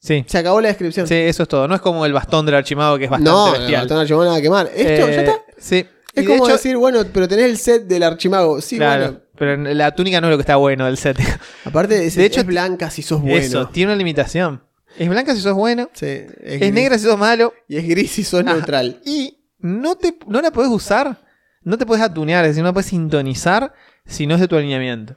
Sí, 0.00 0.24
Se 0.28 0.38
acabó 0.38 0.60
la 0.60 0.68
descripción. 0.68 1.06
sí, 1.06 1.14
eso 1.14 1.42
es 1.42 1.48
todo. 1.48 1.66
No 1.68 1.74
es 1.74 1.80
como 1.80 2.06
el 2.06 2.12
bastón 2.12 2.46
del 2.46 2.54
archimado 2.54 2.96
que 2.98 3.04
es 3.04 3.10
bastante 3.10 3.30
no, 3.30 3.52
bestial. 3.52 3.88
no, 3.88 3.96
no, 3.96 4.04
no, 4.04 4.24
nada 4.24 4.36
a 4.36 4.40
quemar. 4.40 4.66
Esto 4.74 5.06
Eh, 5.08 5.14
ya 5.14 5.20
está. 5.22 5.42
Sí. 5.58 5.76
Es 6.14 6.22
Y 6.22 6.26
de 6.26 6.32
como 6.32 6.44
hecho- 6.46 6.52
decir, 6.54 6.76
bueno, 6.76 7.02
pero 7.12 7.28
tenés 7.28 7.46
el 7.46 7.58
set 7.58 7.84
del 7.86 8.02
archimago. 8.04 8.60
Sí, 8.60 8.76
claro, 8.76 9.04
bueno. 9.04 9.20
pero 9.36 9.56
la 9.74 9.94
túnica 9.94 10.20
no 10.20 10.28
es 10.28 10.30
lo 10.30 10.36
que 10.36 10.42
está 10.42 10.56
bueno 10.56 10.86
del 10.86 10.96
set. 10.96 11.18
Aparte, 11.64 12.06
es, 12.06 12.14
De 12.16 12.24
hecho, 12.24 12.40
es 12.40 12.46
blanca 12.46 12.90
si 12.90 13.02
sos 13.02 13.20
bueno. 13.20 13.36
Eso, 13.36 13.68
tiene 13.68 13.92
una 13.92 13.98
limitación. 13.98 14.62
Es 14.98 15.08
blanca 15.08 15.34
si 15.34 15.40
sos 15.40 15.54
bueno, 15.54 15.88
Sí, 15.92 16.06
es, 16.42 16.72
negra 16.72 16.98
si 16.98 17.04
sos 17.04 17.18
malo, 17.18 17.54
Y 17.68 17.76
es 17.76 17.88
gris 17.88 18.10
si 18.10 18.24
sos 18.24 18.40
Ajá. 18.40 18.52
neutral. 18.54 19.00
y 19.04 19.38
no, 19.60 19.96
te, 19.96 20.18
no 20.26 20.40
la 20.40 20.50
podés 20.50 20.70
usar, 20.70 21.24
no 21.62 21.78
te 21.78 21.86
podés 21.86 22.02
atunear, 22.02 22.44
es 22.44 22.50
decir, 22.50 22.62
no 22.62 22.68
la 22.68 22.72
podés 22.72 22.86
sintonizar 22.86 23.72
si 24.06 24.26
no 24.26 24.34
es 24.34 24.40
de 24.40 24.48
tu 24.48 24.56
alineamiento. 24.56 25.16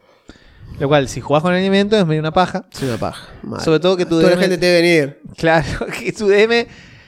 Lo 0.80 0.88
cual, 0.88 1.08
si 1.08 1.22
jugás 1.22 1.44
con 1.44 1.54
alineamiento 1.54 1.98
es 1.98 2.06
medio 2.06 2.22
una 2.22 2.32
paja. 2.32 2.66
Es 2.72 2.82
una 2.82 2.98
paja. 2.98 3.28
mal. 3.44 3.62
Sobre 3.62 3.80
todo 3.80 3.98
que 3.98 4.06
tu 4.06 4.20
Toda 4.20 4.24
la 4.32 4.36
DM 4.36 4.40
gente 4.40 4.58
te 4.58 4.66
debe 4.66 4.82
venir. 4.82 5.22
Claro, 5.38 5.86
que 6.00 6.12
tu 6.12 6.28
DM. 6.28 6.68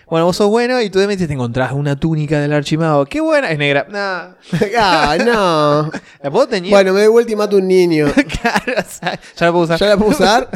Bueno, 0.09 0.27
vos 0.27 0.35
sos 0.35 0.49
bueno 0.49 0.79
y 0.79 0.91
tú 0.91 0.99
de 0.99 1.17
te 1.17 1.33
encontrás 1.33 1.71
una 1.71 1.95
túnica 1.95 2.39
del 2.39 2.53
archimago. 2.53 3.05
¡Qué 3.05 3.19
buena! 3.19 3.49
Es 3.49 3.57
negra. 3.57 3.87
Nah. 3.89 4.35
ah, 4.77 5.17
no. 5.25 5.91
¿La 6.23 6.29
puedo 6.29 6.47
teñir? 6.47 6.69
Bueno, 6.69 6.93
me 6.93 6.99
doy 6.99 7.07
vuelta 7.09 7.31
y 7.31 7.35
mato 7.35 7.57
un 7.57 7.67
niño. 7.67 8.05
claro, 8.41 8.79
o 8.79 8.89
sea, 8.89 9.19
ya 9.35 9.45
la 9.47 9.51
puedo 9.51 9.63
usar. 9.63 9.79
¿Ya 9.79 9.87
la 9.87 9.97
puedo 9.97 10.11
usar? 10.11 10.49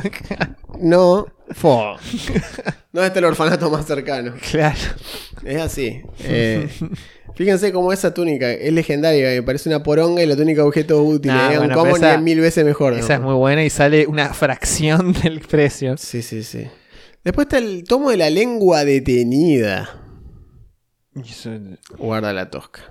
No. 0.79 1.27
Fo. 1.51 1.95
¿Dónde 2.91 3.07
está 3.07 3.19
el 3.19 3.25
orfanato 3.25 3.69
más 3.69 3.85
cercano? 3.85 4.33
Claro. 4.51 4.77
Es 5.45 5.61
así. 5.61 6.01
Eh, 6.23 6.67
fíjense 7.35 7.71
cómo 7.71 7.93
esa 7.93 8.13
túnica 8.13 8.51
es 8.51 8.73
legendaria. 8.73 9.29
Me 9.29 9.43
parece 9.43 9.69
una 9.69 9.81
poronga 9.83 10.21
y 10.21 10.25
la 10.25 10.35
túnica 10.35 10.65
objeto 10.65 11.01
útil. 11.03 11.31
Nah, 11.31 11.57
bueno, 11.57 11.85
esa- 11.95 12.15
es 12.15 12.21
mil 12.21 12.39
veces 12.41 12.65
mejor. 12.65 12.93
¿no? 12.93 12.99
Esa 12.99 13.15
es 13.15 13.21
muy 13.21 13.35
buena 13.35 13.63
y 13.63 13.69
sale 13.69 14.07
una 14.07 14.33
fracción 14.33 15.13
del 15.23 15.39
precio. 15.41 15.95
Sí, 15.97 16.21
sí, 16.21 16.43
sí. 16.43 16.67
Después 17.23 17.45
está 17.45 17.57
el 17.59 17.83
tomo 17.83 18.09
de 18.09 18.17
la 18.17 18.29
lengua 18.29 18.83
detenida. 18.83 19.89
Guarda 21.97 22.33
la 22.33 22.49
tosca. 22.49 22.81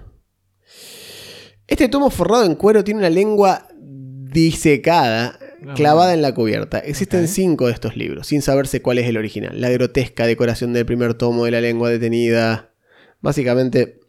Este 1.66 1.89
tomo 1.89 2.11
forrado 2.11 2.45
en 2.45 2.55
cuero 2.55 2.84
tiene 2.84 3.01
una 3.01 3.11
lengua 3.11 3.66
disecada, 3.78 5.39
clavada 5.75 6.14
en 6.14 6.23
la 6.23 6.35
cubierta. 6.35 6.79
Existen 6.79 7.29
cinco 7.29 7.67
de 7.67 7.73
estos 7.73 7.97
libros, 7.97 8.27
sin 8.29 8.43
saberse 8.43 8.83
cuál 8.83 8.99
es 8.99 9.07
el 9.07 9.17
original. 9.17 9.61
La 9.61 9.71
grotesca 9.71 10.27
decoración 10.27 10.73
del 10.73 10.87
primer 10.87 11.14
tomo 11.14 11.45
de 11.45 11.51
la 11.51 11.61
lengua 11.61 11.91
detenida. 11.91 12.73
Básicamente, 13.21 14.01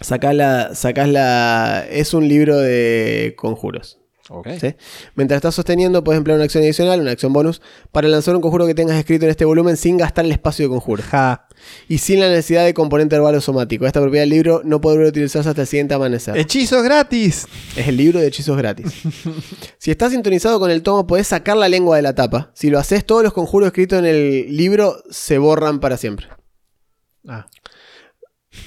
sacás 0.00 0.34
la. 0.34 0.74
Sacás 0.74 1.08
la. 1.08 1.86
Es 1.90 2.14
un 2.14 2.28
libro 2.28 2.58
de 2.58 3.34
conjuros. 3.36 4.00
Mientras 5.14 5.36
estás 5.36 5.54
sosteniendo, 5.54 6.02
puedes 6.02 6.18
emplear 6.18 6.36
una 6.36 6.44
acción 6.44 6.64
adicional, 6.64 7.00
una 7.00 7.12
acción 7.12 7.32
bonus, 7.32 7.62
para 7.92 8.08
lanzar 8.08 8.34
un 8.34 8.42
conjuro 8.42 8.66
que 8.66 8.74
tengas 8.74 8.98
escrito 8.98 9.24
en 9.24 9.30
este 9.30 9.44
volumen 9.44 9.76
sin 9.76 9.96
gastar 9.96 10.24
el 10.24 10.32
espacio 10.32 10.64
de 10.64 10.70
conjuro. 10.70 11.02
Ja. 11.02 11.46
Y 11.88 11.98
sin 11.98 12.20
la 12.20 12.28
necesidad 12.28 12.64
de 12.64 12.74
componente 12.74 13.16
verbal 13.16 13.36
o 13.36 13.40
somático. 13.40 13.86
Esta 13.86 14.00
propiedad 14.00 14.22
del 14.22 14.30
libro 14.30 14.62
no 14.64 14.80
podrá 14.80 15.06
utilizarse 15.06 15.48
hasta 15.48 15.62
el 15.62 15.66
siguiente 15.66 15.94
amanecer. 15.94 16.36
¡Hechizos 16.36 16.82
gratis! 16.82 17.46
Es 17.76 17.88
el 17.88 17.96
libro 17.96 18.20
de 18.20 18.26
hechizos 18.26 18.56
gratis. 18.56 18.86
si 19.78 19.90
estás 19.90 20.12
sintonizado 20.12 20.58
con 20.58 20.70
el 20.70 20.82
tomo, 20.82 21.06
podés 21.06 21.28
sacar 21.28 21.56
la 21.56 21.68
lengua 21.68 21.96
de 21.96 22.02
la 22.02 22.14
tapa. 22.14 22.50
Si 22.54 22.68
lo 22.70 22.78
haces, 22.78 23.04
todos 23.04 23.22
los 23.22 23.32
conjuros 23.32 23.68
escritos 23.68 23.98
en 23.98 24.06
el 24.06 24.56
libro 24.56 25.02
se 25.10 25.38
borran 25.38 25.80
para 25.80 25.96
siempre. 25.96 26.26
Ah, 27.28 27.46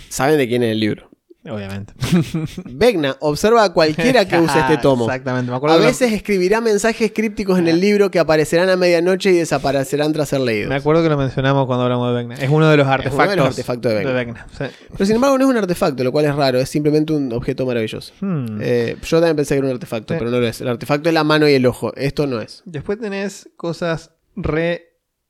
Saben 0.09 0.37
de 0.37 0.47
quién 0.47 0.63
es 0.63 0.71
el 0.71 0.79
libro. 0.79 1.08
Obviamente. 1.49 1.93
Vecna 2.65 3.15
observa 3.19 3.63
a 3.63 3.73
cualquiera 3.73 4.27
que 4.27 4.37
use 4.39 4.59
este 4.59 4.77
tomo. 4.81 5.05
Exactamente. 5.05 5.49
Me 5.51 5.57
acuerdo 5.57 5.75
A 5.75 5.79
lo- 5.79 5.85
veces 5.85 6.11
escribirá 6.13 6.61
mensajes 6.61 7.11
crípticos 7.13 7.59
en 7.59 7.67
el 7.67 7.79
libro 7.79 8.09
que 8.11 8.19
aparecerán 8.19 8.69
a 8.69 8.75
medianoche 8.75 9.31
y 9.31 9.37
desaparecerán 9.37 10.13
tras 10.13 10.29
ser 10.29 10.41
leídos. 10.41 10.69
Me 10.69 10.75
acuerdo 10.75 11.03
que 11.03 11.09
lo 11.09 11.17
mencionamos 11.17 11.65
cuando 11.67 11.83
hablamos 11.83 12.09
de 12.09 12.15
Vecna. 12.15 12.35
Es 12.35 12.49
uno 12.49 12.69
de 12.69 12.77
los 12.77 12.87
artefactos, 12.87 13.35
los 13.37 13.47
artefactos 13.47 13.93
de 13.93 14.05
Vecna. 14.05 14.47
Sí. 14.57 14.65
Pero 14.91 15.05
sin 15.05 15.15
embargo 15.15 15.37
no 15.37 15.45
es 15.45 15.49
un 15.51 15.57
artefacto, 15.57 16.03
lo 16.03 16.11
cual 16.11 16.25
es 16.25 16.35
raro, 16.35 16.59
es 16.59 16.69
simplemente 16.69 17.13
un 17.13 17.31
objeto 17.33 17.65
maravilloso. 17.65 18.13
Hmm. 18.21 18.59
Eh, 18.61 18.95
yo 19.03 19.17
también 19.17 19.35
pensé 19.35 19.55
que 19.55 19.59
era 19.59 19.67
un 19.67 19.73
artefacto, 19.73 20.13
Sí. 20.13 20.17
pero 20.19 20.31
no 20.31 20.39
lo 20.39 20.47
es. 20.47 20.61
El 20.61 20.67
artefacto 20.67 21.09
es 21.09 21.13
la 21.13 21.23
mano 21.23 21.47
y 21.47 21.53
el 21.53 21.65
ojo. 21.65 21.93
Esto 21.95 22.27
no 22.27 22.41
es. 22.41 22.61
Después 22.65 22.99
tenés 22.99 23.49
cosas 23.57 24.11
re 24.35 24.88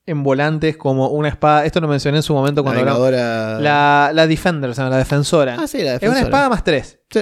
embolantes 0.10 0.78
como 0.78 1.10
una 1.10 1.30
espada. 1.30 1.66
Esto 1.66 1.80
lo 1.82 1.88
mencioné 1.88 2.18
en 2.18 2.24
su 2.24 2.34
momento 2.34 2.64
cuando 2.64 2.82
hablamos. 2.82 3.12
La, 3.12 4.12
la 4.14 4.28
Defender, 4.28 4.70
o 4.70 4.74
sea, 4.74 4.89
la 4.89 4.97
defensora. 4.97 5.55
Ah, 5.60 5.68
sí, 5.68 5.78
la 5.80 5.95
es 5.95 6.01
defensora. 6.01 6.12
una 6.12 6.20
espada 6.28 6.49
más 6.49 6.64
3. 6.64 6.99
Sí. 7.10 7.20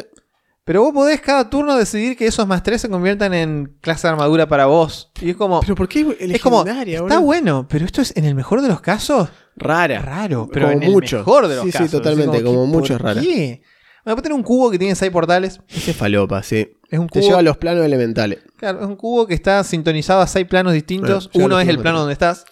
Pero 0.64 0.82
vos 0.82 0.92
podés 0.94 1.22
cada 1.22 1.50
turno 1.50 1.78
decidir 1.78 2.18
que 2.18 2.28
esos 2.28 2.46
más 2.46 2.62
3 2.62 2.82
se 2.82 2.90
conviertan 2.90 3.34
en 3.34 3.78
clase 3.80 4.06
de 4.08 4.12
armadura 4.12 4.48
para 4.50 4.66
vos. 4.66 5.12
Y 5.22 5.30
es 5.30 5.36
como. 5.38 5.62
Pero 5.62 5.76
¿por 5.76 5.88
qué 5.88 6.18
es 6.20 6.42
como. 6.42 6.66
Está 6.66 7.20
bueno, 7.20 7.68
pero 7.70 7.86
esto 7.86 8.02
es 8.02 8.16
en 8.18 8.26
el 8.26 8.36
mejor 8.36 8.62
de 8.62 8.68
los 8.68 8.82
casos. 8.82 9.30
Rara. 9.56 10.00
Raro, 10.02 10.50
pero 10.52 10.68
Como 10.68 10.78
en 10.78 10.84
el 10.84 10.92
mucho. 10.92 11.18
mejor 11.20 11.48
de 11.48 11.56
los 11.56 11.64
Sí, 11.66 11.72
sí, 11.72 11.78
casos. 11.78 11.92
totalmente, 11.92 12.44
como 12.44 12.66
¿qué- 12.66 12.68
mucho 12.70 12.94
es 12.94 13.00
¿por 13.00 13.08
rara. 13.08 13.22
qué? 13.22 13.62
Bueno, 14.08 14.16
después 14.16 14.24
tenés 14.24 14.38
un 14.38 14.44
cubo 14.44 14.72
que 14.72 14.80
tiene 14.80 14.96
6 14.96 15.12
portales. 15.12 15.60
Ese 15.68 15.92
es 15.92 15.98
falopa, 15.98 16.42
sí. 16.42 16.66
Es 16.90 16.98
un 16.98 17.10
Te 17.10 17.20
cubo. 17.20 17.28
lleva 17.28 17.40
a 17.40 17.42
los 17.42 17.58
planos 17.58 17.84
elementales. 17.84 18.40
Claro, 18.56 18.80
es 18.80 18.86
un 18.88 18.96
cubo 18.96 19.28
que 19.28 19.34
está 19.34 19.62
sintonizado 19.66 20.22
a 20.22 20.28
6 20.28 20.48
planos 20.48 20.72
distintos. 20.72 21.30
Bueno, 21.34 21.48
Uno 21.48 21.60
es 21.60 21.68
el 21.68 21.78
plano 21.78 22.00
donde 22.00 22.14
estás. 22.14 22.46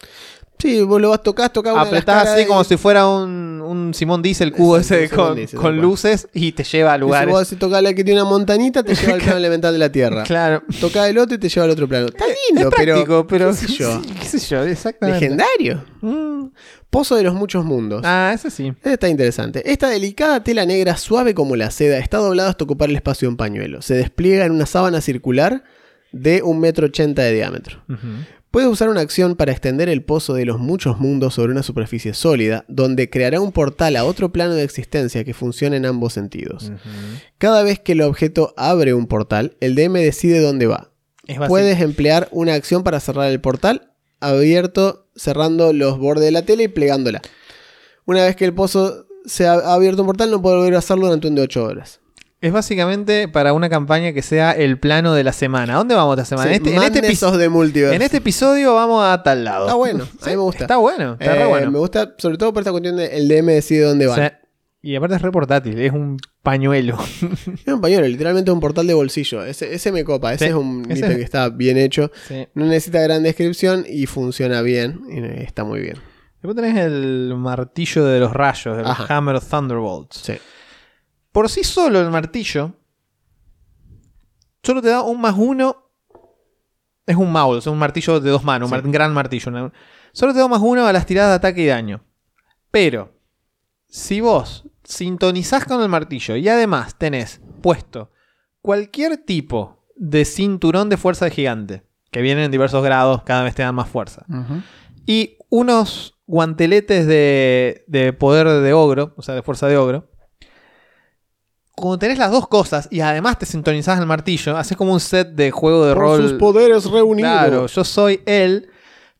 Sí, 0.58 0.80
vos 0.82 1.00
lo 1.00 1.10
vas 1.10 1.22
tocás, 1.22 1.52
tocás 1.52 1.76
Apretás 1.76 2.28
así 2.28 2.46
como 2.46 2.64
si 2.64 2.76
fuera 2.76 3.06
un, 3.06 3.60
un 3.60 3.92
Simón 3.92 4.22
Diesel 4.22 4.52
cubo 4.52 4.78
ese 4.78 5.08
con, 5.10 5.36
Diesel, 5.36 5.76
luces 5.76 6.28
y 6.32 6.52
te 6.52 6.64
lleva 6.64 6.94
a 6.94 6.96
y 6.96 6.98
si 6.98 7.00
lugares. 7.00 7.34
vos 7.34 7.48
si 7.48 7.56
tocás 7.56 7.82
la 7.82 7.92
que 7.92 8.02
tiene 8.04 8.22
una 8.22 8.30
montanita, 8.30 8.82
te 8.82 8.94
lleva 8.96 9.14
al 9.14 9.20
plano 9.20 9.36
elemental 9.36 9.72
de 9.72 9.78
la 9.78 9.92
Tierra. 9.92 10.22
Claro. 10.22 10.62
Tocás 10.80 11.08
el 11.08 11.18
otro 11.18 11.36
y 11.36 11.38
te 11.38 11.48
lleva 11.48 11.64
al 11.64 11.70
otro 11.70 11.86
plano. 11.86 12.06
Está 12.06 12.24
es 12.26 12.36
lindo, 12.48 12.70
práctico, 12.70 13.26
pero, 13.26 13.50
¿Qué 13.50 13.56
sé 13.56 13.66
yo? 13.68 14.02
qué 14.20 14.26
sé 14.26 14.38
yo, 14.38 14.62
exactamente. 14.62 15.20
Legendario. 15.20 15.84
Mm. 16.00 16.46
Pozo 16.88 17.16
de 17.16 17.24
los 17.24 17.34
muchos 17.34 17.64
mundos. 17.64 18.02
Ah, 18.04 18.32
ese 18.34 18.50
sí. 18.50 18.68
Este 18.68 18.94
está 18.94 19.08
interesante. 19.08 19.70
Esta 19.70 19.90
delicada 19.90 20.42
tela 20.42 20.64
negra, 20.64 20.96
suave 20.96 21.34
como 21.34 21.56
la 21.56 21.70
seda, 21.70 21.98
está 21.98 22.16
doblada 22.18 22.48
hasta 22.50 22.64
ocupar 22.64 22.88
el 22.88 22.96
espacio 22.96 23.26
de 23.26 23.30
un 23.30 23.36
pañuelo. 23.36 23.82
Se 23.82 23.94
despliega 23.94 24.46
en 24.46 24.52
una 24.52 24.64
sábana 24.64 25.00
circular 25.02 25.64
de 26.12 26.42
un 26.42 26.60
metro 26.60 26.86
ochenta 26.86 27.22
de 27.22 27.34
diámetro. 27.34 27.82
Ujú. 27.88 27.98
Puede 28.56 28.68
usar 28.68 28.88
una 28.88 29.02
acción 29.02 29.36
para 29.36 29.52
extender 29.52 29.90
el 29.90 30.02
pozo 30.02 30.32
de 30.32 30.46
los 30.46 30.58
muchos 30.58 30.98
mundos 30.98 31.34
sobre 31.34 31.52
una 31.52 31.62
superficie 31.62 32.14
sólida, 32.14 32.64
donde 32.68 33.10
creará 33.10 33.38
un 33.38 33.52
portal 33.52 33.96
a 33.96 34.06
otro 34.06 34.32
plano 34.32 34.54
de 34.54 34.62
existencia 34.62 35.24
que 35.24 35.34
funcione 35.34 35.76
en 35.76 35.84
ambos 35.84 36.14
sentidos. 36.14 36.72
Cada 37.36 37.62
vez 37.62 37.80
que 37.80 37.92
el 37.92 38.00
objeto 38.00 38.54
abre 38.56 38.94
un 38.94 39.08
portal, 39.08 39.58
el 39.60 39.74
DM 39.74 39.92
decide 39.98 40.40
dónde 40.40 40.66
va. 40.68 40.90
Puedes 41.48 41.82
emplear 41.82 42.28
una 42.30 42.54
acción 42.54 42.82
para 42.82 42.98
cerrar 42.98 43.30
el 43.30 43.42
portal, 43.42 43.92
abierto, 44.20 45.10
cerrando 45.14 45.74
los 45.74 45.98
bordes 45.98 46.24
de 46.24 46.30
la 46.30 46.46
tela 46.46 46.62
y 46.62 46.68
plegándola. 46.68 47.20
Una 48.06 48.24
vez 48.24 48.36
que 48.36 48.46
el 48.46 48.54
pozo 48.54 49.06
se 49.26 49.46
ha 49.46 49.52
ha 49.52 49.74
abierto 49.74 50.00
un 50.00 50.06
portal, 50.06 50.30
no 50.30 50.40
puede 50.40 50.56
volver 50.56 50.76
a 50.76 50.78
hacerlo 50.78 51.08
durante 51.08 51.28
un 51.28 51.34
de 51.34 51.42
8 51.42 51.62
horas. 51.62 52.00
Es 52.40 52.52
básicamente 52.52 53.28
para 53.28 53.54
una 53.54 53.70
campaña 53.70 54.12
que 54.12 54.20
sea 54.20 54.52
el 54.52 54.78
plano 54.78 55.14
de 55.14 55.24
la 55.24 55.32
semana. 55.32 55.74
¿A 55.74 55.76
dónde 55.78 55.94
vamos 55.94 56.18
esta 56.18 56.36
semana? 56.36 56.50
Sí, 56.50 56.56
en, 56.56 56.62
este, 56.66 56.76
en 56.76 56.82
este 56.82 56.98
en 57.94 58.02
este 58.02 58.16
episodio 58.18 58.74
vamos 58.74 59.02
a 59.04 59.22
tal 59.22 59.42
lado. 59.44 59.66
Está 59.66 59.74
bueno, 59.74 60.04
a 60.04 60.26
mí 60.26 60.32
me 60.32 60.36
gusta. 60.36 60.64
Está 60.64 60.76
bueno, 60.76 61.16
está 61.18 61.34
re 61.34 61.42
Eh, 61.42 61.46
bueno. 61.46 61.70
Me 61.70 61.78
gusta 61.78 62.14
sobre 62.18 62.36
todo 62.36 62.52
por 62.52 62.60
esta 62.60 62.72
cuestión 62.72 62.96
de 62.96 63.16
el 63.16 63.26
DM 63.28 63.46
decide 63.46 63.84
dónde 63.84 64.06
va. 64.06 64.12
O 64.12 64.16
sea, 64.16 64.38
y 64.82 64.94
aparte 64.94 65.16
es 65.16 65.22
re 65.22 65.32
portátil, 65.32 65.80
es 65.80 65.92
un 65.92 66.18
pañuelo. 66.42 66.96
Es 67.66 67.72
un 67.72 67.80
pañuelo, 67.80 68.06
literalmente 68.06 68.50
un 68.50 68.60
portal 68.60 68.86
de 68.86 68.94
bolsillo. 68.94 69.42
Ese, 69.44 69.74
ese 69.74 69.90
me 69.90 70.04
copa, 70.04 70.32
ese 70.34 70.44
Sí, 70.44 70.50
es 70.50 70.56
un 70.56 70.86
ese 70.88 71.16
que 71.16 71.22
está 71.22 71.48
bien 71.48 71.78
hecho. 71.78 72.12
Sí. 72.28 72.46
No 72.54 72.66
necesita 72.66 73.00
gran 73.00 73.22
descripción 73.22 73.84
y 73.88 74.06
funciona 74.06 74.62
bien. 74.62 75.00
Y 75.10 75.42
está 75.42 75.64
muy 75.64 75.80
bien. 75.80 75.96
Después 76.42 76.54
tenés 76.54 76.76
el 76.76 77.34
martillo 77.36 78.04
de 78.04 78.20
los 78.20 78.32
rayos, 78.32 78.78
el 78.78 78.86
Ajá. 78.86 79.16
Hammer 79.16 79.40
Thunderbolts. 79.40 80.18
Sí. 80.18 80.34
Por 81.36 81.50
sí 81.50 81.64
solo 81.64 82.00
el 82.00 82.08
martillo 82.10 82.72
solo 84.62 84.80
te 84.80 84.88
da 84.88 85.02
un 85.02 85.20
más 85.20 85.34
uno. 85.36 85.90
Es 87.04 87.14
un 87.14 87.30
maul, 87.30 87.58
es 87.58 87.66
un 87.66 87.76
martillo 87.76 88.20
de 88.20 88.30
dos 88.30 88.42
manos, 88.42 88.68
un 88.68 88.70
Sí. 88.70 88.74
mar- 88.76 88.86
un 88.86 88.90
gran 88.90 89.12
martillo. 89.12 89.70
Solo 90.12 90.32
te 90.32 90.38
da 90.38 90.46
un 90.46 90.50
más 90.50 90.62
uno 90.62 90.86
a 90.86 90.94
las 90.94 91.04
tiradas 91.04 91.32
de 91.32 91.34
ataque 91.36 91.60
y 91.60 91.66
daño. 91.66 92.00
Pero, 92.70 93.12
si 93.86 94.22
vos 94.22 94.64
sintonizás 94.82 95.66
con 95.66 95.82
el 95.82 95.90
martillo 95.90 96.36
y 96.36 96.48
además 96.48 96.96
tenés 96.96 97.42
puesto 97.60 98.10
cualquier 98.62 99.18
tipo 99.18 99.84
de 99.94 100.24
cinturón 100.24 100.88
de 100.88 100.96
fuerza 100.96 101.26
de 101.26 101.32
gigante, 101.32 101.82
que 102.12 102.22
vienen 102.22 102.44
en 102.44 102.50
diversos 102.50 102.82
grados, 102.82 103.24
cada 103.24 103.42
vez 103.42 103.54
te 103.54 103.62
dan 103.62 103.74
más 103.74 103.90
fuerza, 103.90 104.24
y 105.04 105.36
unos 105.50 106.18
guanteletes 106.26 107.06
de, 107.06 107.84
de 107.88 108.14
poder 108.14 108.48
de 108.48 108.72
ogro, 108.72 109.12
o 109.18 109.22
sea, 109.22 109.34
de 109.34 109.42
fuerza 109.42 109.66
de 109.68 109.76
ogro. 109.76 110.08
Cuando 111.76 111.98
tenés 111.98 112.18
las 112.18 112.30
dos 112.30 112.48
cosas 112.48 112.88
y 112.90 113.00
además 113.00 113.38
te 113.38 113.44
sintonizás 113.46 114.00
el 114.00 114.06
martillo, 114.06 114.56
haces 114.56 114.76
como 114.76 114.92
un 114.94 115.00
set 115.00 115.28
de 115.34 115.50
juego 115.50 115.84
de 115.86 115.94
Por 115.94 116.02
rol. 116.02 116.22
sus 116.22 116.32
poderes 116.38 116.84
reunidos. 116.90 117.30
Claro, 117.30 117.66
yo 117.66 117.84
soy 117.84 118.22
él. 118.26 118.70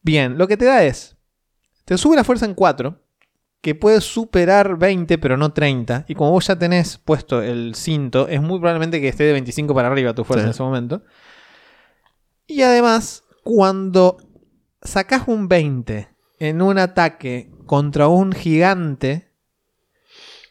Bien, 0.03 0.39
lo 0.39 0.49
que 0.49 0.57
te 0.57 0.65
da 0.65 0.83
es, 0.83 1.17
te 1.85 1.99
sube 1.99 2.17
la 2.17 2.25
fuerza 2.25 2.47
en 2.47 2.55
4, 2.55 2.99
que 3.61 3.75
puedes 3.75 4.05
superar 4.05 4.79
20 4.79 5.19
pero 5.19 5.37
no 5.37 5.53
30, 5.53 6.07
y 6.09 6.15
como 6.15 6.31
vos 6.31 6.47
ya 6.47 6.57
tenés 6.59 6.97
puesto 6.99 7.43
el 7.43 7.75
cinto, 7.75 8.27
es 8.29 8.41
muy 8.41 8.59
probablemente 8.59 9.01
que 9.03 9.09
esté 9.09 9.25
de 9.25 9.33
25 9.33 9.75
para 9.75 9.89
arriba 9.89 10.15
tu 10.15 10.25
fuerza 10.25 10.45
Sí. 10.45 10.47
en 10.47 10.51
ese 10.53 10.63
momento. 10.63 11.03
Y 12.47 12.63
además, 12.63 13.25
cuando 13.45 14.17
sacás 14.83 15.25
un 15.27 15.49
20 15.49 16.09
en 16.39 16.63
un 16.63 16.79
ataque 16.79 17.51
contra 17.67 18.09
un 18.09 18.33
gigante, 18.33 19.26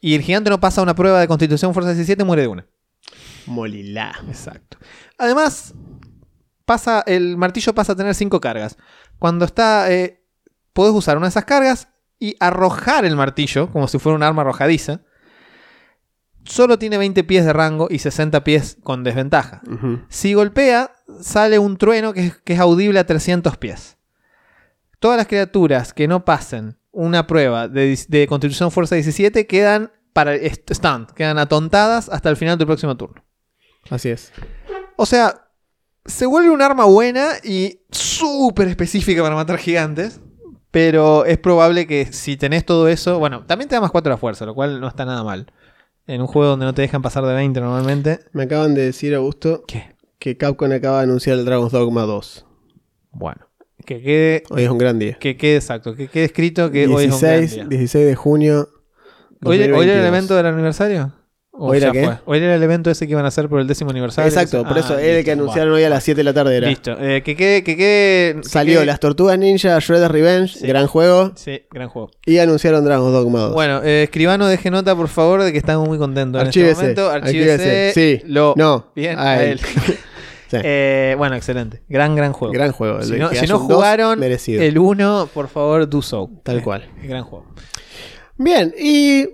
y 0.06 0.14
el 0.14 0.22
gigante 0.22 0.52
no 0.52 0.60
pasa 0.60 0.84
una 0.84 0.94
prueba 0.94 1.20
de 1.20 1.28
constitución 1.28 1.74
fuerza 1.74 1.90
17, 1.94 2.24
muere 2.24 2.44
de 2.44 2.48
una. 2.48 2.68
Molilá. 3.48 4.14
Exacto. 4.28 4.78
Además, 5.18 5.74
pasa, 6.64 7.04
el 7.08 7.38
martillo 7.38 7.74
pasa 7.74 7.94
a 7.94 7.96
tener 7.96 8.14
5 8.14 8.40
cargas. 8.40 8.78
Cuando 9.18 9.46
está. 9.46 9.92
eh, 9.92 10.24
podés 10.74 10.94
usar 10.94 11.18
una 11.18 11.26
de 11.26 11.30
esas 11.30 11.46
cargas 11.46 11.88
y 12.20 12.36
arrojar 12.40 13.04
el 13.04 13.16
martillo, 13.16 13.72
como 13.72 13.88
si 13.88 13.98
fuera 13.98 14.16
un 14.16 14.22
arma 14.22 14.44
arrojadiza. 14.44 15.02
Solo 16.44 16.78
tiene 16.78 17.00
20 17.00 17.24
pies 17.24 17.44
de 17.44 17.54
rango 17.54 17.88
y 17.90 17.98
60 17.98 18.44
pies 18.44 18.78
con 18.84 19.04
desventaja. 19.04 19.62
Si 20.10 20.36
golpea, 20.36 20.92
sale 21.20 21.58
un 21.58 21.78
trueno 21.78 22.14
que 22.14 22.28
es, 22.28 22.38
que 22.38 22.54
es 22.54 22.60
audible 22.60 23.00
a 23.00 23.08
300 23.08 23.58
pies. 23.58 23.98
Todas 25.00 25.18
las 25.18 25.26
criaturas 25.26 25.94
que 25.94 26.08
no 26.08 26.26
pasen 26.26 26.78
una 26.96 27.28
prueba 27.28 27.68
de, 27.68 28.00
de 28.08 28.28
Constitución 28.28 28.72
Fuerza 28.72 28.96
17 28.96 29.46
quedan 29.46 29.92
para 30.14 30.34
stand, 30.36 31.12
quedan 31.12 31.38
atontadas 31.38 32.10
hasta 32.10 32.30
el 32.30 32.38
final 32.38 32.58
del 32.58 32.68
próximo 32.68 32.96
turno. 32.98 33.24
Así 33.90 34.10
es. 34.10 34.32
O 34.96 35.06
sea, 35.06 35.50
se 36.06 36.26
vuelve 36.26 36.52
un 36.52 36.62
arma 36.62 36.86
buena 36.86 37.34
y 37.44 37.82
súper 37.92 38.68
específica 38.68 39.22
para 39.22 39.36
matar 39.36 39.58
gigantes. 39.58 40.22
Pero 40.72 41.24
es 41.24 41.38
probable 41.38 41.88
que 41.88 42.12
si 42.12 42.36
tenés 42.36 42.66
todo 42.66 42.90
eso. 42.90 43.18
Bueno, 43.18 43.46
también 43.46 43.70
te 43.70 43.76
da 43.76 43.82
más 43.82 43.92
4 43.92 44.12
a 44.12 44.16
la 44.16 44.18
fuerza, 44.18 44.46
lo 44.46 44.54
cual 44.54 44.82
no 44.82 44.90
está 44.90 45.06
nada 45.06 45.24
mal. 45.24 45.52
En 46.06 46.20
un 46.20 46.28
juego 46.28 46.50
donde 46.50 46.66
no 46.66 46.74
te 46.74 46.82
dejan 46.82 47.02
pasar 47.02 47.26
de 47.26 47.34
20 47.34 47.62
normalmente. 47.62 48.20
Me 48.34 48.44
acaban 48.44 48.76
de 48.76 48.82
decir, 48.82 49.16
Augusto, 49.16 49.64
¿Qué? 49.68 49.96
que 50.20 50.36
Capcom 50.36 50.72
acaba 50.72 50.98
de 50.98 51.04
anunciar 51.04 51.38
el 51.40 51.46
Dragon's 51.46 51.72
Dogma 51.72 52.02
2. 52.02 52.46
Bueno, 53.12 53.45
que 53.86 54.02
quede. 54.02 54.44
Hoy 54.50 54.64
es 54.64 54.70
un 54.70 54.78
gran 54.78 55.00
día. 55.00 55.18
Que 55.20 55.36
quede 55.38 55.58
exacto, 55.58 55.96
que 55.96 56.08
quede 56.08 56.26
escrito 56.26 56.72
que 56.72 56.88
hoy 56.88 57.06
es 57.06 57.14
un 57.14 57.20
16, 57.20 57.56
gran 57.56 57.70
día. 57.70 57.78
16 57.80 58.06
de 58.06 58.16
junio. 58.16 58.70
¿Hoy, 59.44 59.58
hoy 59.58 59.64
era 59.64 59.66
el 59.66 59.72
2022. 59.72 60.08
evento 60.08 60.36
del 60.36 60.46
aniversario? 60.48 61.14
¿O 61.58 61.68
¿Hoy 61.70 61.78
era 61.78 61.92
qué? 61.94 62.10
Hoy 62.26 62.40
era 62.40 62.56
el 62.56 62.64
evento 62.64 62.92
ese 62.92 63.06
que 63.06 63.12
iban 63.14 63.24
a 63.24 63.30
hacer 63.30 63.48
por 63.48 63.62
el 63.62 63.68
décimo 63.68 63.92
aniversario. 63.92 64.28
Exacto, 64.28 64.64
por 64.66 64.76
Ah, 64.76 64.80
eso 64.82 64.98
es 65.00 65.06
el 65.20 65.24
que 65.24 65.32
anunciaron 65.32 65.74
hoy 65.74 65.84
a 65.84 65.90
las 65.90 66.04
7 66.04 66.18
de 66.18 66.24
la 66.26 66.34
tarde. 66.34 66.58
Era. 66.58 66.68
Listo. 66.68 66.98
Eh, 67.00 67.22
que 67.24 67.38
quede. 67.38 67.64
Que 67.64 67.78
quede 67.78 68.42
que 68.42 68.48
Salió 68.50 68.84
Las 68.84 69.00
Tortugas 69.00 69.40
Ninja, 69.40 69.80
Shredder's 69.80 70.12
Revenge, 70.12 70.54
Sí. 70.54 70.68
gran 70.68 70.88
juego. 70.88 71.32
Sí, 71.36 71.62
gran 71.72 71.88
juego. 71.88 72.12
Y 72.26 72.40
anunciaron 72.40 72.84
Dragon's 72.84 73.14
Dogma 73.14 73.40
2. 73.40 73.54
Bueno, 73.54 73.82
eh, 73.84 74.04
escribano, 74.04 74.48
deje 74.48 74.70
nota 74.70 74.96
por 74.98 75.08
favor 75.08 75.44
de 75.44 75.54
que 75.54 75.58
estamos 75.58 75.88
muy 75.88 75.98
contentos 75.98 76.42
en 76.42 76.48
este 76.50 76.60
Archívese, 76.60 76.82
momento. 76.82 77.10
Archívese. 77.10 77.52
archívese. 77.54 77.92
Sí, 77.94 78.22
Lo... 78.28 78.54
no, 78.58 78.92
Bien, 78.94 79.18
a 79.18 79.32
a 79.32 79.44
él. 79.46 79.62
Sí. 80.60 80.64
Eh, 80.68 81.16
bueno, 81.18 81.36
excelente. 81.36 81.82
Gran, 81.90 82.16
gran 82.16 82.34
juego. 82.34 82.54
gran 82.54 82.72
juego. 82.72 83.02
Si 83.04 83.14
no, 83.18 83.30
si 83.30 83.48
jugaron 83.48 84.20
merecido. 84.20 84.62
el 84.62 84.78
1, 84.78 85.30
por 85.34 85.48
favor, 85.48 85.88
do 85.90 86.02
so. 86.02 86.30
Tal 86.44 86.60
Eh, 86.60 86.62
cual. 86.64 86.90
Gran 87.04 87.24
juego. 87.24 87.46
Bien, 88.38 88.74
y. 88.78 89.28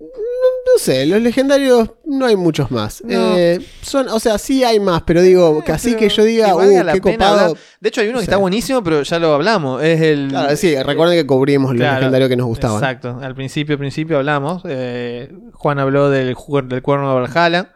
No, 0.00 0.78
sé, 0.78 1.06
los 1.06 1.20
legendarios 1.22 1.90
no 2.04 2.26
hay 2.26 2.36
muchos 2.36 2.70
más. 2.70 3.02
No. 3.04 3.36
Eh, 3.36 3.58
son, 3.80 4.08
o 4.08 4.18
sea, 4.18 4.38
sí 4.38 4.64
hay 4.64 4.80
más, 4.80 5.02
pero 5.02 5.22
digo, 5.22 5.62
así 5.68 5.90
Pero 5.90 6.00
que 6.00 6.08
yo 6.08 6.24
diga, 6.24 6.46
que 6.48 6.52
uh, 6.54 6.92
qué 6.92 7.00
copado. 7.00 7.38
hablar. 7.40 7.58
De 7.80 7.88
hecho, 7.88 8.00
hay 8.00 8.08
uno 8.08 8.18
que 8.18 8.24
está 8.24 8.36
buenísimo, 8.36 8.82
pero 8.82 9.02
ya 9.02 9.18
lo 9.18 9.32
hablamos. 9.34 9.82
Es 9.82 10.00
el. 10.00 10.28
Claro, 10.28 10.56
sí, 10.56 10.74
recuerden 10.82 11.16
que 11.18 11.26
cubrimos 11.26 11.70
los 11.72 11.78
Claro, 11.80 11.96
legendarios 12.00 12.28
que 12.28 12.36
nos 12.36 12.46
gustaban. 12.46 12.76
Exacto. 12.82 13.18
Al 13.22 13.34
principio, 13.34 13.74
al 13.74 13.78
principio 13.78 14.18
hablamos. 14.18 14.62
eh, 14.66 15.32
Juan 15.52 15.78
habló 15.78 16.10
del, 16.10 16.34
del 16.66 16.82
cuerno 16.82 17.08
de 17.14 17.20
Valhalla. 17.20 17.70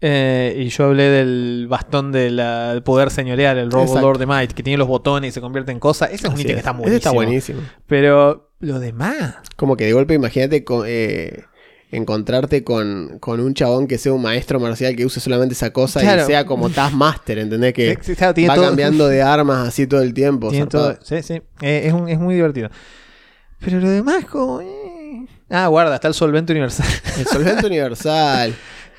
Eh, 0.00 0.54
y 0.58 0.68
yo 0.68 0.84
hablé 0.86 1.04
del 1.10 1.66
bastón 1.68 2.12
del 2.12 2.82
poder 2.82 3.10
señorial, 3.10 3.58
el 3.58 3.70
Robo 3.70 3.84
Exacto. 3.84 4.00
Lord 4.06 4.18
de 4.18 4.26
Might, 4.26 4.52
que 4.52 4.62
tiene 4.62 4.78
los 4.78 4.88
botones 4.88 5.28
y 5.28 5.32
se 5.32 5.40
convierte 5.40 5.72
en 5.72 5.78
cosas. 5.80 6.10
Ese 6.12 6.26
es 6.26 6.32
un 6.34 6.40
ítem 6.40 6.46
que 6.46 6.52
es. 6.52 6.58
está 6.58 6.70
Ese 6.70 6.78
buenísimo. 6.78 6.96
está 6.98 7.10
buenísimo. 7.12 7.60
Pero 7.86 8.50
lo 8.60 8.78
demás. 8.80 9.36
Como 9.56 9.76
que 9.76 9.84
de 9.84 9.92
golpe, 9.92 10.14
imagínate 10.14 10.64
eh, 10.86 11.44
encontrarte 11.92 12.62
con, 12.64 13.18
con 13.18 13.40
un 13.40 13.52
chabón 13.54 13.86
que 13.88 13.98
sea 13.98 14.12
un 14.12 14.22
maestro 14.22 14.60
marcial 14.60 14.94
que 14.96 15.04
use 15.04 15.18
solamente 15.20 15.54
esa 15.54 15.72
cosa 15.72 16.00
Claro. 16.00 16.22
y 16.22 16.26
sea 16.26 16.46
como 16.46 16.70
Taskmaster, 16.70 17.38
¿entendés? 17.38 17.74
Que 17.74 17.96
claro, 18.16 18.34
va 18.48 18.54
todo- 18.54 18.64
cambiando 18.66 19.08
de 19.08 19.22
armas 19.22 19.68
así 19.68 19.86
todo 19.86 20.02
el 20.02 20.14
tiempo. 20.14 20.50
Todo- 20.68 20.96
sí, 21.02 21.22
sí. 21.22 21.42
Eh, 21.60 21.82
es, 21.86 21.92
un- 21.92 22.08
es 22.08 22.18
muy 22.18 22.34
divertido. 22.34 22.70
Pero 23.58 23.78
lo 23.80 23.90
demás, 23.90 24.24
como. 24.24 24.60
Ah, 25.50 25.66
guarda, 25.66 25.96
está 25.96 26.08
el 26.08 26.14
solvente 26.14 26.52
universal. 26.52 26.86
El 27.18 27.26
solvente 27.26 27.66
universal. 27.66 28.54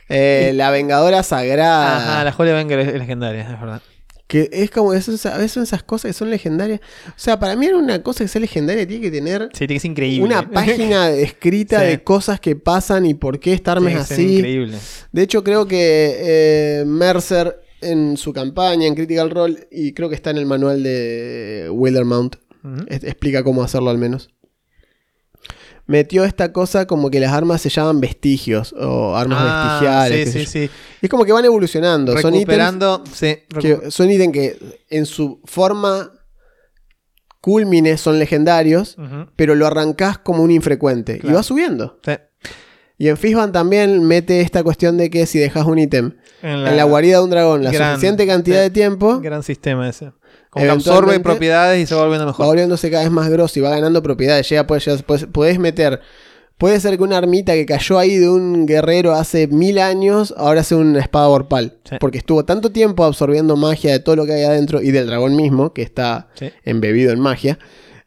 Eh, 0.10 0.52
la 0.56 0.72
vengadora 0.72 1.24
sagrada. 1.24 1.98
Ajá, 1.98 2.24
la 2.24 2.36
Holy 2.38 2.52
Banger 2.52 2.80
es, 2.80 2.94
legendaria, 2.94 3.42
es 3.42 3.60
verdad. 3.62 3.82
Que 4.28 4.50
es 4.54 4.72
como, 4.72 4.94
eso, 4.94 5.12
a 5.30 5.36
veces 5.38 5.52
son 5.52 5.64
esas 5.64 5.84
cosas 5.84 6.10
que 6.10 6.14
son 6.14 6.30
legendarias. 6.30 6.80
O 7.10 7.14
sea, 7.18 7.38
para 7.38 7.56
mí 7.58 7.66
era 7.66 7.76
una 7.78 8.02
cosa 8.02 8.24
que 8.24 8.30
sea 8.30 8.40
legendaria 8.40 8.88
tiene 8.88 9.02
que 9.04 9.12
tener 9.12 9.50
Sí, 9.52 9.60
tiene 9.68 9.74
que 9.74 9.80
ser 9.82 9.92
increíble. 9.92 10.24
una 10.26 10.50
página 10.50 11.10
escrita 11.12 11.82
Sí. 11.82 11.86
de 11.88 12.04
cosas 12.04 12.40
que 12.40 12.56
pasan 12.56 13.06
y 13.06 13.14
por 13.14 13.42
qué 13.42 13.52
esta 13.54 13.74
arma 13.74 13.88
Tiene 13.88 14.02
es 14.04 14.08
que 14.08 14.16
ser 14.16 14.26
así. 14.26 14.36
increíble. 14.38 14.78
De 15.12 15.22
hecho, 15.22 15.44
creo 15.44 15.68
que 15.68 16.16
eh, 16.20 16.84
Mercer 16.86 17.60
en 17.82 18.16
su 18.16 18.32
campaña 18.32 18.88
en 18.88 18.96
Critical 18.96 19.32
Role, 19.32 19.68
y 19.72 19.92
creo 19.94 20.08
que 20.08 20.16
está 20.16 20.30
en 20.30 20.38
el 20.38 20.46
manual 20.46 20.82
de 20.84 21.68
Wildermount, 21.72 22.36
Ujú. 22.64 22.86
es- 22.88 23.04
explica 23.04 23.44
cómo 23.44 23.64
hacerlo 23.64 23.90
al 23.90 23.98
menos. 23.98 24.30
Metió 25.88 26.24
esta 26.24 26.54
cosa 26.54 26.86
como 26.88 27.10
que 27.10 27.20
las 27.20 27.34
armas 27.34 27.62
se 27.62 27.70
llaman 27.70 28.00
vestigios 28.00 28.74
o 28.80 29.16
armas 29.16 29.40
Ah, 29.42 29.80
vestigiales. 29.82 30.32
Sí, 30.32 30.40
sí, 30.40 30.46
sí. 30.68 30.70
Y 31.02 31.06
es 31.06 31.10
como 31.10 31.26
que 31.26 31.32
van 31.34 31.44
evolucionando. 31.46 32.12
Son 32.14 32.34
ítems 32.34 32.34
Recuperando. 32.40 33.04
sí, 33.14 33.36
recu- 33.50 33.82
que 33.82 33.92
son 33.92 34.10
ítems 34.10 34.34
que 34.34 34.58
en 34.90 35.06
su 35.06 35.42
forma 35.46 36.12
culmine 37.42 37.98
son 37.98 38.20
legendarios, 38.20 38.96
pero 39.36 39.56
lo 39.56 39.66
arrancás 39.68 40.18
como 40.20 40.44
un 40.44 40.52
infrecuente 40.52 41.20
y 41.24 41.32
va 41.32 41.44
subiendo. 41.44 42.00
sí. 42.06 42.14
Y 42.98 43.08
en 43.10 43.18
Fishban 43.18 43.52
también 43.52 44.04
mete 44.04 44.42
esta 44.42 44.64
cuestión 44.64 44.96
de 44.96 45.10
que 45.10 45.26
si 45.26 45.40
dejas 45.40 45.66
un 45.66 45.80
ítem 45.80 46.18
En 46.44 46.68
en 46.68 46.78
la 46.78 46.84
guarida 46.84 47.18
de 47.18 47.24
un 47.24 47.32
dragón 47.32 47.64
la 47.64 47.72
Gran- 47.72 47.94
suficiente 47.96 48.28
cantidad 48.28 48.58
sí. 48.58 48.62
de 48.66 48.70
tiempo, 48.70 49.20
Gran 49.22 49.42
sistema 49.42 49.90
ese. 49.90 50.12
Como 50.52 50.66
que 50.66 50.72
absorbe 50.72 51.20
propiedades 51.22 51.82
y 51.82 51.86
se 51.88 51.96
va 51.96 52.02
volviendo 52.02 52.26
va 52.26 52.32
mejor. 52.34 52.46
volviéndose 52.46 52.92
cada 52.92 53.04
vez 53.04 53.12
más 53.12 53.30
grosso 53.30 53.58
y 53.58 53.64
va 53.64 53.72
ganando 53.72 54.04
propiedades. 54.04 54.48
Llega, 54.50 54.68
puedes, 54.68 55.02
puedes, 55.04 55.26
puedes 55.26 55.58
meter. 55.58 56.02
Puede 56.58 56.80
ser 56.80 56.96
que 56.98 57.04
una 57.04 57.18
armita 57.18 57.54
que 57.54 57.66
cayó 57.66 57.98
ahí 57.98 58.18
de 58.18 58.30
un 58.30 58.68
guerrero 58.68 59.14
hace 59.14 59.48
mil 59.48 59.80
años, 59.80 60.32
ahora 60.38 60.62
sea 60.64 60.78
una 60.78 61.00
espada 61.00 61.26
vorpal. 61.28 61.78
Sí. 61.90 61.96
Porque 62.00 62.20
estuvo 62.20 62.46
tanto 62.46 62.72
tiempo 62.72 63.04
absorbiendo 63.04 63.56
magia 63.56 63.92
de 63.94 64.00
todo 64.00 64.16
lo 64.16 64.26
que 64.28 64.34
hay 64.34 64.44
adentro 64.44 64.80
y 64.82 64.92
del 64.92 65.08
dragón 65.08 65.36
mismo, 65.36 65.74
que 65.74 65.82
está 65.82 66.28
Sí. 66.36 66.52
embebido 66.64 67.12
en 67.14 67.20
magia, 67.20 67.58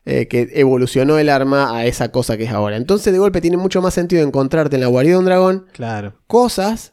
eh, 0.04 0.28
que 0.28 0.50
evolucionó 0.54 1.18
el 1.18 1.30
arma 1.30 1.76
a 1.76 1.86
esa 1.86 2.12
cosa 2.12 2.36
que 2.36 2.44
es 2.44 2.52
ahora. 2.52 2.76
Entonces, 2.76 3.12
de 3.12 3.18
golpe, 3.18 3.40
tiene 3.40 3.56
mucho 3.56 3.82
más 3.82 3.94
sentido 3.94 4.22
encontrarte 4.22 4.76
en 4.76 4.82
la 4.82 4.86
guarida 4.88 5.14
de 5.14 5.18
un 5.18 5.24
dragón 5.24 5.66
Claro. 5.72 6.14
cosas 6.28 6.92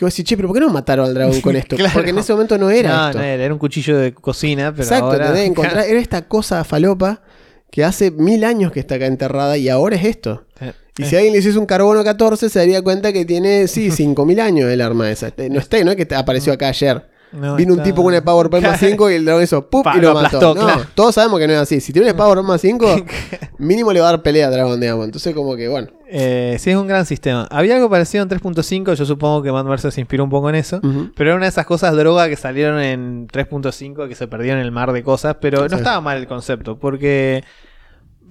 que 0.00 0.04
vos 0.06 0.12
decís, 0.12 0.24
che, 0.28 0.34
pero 0.36 0.48
¿por 0.48 0.56
qué 0.56 0.60
no 0.60 0.70
mataron 0.70 1.06
al 1.06 1.14
dragón 1.14 1.40
con 1.40 1.54
esto? 1.62 1.76
Claro. 1.76 1.92
Porque 1.94 2.10
en 2.10 2.18
ese 2.18 2.32
momento 2.32 2.58
no 2.58 2.70
era 2.70 2.88
no, 2.96 3.06
esto. 3.08 3.18
no 3.18 3.24
era, 3.24 3.44
era 3.44 3.54
un 3.54 3.60
cuchillo 3.60 3.96
de 3.98 4.12
cocina, 4.12 4.72
pero 4.72 4.82
Exacto, 4.82 5.04
ahora... 5.06 5.44
Encontrar- 5.44 5.84
era 5.86 6.00
esta 6.00 6.26
cosa 6.26 6.64
falopa 6.64 7.22
que 7.70 7.84
hace 7.84 8.10
mil 8.10 8.42
años 8.44 8.72
que 8.72 8.80
está 8.80 8.96
acá 8.96 9.06
enterrada 9.06 9.56
y 9.56 9.68
ahora 9.68 9.94
es 9.96 10.04
esto. 10.04 10.46
Sí. 10.58 10.66
Y 10.98 11.02
Eh, 11.02 11.06
si 11.06 11.14
alguien 11.16 11.32
le 11.34 11.38
hiciese 11.38 11.58
un 11.58 11.66
carbono 11.66 12.02
14, 12.02 12.48
se 12.48 12.58
daría 12.58 12.82
cuenta 12.82 13.12
que 13.12 13.24
tiene, 13.24 13.68
sí, 13.68 13.90
5000 13.92 14.40
años 14.40 14.70
el 14.70 14.80
arma 14.80 15.10
esa. 15.10 15.28
Este, 15.28 15.48
No 15.50 15.58
está, 15.60 15.82
no 15.84 15.94
que 15.94 16.08
apareció 16.14 16.52
acá 16.52 16.68
ayer. 16.68 17.09
No, 17.32 17.56
Vino 17.56 17.74
un 17.74 17.82
tipo 17.82 18.02
con 18.02 18.06
una 18.12 18.22
PowerPoint 18.24 18.66
más 18.66 18.80
5 18.80 19.10
y 19.10 19.14
el 19.14 19.24
dragón 19.24 19.42
hizo 19.44 19.68
¡pup! 19.68 19.84
Pa, 19.84 19.96
y 19.96 20.00
lo, 20.00 20.12
lo 20.14 20.22
mató. 20.22 20.54
no, 20.54 20.62
claro. 20.62 20.82
todos 20.94 21.14
sabemos 21.14 21.38
que 21.38 21.46
no 21.46 21.52
es 21.54 21.58
así. 21.60 21.80
Si 21.80 21.92
tiene 21.92 22.08
una 22.08 22.16
PowerPoint 22.16 22.48
más 22.48 22.60
5, 22.60 22.96
mínimo 23.58 23.92
le 23.92 24.00
va 24.00 24.08
a 24.08 24.10
dar 24.12 24.22
pelea 24.22 24.48
a 24.48 24.50
dragón, 24.50 24.80
digamos. 24.80 25.04
Entonces, 25.04 25.34
como 25.34 25.54
que 25.56 25.68
bueno. 25.68 25.88
Eh, 26.12 26.56
sí, 26.58 26.70
es 26.70 26.76
un 26.76 26.88
gran 26.88 27.06
sistema. 27.06 27.46
Había 27.50 27.76
algo 27.76 27.88
parecido 27.88 28.22
en 28.24 28.28
3.5, 28.28 28.94
yo 28.94 29.06
supongo 29.06 29.42
que 29.42 29.52
Mad 29.52 29.64
Mercer 29.64 29.92
se 29.92 30.00
inspiró 30.00 30.24
un 30.24 30.30
poco 30.30 30.48
en 30.48 30.56
eso. 30.56 30.80
Pero 31.14 31.30
era 31.30 31.36
una 31.36 31.44
de 31.44 31.50
esas 31.50 31.66
cosas 31.66 31.94
droga 31.94 32.28
que 32.28 32.36
salieron 32.36 32.80
en 32.80 33.28
3.5 33.28 34.08
que 34.08 34.14
se 34.16 34.26
perdió 34.26 34.52
en 34.52 34.58
el 34.58 34.72
mar 34.72 34.92
de 34.92 35.04
cosas. 35.04 35.36
Pero 35.40 35.62
no 35.62 35.68
Sí. 35.68 35.74
estaba 35.76 36.00
mal 36.00 36.16
el 36.18 36.26
concepto. 36.26 36.78
Porque 36.80 37.44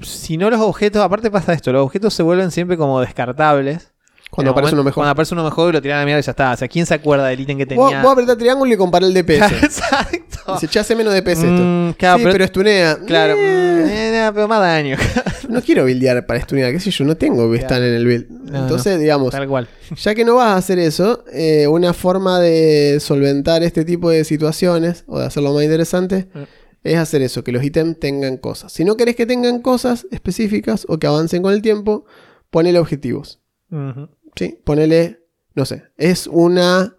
si 0.04 0.38
no 0.38 0.50
los 0.50 0.60
objetos, 0.60 1.02
aparte 1.02 1.32
pasa 1.32 1.54
esto, 1.54 1.72
los 1.72 1.84
objetos 1.86 2.14
se 2.14 2.24
vuelven 2.24 2.52
siempre 2.52 2.76
como 2.78 3.00
descartables. 3.00 3.94
Cuando 4.30 4.52
aparece 4.52 4.76
momento- 4.76 4.82
uno 4.82 4.84
mejor. 4.84 4.94
Cuando 5.02 5.12
aparece 5.12 5.34
uno 5.34 5.44
mejor 5.44 5.70
y 5.70 5.74
lo 5.74 5.82
tiran 5.82 5.98
a 5.98 6.02
la 6.02 6.06
mierda 6.06 6.20
y 6.20 6.24
ya 6.24 6.32
está. 6.32 6.52
O 6.54 6.58
sea, 6.58 6.68
¿quién 6.68 6.86
se 6.86 6.94
acuerda 6.94 7.26
del 7.28 7.40
ítem 7.40 7.58
que 7.58 7.66
tenía? 7.66 8.02
vos 8.04 8.12
apretás 8.14 8.38
triángulo 8.38 8.72
y 8.74 8.78
compará 8.78 9.06
el 9.08 9.14
DPS. 9.14 9.52
Exacto. 9.64 10.54
Dice, 10.54 10.68
che, 10.68 10.80
hace 10.80 10.96
menos 10.96 11.14
DPS 11.14 11.44
esto. 11.44 11.62
Mm, 11.64 11.92
claro, 11.94 12.18
sí, 12.18 12.24
pero- 12.24 12.32
pero, 12.34 12.44
estunea. 12.46 12.98
Claro, 13.06 13.34
Eh, 13.36 13.84
mm, 13.86 13.90
eh, 13.90 14.32
pero 14.34 14.48
más 14.48 14.60
daño. 14.60 14.98
No 15.50 15.64
quiero 15.64 15.82
buildear 15.82 16.28
para 16.28 16.40
estunear, 16.40 16.72
qué 16.72 16.80
sé 16.80 16.92
yo, 16.92 17.06
no 17.06 17.18
tengo 17.18 17.50
que 17.52 17.58
estar 17.58 17.82
en 17.82 17.92
el 17.96 18.06
build. 18.06 18.30
No, 18.30 18.60
Entonces, 18.60 19.00
digamos, 19.00 19.32
Tal 19.32 19.48
cual. 19.48 19.68
ya 20.00 20.14
que 20.14 20.24
no 20.24 20.36
vas 20.36 20.50
a 20.50 20.58
hacer 20.58 20.78
eso, 20.78 21.24
eh, 21.34 21.66
una 21.68 21.92
forma 21.94 22.40
de 22.40 23.00
solventar 23.00 23.64
este 23.64 23.84
tipo 23.84 24.12
de 24.12 24.24
situaciones 24.26 25.06
o 25.08 25.18
de 25.18 25.26
hacerlo 25.26 25.52
más 25.52 25.64
interesante 25.64 26.28
Mm. 26.36 26.40
es 26.84 26.98
hacer 26.98 27.24
eso, 27.24 27.44
que 27.44 27.52
los 27.52 27.64
ítems 27.64 28.00
tengan 28.00 28.38
cosas. 28.38 28.72
Si 28.72 28.84
no 28.86 28.96
querés 28.96 29.16
que 29.16 29.26
tengan 29.26 29.60
cosas 29.60 30.06
específicas 30.12 30.86
o 30.88 31.00
que 31.00 31.08
avancen 31.08 31.42
con 31.42 31.52
el 31.52 31.64
tiempo, 31.64 32.06
ponele 32.52 32.78
objetivos. 32.78 33.40
Ujú. 33.72 34.08
¿Sí? 34.40 34.58
Ponele, 34.64 35.26
no 35.54 35.66
sé, 35.66 35.84
es 35.98 36.28
una... 36.28 36.96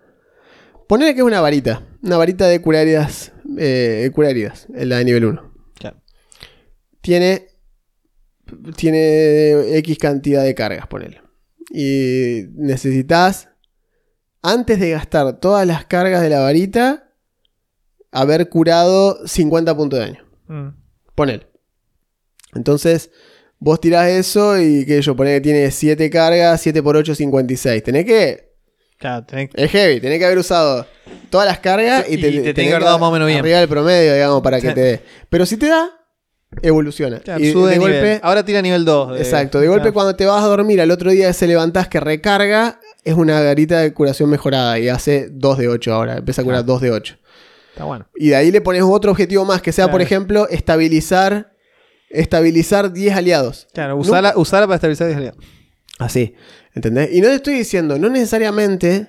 Ponele 0.87 1.15
que 1.15 1.21
es 1.21 1.27
una 1.27 1.41
varita, 1.41 1.87
una 2.03 2.19
varita 2.19 2.47
de 2.47 2.61
curar 2.61 2.83
heridas, 2.83 3.33
eh, 3.57 4.11
curar 4.15 4.33
heridas, 4.33 4.67
la 4.69 4.99
de 4.99 5.05
nivel 5.07 5.25
1. 5.25 5.55
Claro. 5.79 6.03
tiene, 7.01 7.47
tiene 8.77 9.79
X 9.79 9.99
cantidad 9.99 10.45
de 10.45 10.55
cargas, 10.55 10.87
ponele. 10.89 11.23
Y 11.71 12.43
necesitas, 12.57 13.49
antes 14.43 14.79
de 14.79 14.91
gastar 14.91 15.39
todas 15.41 15.67
las 15.67 15.87
cargas 15.87 16.21
de 16.21 16.29
la 16.29 16.41
varita, 16.41 17.15
haber 18.11 18.51
curado 18.51 19.27
50 19.27 19.77
puntos 19.77 19.99
de 19.99 20.05
daño. 20.05 20.25
Mm. 20.49 20.77
Ponele. 21.15 21.47
Entonces, 22.55 23.11
vos 23.61 23.81
tirás 23.81 24.09
eso 24.09 24.59
y 24.61 24.85
que 24.85 25.01
yo 25.01 25.15
ponele 25.15 25.37
que 25.37 25.41
tiene 25.43 25.71
7 25.71 26.11
cargas, 26.11 26.61
7 26.61 26.83
por 26.83 26.97
8, 26.97 27.15
56. 27.15 27.83
Tenés 27.85 28.05
que... 28.05 28.51
Claro, 28.99 29.25
tenés- 29.27 29.51
Es 29.55 29.71
heavy, 29.71 30.01
tenés 30.01 30.19
que 30.19 30.25
haber 30.27 30.39
usado 30.39 30.87
todas 31.31 31.47
las 31.47 31.59
cargas 31.61 32.05
y, 32.09 32.15
Y 32.15 32.17
te 32.21 32.31
tiene 32.31 32.53
tenés 32.53 32.69
que 32.71 32.75
haber 32.75 32.85
dado 32.85 32.99
más 32.99 33.09
o 33.09 33.13
menos 33.13 33.27
bien. 33.29 33.39
Arriba 33.39 33.59
del 33.61 33.69
promedio, 33.69 34.13
digamos, 34.15 34.43
para 34.43 34.61
que 34.61 34.73
te 34.73 34.81
dé. 34.81 35.01
Pero 35.31 35.47
si 35.47 35.57
te 35.57 35.69
da, 35.69 35.89
evoluciona. 36.63 37.21
Claro, 37.21 37.43
y 37.43 37.53
sube 37.53 37.67
de 37.69 37.73
de 37.75 37.79
nivel. 37.79 37.93
golpe, 37.95 38.21
Ahora 38.23 38.45
tira 38.45 38.61
nivel 38.61 38.85
2. 38.85 39.19
exacto, 39.21 39.61
de 39.61 39.69
golpe 39.69 39.93
cuando 39.93 40.17
te 40.17 40.27
vas 40.27 40.43
a 40.43 40.47
dormir 40.49 40.81
al 40.81 40.91
otro 40.91 41.11
día 41.11 41.33
se 41.33 41.47
levantás 41.47 41.89
que 41.89 42.01
recarga, 42.01 42.81
es 43.05 43.15
una 43.15 43.41
garita 43.41 43.81
de 43.81 43.95
curación 43.95 44.29
mejorada 44.29 44.79
y 44.79 44.89
hace 44.89 45.29
2 45.31 45.59
de 45.59 45.69
8 45.69 45.95
ahora, 45.95 46.17
empieza 46.19 46.43
a 46.43 46.45
curar 46.45 46.61
Ah. 46.61 46.65
2 46.65 46.81
de 46.83 46.91
8. 46.91 47.17
Está 47.73 47.85
bueno. 47.85 48.07
Y 48.17 48.29
de 48.31 48.37
ahí 48.37 48.51
le 48.51 48.61
pones 48.61 48.83
otro 48.83 49.13
objetivo 49.13 49.45
más, 49.47 49.63
que 49.63 49.73
sea, 49.73 49.87
por 49.87 49.93
Claro. 50.01 50.05
ejemplo, 50.05 50.49
estabilizar, 50.51 51.50
estabilizar 52.11 52.93
10 52.93 53.17
aliados. 53.17 53.67
Claro, 53.73 53.97
usala, 53.97 54.35
usala 54.37 54.67
para 54.67 54.75
estabilizar 54.77 55.09
el 55.09 55.17
aliado. 55.17 55.39
Así, 55.99 56.35
¿entendés? 56.75 57.11
Y 57.13 57.21
no 57.21 57.29
te 57.29 57.35
estoy 57.37 57.55
diciendo, 57.55 57.99
no 57.99 58.09
necesariamente 58.09 59.09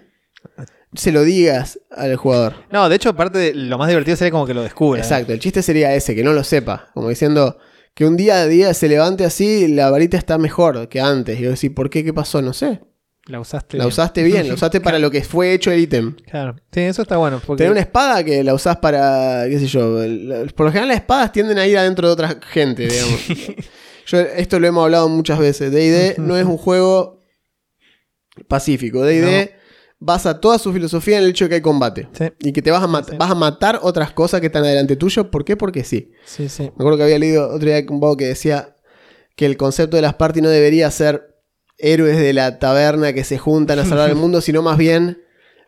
se 0.94 1.12
lo 1.12 1.24
digas 1.24 1.80
al 1.90 2.16
jugador. 2.18 2.56
No, 2.72 2.90
de 2.90 2.96
hecho, 2.98 3.10
aparte, 3.10 3.38
de- 3.40 3.54
lo 3.56 3.78
más 3.78 3.88
divertido 3.88 4.18
sería 4.18 4.32
como 4.32 4.46
que 4.46 4.54
lo 4.54 4.62
descubra. 4.64 5.00
¿eh? 5.00 5.04
Exacto, 5.04 5.32
el 5.34 5.40
chiste 5.40 5.62
sería 5.62 5.94
ese, 5.96 6.16
que 6.16 6.24
no 6.24 6.34
lo 6.34 6.44
sepa. 6.44 6.90
Como 6.94 7.08
diciendo 7.10 7.58
que 7.94 8.06
un 8.06 8.18
día 8.18 8.42
a 8.42 8.46
día 8.48 8.74
se 8.74 8.88
levante 8.90 9.24
así 9.26 9.68
la 9.68 9.90
varita 9.90 10.18
está 10.18 10.38
mejor 10.38 10.90
que 10.90 11.00
antes. 11.02 11.40
Y 11.40 11.44
yo 11.44 11.50
decir, 11.52 11.74
¿por 11.74 11.90
qué? 11.90 12.04
¿Qué 12.04 12.14
pasó? 12.14 12.42
No 12.42 12.52
sé. 12.54 12.82
La 13.28 13.40
usaste. 13.40 13.78
La 13.78 13.84
bien. 13.84 13.90
usaste 13.90 14.24
bien, 14.24 14.48
la 14.48 14.54
usaste 14.56 14.82
para 14.82 14.98
lo 15.00 15.12
que 15.12 15.24
fue 15.24 15.54
hecho 15.54 15.72
el 15.72 15.80
ítem. 15.80 16.16
Claro. 16.30 16.56
Sí, 16.72 16.82
eso 16.82 17.04
está 17.04 17.18
bueno. 17.18 17.40
Porque... 17.46 17.60
Tener 17.60 17.72
una 17.72 17.82
espada 17.82 18.24
que 18.24 18.44
la 18.44 18.54
usás 18.54 18.78
para, 18.78 19.46
qué 19.48 19.60
sé 19.60 19.68
yo, 19.68 19.98
por 20.56 20.66
lo 20.66 20.72
general 20.72 20.90
las 20.90 20.98
espadas 20.98 21.32
tienden 21.32 21.58
a 21.58 21.68
ir 21.68 21.78
adentro 21.78 22.08
de 22.08 22.14
otra 22.14 22.40
gente, 22.50 22.88
digamos. 22.88 23.20
yo, 24.08 24.20
esto 24.20 24.60
lo 24.60 24.68
hemos 24.68 24.84
hablado 24.84 25.08
muchas 25.08 25.38
veces. 25.40 25.72
D&D 25.72 26.16
no 26.18 26.36
es 26.36 26.46
un 26.46 26.58
juego 26.58 27.22
pacífico. 28.48 29.04
D&D 29.04 29.54
basa 30.00 30.40
toda 30.42 30.58
su 30.58 30.74
filosofía 30.74 31.20
en 31.20 31.26
el 31.26 31.30
hecho 31.30 31.46
de 31.46 31.50
que 31.50 31.56
hay 31.56 31.62
combate. 31.62 32.08
Sí, 32.14 32.26
Y 32.40 32.52
que 32.54 32.64
te 32.64 32.72
vas 32.72 32.84
a, 32.84 33.04
Sí. 33.04 33.16
vas 33.18 33.30
a 33.32 33.36
matar 33.36 33.80
otras 33.84 34.12
cosas 34.12 34.42
que 34.42 34.48
están 34.48 34.64
adelante 34.64 34.96
tuyo. 34.96 35.30
¿Por 35.30 35.46
qué? 35.46 35.56
Porque 35.56 35.84
sí. 35.84 36.12
sí, 36.26 36.50
sí. 36.50 36.64
Me 36.64 36.70
acuerdo 36.70 36.98
que 36.98 37.04
había 37.04 37.20
leído 37.20 37.48
otro 37.54 37.70
día 37.70 37.84
un 37.88 38.18
que 38.18 38.26
decía 38.26 38.78
que 39.36 39.46
el 39.46 39.58
concepto 39.58 39.96
de 39.96 40.02
las 40.02 40.16
parties 40.16 40.44
no 40.44 40.50
debería 40.50 40.90
ser 40.90 41.31
héroes 41.82 42.18
de 42.18 42.34
la 42.34 42.60
taberna 42.60 43.14
que 43.14 43.24
se 43.24 43.38
juntan 43.38 43.80
a 43.80 43.86
salvar 43.86 44.10
el 44.10 44.16
mundo, 44.18 44.42
sino 44.42 44.62
más 44.62 44.78
bien 44.78 45.18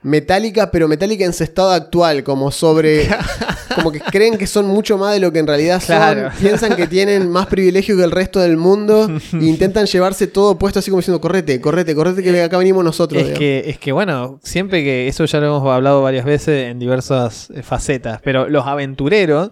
metálica, 0.03 0.69
pero 0.69 0.87
metálica 0.87 1.25
en 1.25 1.33
su 1.33 1.43
estado 1.43 1.71
actual, 1.71 2.23
como 2.23 2.51
sobre. 2.51 3.07
como 3.75 3.91
que 3.91 3.99
creen 3.99 4.37
que 4.37 4.45
son 4.45 4.67
mucho 4.67 4.97
más 4.97 5.13
de 5.13 5.19
lo 5.19 5.31
que 5.31 5.39
en 5.39 5.47
realidad 5.47 5.79
son. 5.79 5.95
Claro. 5.95 6.29
Piensan 6.39 6.75
que 6.75 6.87
tienen 6.87 7.29
más 7.29 7.47
privilegio 7.47 7.97
que 7.97 8.03
el 8.03 8.11
resto 8.11 8.39
del 8.39 8.57
mundo 8.57 9.09
e 9.33 9.43
intentan 9.43 9.85
llevarse 9.87 10.27
todo 10.27 10.57
puesto 10.59 10.79
así 10.79 10.91
como 10.91 10.99
diciendo: 10.99 11.19
correte, 11.19 11.59
correte, 11.59 11.95
correte, 11.95 12.21
que 12.21 12.41
acá 12.41 12.57
venimos 12.57 12.83
nosotros. 12.83 13.21
Es 13.21 13.27
digamos. 13.29 13.39
que, 13.39 13.63
es 13.67 13.79
que, 13.79 13.91
bueno, 13.91 14.39
siempre 14.43 14.83
que 14.83 15.07
eso 15.07 15.25
ya 15.25 15.39
lo 15.39 15.47
hemos 15.47 15.73
hablado 15.73 16.01
varias 16.01 16.25
veces 16.25 16.69
en 16.69 16.79
diversas 16.79 17.49
eh, 17.51 17.63
facetas, 17.63 18.19
pero 18.23 18.47
los 18.49 18.67
aventureros 18.67 19.51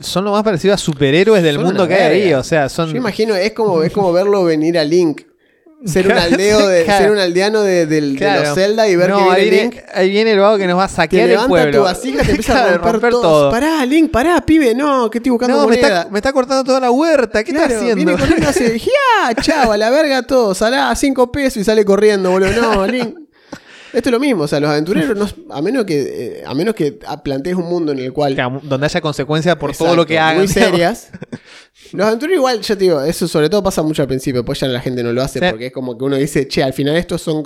son 0.00 0.24
lo 0.24 0.32
más 0.32 0.42
parecido 0.42 0.74
a 0.74 0.78
superhéroes 0.78 1.42
del 1.42 1.56
Son 1.56 1.64
mundo 1.64 1.86
que 1.86 1.94
hay 1.94 2.22
ahí. 2.22 2.34
O 2.34 2.42
sea, 2.42 2.68
son. 2.68 2.90
Yo 2.90 2.96
imagino, 2.96 3.36
es 3.36 3.52
como, 3.52 3.82
es 3.82 3.92
como 3.92 4.12
verlo 4.12 4.44
venir 4.44 4.78
a 4.78 4.84
Link. 4.84 5.22
Ser 5.86 6.06
un 6.06 6.12
aldeo 6.18 6.66
de, 6.68 6.84
claro. 6.84 7.02
ser 7.04 7.12
un 7.12 7.18
aldeano 7.18 7.62
de, 7.62 7.86
del- 7.86 8.12
de 8.14 8.18
Claro. 8.18 8.42
los 8.44 8.54
Zelda 8.54 8.88
y 8.88 8.96
ver 8.96 9.10
No, 9.10 9.24
que 9.28 9.30
ahí 9.34 9.50
viene 9.50 9.62
Link. 9.64 9.76
ahí 9.94 10.10
viene 10.10 10.32
el 10.32 10.38
vago 10.38 10.56
que 10.58 10.66
nos 10.66 10.78
va 10.78 10.84
a 10.84 10.88
Te 10.88 10.94
saquear 10.94 11.22
el 11.24 11.30
levanta 11.30 11.48
pueblo. 11.48 11.78
tu 11.78 11.84
vasija, 11.84 12.22
te 12.22 12.30
empieza 12.30 12.64
a 12.64 12.78
romper, 12.78 13.10
todo. 13.10 13.50
Pará, 13.50 13.84
Link, 13.84 14.10
pará, 14.10 14.40
pibe, 14.44 14.74
no, 14.74 15.10
que 15.10 15.18
estoy 15.18 15.30
buscando 15.30 15.56
No, 15.60 15.68
me 15.68 15.74
está, 15.76 16.08
me 16.10 16.18
está 16.18 16.32
cortando 16.32 16.64
toda 16.64 16.80
la 16.80 16.90
huerta. 16.90 17.44
¿Qué 17.44 17.52
Claro, 17.52 17.66
está 17.66 17.76
haciendo? 17.78 17.96
Viene 17.96 18.18
corriendo 18.18 18.48
hace, 18.48 18.78
¡ya! 18.78 19.34
Chao, 19.42 19.72
a 19.72 19.76
la 19.76 19.90
verga 19.90 20.22
todo. 20.22 20.54
Salá 20.54 20.90
a 20.90 20.96
5 20.96 21.30
pesos 21.30 21.58
y 21.58 21.64
sale 21.64 21.84
corriendo, 21.84 22.30
boludo. 22.30 22.50
No, 22.60 22.86
Link. 22.88 23.16
Esto 23.92 24.08
es 24.08 24.12
lo 24.12 24.18
mismo, 24.18 24.42
o 24.42 24.48
sea, 24.48 24.58
los 24.58 24.68
aventureros, 24.70 25.36
a 25.50 25.62
menos 25.62 25.84
que 25.84 26.00
eh, 26.40 26.44
a 26.44 26.52
menos 26.52 26.74
que 26.74 26.98
plantees 27.22 27.54
un 27.54 27.66
mundo 27.66 27.92
en 27.92 28.00
el 28.00 28.12
cual 28.12 28.34
donde 28.64 28.86
haya 28.86 29.00
consecuencias 29.00 29.54
por 29.54 29.76
todo 29.76 29.94
lo 29.94 30.04
que 30.04 30.18
hagan. 30.18 30.38
Muy 30.38 30.48
serias. 30.48 31.10
Los 31.96 32.06
aventureros 32.06 32.38
igual, 32.38 32.60
yo 32.60 32.76
te 32.76 32.84
digo, 32.84 33.00
eso 33.02 33.28
sobre 33.28 33.48
todo 33.48 33.62
pasa 33.62 33.82
mucho 33.82 34.02
al 34.02 34.08
principio, 34.08 34.44
pues 34.44 34.60
ya 34.60 34.66
la 34.68 34.80
gente 34.80 35.02
no 35.02 35.12
lo 35.12 35.22
hace 35.22 35.38
Sí. 35.38 35.44
porque 35.50 35.66
es 35.66 35.72
como 35.72 35.96
que 35.96 36.04
uno 36.04 36.16
dice, 36.16 36.46
che, 36.48 36.62
al 36.62 36.72
final 36.72 36.96
estos 36.96 37.22
son... 37.22 37.42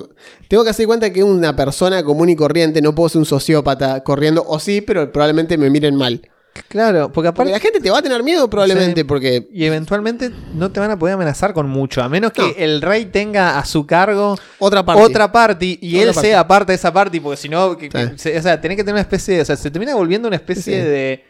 Tengo 0.49 0.65
que 0.65 0.71
hacer 0.71 0.87
cuenta 0.87 1.13
que 1.13 1.23
una 1.23 1.55
persona 1.55 2.03
común 2.03 2.29
y 2.31 2.37
corriente, 2.37 2.81
no 2.83 2.95
puedo 2.95 3.09
ser 3.09 3.19
un 3.21 3.27
sociópata 3.27 4.03
corriendo, 4.03 4.45
o 4.47 4.59
sí, 4.59 4.81
pero 4.81 5.11
probablemente 5.13 5.57
me 5.59 5.71
miren 5.71 5.95
mal. 5.95 6.23
Claro, 6.67 7.13
porque 7.13 7.29
aparte. 7.29 7.51
Porque 7.51 7.53
la 7.53 7.61
gente 7.61 7.81
te 7.81 7.89
va 7.91 7.99
a 7.99 8.03
tener 8.03 8.21
miedo 8.25 8.51
probablemente, 8.51 9.03
Sí. 9.03 9.05
porque... 9.05 9.49
Y 9.53 9.65
eventualmente 9.65 10.31
no 10.55 10.73
te 10.73 10.81
van 10.81 10.91
a 10.91 10.99
poder 10.99 11.15
amenazar 11.15 11.53
con 11.55 11.69
mucho, 11.69 12.03
a 12.03 12.09
menos 12.09 12.33
que 12.33 12.43
No. 12.43 12.49
el 12.57 12.83
rey 12.83 13.05
tenga 13.07 13.59
a 13.61 13.65
su 13.65 13.87
cargo 13.87 14.37
Otra 14.59 14.85
parte. 14.85 15.01
otra 15.03 15.31
party 15.31 15.79
y 15.81 15.97
Otra 15.99 16.09
él 16.09 16.15
party. 16.15 16.29
sea 16.29 16.49
parte 16.49 16.73
de 16.73 16.77
esa 16.77 16.93
party, 16.93 17.21
porque 17.21 17.37
si 17.37 17.49
no, 17.49 17.77
Sí. 17.79 18.31
o 18.37 18.43
sea, 18.43 18.61
tenés 18.61 18.77
que 18.77 18.83
tener 18.83 18.95
una 18.95 19.03
especie 19.03 19.37
de, 19.37 19.43
o 19.43 19.45
sea, 19.45 19.55
se 19.57 19.71
termina 19.71 19.95
volviendo 19.95 20.27
una 20.27 20.37
especie 20.37 20.83
sí. 20.83 20.89
de 20.89 21.25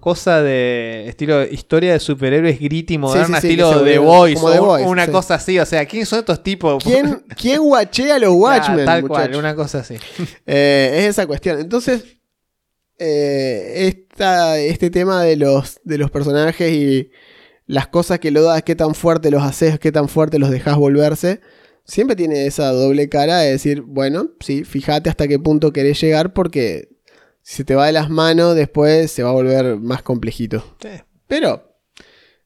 cosa 0.00 0.42
de 0.42 1.08
estilo 1.08 1.42
historia 1.44 1.92
de 1.92 2.00
superhéroes 2.00 2.58
gritty 2.60 2.98
moderna, 2.98 3.40
sí, 3.40 3.48
estilo 3.48 3.82
The 3.82 3.98
Voice, 3.98 4.34
como 4.40 4.52
The 4.52 4.58
Voice, 4.60 4.86
una 4.86 5.06
cosa 5.08 5.34
así, 5.34 5.58
o 5.58 5.66
sea, 5.66 5.84
¿quiénes 5.86 6.08
son 6.08 6.20
estos 6.20 6.42
tipos? 6.42 6.82
¿Quién, 6.84 7.24
¿Quién 7.40 7.60
guachea 7.62 8.18
los 8.18 8.34
Watchmen? 8.34 8.84
tal 8.84 9.06
cual, 9.06 9.34
una 9.36 9.54
cosa 9.54 9.78
así. 9.80 9.96
Eh, 10.46 10.96
es 11.00 11.04
esa 11.10 11.26
cuestión. 11.26 11.58
Entonces, 11.60 12.04
eh, 12.98 13.86
esta- 13.88 14.58
este 14.58 14.90
tema 14.90 15.22
de 15.22 15.36
los, 15.36 15.80
de 15.84 15.98
los 15.98 16.10
personajes 16.10 16.72
y 16.72 17.10
las 17.66 17.86
cosas 17.88 18.18
que 18.18 18.30
lo 18.30 18.42
das, 18.42 18.62
qué 18.62 18.74
tan 18.74 18.94
fuerte 18.94 19.30
los 19.30 19.42
haces, 19.42 19.78
qué 19.78 19.92
tan 19.92 20.08
fuerte 20.08 20.38
los 20.38 20.50
dejas 20.50 20.76
volverse, 20.76 21.40
siempre 21.84 22.16
tiene 22.16 22.46
esa 22.46 22.70
doble 22.72 23.08
cara 23.08 23.38
de 23.40 23.50
decir, 23.52 23.82
bueno, 23.82 24.30
sí, 24.40 24.64
fíjate 24.64 25.10
hasta 25.10 25.28
qué 25.28 25.38
punto 25.38 25.72
querés 25.72 26.00
llegar 26.00 26.32
porque 26.32 26.88
si 27.48 27.64
te 27.64 27.74
va 27.74 27.86
de 27.86 27.92
las 27.92 28.10
manos 28.10 28.54
después 28.54 29.10
se 29.10 29.22
va 29.22 29.30
a 29.30 29.32
volver 29.32 29.78
más 29.78 30.02
complejito. 30.02 30.62
Pero, 31.26 31.80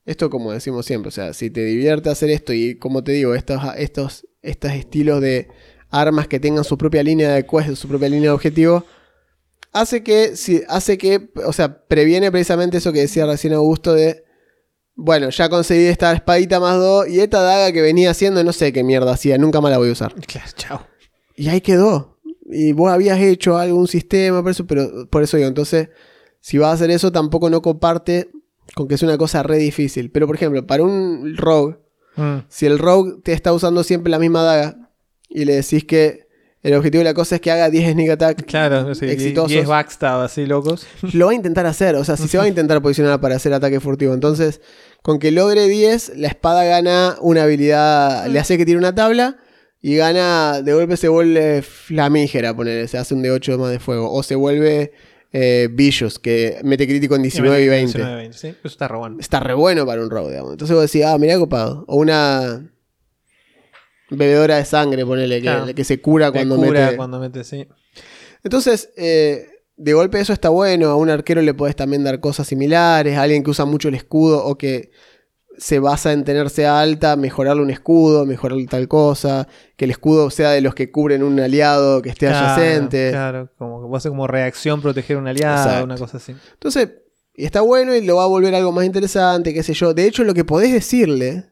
esto 0.05 0.31
como 0.31 0.53
decimos 0.53 0.87
siempre, 0.87 1.09
o 1.09 1.11
sea, 1.11 1.33
si 1.33 1.51
te 1.51 1.65
divierte 1.65 2.09
hacer 2.09 2.31
esto 2.31 2.53
y 2.53 2.79
como 2.79 3.03
te 3.03 3.11
digo, 3.11 3.35
estos, 3.35 3.61
estos, 3.77 4.29
estos 4.43 4.71
estilos 4.71 5.21
de 5.21 5.49
armas 5.91 6.29
que 6.29 6.39
tengan 6.39 6.63
su 6.63 6.79
propia 6.79 7.03
línea 7.03 7.33
de 7.33 7.45
quest, 7.45 7.75
su 7.75 7.89
propia 7.89 8.09
línea 8.09 8.31
de 8.31 8.35
objetivo, 8.35 8.85
hace 9.73 10.05
que, 10.05 10.37
si, 10.37 10.63
hace 10.69 10.97
que, 10.99 11.33
o 11.45 11.53
sea, 11.53 11.85
previene 11.89 12.31
precisamente 12.31 12.79
eso 12.79 12.93
que 12.93 13.01
decía 13.01 13.27
recién 13.27 13.55
Augusto 13.55 13.95
de, 13.95 14.23
bueno, 14.95 15.31
ya 15.31 15.49
conseguí 15.49 15.87
esta 15.87 16.13
espadita 16.13 16.61
más 16.61 16.77
dos 16.77 17.09
y 17.09 17.19
esta 17.19 17.43
daga 17.43 17.73
que 17.73 17.83
venía 17.83 18.13
haciendo, 18.13 18.45
no 18.45 18.53
sé 18.53 18.73
qué 18.73 18.85
mierda 18.85 19.11
hacía, 19.11 19.37
nunca 19.37 19.61
más 19.61 19.73
la 19.73 19.79
voy 19.79 19.89
a 19.89 19.93
usar. 19.93 20.15
Claro, 20.15 20.51
chao. 20.55 20.87
Y 21.35 21.49
ahí 21.49 21.61
quedó. 21.61 22.12
Y 22.53 22.73
vos 22.73 22.93
habías 22.93 23.19
hecho 23.21 23.57
algún 23.59 23.89
sistema, 23.89 24.43
por 24.43 24.51
eso, 24.51 24.67
pero 24.67 25.09
por 25.11 25.23
eso 25.23 25.37
digo, 25.37 25.49
entonces, 25.49 25.89
si 26.41 26.59
vas 26.59 26.71
a 26.71 26.73
hacer 26.75 26.91
eso, 26.91 27.11
tampoco 27.13 27.49
no 27.51 27.63
comparte 27.63 28.31
con 28.75 28.87
que 28.89 28.95
es 28.95 29.03
una 29.03 29.19
cosa 29.19 29.43
re 29.43 29.59
difícil. 29.59 30.11
Pero, 30.11 30.27
por 30.27 30.37
ejemplo, 30.37 30.67
para 30.67 30.83
un 30.83 31.37
rogue, 31.37 31.77
Mm. 32.15 32.45
si 32.49 32.67
el 32.67 32.79
rogue 32.79 33.15
te 33.25 33.33
está 33.33 33.55
usando 33.55 33.83
siempre 33.83 34.11
la 34.11 34.19
misma 34.19 34.43
daga 34.43 34.91
y 35.31 35.47
le 35.47 35.55
decís 35.55 35.85
que 35.87 36.27
el 36.63 36.75
objetivo 36.75 36.99
de 37.01 37.05
la 37.05 37.15
cosa 37.15 37.37
es 37.37 37.41
que 37.41 37.51
haga 37.51 37.71
10 37.71 37.93
sneak 37.93 38.11
attack, 38.11 38.45
Claro, 38.45 38.95
sí, 38.95 39.07
Exitosos. 39.07 39.51
10 39.51 39.67
backstab 39.67 40.21
así 40.21 40.45
locos. 40.45 40.87
lo 41.15 41.25
va 41.27 41.33
a 41.33 41.35
intentar 41.35 41.65
hacer. 41.65 41.95
O 41.97 42.05
sea, 42.05 42.19
si 42.19 42.29
se 42.29 42.37
va 42.37 42.45
a 42.45 42.49
intentar 42.49 42.83
posicionar 42.83 43.19
para 43.21 43.37
hacer 43.37 43.53
ataque 43.55 43.81
furtivo. 43.81 44.13
Entonces, 44.13 44.61
con 45.01 45.19
que 45.19 45.31
logre 45.31 45.67
10, 45.69 46.13
la 46.17 46.29
espada 46.29 46.65
gana 46.65 47.17
una 47.23 47.45
habilidad, 47.45 48.27
le 48.27 48.39
hace 48.39 48.59
que 48.59 48.67
tire 48.67 48.77
una 48.77 48.95
tabla. 48.95 49.39
Y 49.85 49.97
gana, 49.97 50.63
de 50.63 50.73
golpe 50.73 50.97
se 50.97 51.09
vuelve 51.09 51.61
flamígera, 51.63 52.55
poner, 52.55 52.87
se 52.89 52.99
hace 52.99 53.15
un 53.15 53.23
de 53.23 53.33
8 53.33 53.59
más 53.59 53.71
de 53.73 53.81
fuego. 53.81 54.13
O 54.13 54.23
se 54.23 54.37
vuelve 54.37 54.93
eh, 55.33 55.69
Vicious, 55.73 56.21
que 56.21 56.61
mete 56.63 56.87
crítico 56.87 57.17
en 57.17 57.23
19 57.23 57.65
y 57.65 57.69
20. 57.69 57.99
19 57.99 58.13
y 58.13 58.17
20, 58.23 58.39
sí. 58.39 58.49
Eso 58.49 58.59
está 58.69 58.87
re 58.87 58.97
bueno. 58.97 59.17
Está 59.19 59.41
re 59.41 59.55
bueno 59.55 59.85
para 59.85 60.01
un 60.03 60.09
rogue, 60.11 60.31
digamos. 60.31 60.53
Entonces 60.53 60.77
vos 60.77 60.85
decís, 60.85 61.05
ah, 61.05 61.19
mirá 61.19 61.37
copado. 61.37 61.85
O 61.89 61.97
una 61.97 62.71
bebedora 64.11 64.57
de 64.59 64.65
sangre, 64.65 65.05
ponele, 65.05 65.37
que, 65.37 65.43
Claro. 65.43 65.75
que 65.75 65.85
se 65.85 66.01
cura 66.01 66.31
cuando 66.31 66.57
cura 66.57 66.85
mete. 66.85 66.97
cuando 66.97 67.19
mete, 67.19 67.43
sí. 67.45 67.67
Entonces, 68.45 68.91
eh, 68.97 69.47
de 69.77 69.93
golpe 69.95 70.21
eso 70.21 70.33
está 70.33 70.49
bueno. 70.51 70.91
A 70.91 70.97
un 70.97 71.11
arquero 71.11 71.43
le 71.43 71.55
podés 71.55 71.75
también 71.75 72.05
dar 72.05 72.21
cosas 72.21 72.47
similares. 72.47 73.17
A 73.17 73.23
alguien 73.23 73.43
que 73.43 73.51
usa 73.51 73.65
mucho 73.65 73.89
el 73.89 73.95
escudo 73.95 74.45
o 74.45 74.57
que 74.57 74.91
se 75.59 75.79
basa 75.79 76.13
en 76.13 76.25
tenerse 76.25 76.67
alta, 76.67 77.17
mejorarle 77.17 77.63
un 77.63 77.71
escudo, 77.71 78.25
mejorarle 78.27 78.67
tal 78.67 78.89
cosa. 78.89 79.47
Que 79.77 79.85
el 79.85 79.91
escudo 79.91 80.31
sea 80.31 80.51
de 80.51 80.61
los 80.61 80.75
que 80.75 80.91
cubren 80.91 81.23
un 81.23 81.39
aliado 81.39 82.03
que 82.03 82.09
esté 82.11 82.29
adyacente. 82.29 83.11
Claro, 83.11 83.51
como 83.59 83.83
que 83.83 83.89
puede 83.89 84.01
ser 84.01 84.11
como 84.11 84.27
reacción 84.27 84.81
proteger 84.81 85.17
a 85.17 85.21
un 85.21 85.29
aliado, 85.29 85.63
Exacto. 85.65 85.85
una 85.85 85.97
cosa 85.97 86.17
así. 86.17 86.35
Entonces, 86.55 86.89
está 87.35 87.61
bueno 87.61 87.95
y 87.95 88.03
lo 88.05 88.17
va 88.17 88.25
a 88.25 88.29
volver 88.29 88.55
algo 88.55 88.73
más 88.73 88.85
interesante, 88.85 89.53
qué 89.55 89.63
sé 89.63 89.75
yo. 89.75 89.95
De 89.95 90.07
hecho, 90.07 90.25
lo 90.25 90.35
que 90.35 90.45
podés 90.45 90.73
decirle, 90.73 91.51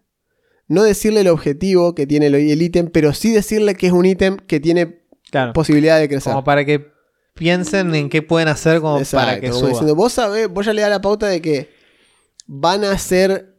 no 0.66 0.82
decirle 0.82 1.20
el 1.20 1.28
objetivo 1.28 1.94
que 1.94 2.07
tiene 2.07 2.26
el 2.28 2.34
el 2.34 2.62
ítem, 2.62 2.88
pero 2.90 3.12
sí 3.12 3.32
decirle 3.32 3.74
que 3.74 3.86
es 3.88 3.92
un 3.92 4.07
ítem 4.07 4.36
que 4.36 4.61
tiene 4.61 5.05
Claro. 5.30 5.53
posibilidad 5.53 5.98
de 6.01 6.09
crecer. 6.09 6.32
Como 6.32 6.42
para 6.44 6.64
que 6.64 6.90
piensen 7.34 7.94
en 7.94 8.09
qué 8.09 8.20
pueden 8.22 8.48
hacer 8.48 8.80
como 8.80 8.98
Exacto, 8.98 9.26
para 9.26 9.40
que 9.40 9.48
como 9.48 9.61
suba. 9.61 9.68
diciendo, 9.70 9.94
vos 9.94 10.12
sabés, 10.12 10.48
vos 10.48 10.66
ya 10.66 10.72
le 10.72 10.82
das 10.82 10.90
la 10.90 11.01
pauta 11.01 11.26
de 11.28 11.40
que 11.40 11.70
van 12.46 12.82
a 12.84 12.98
ser 12.98 13.49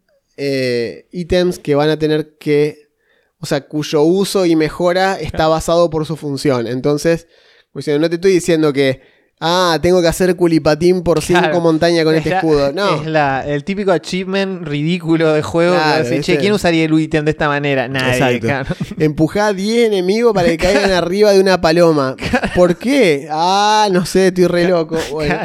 eh, 0.44 1.06
ítems 1.12 1.60
que 1.60 1.76
van 1.76 1.90
a 1.90 2.00
tener 2.00 2.36
que, 2.40 2.88
o 3.40 3.46
sea, 3.46 3.62
cuyo 3.68 4.02
uso 4.02 4.48
y 4.48 4.56
mejora 4.56 5.20
está 5.20 5.48
basado 5.48 5.90
por 5.92 6.08
su 6.08 6.16
función. 6.18 6.66
Entonces, 6.66 7.28
diciendo, 7.76 8.00
no 8.02 8.10
te 8.10 8.16
estoy 8.16 8.32
diciendo 8.34 8.74
que 8.74 9.22
Ah, 9.44 9.80
tengo 9.82 10.04
que 10.04 10.08
hacer 10.08 10.36
culipatín 10.36 11.02
por 11.02 11.20
5 11.20 11.40
Claro. 11.40 11.62
montañas 11.62 12.04
con 12.06 12.14
Es 12.14 12.20
este 12.20 12.30
la- 12.30 12.36
escudo. 12.38 12.72
No. 12.74 13.02
Es 13.02 13.08
la- 13.08 13.44
el 13.48 13.64
típico 13.64 13.92
achievement 13.92 14.68
ridículo 14.68 15.34
de 15.34 15.42
juego. 15.42 15.74
Claro, 15.74 16.08
que 16.08 16.22
che, 16.22 16.38
¿quién 16.38 16.54
usaría 16.54 16.86
el 16.86 16.94
ítem 16.94 17.26
de 17.26 17.32
esta 17.32 17.48
manera? 17.48 17.88
Nadie. 17.88 18.14
Exacto. 18.14 18.40
claro. 18.46 18.76
Empujá 19.00 19.52
10 19.52 19.88
enemigos 19.88 20.32
para 20.36 20.48
que 20.48 20.58
caigan 20.58 20.92
arriba 20.92 21.32
de 21.32 21.40
una 21.40 21.60
paloma. 21.60 22.16
¿Por 22.56 22.76
qué? 22.78 23.28
Ah, 23.32 23.90
no 23.92 24.06
sé, 24.06 24.28
estoy 24.28 24.46
re 24.46 24.68
loco. 24.68 24.96
Bueno, 25.12 25.40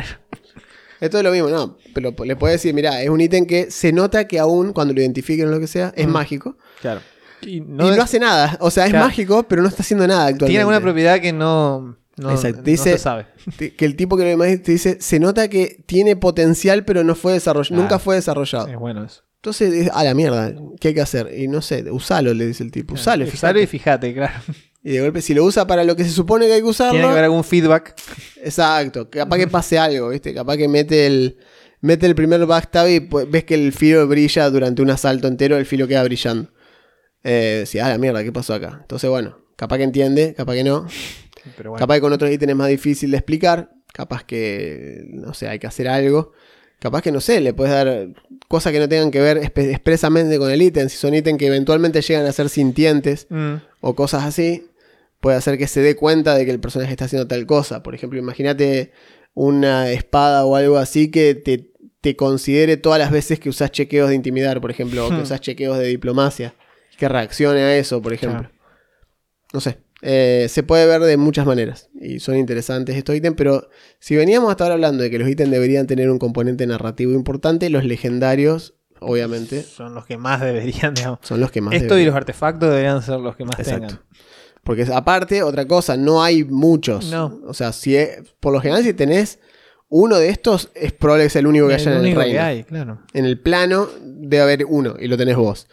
esto 1.00 1.16
es 1.16 1.24
lo 1.24 1.30
mismo, 1.32 1.48
no. 1.48 1.78
Pero 1.96 2.24
le 2.24 2.36
puedes 2.36 2.56
decir, 2.62 2.74
mirá, 2.74 3.02
es 3.02 3.08
un 3.08 3.20
ítem 3.20 3.46
que 3.46 3.70
se 3.70 3.92
nota 3.92 4.28
que 4.28 4.38
aún 4.38 4.72
cuando 4.72 4.94
lo 4.94 5.00
identifiquen 5.00 5.48
o 5.48 5.50
lo 5.50 5.58
que 5.60 5.66
sea, 5.66 5.92
es 5.96 6.06
Mm. 6.06 6.10
mágico. 6.10 6.56
Claro. 6.80 7.00
Y 7.42 7.56
y 7.56 7.60
no, 7.60 7.86
hace 7.88 8.18
nada. 8.20 8.56
O 8.60 8.70
sea, 8.70 8.84
es 8.84 8.90
Claro. 8.90 9.06
mágico, 9.06 9.42
pero 9.48 9.62
no 9.62 9.68
está 9.68 9.82
haciendo 9.82 10.06
nada 10.06 10.22
actualmente. 10.26 10.46
tiene 10.46 10.60
alguna 10.60 10.80
propiedad 10.80 11.20
que 11.20 11.32
no, 11.32 11.96
no, 12.16 12.30
Exacto. 12.30 12.58
no 12.58 12.62
Dice- 12.62 12.92
se 12.92 12.98
sabe. 12.98 13.26
Que 13.76 13.84
el 13.84 13.96
tipo 13.96 14.16
que 14.16 14.22
lo 14.24 14.28
demás 14.30 14.48
te 14.62 14.72
dice, 14.72 14.98
se 15.00 15.18
nota 15.20 15.48
que 15.48 15.82
tiene 15.86 16.16
potencial, 16.16 16.84
pero 16.84 17.04
no 17.04 17.14
fue 17.14 17.32
desarrollado. 17.34 17.74
Ah. 17.74 17.82
Nunca 17.82 17.98
fue 17.98 18.14
desarrollado. 18.16 18.68
Es 18.68 18.76
bueno 18.78 19.04
eso. 19.04 19.22
Entonces, 19.36 19.72
es, 19.74 19.90
a 19.92 20.02
la 20.02 20.14
mierda, 20.14 20.52
¿qué 20.80 20.88
hay 20.88 20.94
que 20.94 21.00
hacer? 21.02 21.30
Y 21.38 21.46
no 21.46 21.62
sé, 21.62 21.88
usalo, 21.90 22.34
le 22.34 22.46
dice 22.46 22.64
el 22.64 22.72
tipo. 22.72 22.94
Usalo, 22.94 23.24
y 23.24 23.28
Usalo 23.28 23.60
y 23.60 23.66
fíjate. 23.66 24.10
fíjate, 24.10 24.14
claro. 24.14 24.54
Y 24.82 24.92
de 24.92 25.00
golpe, 25.02 25.20
si 25.20 25.34
lo 25.34 25.44
usa 25.44 25.66
para 25.66 25.84
lo 25.84 25.94
que 25.94 26.04
se 26.04 26.10
supone 26.10 26.46
que 26.46 26.54
hay 26.54 26.60
que 26.60 26.66
usarlo. 26.66 26.92
Tiene 26.92 27.06
que 27.06 27.10
haber 27.12 27.24
algún 27.24 27.44
feedback. 27.44 27.94
Exacto, 28.42 29.08
capaz 29.10 29.36
que 29.38 29.46
pase 29.48 29.78
algo, 29.78 30.08
¿viste? 30.10 30.32
Capaz 30.34 30.56
que 30.56 30.68
mete 30.68 31.06
el, 31.06 31.38
mete 31.86 32.06
el 32.06 32.14
primer 32.14 32.44
backstab 32.44 32.88
y 32.88 33.00
pues, 33.00 33.30
ves 33.30 33.44
que 33.44 33.54
el 33.54 33.72
filo 33.72 34.06
brilla 34.06 34.50
durante 34.50 34.82
un 34.82 34.90
asalto 34.90 35.28
entero, 35.28 35.56
el 35.56 35.64
filo 35.64 35.88
queda 35.88 36.02
brillando. 36.04 36.50
Eh, 37.24 37.64
sí, 37.66 37.78
ah, 37.78 37.88
la 37.88 37.98
mierda, 37.98 38.22
¿qué 38.22 38.32
pasó 38.32 38.54
acá? 38.54 38.78
Entonces, 38.82 39.08
bueno, 39.08 39.38
capaz 39.56 39.78
que 39.78 39.84
entiende, 39.84 40.34
capaz 40.36 40.54
que 40.54 40.64
no. 40.64 40.86
Pero 41.56 41.70
bueno. 41.70 41.80
Capaz 41.80 41.94
que 41.94 42.00
con 42.00 42.12
otros 42.12 42.30
ítems 42.30 42.50
es 42.50 42.56
más 42.56 42.68
difícil 42.68 43.10
de 43.10 43.16
explicar. 43.16 43.70
Capaz 43.92 44.24
que, 44.24 45.04
no 45.08 45.32
sé, 45.32 45.48
hay 45.48 45.58
que 45.58 45.66
hacer 45.66 45.88
algo. 45.88 46.32
Capaz 46.78 47.02
que, 47.02 47.10
no 47.10 47.20
sé, 47.20 47.40
le 47.40 47.54
puedes 47.54 47.72
dar 47.72 48.08
cosas 48.48 48.72
que 48.72 48.78
no 48.78 48.88
tengan 48.88 49.10
que 49.10 49.20
ver 49.20 49.38
expresamente 49.38 50.38
con 50.38 50.50
el 50.50 50.60
ítem. 50.60 50.88
Si 50.88 50.98
son 50.98 51.14
ítems 51.14 51.38
que 51.38 51.46
eventualmente 51.46 52.02
llegan 52.02 52.26
a 52.26 52.32
ser 52.32 52.48
sintientes 52.48 53.26
Mm, 53.30 53.54
o 53.80 53.94
cosas 53.94 54.24
así, 54.24 54.68
puede 55.20 55.36
hacer 55.36 55.58
que 55.58 55.66
se 55.66 55.80
dé 55.80 55.96
cuenta 55.96 56.34
de 56.34 56.44
que 56.44 56.50
el 56.50 56.60
personaje 56.60 56.92
está 56.92 57.06
haciendo 57.06 57.26
tal 57.26 57.46
cosa. 57.46 57.82
Por 57.82 57.94
ejemplo, 57.94 58.18
imagínate 58.18 58.92
una 59.34 59.90
espada 59.90 60.44
o 60.44 60.56
algo 60.56 60.76
así 60.76 61.10
que 61.10 61.34
te, 61.34 61.70
te 62.06 62.14
considere 62.14 62.76
todas 62.76 63.00
las 63.00 63.10
veces 63.10 63.40
que 63.40 63.48
usas 63.48 63.72
chequeos 63.72 64.08
de 64.10 64.14
intimidar, 64.14 64.60
por 64.60 64.70
ejemplo, 64.70 65.04
o 65.06 65.08
que 65.10 65.16
Hmm. 65.16 65.22
usas 65.22 65.40
chequeos 65.40 65.76
de 65.76 65.86
diplomacia. 65.88 66.54
Que 66.96 67.08
reaccione 67.08 67.60
a 67.62 67.76
eso, 67.76 68.00
por 68.00 68.12
ejemplo. 68.12 68.42
Claro. 68.42 68.54
No 69.52 69.60
sé. 69.60 69.78
Eh, 70.02 70.46
se 70.48 70.62
puede 70.62 70.86
ver 70.86 71.00
de 71.00 71.16
muchas 71.16 71.46
maneras 71.46 71.88
y 72.00 72.20
son 72.20 72.36
interesantes 72.36 72.94
estos 72.94 73.16
ítems, 73.16 73.36
pero 73.36 73.68
si 73.98 74.14
veníamos 74.14 74.52
hasta 74.52 74.62
ahora 74.62 74.74
hablando 74.74 75.02
de 75.02 75.10
que 75.10 75.18
los 75.18 75.28
ítems 75.28 75.50
deberían 75.50 75.88
tener 75.88 76.08
un 76.08 76.20
componente 76.20 76.64
narrativo 76.64 77.10
importante, 77.12 77.70
los 77.70 77.82
legendarios, 77.84 78.74
obviamente, 79.00 79.62
son 79.64 79.92
los 79.96 80.06
que 80.06 80.16
más 80.16 80.40
deberían, 80.40 80.94
digamos. 80.94 81.18
son 81.22 81.40
los 81.40 81.50
que 81.50 81.60
más... 81.60 81.74
Esto 81.74 81.98
y 81.98 82.04
los 82.04 82.14
artefactos 82.14 82.68
deberían 82.70 83.02
ser 83.02 83.18
los 83.18 83.34
que 83.34 83.44
más 83.44 83.58
Exacto. 83.58 83.80
tengan. 83.88 84.00
Porque 84.62 84.86
aparte, 84.94 85.42
otra 85.42 85.66
cosa, 85.66 85.96
no 85.96 86.22
hay 86.22 86.44
muchos. 86.44 87.06
No. 87.10 87.40
O 87.48 87.52
sea, 87.54 87.72
si 87.72 87.96
es- 87.96 88.20
por 88.38 88.52
lo 88.52 88.60
general, 88.60 88.84
si 88.84 88.92
tenés 88.92 89.40
uno 89.88 90.18
de 90.18 90.30
estos, 90.30 90.70
es 90.74 90.92
probable 90.92 91.24
que 91.24 91.30
sea 91.30 91.40
el 91.40 91.46
único 91.46 91.68
que 91.68 91.74
haya 91.74 91.92
el 91.92 91.98
en 91.98 92.06
el 92.06 92.16
reino. 92.16 92.32
que 92.32 92.40
hay, 92.40 92.64
claro. 92.64 92.98
En 93.14 93.24
el 93.24 93.38
plano 93.40 93.88
debe 94.02 94.42
haber 94.42 94.64
uno 94.68 94.96
y 94.98 95.06
lo 95.06 95.16
tenés 95.16 95.36
vos. 95.36 95.68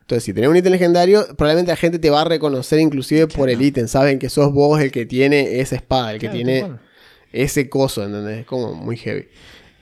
Entonces, 0.00 0.24
si 0.24 0.32
tenés 0.32 0.48
un 0.48 0.56
ítem 0.56 0.72
legendario, 0.72 1.26
probablemente 1.36 1.70
la 1.72 1.76
gente 1.76 1.98
te 1.98 2.08
va 2.08 2.22
a 2.22 2.24
reconocer 2.24 2.80
inclusive 2.80 3.26
por 3.26 3.50
el 3.50 3.60
ítem. 3.60 3.86
Saben 3.88 4.18
que 4.18 4.30
sos 4.30 4.52
vos 4.52 4.80
el 4.80 4.90
que 4.90 5.04
tiene 5.04 5.60
esa 5.60 5.76
espada, 5.76 6.12
el 6.14 6.18
que 6.18 6.28
tiene 6.30 6.64
ese 7.30 7.68
coso, 7.68 8.04
¿entendés? 8.04 8.38
Es 8.40 8.46
como 8.46 8.72
muy 8.72 8.96
heavy. 8.96 9.28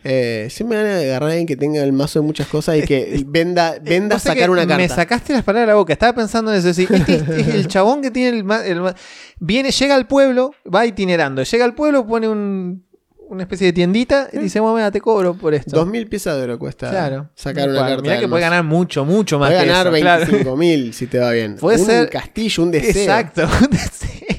Eh, 0.08 0.46
siempre 0.50 0.78
me 0.78 0.84
van 0.84 0.92
a 0.92 0.98
agarrar 0.98 1.30
a 1.30 1.32
alguien 1.32 1.48
que 1.48 1.56
tenga 1.56 1.82
el 1.82 1.92
mazo 1.92 2.20
de 2.20 2.26
muchas 2.26 2.46
cosas 2.46 2.76
y 2.78 2.82
que 2.82 3.22
venda, 3.26 3.76
venda 3.82 4.14
Vos 4.16 4.22
sabés 4.22 4.38
sacar 4.38 4.50
una 4.50 4.60
carta. 4.60 4.76
Me 4.76 4.88
sacaste 4.88 5.32
las 5.32 5.42
palabras 5.42 5.66
de 5.66 5.72
la 5.72 5.74
boca. 5.76 5.92
Estaba 5.92 6.12
pensando 6.14 6.52
en 6.52 6.58
eso. 6.58 6.68
decir, 6.68 6.88
este 6.92 7.16
es, 7.16 7.28
es 7.28 7.48
el 7.54 7.66
chabón 7.66 8.02
que 8.02 8.12
tiene 8.12 8.38
el, 8.38 8.50
el 8.66 8.94
Viene, 9.40 9.72
llega 9.72 9.96
al 9.96 10.06
pueblo, 10.06 10.52
va 10.72 10.86
itinerando. 10.86 11.42
Llega 11.42 11.64
al 11.64 11.74
pueblo, 11.74 12.06
pone 12.06 12.28
un- 12.28 12.85
una 13.28 13.42
especie 13.42 13.66
de 13.68 13.72
tiendita 13.72 14.28
y 14.32 14.38
dice, 14.38 14.60
bueno, 14.60 14.90
te 14.92 15.00
cobro 15.00 15.34
por 15.34 15.52
esto. 15.54 15.76
Dos 15.76 15.86
mil 15.86 16.06
piezas 16.06 16.36
de 16.36 16.42
oro 16.44 16.58
cuesta 16.58 16.90
Claro. 16.90 17.28
sacar 17.34 17.68
una 17.68 17.80
carta. 17.80 18.02
Mirá 18.02 18.20
que 18.20 18.28
puede 18.28 18.42
ganar 18.42 18.64
mucho, 18.64 19.04
mucho 19.04 19.38
más 19.38 19.50
Puede 19.50 19.62
que 19.62 19.68
ganar 19.68 19.86
eso, 19.88 19.96
claro. 20.00 20.20
25 20.26 20.56
mil 20.56 20.94
si 20.94 21.06
te 21.06 21.18
va 21.18 21.32
bien. 21.32 21.56
Puede 21.56 21.80
un 21.80 21.86
ser- 21.86 22.08
castillo, 22.10 22.62
un 22.62 22.70
deseo. 22.70 23.02
Exacto. 23.02 23.42
un 23.62 23.70
deseo. 23.70 24.38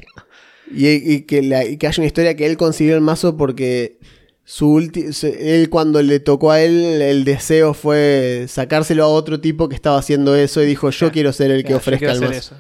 Y, 0.70 0.88
y 1.14 1.22
que 1.22 1.42
la- 1.42 1.66
y 1.66 1.78
que 1.78 1.88
haya 1.88 2.02
una 2.02 2.08
historia 2.08 2.36
que 2.36 2.46
él 2.46 2.58
consiguió 2.58 2.96
el 2.96 3.02
mazo 3.02 3.38
porque 3.38 4.00
su 4.44 4.68
ulti- 4.80 5.12
él 5.40 5.70
cuando 5.70 6.02
le 6.02 6.20
tocó 6.20 6.52
a 6.52 6.62
él 6.62 7.02
el 7.02 7.24
deseo 7.26 7.74
fue 7.74 8.46
sacárselo 8.48 9.04
a 9.04 9.08
otro 9.08 9.40
tipo 9.42 9.68
que 9.70 9.76
estaba 9.76 9.98
haciendo 9.98 10.36
eso 10.36 10.62
y 10.62 10.66
dijo 10.66 10.90
yo 10.90 10.98
Claro, 11.00 11.14
quiero 11.14 11.34
ser 11.34 11.52
el 11.52 11.64
que 11.66 11.76
ofrezca 11.76 12.12
el 12.12 12.22
mazo. 12.22 12.34
eso. 12.34 12.56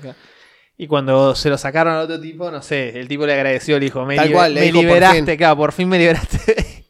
Y 0.80 0.86
cuando 0.88 1.34
se 1.36 1.49
lo 1.49 1.57
sacaron 1.57 1.93
al 1.95 2.03
otro 2.03 2.19
tipo, 2.21 2.51
no 2.51 2.61
sé, 2.61 2.99
el 2.99 3.07
tipo 3.07 3.25
le 3.25 3.34
agradeció, 3.34 3.80
le 3.80 3.86
dijo, 3.86 4.05
me, 4.05 4.15
Tal 4.15 4.32
cual, 4.32 4.53
me 4.53 4.61
dijo, 4.61 4.75
"Por 4.75 4.84
liberaste, 4.86 5.25
fin". 5.25 5.36
claro, 5.38 5.57
por 5.57 5.71
fin 5.71 5.89
me 5.89 5.97
liberaste. 5.97 6.38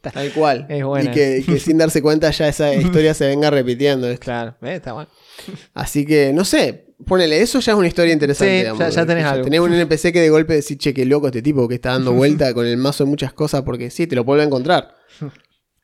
Tal 0.12 0.30
cual. 0.32 0.66
Es 0.68 0.84
buena. 0.84 1.10
Y 1.10 1.14
que, 1.14 1.58
sin 1.58 1.78
darse 1.78 2.02
cuenta 2.02 2.30
ya 2.30 2.48
esa 2.48 2.74
historia 2.74 3.14
se 3.14 3.26
venga 3.26 3.50
repitiendo. 3.50 4.06
claro, 4.18 4.56
¿ves? 4.60 4.76
está 4.76 4.92
bueno. 4.92 5.08
Así 5.74 6.04
que, 6.04 6.32
no 6.34 6.44
sé, 6.44 6.84
ponele, 7.06 7.40
eso 7.40 7.60
ya 7.60 7.72
es 7.72 7.78
una 7.78 7.88
historia 7.88 8.12
interesante. 8.12 8.52
Sí, 8.52 8.58
digamos. 8.58 8.78
ya- 8.80 8.88
ya 8.90 9.06
tenés 9.06 9.24
algo. 9.24 9.44
Tenés 9.44 9.60
un 9.60 9.72
NPC 9.72 10.12
que 10.12 10.20
de 10.20 10.28
golpe 10.30 10.54
decís, 10.54 10.76
che, 10.76 10.92
qué 10.92 11.06
loco 11.06 11.28
este 11.28 11.40
tipo 11.40 11.66
que 11.66 11.76
está 11.76 11.92
dando 11.92 12.12
vuelta 12.12 12.52
con 12.52 12.66
el 12.66 12.76
mazo 12.76 13.04
de 13.04 13.10
muchas 13.10 13.32
cosas 13.32 13.62
porque 13.62 13.88
sí, 13.90 14.06
te 14.06 14.16
lo 14.16 14.24
vuelve 14.24 14.42
a 14.42 14.46
encontrar. 14.46 14.94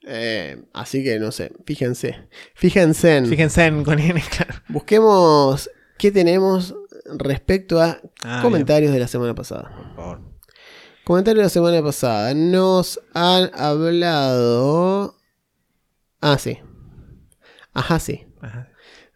Eh, 0.06 0.62
así 0.74 1.02
que, 1.02 1.18
no 1.18 1.32
sé, 1.32 1.52
fíjense. 1.64 2.16
Fíjense 2.54 3.16
en... 3.16 3.26
Fíjense 3.26 3.64
en 3.64 3.82
con 3.84 3.98
N, 3.98 4.22
claro. 4.36 4.54
Busquemos 4.68 5.70
qué 5.98 6.10
tenemos 6.10 6.74
respecto 7.18 7.80
a 7.80 8.00
Ah, 8.22 8.40
comentarios 8.42 8.92
de 8.92 8.98
la 8.98 9.08
semana 9.08 9.34
pasada. 9.34 9.72
Por 9.76 9.94
favor. 9.96 10.20
Comentarios 11.04 11.40
de 11.40 11.44
la 11.44 11.50
semana 11.50 11.82
pasada. 11.82 12.34
Nos 12.34 13.00
han 13.12 13.50
hablado... 13.54 15.16
Ah, 16.20 16.38
sí. 16.38 16.58
Ajá, 17.74 17.98
sí. 17.98 18.26
Ajá. 18.40 18.68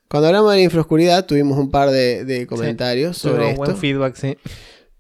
Cuando 0.09 0.29
hablamos 0.29 0.51
de 0.53 0.59
la 0.59 0.63
infraoscuridad 0.65 1.27
tuvimos 1.27 1.59
un 1.59 1.71
par 1.71 1.91
de, 1.91 2.25
de 2.25 2.47
comentarios 2.47 3.17
sobre 3.19 3.51
esto. 3.51 3.63
buen 3.65 3.77
feedback, 3.77 4.15
sí. 4.17 4.37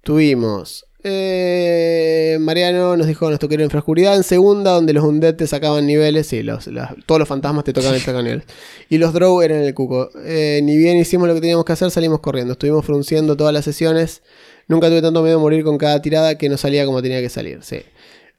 Tuvimos. 0.03 0.87
Eh, 1.05 2.37
Mariano 2.41 2.97
nos 2.97 3.07
dijo 3.07 3.31
nos 3.31 3.39
toquero 3.39 3.63
infraoscuridad. 3.63 4.17
En 4.17 4.23
segunda, 4.23 4.73
donde 4.73 4.93
los 4.93 5.05
undead 5.05 5.35
te 5.37 5.47
sacaban 5.47 5.87
niveles. 5.87 6.33
Los, 6.45 6.67
las- 6.69 6.93
todos 7.07 7.19
los 7.19 7.29
fantasmas 7.29 7.65
te 7.65 7.73
tocaban 7.73 7.97
y 7.97 8.01
sacaban 8.01 8.25
niveles. 8.25 8.45
Y 8.89 8.99
los 8.99 9.13
drow 9.13 9.41
eran 9.43 9.59
el 9.63 9.75
cuco. 9.75 10.11
Eh, 10.25 10.61
ni 10.63 10.77
bien 10.77 10.97
hicimos 10.97 11.29
lo 11.29 11.35
que 11.35 11.41
teníamos 11.41 11.65
que 11.65 11.73
hacer, 11.73 11.91
salimos 11.91 12.21
corriendo. 12.21 12.53
Estuvimos 12.53 12.85
frunciendo 12.85 13.37
todas 13.37 13.53
las 13.55 13.65
sesiones. 13.65 14.23
Nunca 14.67 14.89
tuve 14.89 15.01
tanto 15.03 15.23
miedo 15.23 15.37
de 15.39 15.43
morir 15.43 15.65
con 15.65 15.79
cada 15.79 16.03
tirada 16.03 16.37
que 16.37 16.49
no 16.49 16.57
salía 16.57 16.85
como 16.85 17.01
tenía 17.03 17.21
que 17.21 17.29
salir. 17.29 17.61
Sí. 17.63 17.81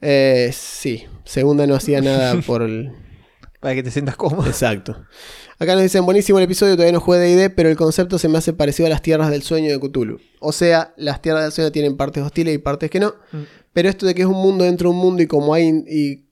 Eh, 0.02 0.52
sí. 0.54 1.06
Segunda 1.26 1.66
no 1.68 1.76
hacía 1.76 2.02
nada 2.02 2.40
por 2.46 2.62
el, 2.62 2.92
Para 3.60 3.76
que 3.76 3.84
te 3.84 3.92
sientas 3.92 4.16
cómodo. 4.16 4.48
Exacto. 4.48 4.96
Acá 5.60 5.74
nos 5.74 5.84
dicen, 5.84 6.06
buenísimo 6.06 6.38
el 6.40 6.46
episodio, 6.46 6.76
todavía 6.76 6.94
no 6.94 7.02
jugué 7.02 7.20
D&D, 7.20 7.50
pero 7.50 7.68
el 7.70 7.76
concepto 7.76 8.18
se 8.18 8.30
me 8.30 8.38
hace 8.38 8.54
parecido 8.54 8.88
a 8.88 8.90
las 8.90 9.02
tierras 9.02 9.30
del 9.32 9.42
sueño 9.42 9.70
de 9.70 9.80
Cthulhu. 9.80 10.20
O 10.40 10.52
sea, 10.54 10.94
las 10.96 11.22
tierras 11.22 11.44
del 11.44 11.52
sueño 11.52 11.72
tienen 11.72 11.98
partes 11.98 12.24
hostiles 12.24 12.56
y 12.56 12.58
partes 12.60 12.90
que 12.90 13.00
no. 13.02 13.16
Mm. 13.34 13.38
Pero 13.74 13.90
esto 13.90 14.06
de 14.06 14.16
que 14.16 14.22
es 14.22 14.28
un 14.28 14.38
mundo 14.42 14.64
dentro 14.64 14.90
de 14.90 14.96
un 14.96 15.02
mundo 15.02 15.22
y 15.22 15.28
como 15.28 15.54
hay, 15.54 15.68
y 15.88 16.26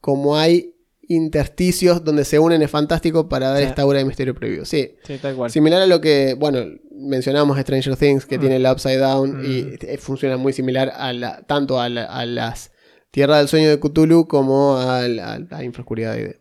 como 0.00 0.36
hay 0.36 0.74
intersticios 1.06 2.02
donde 2.04 2.24
se 2.24 2.38
unen 2.40 2.62
es 2.62 2.70
fantástico 2.70 3.28
para 3.28 3.48
dar 3.50 3.58
Sí. 3.58 3.64
esta 3.64 3.82
aura 3.82 3.98
de 3.98 4.04
misterio 4.04 4.34
prohibido. 4.34 4.64
Sí. 4.64 4.96
Sí, 5.06 5.18
tal 5.18 5.36
cual. 5.36 5.50
Similar 5.50 5.82
a 5.82 5.86
lo 5.86 6.00
que, 6.00 6.34
bueno, 6.38 6.58
mencionamos 6.90 7.58
Stranger 7.60 7.96
Things, 7.96 8.26
que 8.26 8.38
Mm. 8.38 8.40
tiene 8.40 8.56
el 8.56 8.66
Upside 8.66 8.98
Down 8.98 9.44
y 9.44 9.62
Mm. 9.62 9.76
eh, 9.82 9.98
funciona 9.98 10.36
muy 10.36 10.52
similar 10.52 10.92
a 10.96 11.12
la, 11.12 11.42
tanto 11.42 11.80
a, 11.80 11.88
la- 11.88 12.04
a 12.06 12.26
las 12.26 12.72
tierras 13.12 13.38
del 13.38 13.48
sueño 13.48 13.68
de 13.68 13.78
Cthulhu 13.78 14.26
como 14.26 14.76
a 14.78 15.06
la, 15.06 15.34
a 15.34 15.38
la 15.38 15.64
infraoscuridad 15.64 16.14
de 16.14 16.40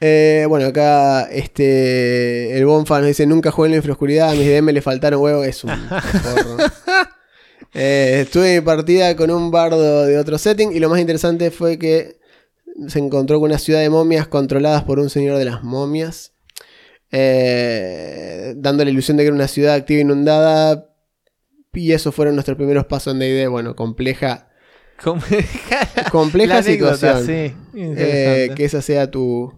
eh, 0.00 0.46
bueno, 0.48 0.66
acá 0.66 1.24
este 1.30 2.56
el 2.56 2.66
Bonfa 2.66 2.98
nos 2.98 3.08
dice, 3.08 3.26
nunca 3.26 3.50
jugué 3.50 3.66
en 3.66 3.72
la 3.72 3.76
infraoscuridad, 3.78 4.30
a 4.30 4.34
mis 4.34 4.46
DM 4.46 4.72
le 4.72 4.82
faltaron 4.82 5.20
huevos, 5.20 5.46
es 5.46 5.64
un. 5.64 5.72
Eh, 7.74 8.22
estuve 8.22 8.54
en 8.54 8.60
mi 8.60 8.66
partida 8.66 9.14
con 9.14 9.30
un 9.30 9.50
bardo 9.50 10.06
de 10.06 10.18
otro 10.18 10.38
setting 10.38 10.72
y 10.72 10.80
lo 10.80 10.88
más 10.88 11.00
interesante 11.00 11.50
fue 11.50 11.78
que 11.78 12.18
se 12.86 12.98
encontró 12.98 13.40
con 13.40 13.50
una 13.50 13.58
ciudad 13.58 13.80
de 13.80 13.90
momias 13.90 14.26
controladas 14.26 14.84
por 14.84 14.98
un 14.98 15.10
señor 15.10 15.36
de 15.36 15.44
las 15.44 15.62
momias, 15.62 16.32
eh, 17.10 18.54
dando 18.56 18.84
la 18.84 18.90
ilusión 18.90 19.16
de 19.16 19.24
que 19.24 19.28
era 19.28 19.34
una 19.34 19.48
ciudad 19.48 19.74
activa 19.74 19.98
e 19.98 20.02
inundada. 20.02 20.86
Y 21.74 21.92
esos 21.92 22.14
fueron 22.14 22.34
nuestros 22.34 22.56
primeros 22.56 22.86
pasos 22.86 23.12
en 23.12 23.20
D&D. 23.20 23.46
Bueno, 23.46 23.76
compleja, 23.76 24.48
compleja 26.10 26.58
anécdota, 26.58 27.20
situación. 27.20 27.26
sí. 27.26 27.54
Eh, 27.74 28.50
que 28.56 28.64
esa 28.64 28.82
sea 28.82 29.10
tu. 29.10 29.52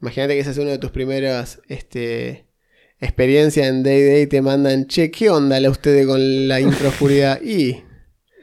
Imagínate 0.00 0.34
que 0.34 0.40
esa 0.40 0.52
sea 0.52 0.62
una 0.62 0.72
de 0.72 0.78
tus 0.78 0.90
primeras 0.90 1.60
este, 1.68 2.46
experiencias 3.00 3.66
en 3.66 3.82
D&D 3.82 4.22
y 4.22 4.26
te 4.26 4.42
mandan, 4.42 4.86
che, 4.86 5.10
¿qué 5.10 5.30
onda 5.30 5.58
la 5.60 5.70
ustedes 5.70 6.06
con 6.06 6.48
la 6.48 6.60
infraoscuridad? 6.60 7.40
Y 7.42 7.82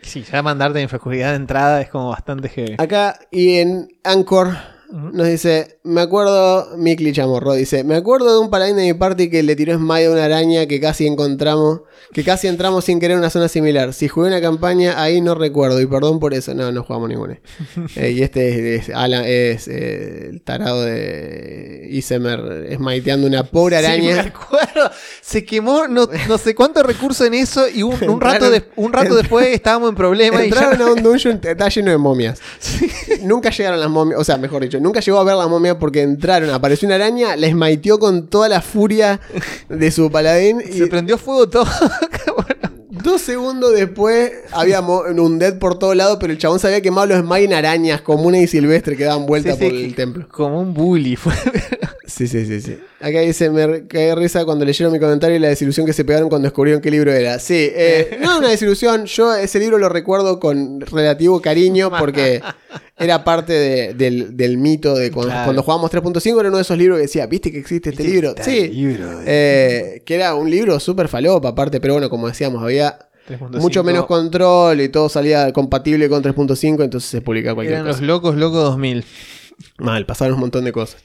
Sí, 0.04 0.24
ya 0.30 0.43
mandarte 0.43 0.82
en 0.82 0.89
facultad 0.89 1.30
de 1.30 1.36
entrada 1.36 1.82
es 1.82 1.89
como 1.89 2.10
bastante 2.10 2.49
heavy. 2.49 2.76
Acá 2.78 3.18
y 3.32 3.58
en 3.58 3.88
Anchor. 4.04 4.72
Nos 4.94 5.28
dice, 5.28 5.80
me 5.84 6.02
acuerdo, 6.02 6.78
Mikli 6.78 7.14
Chamorro 7.14 7.54
dice, 7.54 7.84
me 7.84 7.96
acuerdo 7.96 8.32
de 8.34 8.39
un 8.39 8.50
paladín 8.52 8.76
de 8.76 8.84
mi 8.84 8.94
party 8.94 9.30
que 9.30 9.41
le 9.41 9.56
tiró 9.56 9.76
smite 9.76 10.06
a 10.06 10.12
una 10.12 10.26
araña 10.26 10.68
que 10.68 10.80
casi 10.80 11.08
encontramos, 11.08 11.82
que 12.14 12.24
casi 12.24 12.48
entramos 12.48 12.86
sin 12.86 13.00
querer 13.00 13.14
en 13.16 13.20
una 13.20 13.32
zona 13.32 13.48
similar. 13.48 13.94
Si 13.94 14.08
jugué 14.08 14.28
una 14.28 14.39
campaña 14.41 15.02
ahí 15.02 15.20
no 15.20 15.34
recuerdo 15.34 15.82
y 15.82 15.88
perdón 15.88 16.20
por 16.20 16.34
eso, 16.36 16.54
no, 16.54 16.72
no 16.72 16.84
jugamos 16.84 17.10
ninguna. 17.10 17.39
Eh, 17.96 18.12
y 18.12 18.22
este 18.24 18.76
es, 18.76 18.89
es 18.89 18.96
Alan- 18.96 19.26
es, 19.26 19.68
eh, 19.68 20.28
el 20.30 20.41
tarado 20.41 20.84
de 20.84 21.88
Isemer 21.91 22.76
smiteando 22.76 23.28
una 23.28 23.44
pobre 23.44 23.78
Sí, 23.78 23.84
me 24.02 24.14
araña. 24.14 24.22
acuerdo. 24.34 24.91
Se 25.22 25.44
quemó 25.46 25.88
no, 25.88 26.08
no 26.28 26.38
sé 26.38 26.56
cuántos 26.56 26.84
recursos 26.86 27.26
en 27.28 27.34
eso 27.34 27.68
y 27.68 27.84
un, 27.84 27.96
un 28.10 28.22
rato, 28.22 28.50
de- 28.50 28.64
un 28.76 28.94
rato 28.94 29.16
después 29.16 29.48
estábamos 29.48 29.89
en 29.89 29.96
problemas 29.96 30.41
y 30.41 30.46
Entraron 30.46 30.78
ya... 30.80 30.86
a 30.86 30.94
un 30.94 31.04
dungeon, 31.04 31.39
está 31.44 31.70
lleno 31.70 31.91
de 31.91 31.98
momias. 31.98 32.39
Nunca 33.24 33.50
llegaron 33.50 33.80
las 33.80 33.89
momias, 33.89 34.20
o 34.20 34.24
sea, 34.24 34.38
mejor 34.38 34.62
dicho, 34.64 34.80
nunca 34.84 35.00
llegó 35.00 35.18
a 35.20 35.24
ver 35.24 35.36
la 35.36 35.48
momia 35.48 35.80
porque 35.80 36.02
entraron, 36.04 36.50
apareció 36.52 36.86
una 36.88 36.96
araña, 36.96 37.36
la 37.36 37.50
smiteó 37.50 37.98
con 37.98 38.28
toda 38.28 38.48
la 38.50 38.62
furia 38.62 39.20
de 39.70 39.90
su 39.92 40.12
paladín 40.12 40.62
y 40.70 40.74
Se 40.74 40.88
prendió 40.88 41.18
fuego 41.18 41.50
todo. 41.50 41.66
dos 42.90 43.22
segundos 43.22 43.74
después 43.74 44.32
había 44.52 44.80
un 44.82 45.40
dead 45.40 45.58
por 45.60 45.78
todo 45.80 45.94
lado, 45.94 46.20
pero 46.20 46.32
el 46.32 46.38
chabón 46.40 46.60
se 46.60 46.68
había 46.68 46.82
quemado 46.82 47.08
los 47.08 47.20
smite 47.20 47.44
en 47.46 47.54
arañas 47.54 48.02
comunes 48.02 48.44
y 48.44 48.48
silvestres 48.48 48.98
que 48.98 49.04
daban 49.06 49.26
vuelta 49.26 49.52
Sí, 49.54 49.58
sí, 49.58 49.64
por 49.64 49.72
que- 49.74 49.86
el 49.86 49.96
templo. 49.96 50.28
Como 50.30 50.62
un 50.62 50.74
bully 50.74 51.16
fue. 51.16 51.34
Sí, 52.16 52.28
sí, 52.28 52.45
sí, 52.45 52.61
sí. 52.61 52.78
Acá 53.01 53.22
dice, 53.22 53.49
me 53.49 53.88
caí 53.88 54.14
risa 54.14 54.45
cuando 54.45 54.66
leyeron 54.66 54.93
mi 54.93 54.99
comentario 54.99 55.36
y 55.36 55.39
la 55.39 55.47
desilusión 55.47 55.86
que 55.86 55.93
se 55.93 56.05
pegaron 56.05 56.30
cuando 56.30 56.45
descubrieron 56.47 56.82
qué 56.82 56.91
libro 56.91 57.11
era. 57.11 57.39
Sí, 57.39 57.55
eh, 57.74 58.18
no 58.22 58.34
es 58.34 58.38
una 58.39 58.49
desilusión, 58.49 59.05
yo 59.05 59.34
ese 59.34 59.57
libro 59.59 59.78
lo 59.80 59.89
recuerdo 59.89 60.39
con 60.39 60.80
relativo 60.82 61.41
cariño 61.41 61.89
porque 61.97 62.41
era 62.99 63.24
parte 63.24 63.53
de- 63.53 63.93
del, 63.95 64.38
del 64.38 64.57
mito 64.57 64.93
de 64.95 65.09
cuando, 65.11 65.32
Claro. 65.32 65.45
cuando 65.45 65.64
jugábamos 65.64 65.91
3.5, 65.91 66.39
era 66.39 66.49
uno 66.49 66.57
de 66.57 66.61
esos 66.61 66.78
libros 66.78 66.97
que 66.97 67.03
decía, 67.03 67.26
¿viste 67.26 67.51
que 67.51 67.57
existe 67.59 67.89
este 67.89 68.03
libro? 68.03 68.36
Sí, 68.41 68.59
el 68.59 68.74
libro 68.76 69.18
de- 69.20 69.24
eh, 69.26 70.03
que 70.05 70.16
era 70.16 70.36
un 70.36 70.49
libro 70.51 70.80
súper 70.80 71.07
falopa 71.07 71.49
aparte, 71.49 71.80
pero 71.82 71.95
bueno, 71.95 72.09
como 72.09 72.28
decíamos, 72.28 72.61
había 72.61 72.99
3.5. 73.28 73.59
mucho 73.59 73.84
menos 73.84 74.05
control 74.05 74.82
y 74.82 74.89
todo 74.89 75.09
salía 75.09 75.51
compatible 75.51 76.07
con 76.09 76.22
3.5, 76.22 76.84
entonces 76.84 77.09
se 77.09 77.22
publicaba 77.22 77.55
cualquier 77.55 77.78
Eran 77.80 77.88
cosa. 77.88 77.99
los 78.01 78.07
locos 78.07 78.36
locos 78.36 78.64
2000. 78.64 79.03
Mal, 79.78 80.05
pasaron 80.05 80.34
un 80.36 80.39
montón 80.41 80.66
de 80.66 80.72
cosas. 80.72 81.01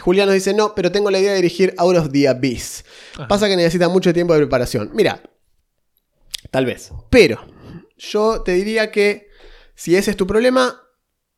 Julián 0.00 0.26
nos 0.26 0.34
dice, 0.34 0.54
no, 0.54 0.74
pero 0.74 0.90
tengo 0.90 1.10
la 1.10 1.18
idea 1.18 1.30
de 1.30 1.36
dirigir 1.36 1.74
Out 1.78 1.96
of 1.96 2.12
the 2.12 2.28
Abyss. 2.28 2.84
Ajá. 3.14 3.28
Pasa 3.28 3.48
que 3.48 3.56
necesita 3.56 3.88
mucho 3.88 4.12
tiempo 4.12 4.34
de 4.34 4.40
preparación. 4.40 4.90
Mira, 4.94 5.22
tal 6.50 6.66
vez. 6.66 6.90
Pero 7.10 7.44
yo 7.96 8.42
te 8.42 8.52
diría 8.52 8.90
que 8.90 9.28
si 9.74 9.96
ese 9.96 10.10
es 10.10 10.16
tu 10.16 10.26
problema, 10.26 10.80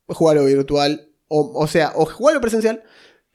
jugalo 0.07 0.45
virtual. 0.45 1.11
O, 1.29 1.61
o 1.61 1.67
sea, 1.67 1.93
o 1.97 2.07
jugalo 2.07 2.41
presencial, 2.41 2.85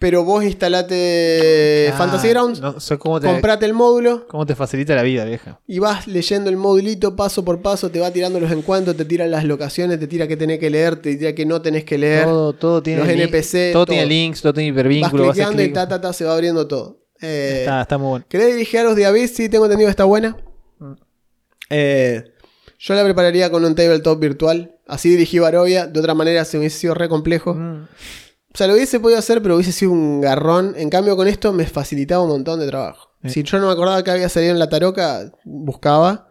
pero 0.02 0.24
vos 0.24 0.44
instalate 0.44 1.90
Ah, 1.94 1.96
Fantasy 1.96 2.30
Grounds, 2.30 2.60
No 2.60 2.80
sé 2.80 2.98
cómo 2.98 3.20
te, 3.20 3.28
comprate 3.28 3.68
el 3.68 3.74
módulo 3.74 4.28
cómo 4.28 4.48
te 4.48 4.56
facilita 4.56 4.96
la 4.96 5.04
vida, 5.04 5.24
vieja. 5.26 5.60
y 5.68 5.78
vas 5.78 6.08
leyendo 6.08 6.50
el 6.50 6.58
modulito 6.58 7.16
paso 7.16 7.46
por 7.46 7.62
paso, 7.62 7.90
te 7.92 8.00
va 8.00 8.10
tirando 8.12 8.40
los 8.40 8.52
encuentros, 8.52 8.98
te 8.98 9.06
tira 9.06 9.28
las 9.28 9.44
locaciones, 9.46 10.00
te 10.00 10.08
tira 10.08 10.28
qué 10.28 10.36
tenés 10.36 10.58
que 10.60 10.72
leer, 10.72 10.96
te 10.96 11.16
tira 11.16 11.36
que 11.36 11.46
no 11.46 11.62
tenés 11.62 11.84
que 11.86 12.00
leer. 12.00 12.24
Todo, 12.26 12.54
todo 12.54 12.82
tiene 12.82 13.02
los 13.02 13.10
NPC, 13.10 13.74
todo, 13.74 13.86
todo. 13.86 13.94
tiene 13.96 14.08
links, 14.08 14.42
todo 14.42 14.54
tiene 14.54 14.72
vas 14.72 14.76
hipervínculo, 14.80 15.24
vas 15.28 15.30
a 15.30 15.34
cliqueando 15.34 15.64
y 15.64 15.72
ta, 15.72 15.88
ta, 15.88 16.02
ta, 16.02 16.12
se 16.14 16.26
va 16.26 16.34
abriendo 16.34 16.68
todo. 16.68 16.98
Eh, 17.22 17.58
Está, 17.60 17.82
está 17.84 17.98
muy 18.00 18.10
bueno. 18.10 18.26
¿Querés 18.28 18.48
dirigir 18.54 18.80
a 18.80 18.84
los 18.84 18.96
de 18.96 19.06
Abyss? 19.06 19.36
Sí, 19.36 19.48
tengo 19.50 19.66
entendido 19.66 19.88
que 19.88 19.92
está 19.92 20.06
buena. 20.06 20.36
Mm. 20.80 20.94
Eh, 21.70 22.24
yo 22.80 22.96
la 22.96 23.04
prepararía 23.04 23.52
con 23.52 23.64
un 23.64 23.76
tabletop 23.76 24.20
virtual. 24.20 24.76
Así 24.88 25.10
dirigí 25.10 25.38
Barovia. 25.38 25.86
De 25.86 26.00
otra 26.00 26.16
manera 26.16 26.44
se 26.46 26.58
me 26.58 26.62
hubiese 26.62 26.80
sido 26.80 26.96
re 26.96 27.08
complejo. 27.08 27.54
Mm. 27.54 27.88
O 28.54 28.58
sea, 28.58 28.68
lo 28.68 28.74
hubiese 28.74 29.00
podido 29.00 29.18
hacer, 29.18 29.42
pero 29.42 29.56
hubiese 29.56 29.72
sido 29.72 29.92
un 29.92 30.22
garrón. 30.22 30.74
En 30.76 30.90
cambio, 30.90 31.16
con 31.16 31.28
esto 31.28 31.54
me 31.54 31.66
facilitaba 31.66 32.24
un 32.24 32.30
montón 32.30 32.60
de 32.60 32.68
trabajo. 32.68 33.12
Eh. 33.24 33.30
Si 33.30 33.44
yo 33.44 33.60
no 33.60 33.68
me 33.68 33.74
acordaba 33.74 34.04
que 34.04 34.12
había 34.12 34.30
salido 34.30 34.52
en 34.52 34.60
la 34.60 34.70
taroca, 34.70 35.32
buscaba, 35.46 36.30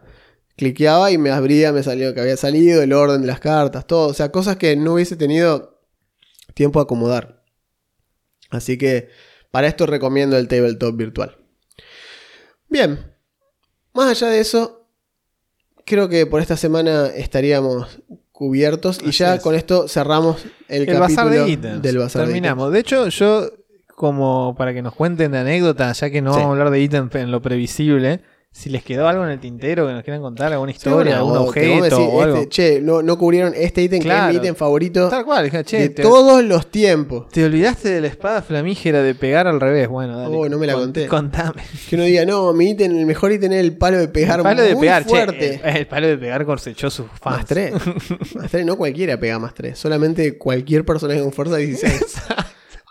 cliqueaba 0.55 1.11
y 1.11 1.17
me 1.17 1.31
abría, 1.31 1.71
me 1.71 1.81
salió 1.81 2.13
que 2.13 2.21
había 2.21 2.37
salido, 2.37 2.83
el 2.83 2.93
orden 2.93 3.21
de 3.21 3.27
las 3.27 3.39
cartas, 3.39 3.87
todo. 3.87 4.09
O 4.09 4.13
sea, 4.13 4.31
cosas 4.31 4.57
que 4.57 4.75
no 4.75 4.93
hubiese 4.93 5.15
tenido 5.15 5.81
tiempo 6.53 6.79
a 6.79 6.83
acomodar. 6.83 7.43
Así 8.51 8.77
que 8.77 9.09
para 9.49 9.67
esto 9.67 9.87
recomiendo 9.87 10.37
el 10.37 10.47
tabletop 10.47 10.95
virtual. 10.95 11.37
Bien, 12.69 13.15
más 13.93 14.09
allá 14.09 14.27
de 14.27 14.39
eso, 14.39 14.87
creo 15.85 16.07
que 16.07 16.25
por 16.25 16.41
esta 16.41 16.55
semana 16.55 17.07
estaríamos 17.07 17.99
cubiertos 18.41 18.99
y 19.05 19.11
ya 19.11 19.35
es. 19.35 19.41
con 19.41 19.53
esto 19.53 19.87
cerramos 19.87 20.43
el, 20.67 20.89
El 20.89 20.99
bazar 20.99 21.25
capítulo 21.25 21.45
de 21.45 21.51
ítems. 21.51 21.81
del 21.83 21.97
bazar 21.99 22.21
de 22.23 22.27
Terminamos. 22.29 22.71
De 22.73 22.79
hecho, 22.79 23.07
yo, 23.09 23.51
como 23.95 24.55
para 24.57 24.73
que 24.73 24.81
nos 24.81 24.95
cuenten 24.95 25.31
de 25.31 25.37
anécdotas, 25.37 25.99
ya 25.99 26.09
que 26.09 26.23
no 26.23 26.33
Sí. 26.33 26.39
vamos 26.39 26.49
a 26.49 26.57
hablar 26.57 26.71
de 26.71 26.79
ítems 26.81 27.13
en 27.13 27.29
lo 27.29 27.39
previsible, 27.43 28.21
si 28.53 28.69
les 28.69 28.83
quedó 28.83 29.07
algo 29.07 29.23
en 29.23 29.29
el 29.31 29.39
tintero 29.39 29.87
que 29.87 29.93
nos 29.93 30.03
quieran 30.03 30.21
contar, 30.21 30.51
alguna 30.51 30.71
historia, 30.71 31.17
algún 31.19 31.37
objeto 31.37 31.97
o 32.05 32.21
algo. 32.21 32.37
este, 32.37 32.49
che, 32.49 32.81
no, 32.81 33.01
no 33.01 33.17
cubrieron 33.17 33.53
este 33.55 33.81
ítem 33.81 34.01
que 34.01 34.07
es 34.09 34.13
Claro. 34.13 34.33
mi 34.33 34.37
ítem 34.39 34.55
favorito 34.55 35.07
Tal 35.07 35.23
cual, 35.23 35.49
che, 35.63 35.77
de 35.79 35.89
te, 35.89 36.03
todos 36.03 36.43
los 36.43 36.69
tiempos. 36.69 37.29
te 37.29 37.45
olvidaste 37.45 37.87
de 37.89 38.01
la 38.01 38.07
espada 38.07 38.41
flamígera 38.41 39.01
de 39.01 39.15
pegar 39.15 39.47
al 39.47 39.61
revés. 39.61 39.87
Bueno, 39.87 40.17
dale. 40.17 40.35
Oh, 40.35 40.49
no 40.49 40.57
me 40.59 40.67
la 40.67 40.73
Cont- 40.73 40.79
conté. 40.81 41.07
Contame. 41.07 41.63
Que 41.89 41.95
uno 41.95 42.03
diga, 42.03 42.25
no, 42.25 42.51
mi 42.51 42.71
ítem, 42.71 42.91
el 42.93 43.05
mejor 43.05 43.31
ítem 43.31 43.53
es 43.53 43.59
el 43.61 43.77
palo 43.77 43.97
de 43.97 44.09
pegar 44.09 44.39
el 44.39 44.43
palo 44.43 44.61
de 44.63 44.75
pegar, 44.75 45.05
che, 45.05 45.21
el, 45.23 45.77
el 45.77 45.87
palo 45.87 46.07
de 46.07 46.17
pegar 46.17 46.45
cosechó 46.45 46.89
sus 46.89 47.05
fans. 47.21 47.37
Más 47.37 47.45
3. 47.45 47.73
más 48.35 48.51
3, 48.51 48.65
no 48.65 48.75
cualquiera 48.75 49.17
pega 49.17 49.39
más 49.39 49.53
3. 49.53 49.79
Solamente 49.79 50.37
cualquier 50.37 50.83
personaje 50.83 51.21
con 51.21 51.31
fuerza 51.31 51.55
16. 51.55 52.01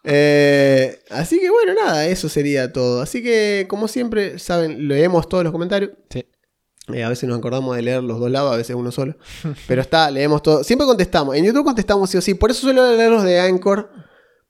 Eh, 0.04 1.00
así 1.10 1.38
que 1.38 1.50
bueno, 1.50 1.74
nada, 1.74 2.06
eso 2.06 2.28
sería 2.28 2.72
todo. 2.72 3.02
Así 3.02 3.22
que, 3.22 3.66
como 3.68 3.88
siempre, 3.88 4.38
saben, 4.38 4.88
leemos 4.88 5.28
todos 5.28 5.44
los 5.44 5.52
comentarios. 5.52 5.92
Sí. 6.10 6.26
Eh, 6.92 7.04
a 7.04 7.08
veces 7.08 7.28
nos 7.28 7.38
acordamos 7.38 7.76
de 7.76 7.82
leer 7.82 8.02
los 8.02 8.18
dos 8.18 8.30
lados, 8.30 8.52
a 8.52 8.56
veces 8.56 8.74
uno 8.74 8.90
solo. 8.90 9.16
Pero 9.68 9.80
está, 9.80 10.10
leemos 10.10 10.42
todo. 10.42 10.64
Siempre 10.64 10.86
contestamos. 10.86 11.36
En 11.36 11.44
YouTube 11.44 11.64
contestamos 11.64 12.10
sí 12.10 12.18
o 12.18 12.20
sí. 12.20 12.34
Por 12.34 12.50
eso 12.50 12.62
suelo 12.62 12.96
leer 12.96 13.10
los 13.10 13.24
de 13.24 13.40
Anchor. 13.40 13.90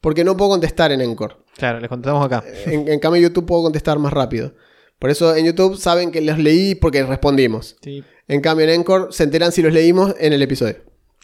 Porque 0.01 0.25
no 0.25 0.35
puedo 0.35 0.53
contestar 0.53 0.93
en 0.93 1.03
Anchor. 1.03 1.45
Claro, 1.57 1.79
les 1.79 1.91
contamos 1.91 2.25
acá. 2.25 2.43
En, 2.65 2.89
en 2.89 2.99
cambio, 3.01 3.19
en 3.19 3.29
YouTube 3.29 3.45
puedo 3.45 3.63
contestar 3.63 3.99
más 3.99 4.15
rápido. 4.15 4.55
Por 4.99 5.11
eso 5.11 5.35
en 5.37 5.45
YouTube 5.45 5.77
saben 5.77 6.11
que 6.11 6.23
los 6.23 6.39
leí 6.39 6.75
porque 6.75 7.03
respondimos. 7.03 7.77
Sí. 7.83 8.03
En 8.29 8.41
cambio, 8.41 8.65
en 8.65 8.81
Encore 8.81 9.09
se 9.11 9.25
enteran 9.25 9.51
si 9.53 9.61
los 9.61 9.73
leímos 9.73 10.15
en 10.19 10.33
el 10.33 10.41
episodio. 10.41 10.77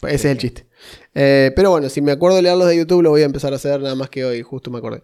Ese 0.03 0.15
es 0.15 0.25
el 0.25 0.37
chiste. 0.37 0.67
Eh, 1.13 1.51
pero 1.55 1.71
bueno, 1.71 1.89
si 1.89 2.01
me 2.01 2.11
acuerdo 2.11 2.37
de 2.37 2.43
leerlos 2.43 2.67
de 2.67 2.77
YouTube, 2.77 3.01
lo 3.01 3.09
voy 3.09 3.23
a 3.23 3.25
empezar 3.25 3.53
a 3.53 3.55
hacer, 3.55 3.81
nada 3.81 3.95
más 3.95 4.09
que 4.09 4.25
hoy, 4.25 4.41
justo 4.43 4.69
me 4.69 4.77
acordé. 4.77 5.03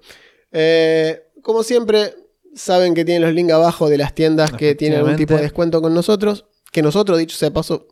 Eh, 0.52 1.24
como 1.41 1.64
siempre, 1.64 2.14
saben 2.56 2.94
que 2.94 3.04
tienen 3.04 3.24
los 3.24 3.34
links 3.34 3.54
abajo 3.54 3.89
de 3.89 3.98
las 3.98 4.14
tiendas 4.14 4.52
que 4.52 4.76
tienen 4.76 5.00
algún 5.00 5.16
tipo 5.16 5.34
de 5.36 5.41
descuento 5.41 5.82
con 5.82 5.94
nosotros. 5.94 6.46
Que 6.72 6.82
nosotros, 6.82 7.18
dicho 7.18 7.36
sea 7.36 7.50
de 7.50 7.54
paso, 7.54 7.88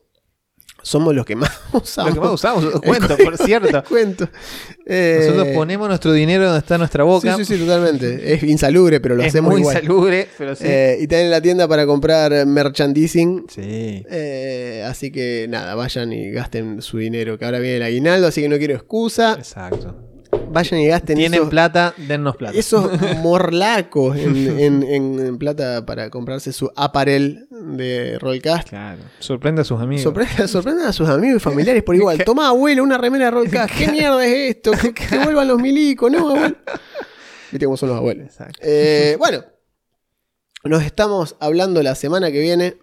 somos 0.81 1.13
los 1.15 1.25
que 1.25 1.35
más 1.35 1.51
usamos. 1.73 2.09
Lo 2.09 2.21
que 2.21 2.25
más 2.25 2.33
usamos, 2.33 2.63
os 2.65 2.81
cuento, 2.81 3.17
por 3.17 3.37
cierto. 3.37 3.67
de 3.71 3.73
descuento. 3.73 4.27
Eh, 4.85 5.25
Nosotros 5.27 5.47
ponemos 5.55 5.87
nuestro 5.87 6.11
dinero 6.13 6.45
donde 6.45 6.59
está 6.59 6.77
nuestra 6.77 7.03
boca. 7.03 7.35
Sí, 7.37 7.45
sí, 7.45 7.55
sí, 7.57 7.61
totalmente. 7.63 8.33
Es 8.33 8.43
insalubre, 8.43 8.99
pero 8.99 9.15
lo 9.15 9.21
es 9.23 9.29
hacemos 9.29 9.51
muy 9.51 9.61
igual. 9.61 9.75
insalubre, 9.77 10.27
pero 10.37 10.55
sí. 10.55 10.63
Eh, 10.67 10.97
y 11.01 11.07
tienen 11.07 11.29
la 11.29 11.41
tienda 11.41 11.67
para 11.67 11.85
comprar 11.85 12.45
merchandising. 12.45 13.45
sí. 13.49 14.03
Eh, 14.09 14.83
así 14.87 15.11
que 15.11 15.45
nada, 15.49 15.75
vayan 15.75 16.11
y 16.13 16.31
gasten 16.31 16.81
su 16.81 16.97
dinero, 16.97 17.37
que 17.37 17.45
ahora 17.45 17.59
viene 17.59 17.77
el 17.77 17.83
aguinaldo, 17.83 18.27
así 18.27 18.41
que 18.41 18.49
no 18.49 18.57
quiero 18.57 18.73
excusa. 18.75 19.35
Exacto. 19.37 19.95
Vayan 20.49 20.79
y 20.81 20.87
gasten 20.87 21.17
Tienen 21.17 21.39
esos, 21.39 21.49
plata, 21.49 21.93
dennos 21.97 22.35
plata. 22.35 22.57
esos 22.57 22.89
morlacos 23.21 24.17
en, 24.17 24.59
en- 24.59 24.83
en- 24.89 25.19
en 25.19 25.37
plata 25.37 25.85
para 25.85 26.09
comprarse 26.09 26.51
su 26.53 26.69
aparel 26.75 27.47
de 27.49 28.17
Rollcast. 28.19 28.69
Claro. 28.69 29.01
Sorprende 29.19 29.61
a 29.61 29.63
sus 29.65 29.79
amigos. 29.79 30.03
Sorprenda- 30.03 30.47
Sorprendan 30.47 30.87
a 30.87 30.93
sus 30.93 31.07
amigos 31.07 31.37
y 31.37 31.39
familiares 31.39 31.83
por 31.83 31.95
igual. 31.97 32.23
Toma, 32.23 32.49
abuelo, 32.49 32.83
una 32.83 32.97
remera 32.97 33.25
de 33.25 33.31
Rollcast. 33.31 33.73
¿Qué 33.77 33.87
mierda 33.91 34.25
es 34.25 34.55
esto? 34.57 34.71
Que, 34.71 34.93
que 34.93 35.17
vuelvan 35.19 35.47
los 35.47 35.59
milicos, 35.61 36.11
¿no, 36.11 36.29
abuelo? 36.29 36.55
Viste 37.51 37.65
cómo 37.65 37.77
son 37.77 37.89
los 37.89 37.97
abuelos. 37.97 38.33
Eh, 38.61 39.15
bueno, 39.19 39.43
nos 40.63 40.83
estamos 40.83 41.35
hablando 41.39 41.81
la 41.83 41.95
semana 41.95 42.31
que 42.31 42.39
viene. 42.41 42.75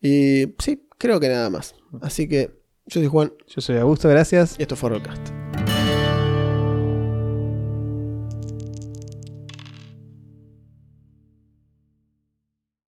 Y 0.00 0.54
sí, 0.58 0.86
creo 0.98 1.20
que 1.20 1.28
nada 1.28 1.48
más. 1.50 1.74
Así 2.00 2.28
que 2.28 2.50
yo 2.86 3.00
soy 3.00 3.06
Juan 3.06 3.32
Yo 3.46 3.60
soy 3.60 3.76
Augusto, 3.76 4.08
gracias. 4.08 4.56
y 4.58 4.62
esto 4.62 4.76
fue 4.76 4.90
Rollcast. 4.90 5.28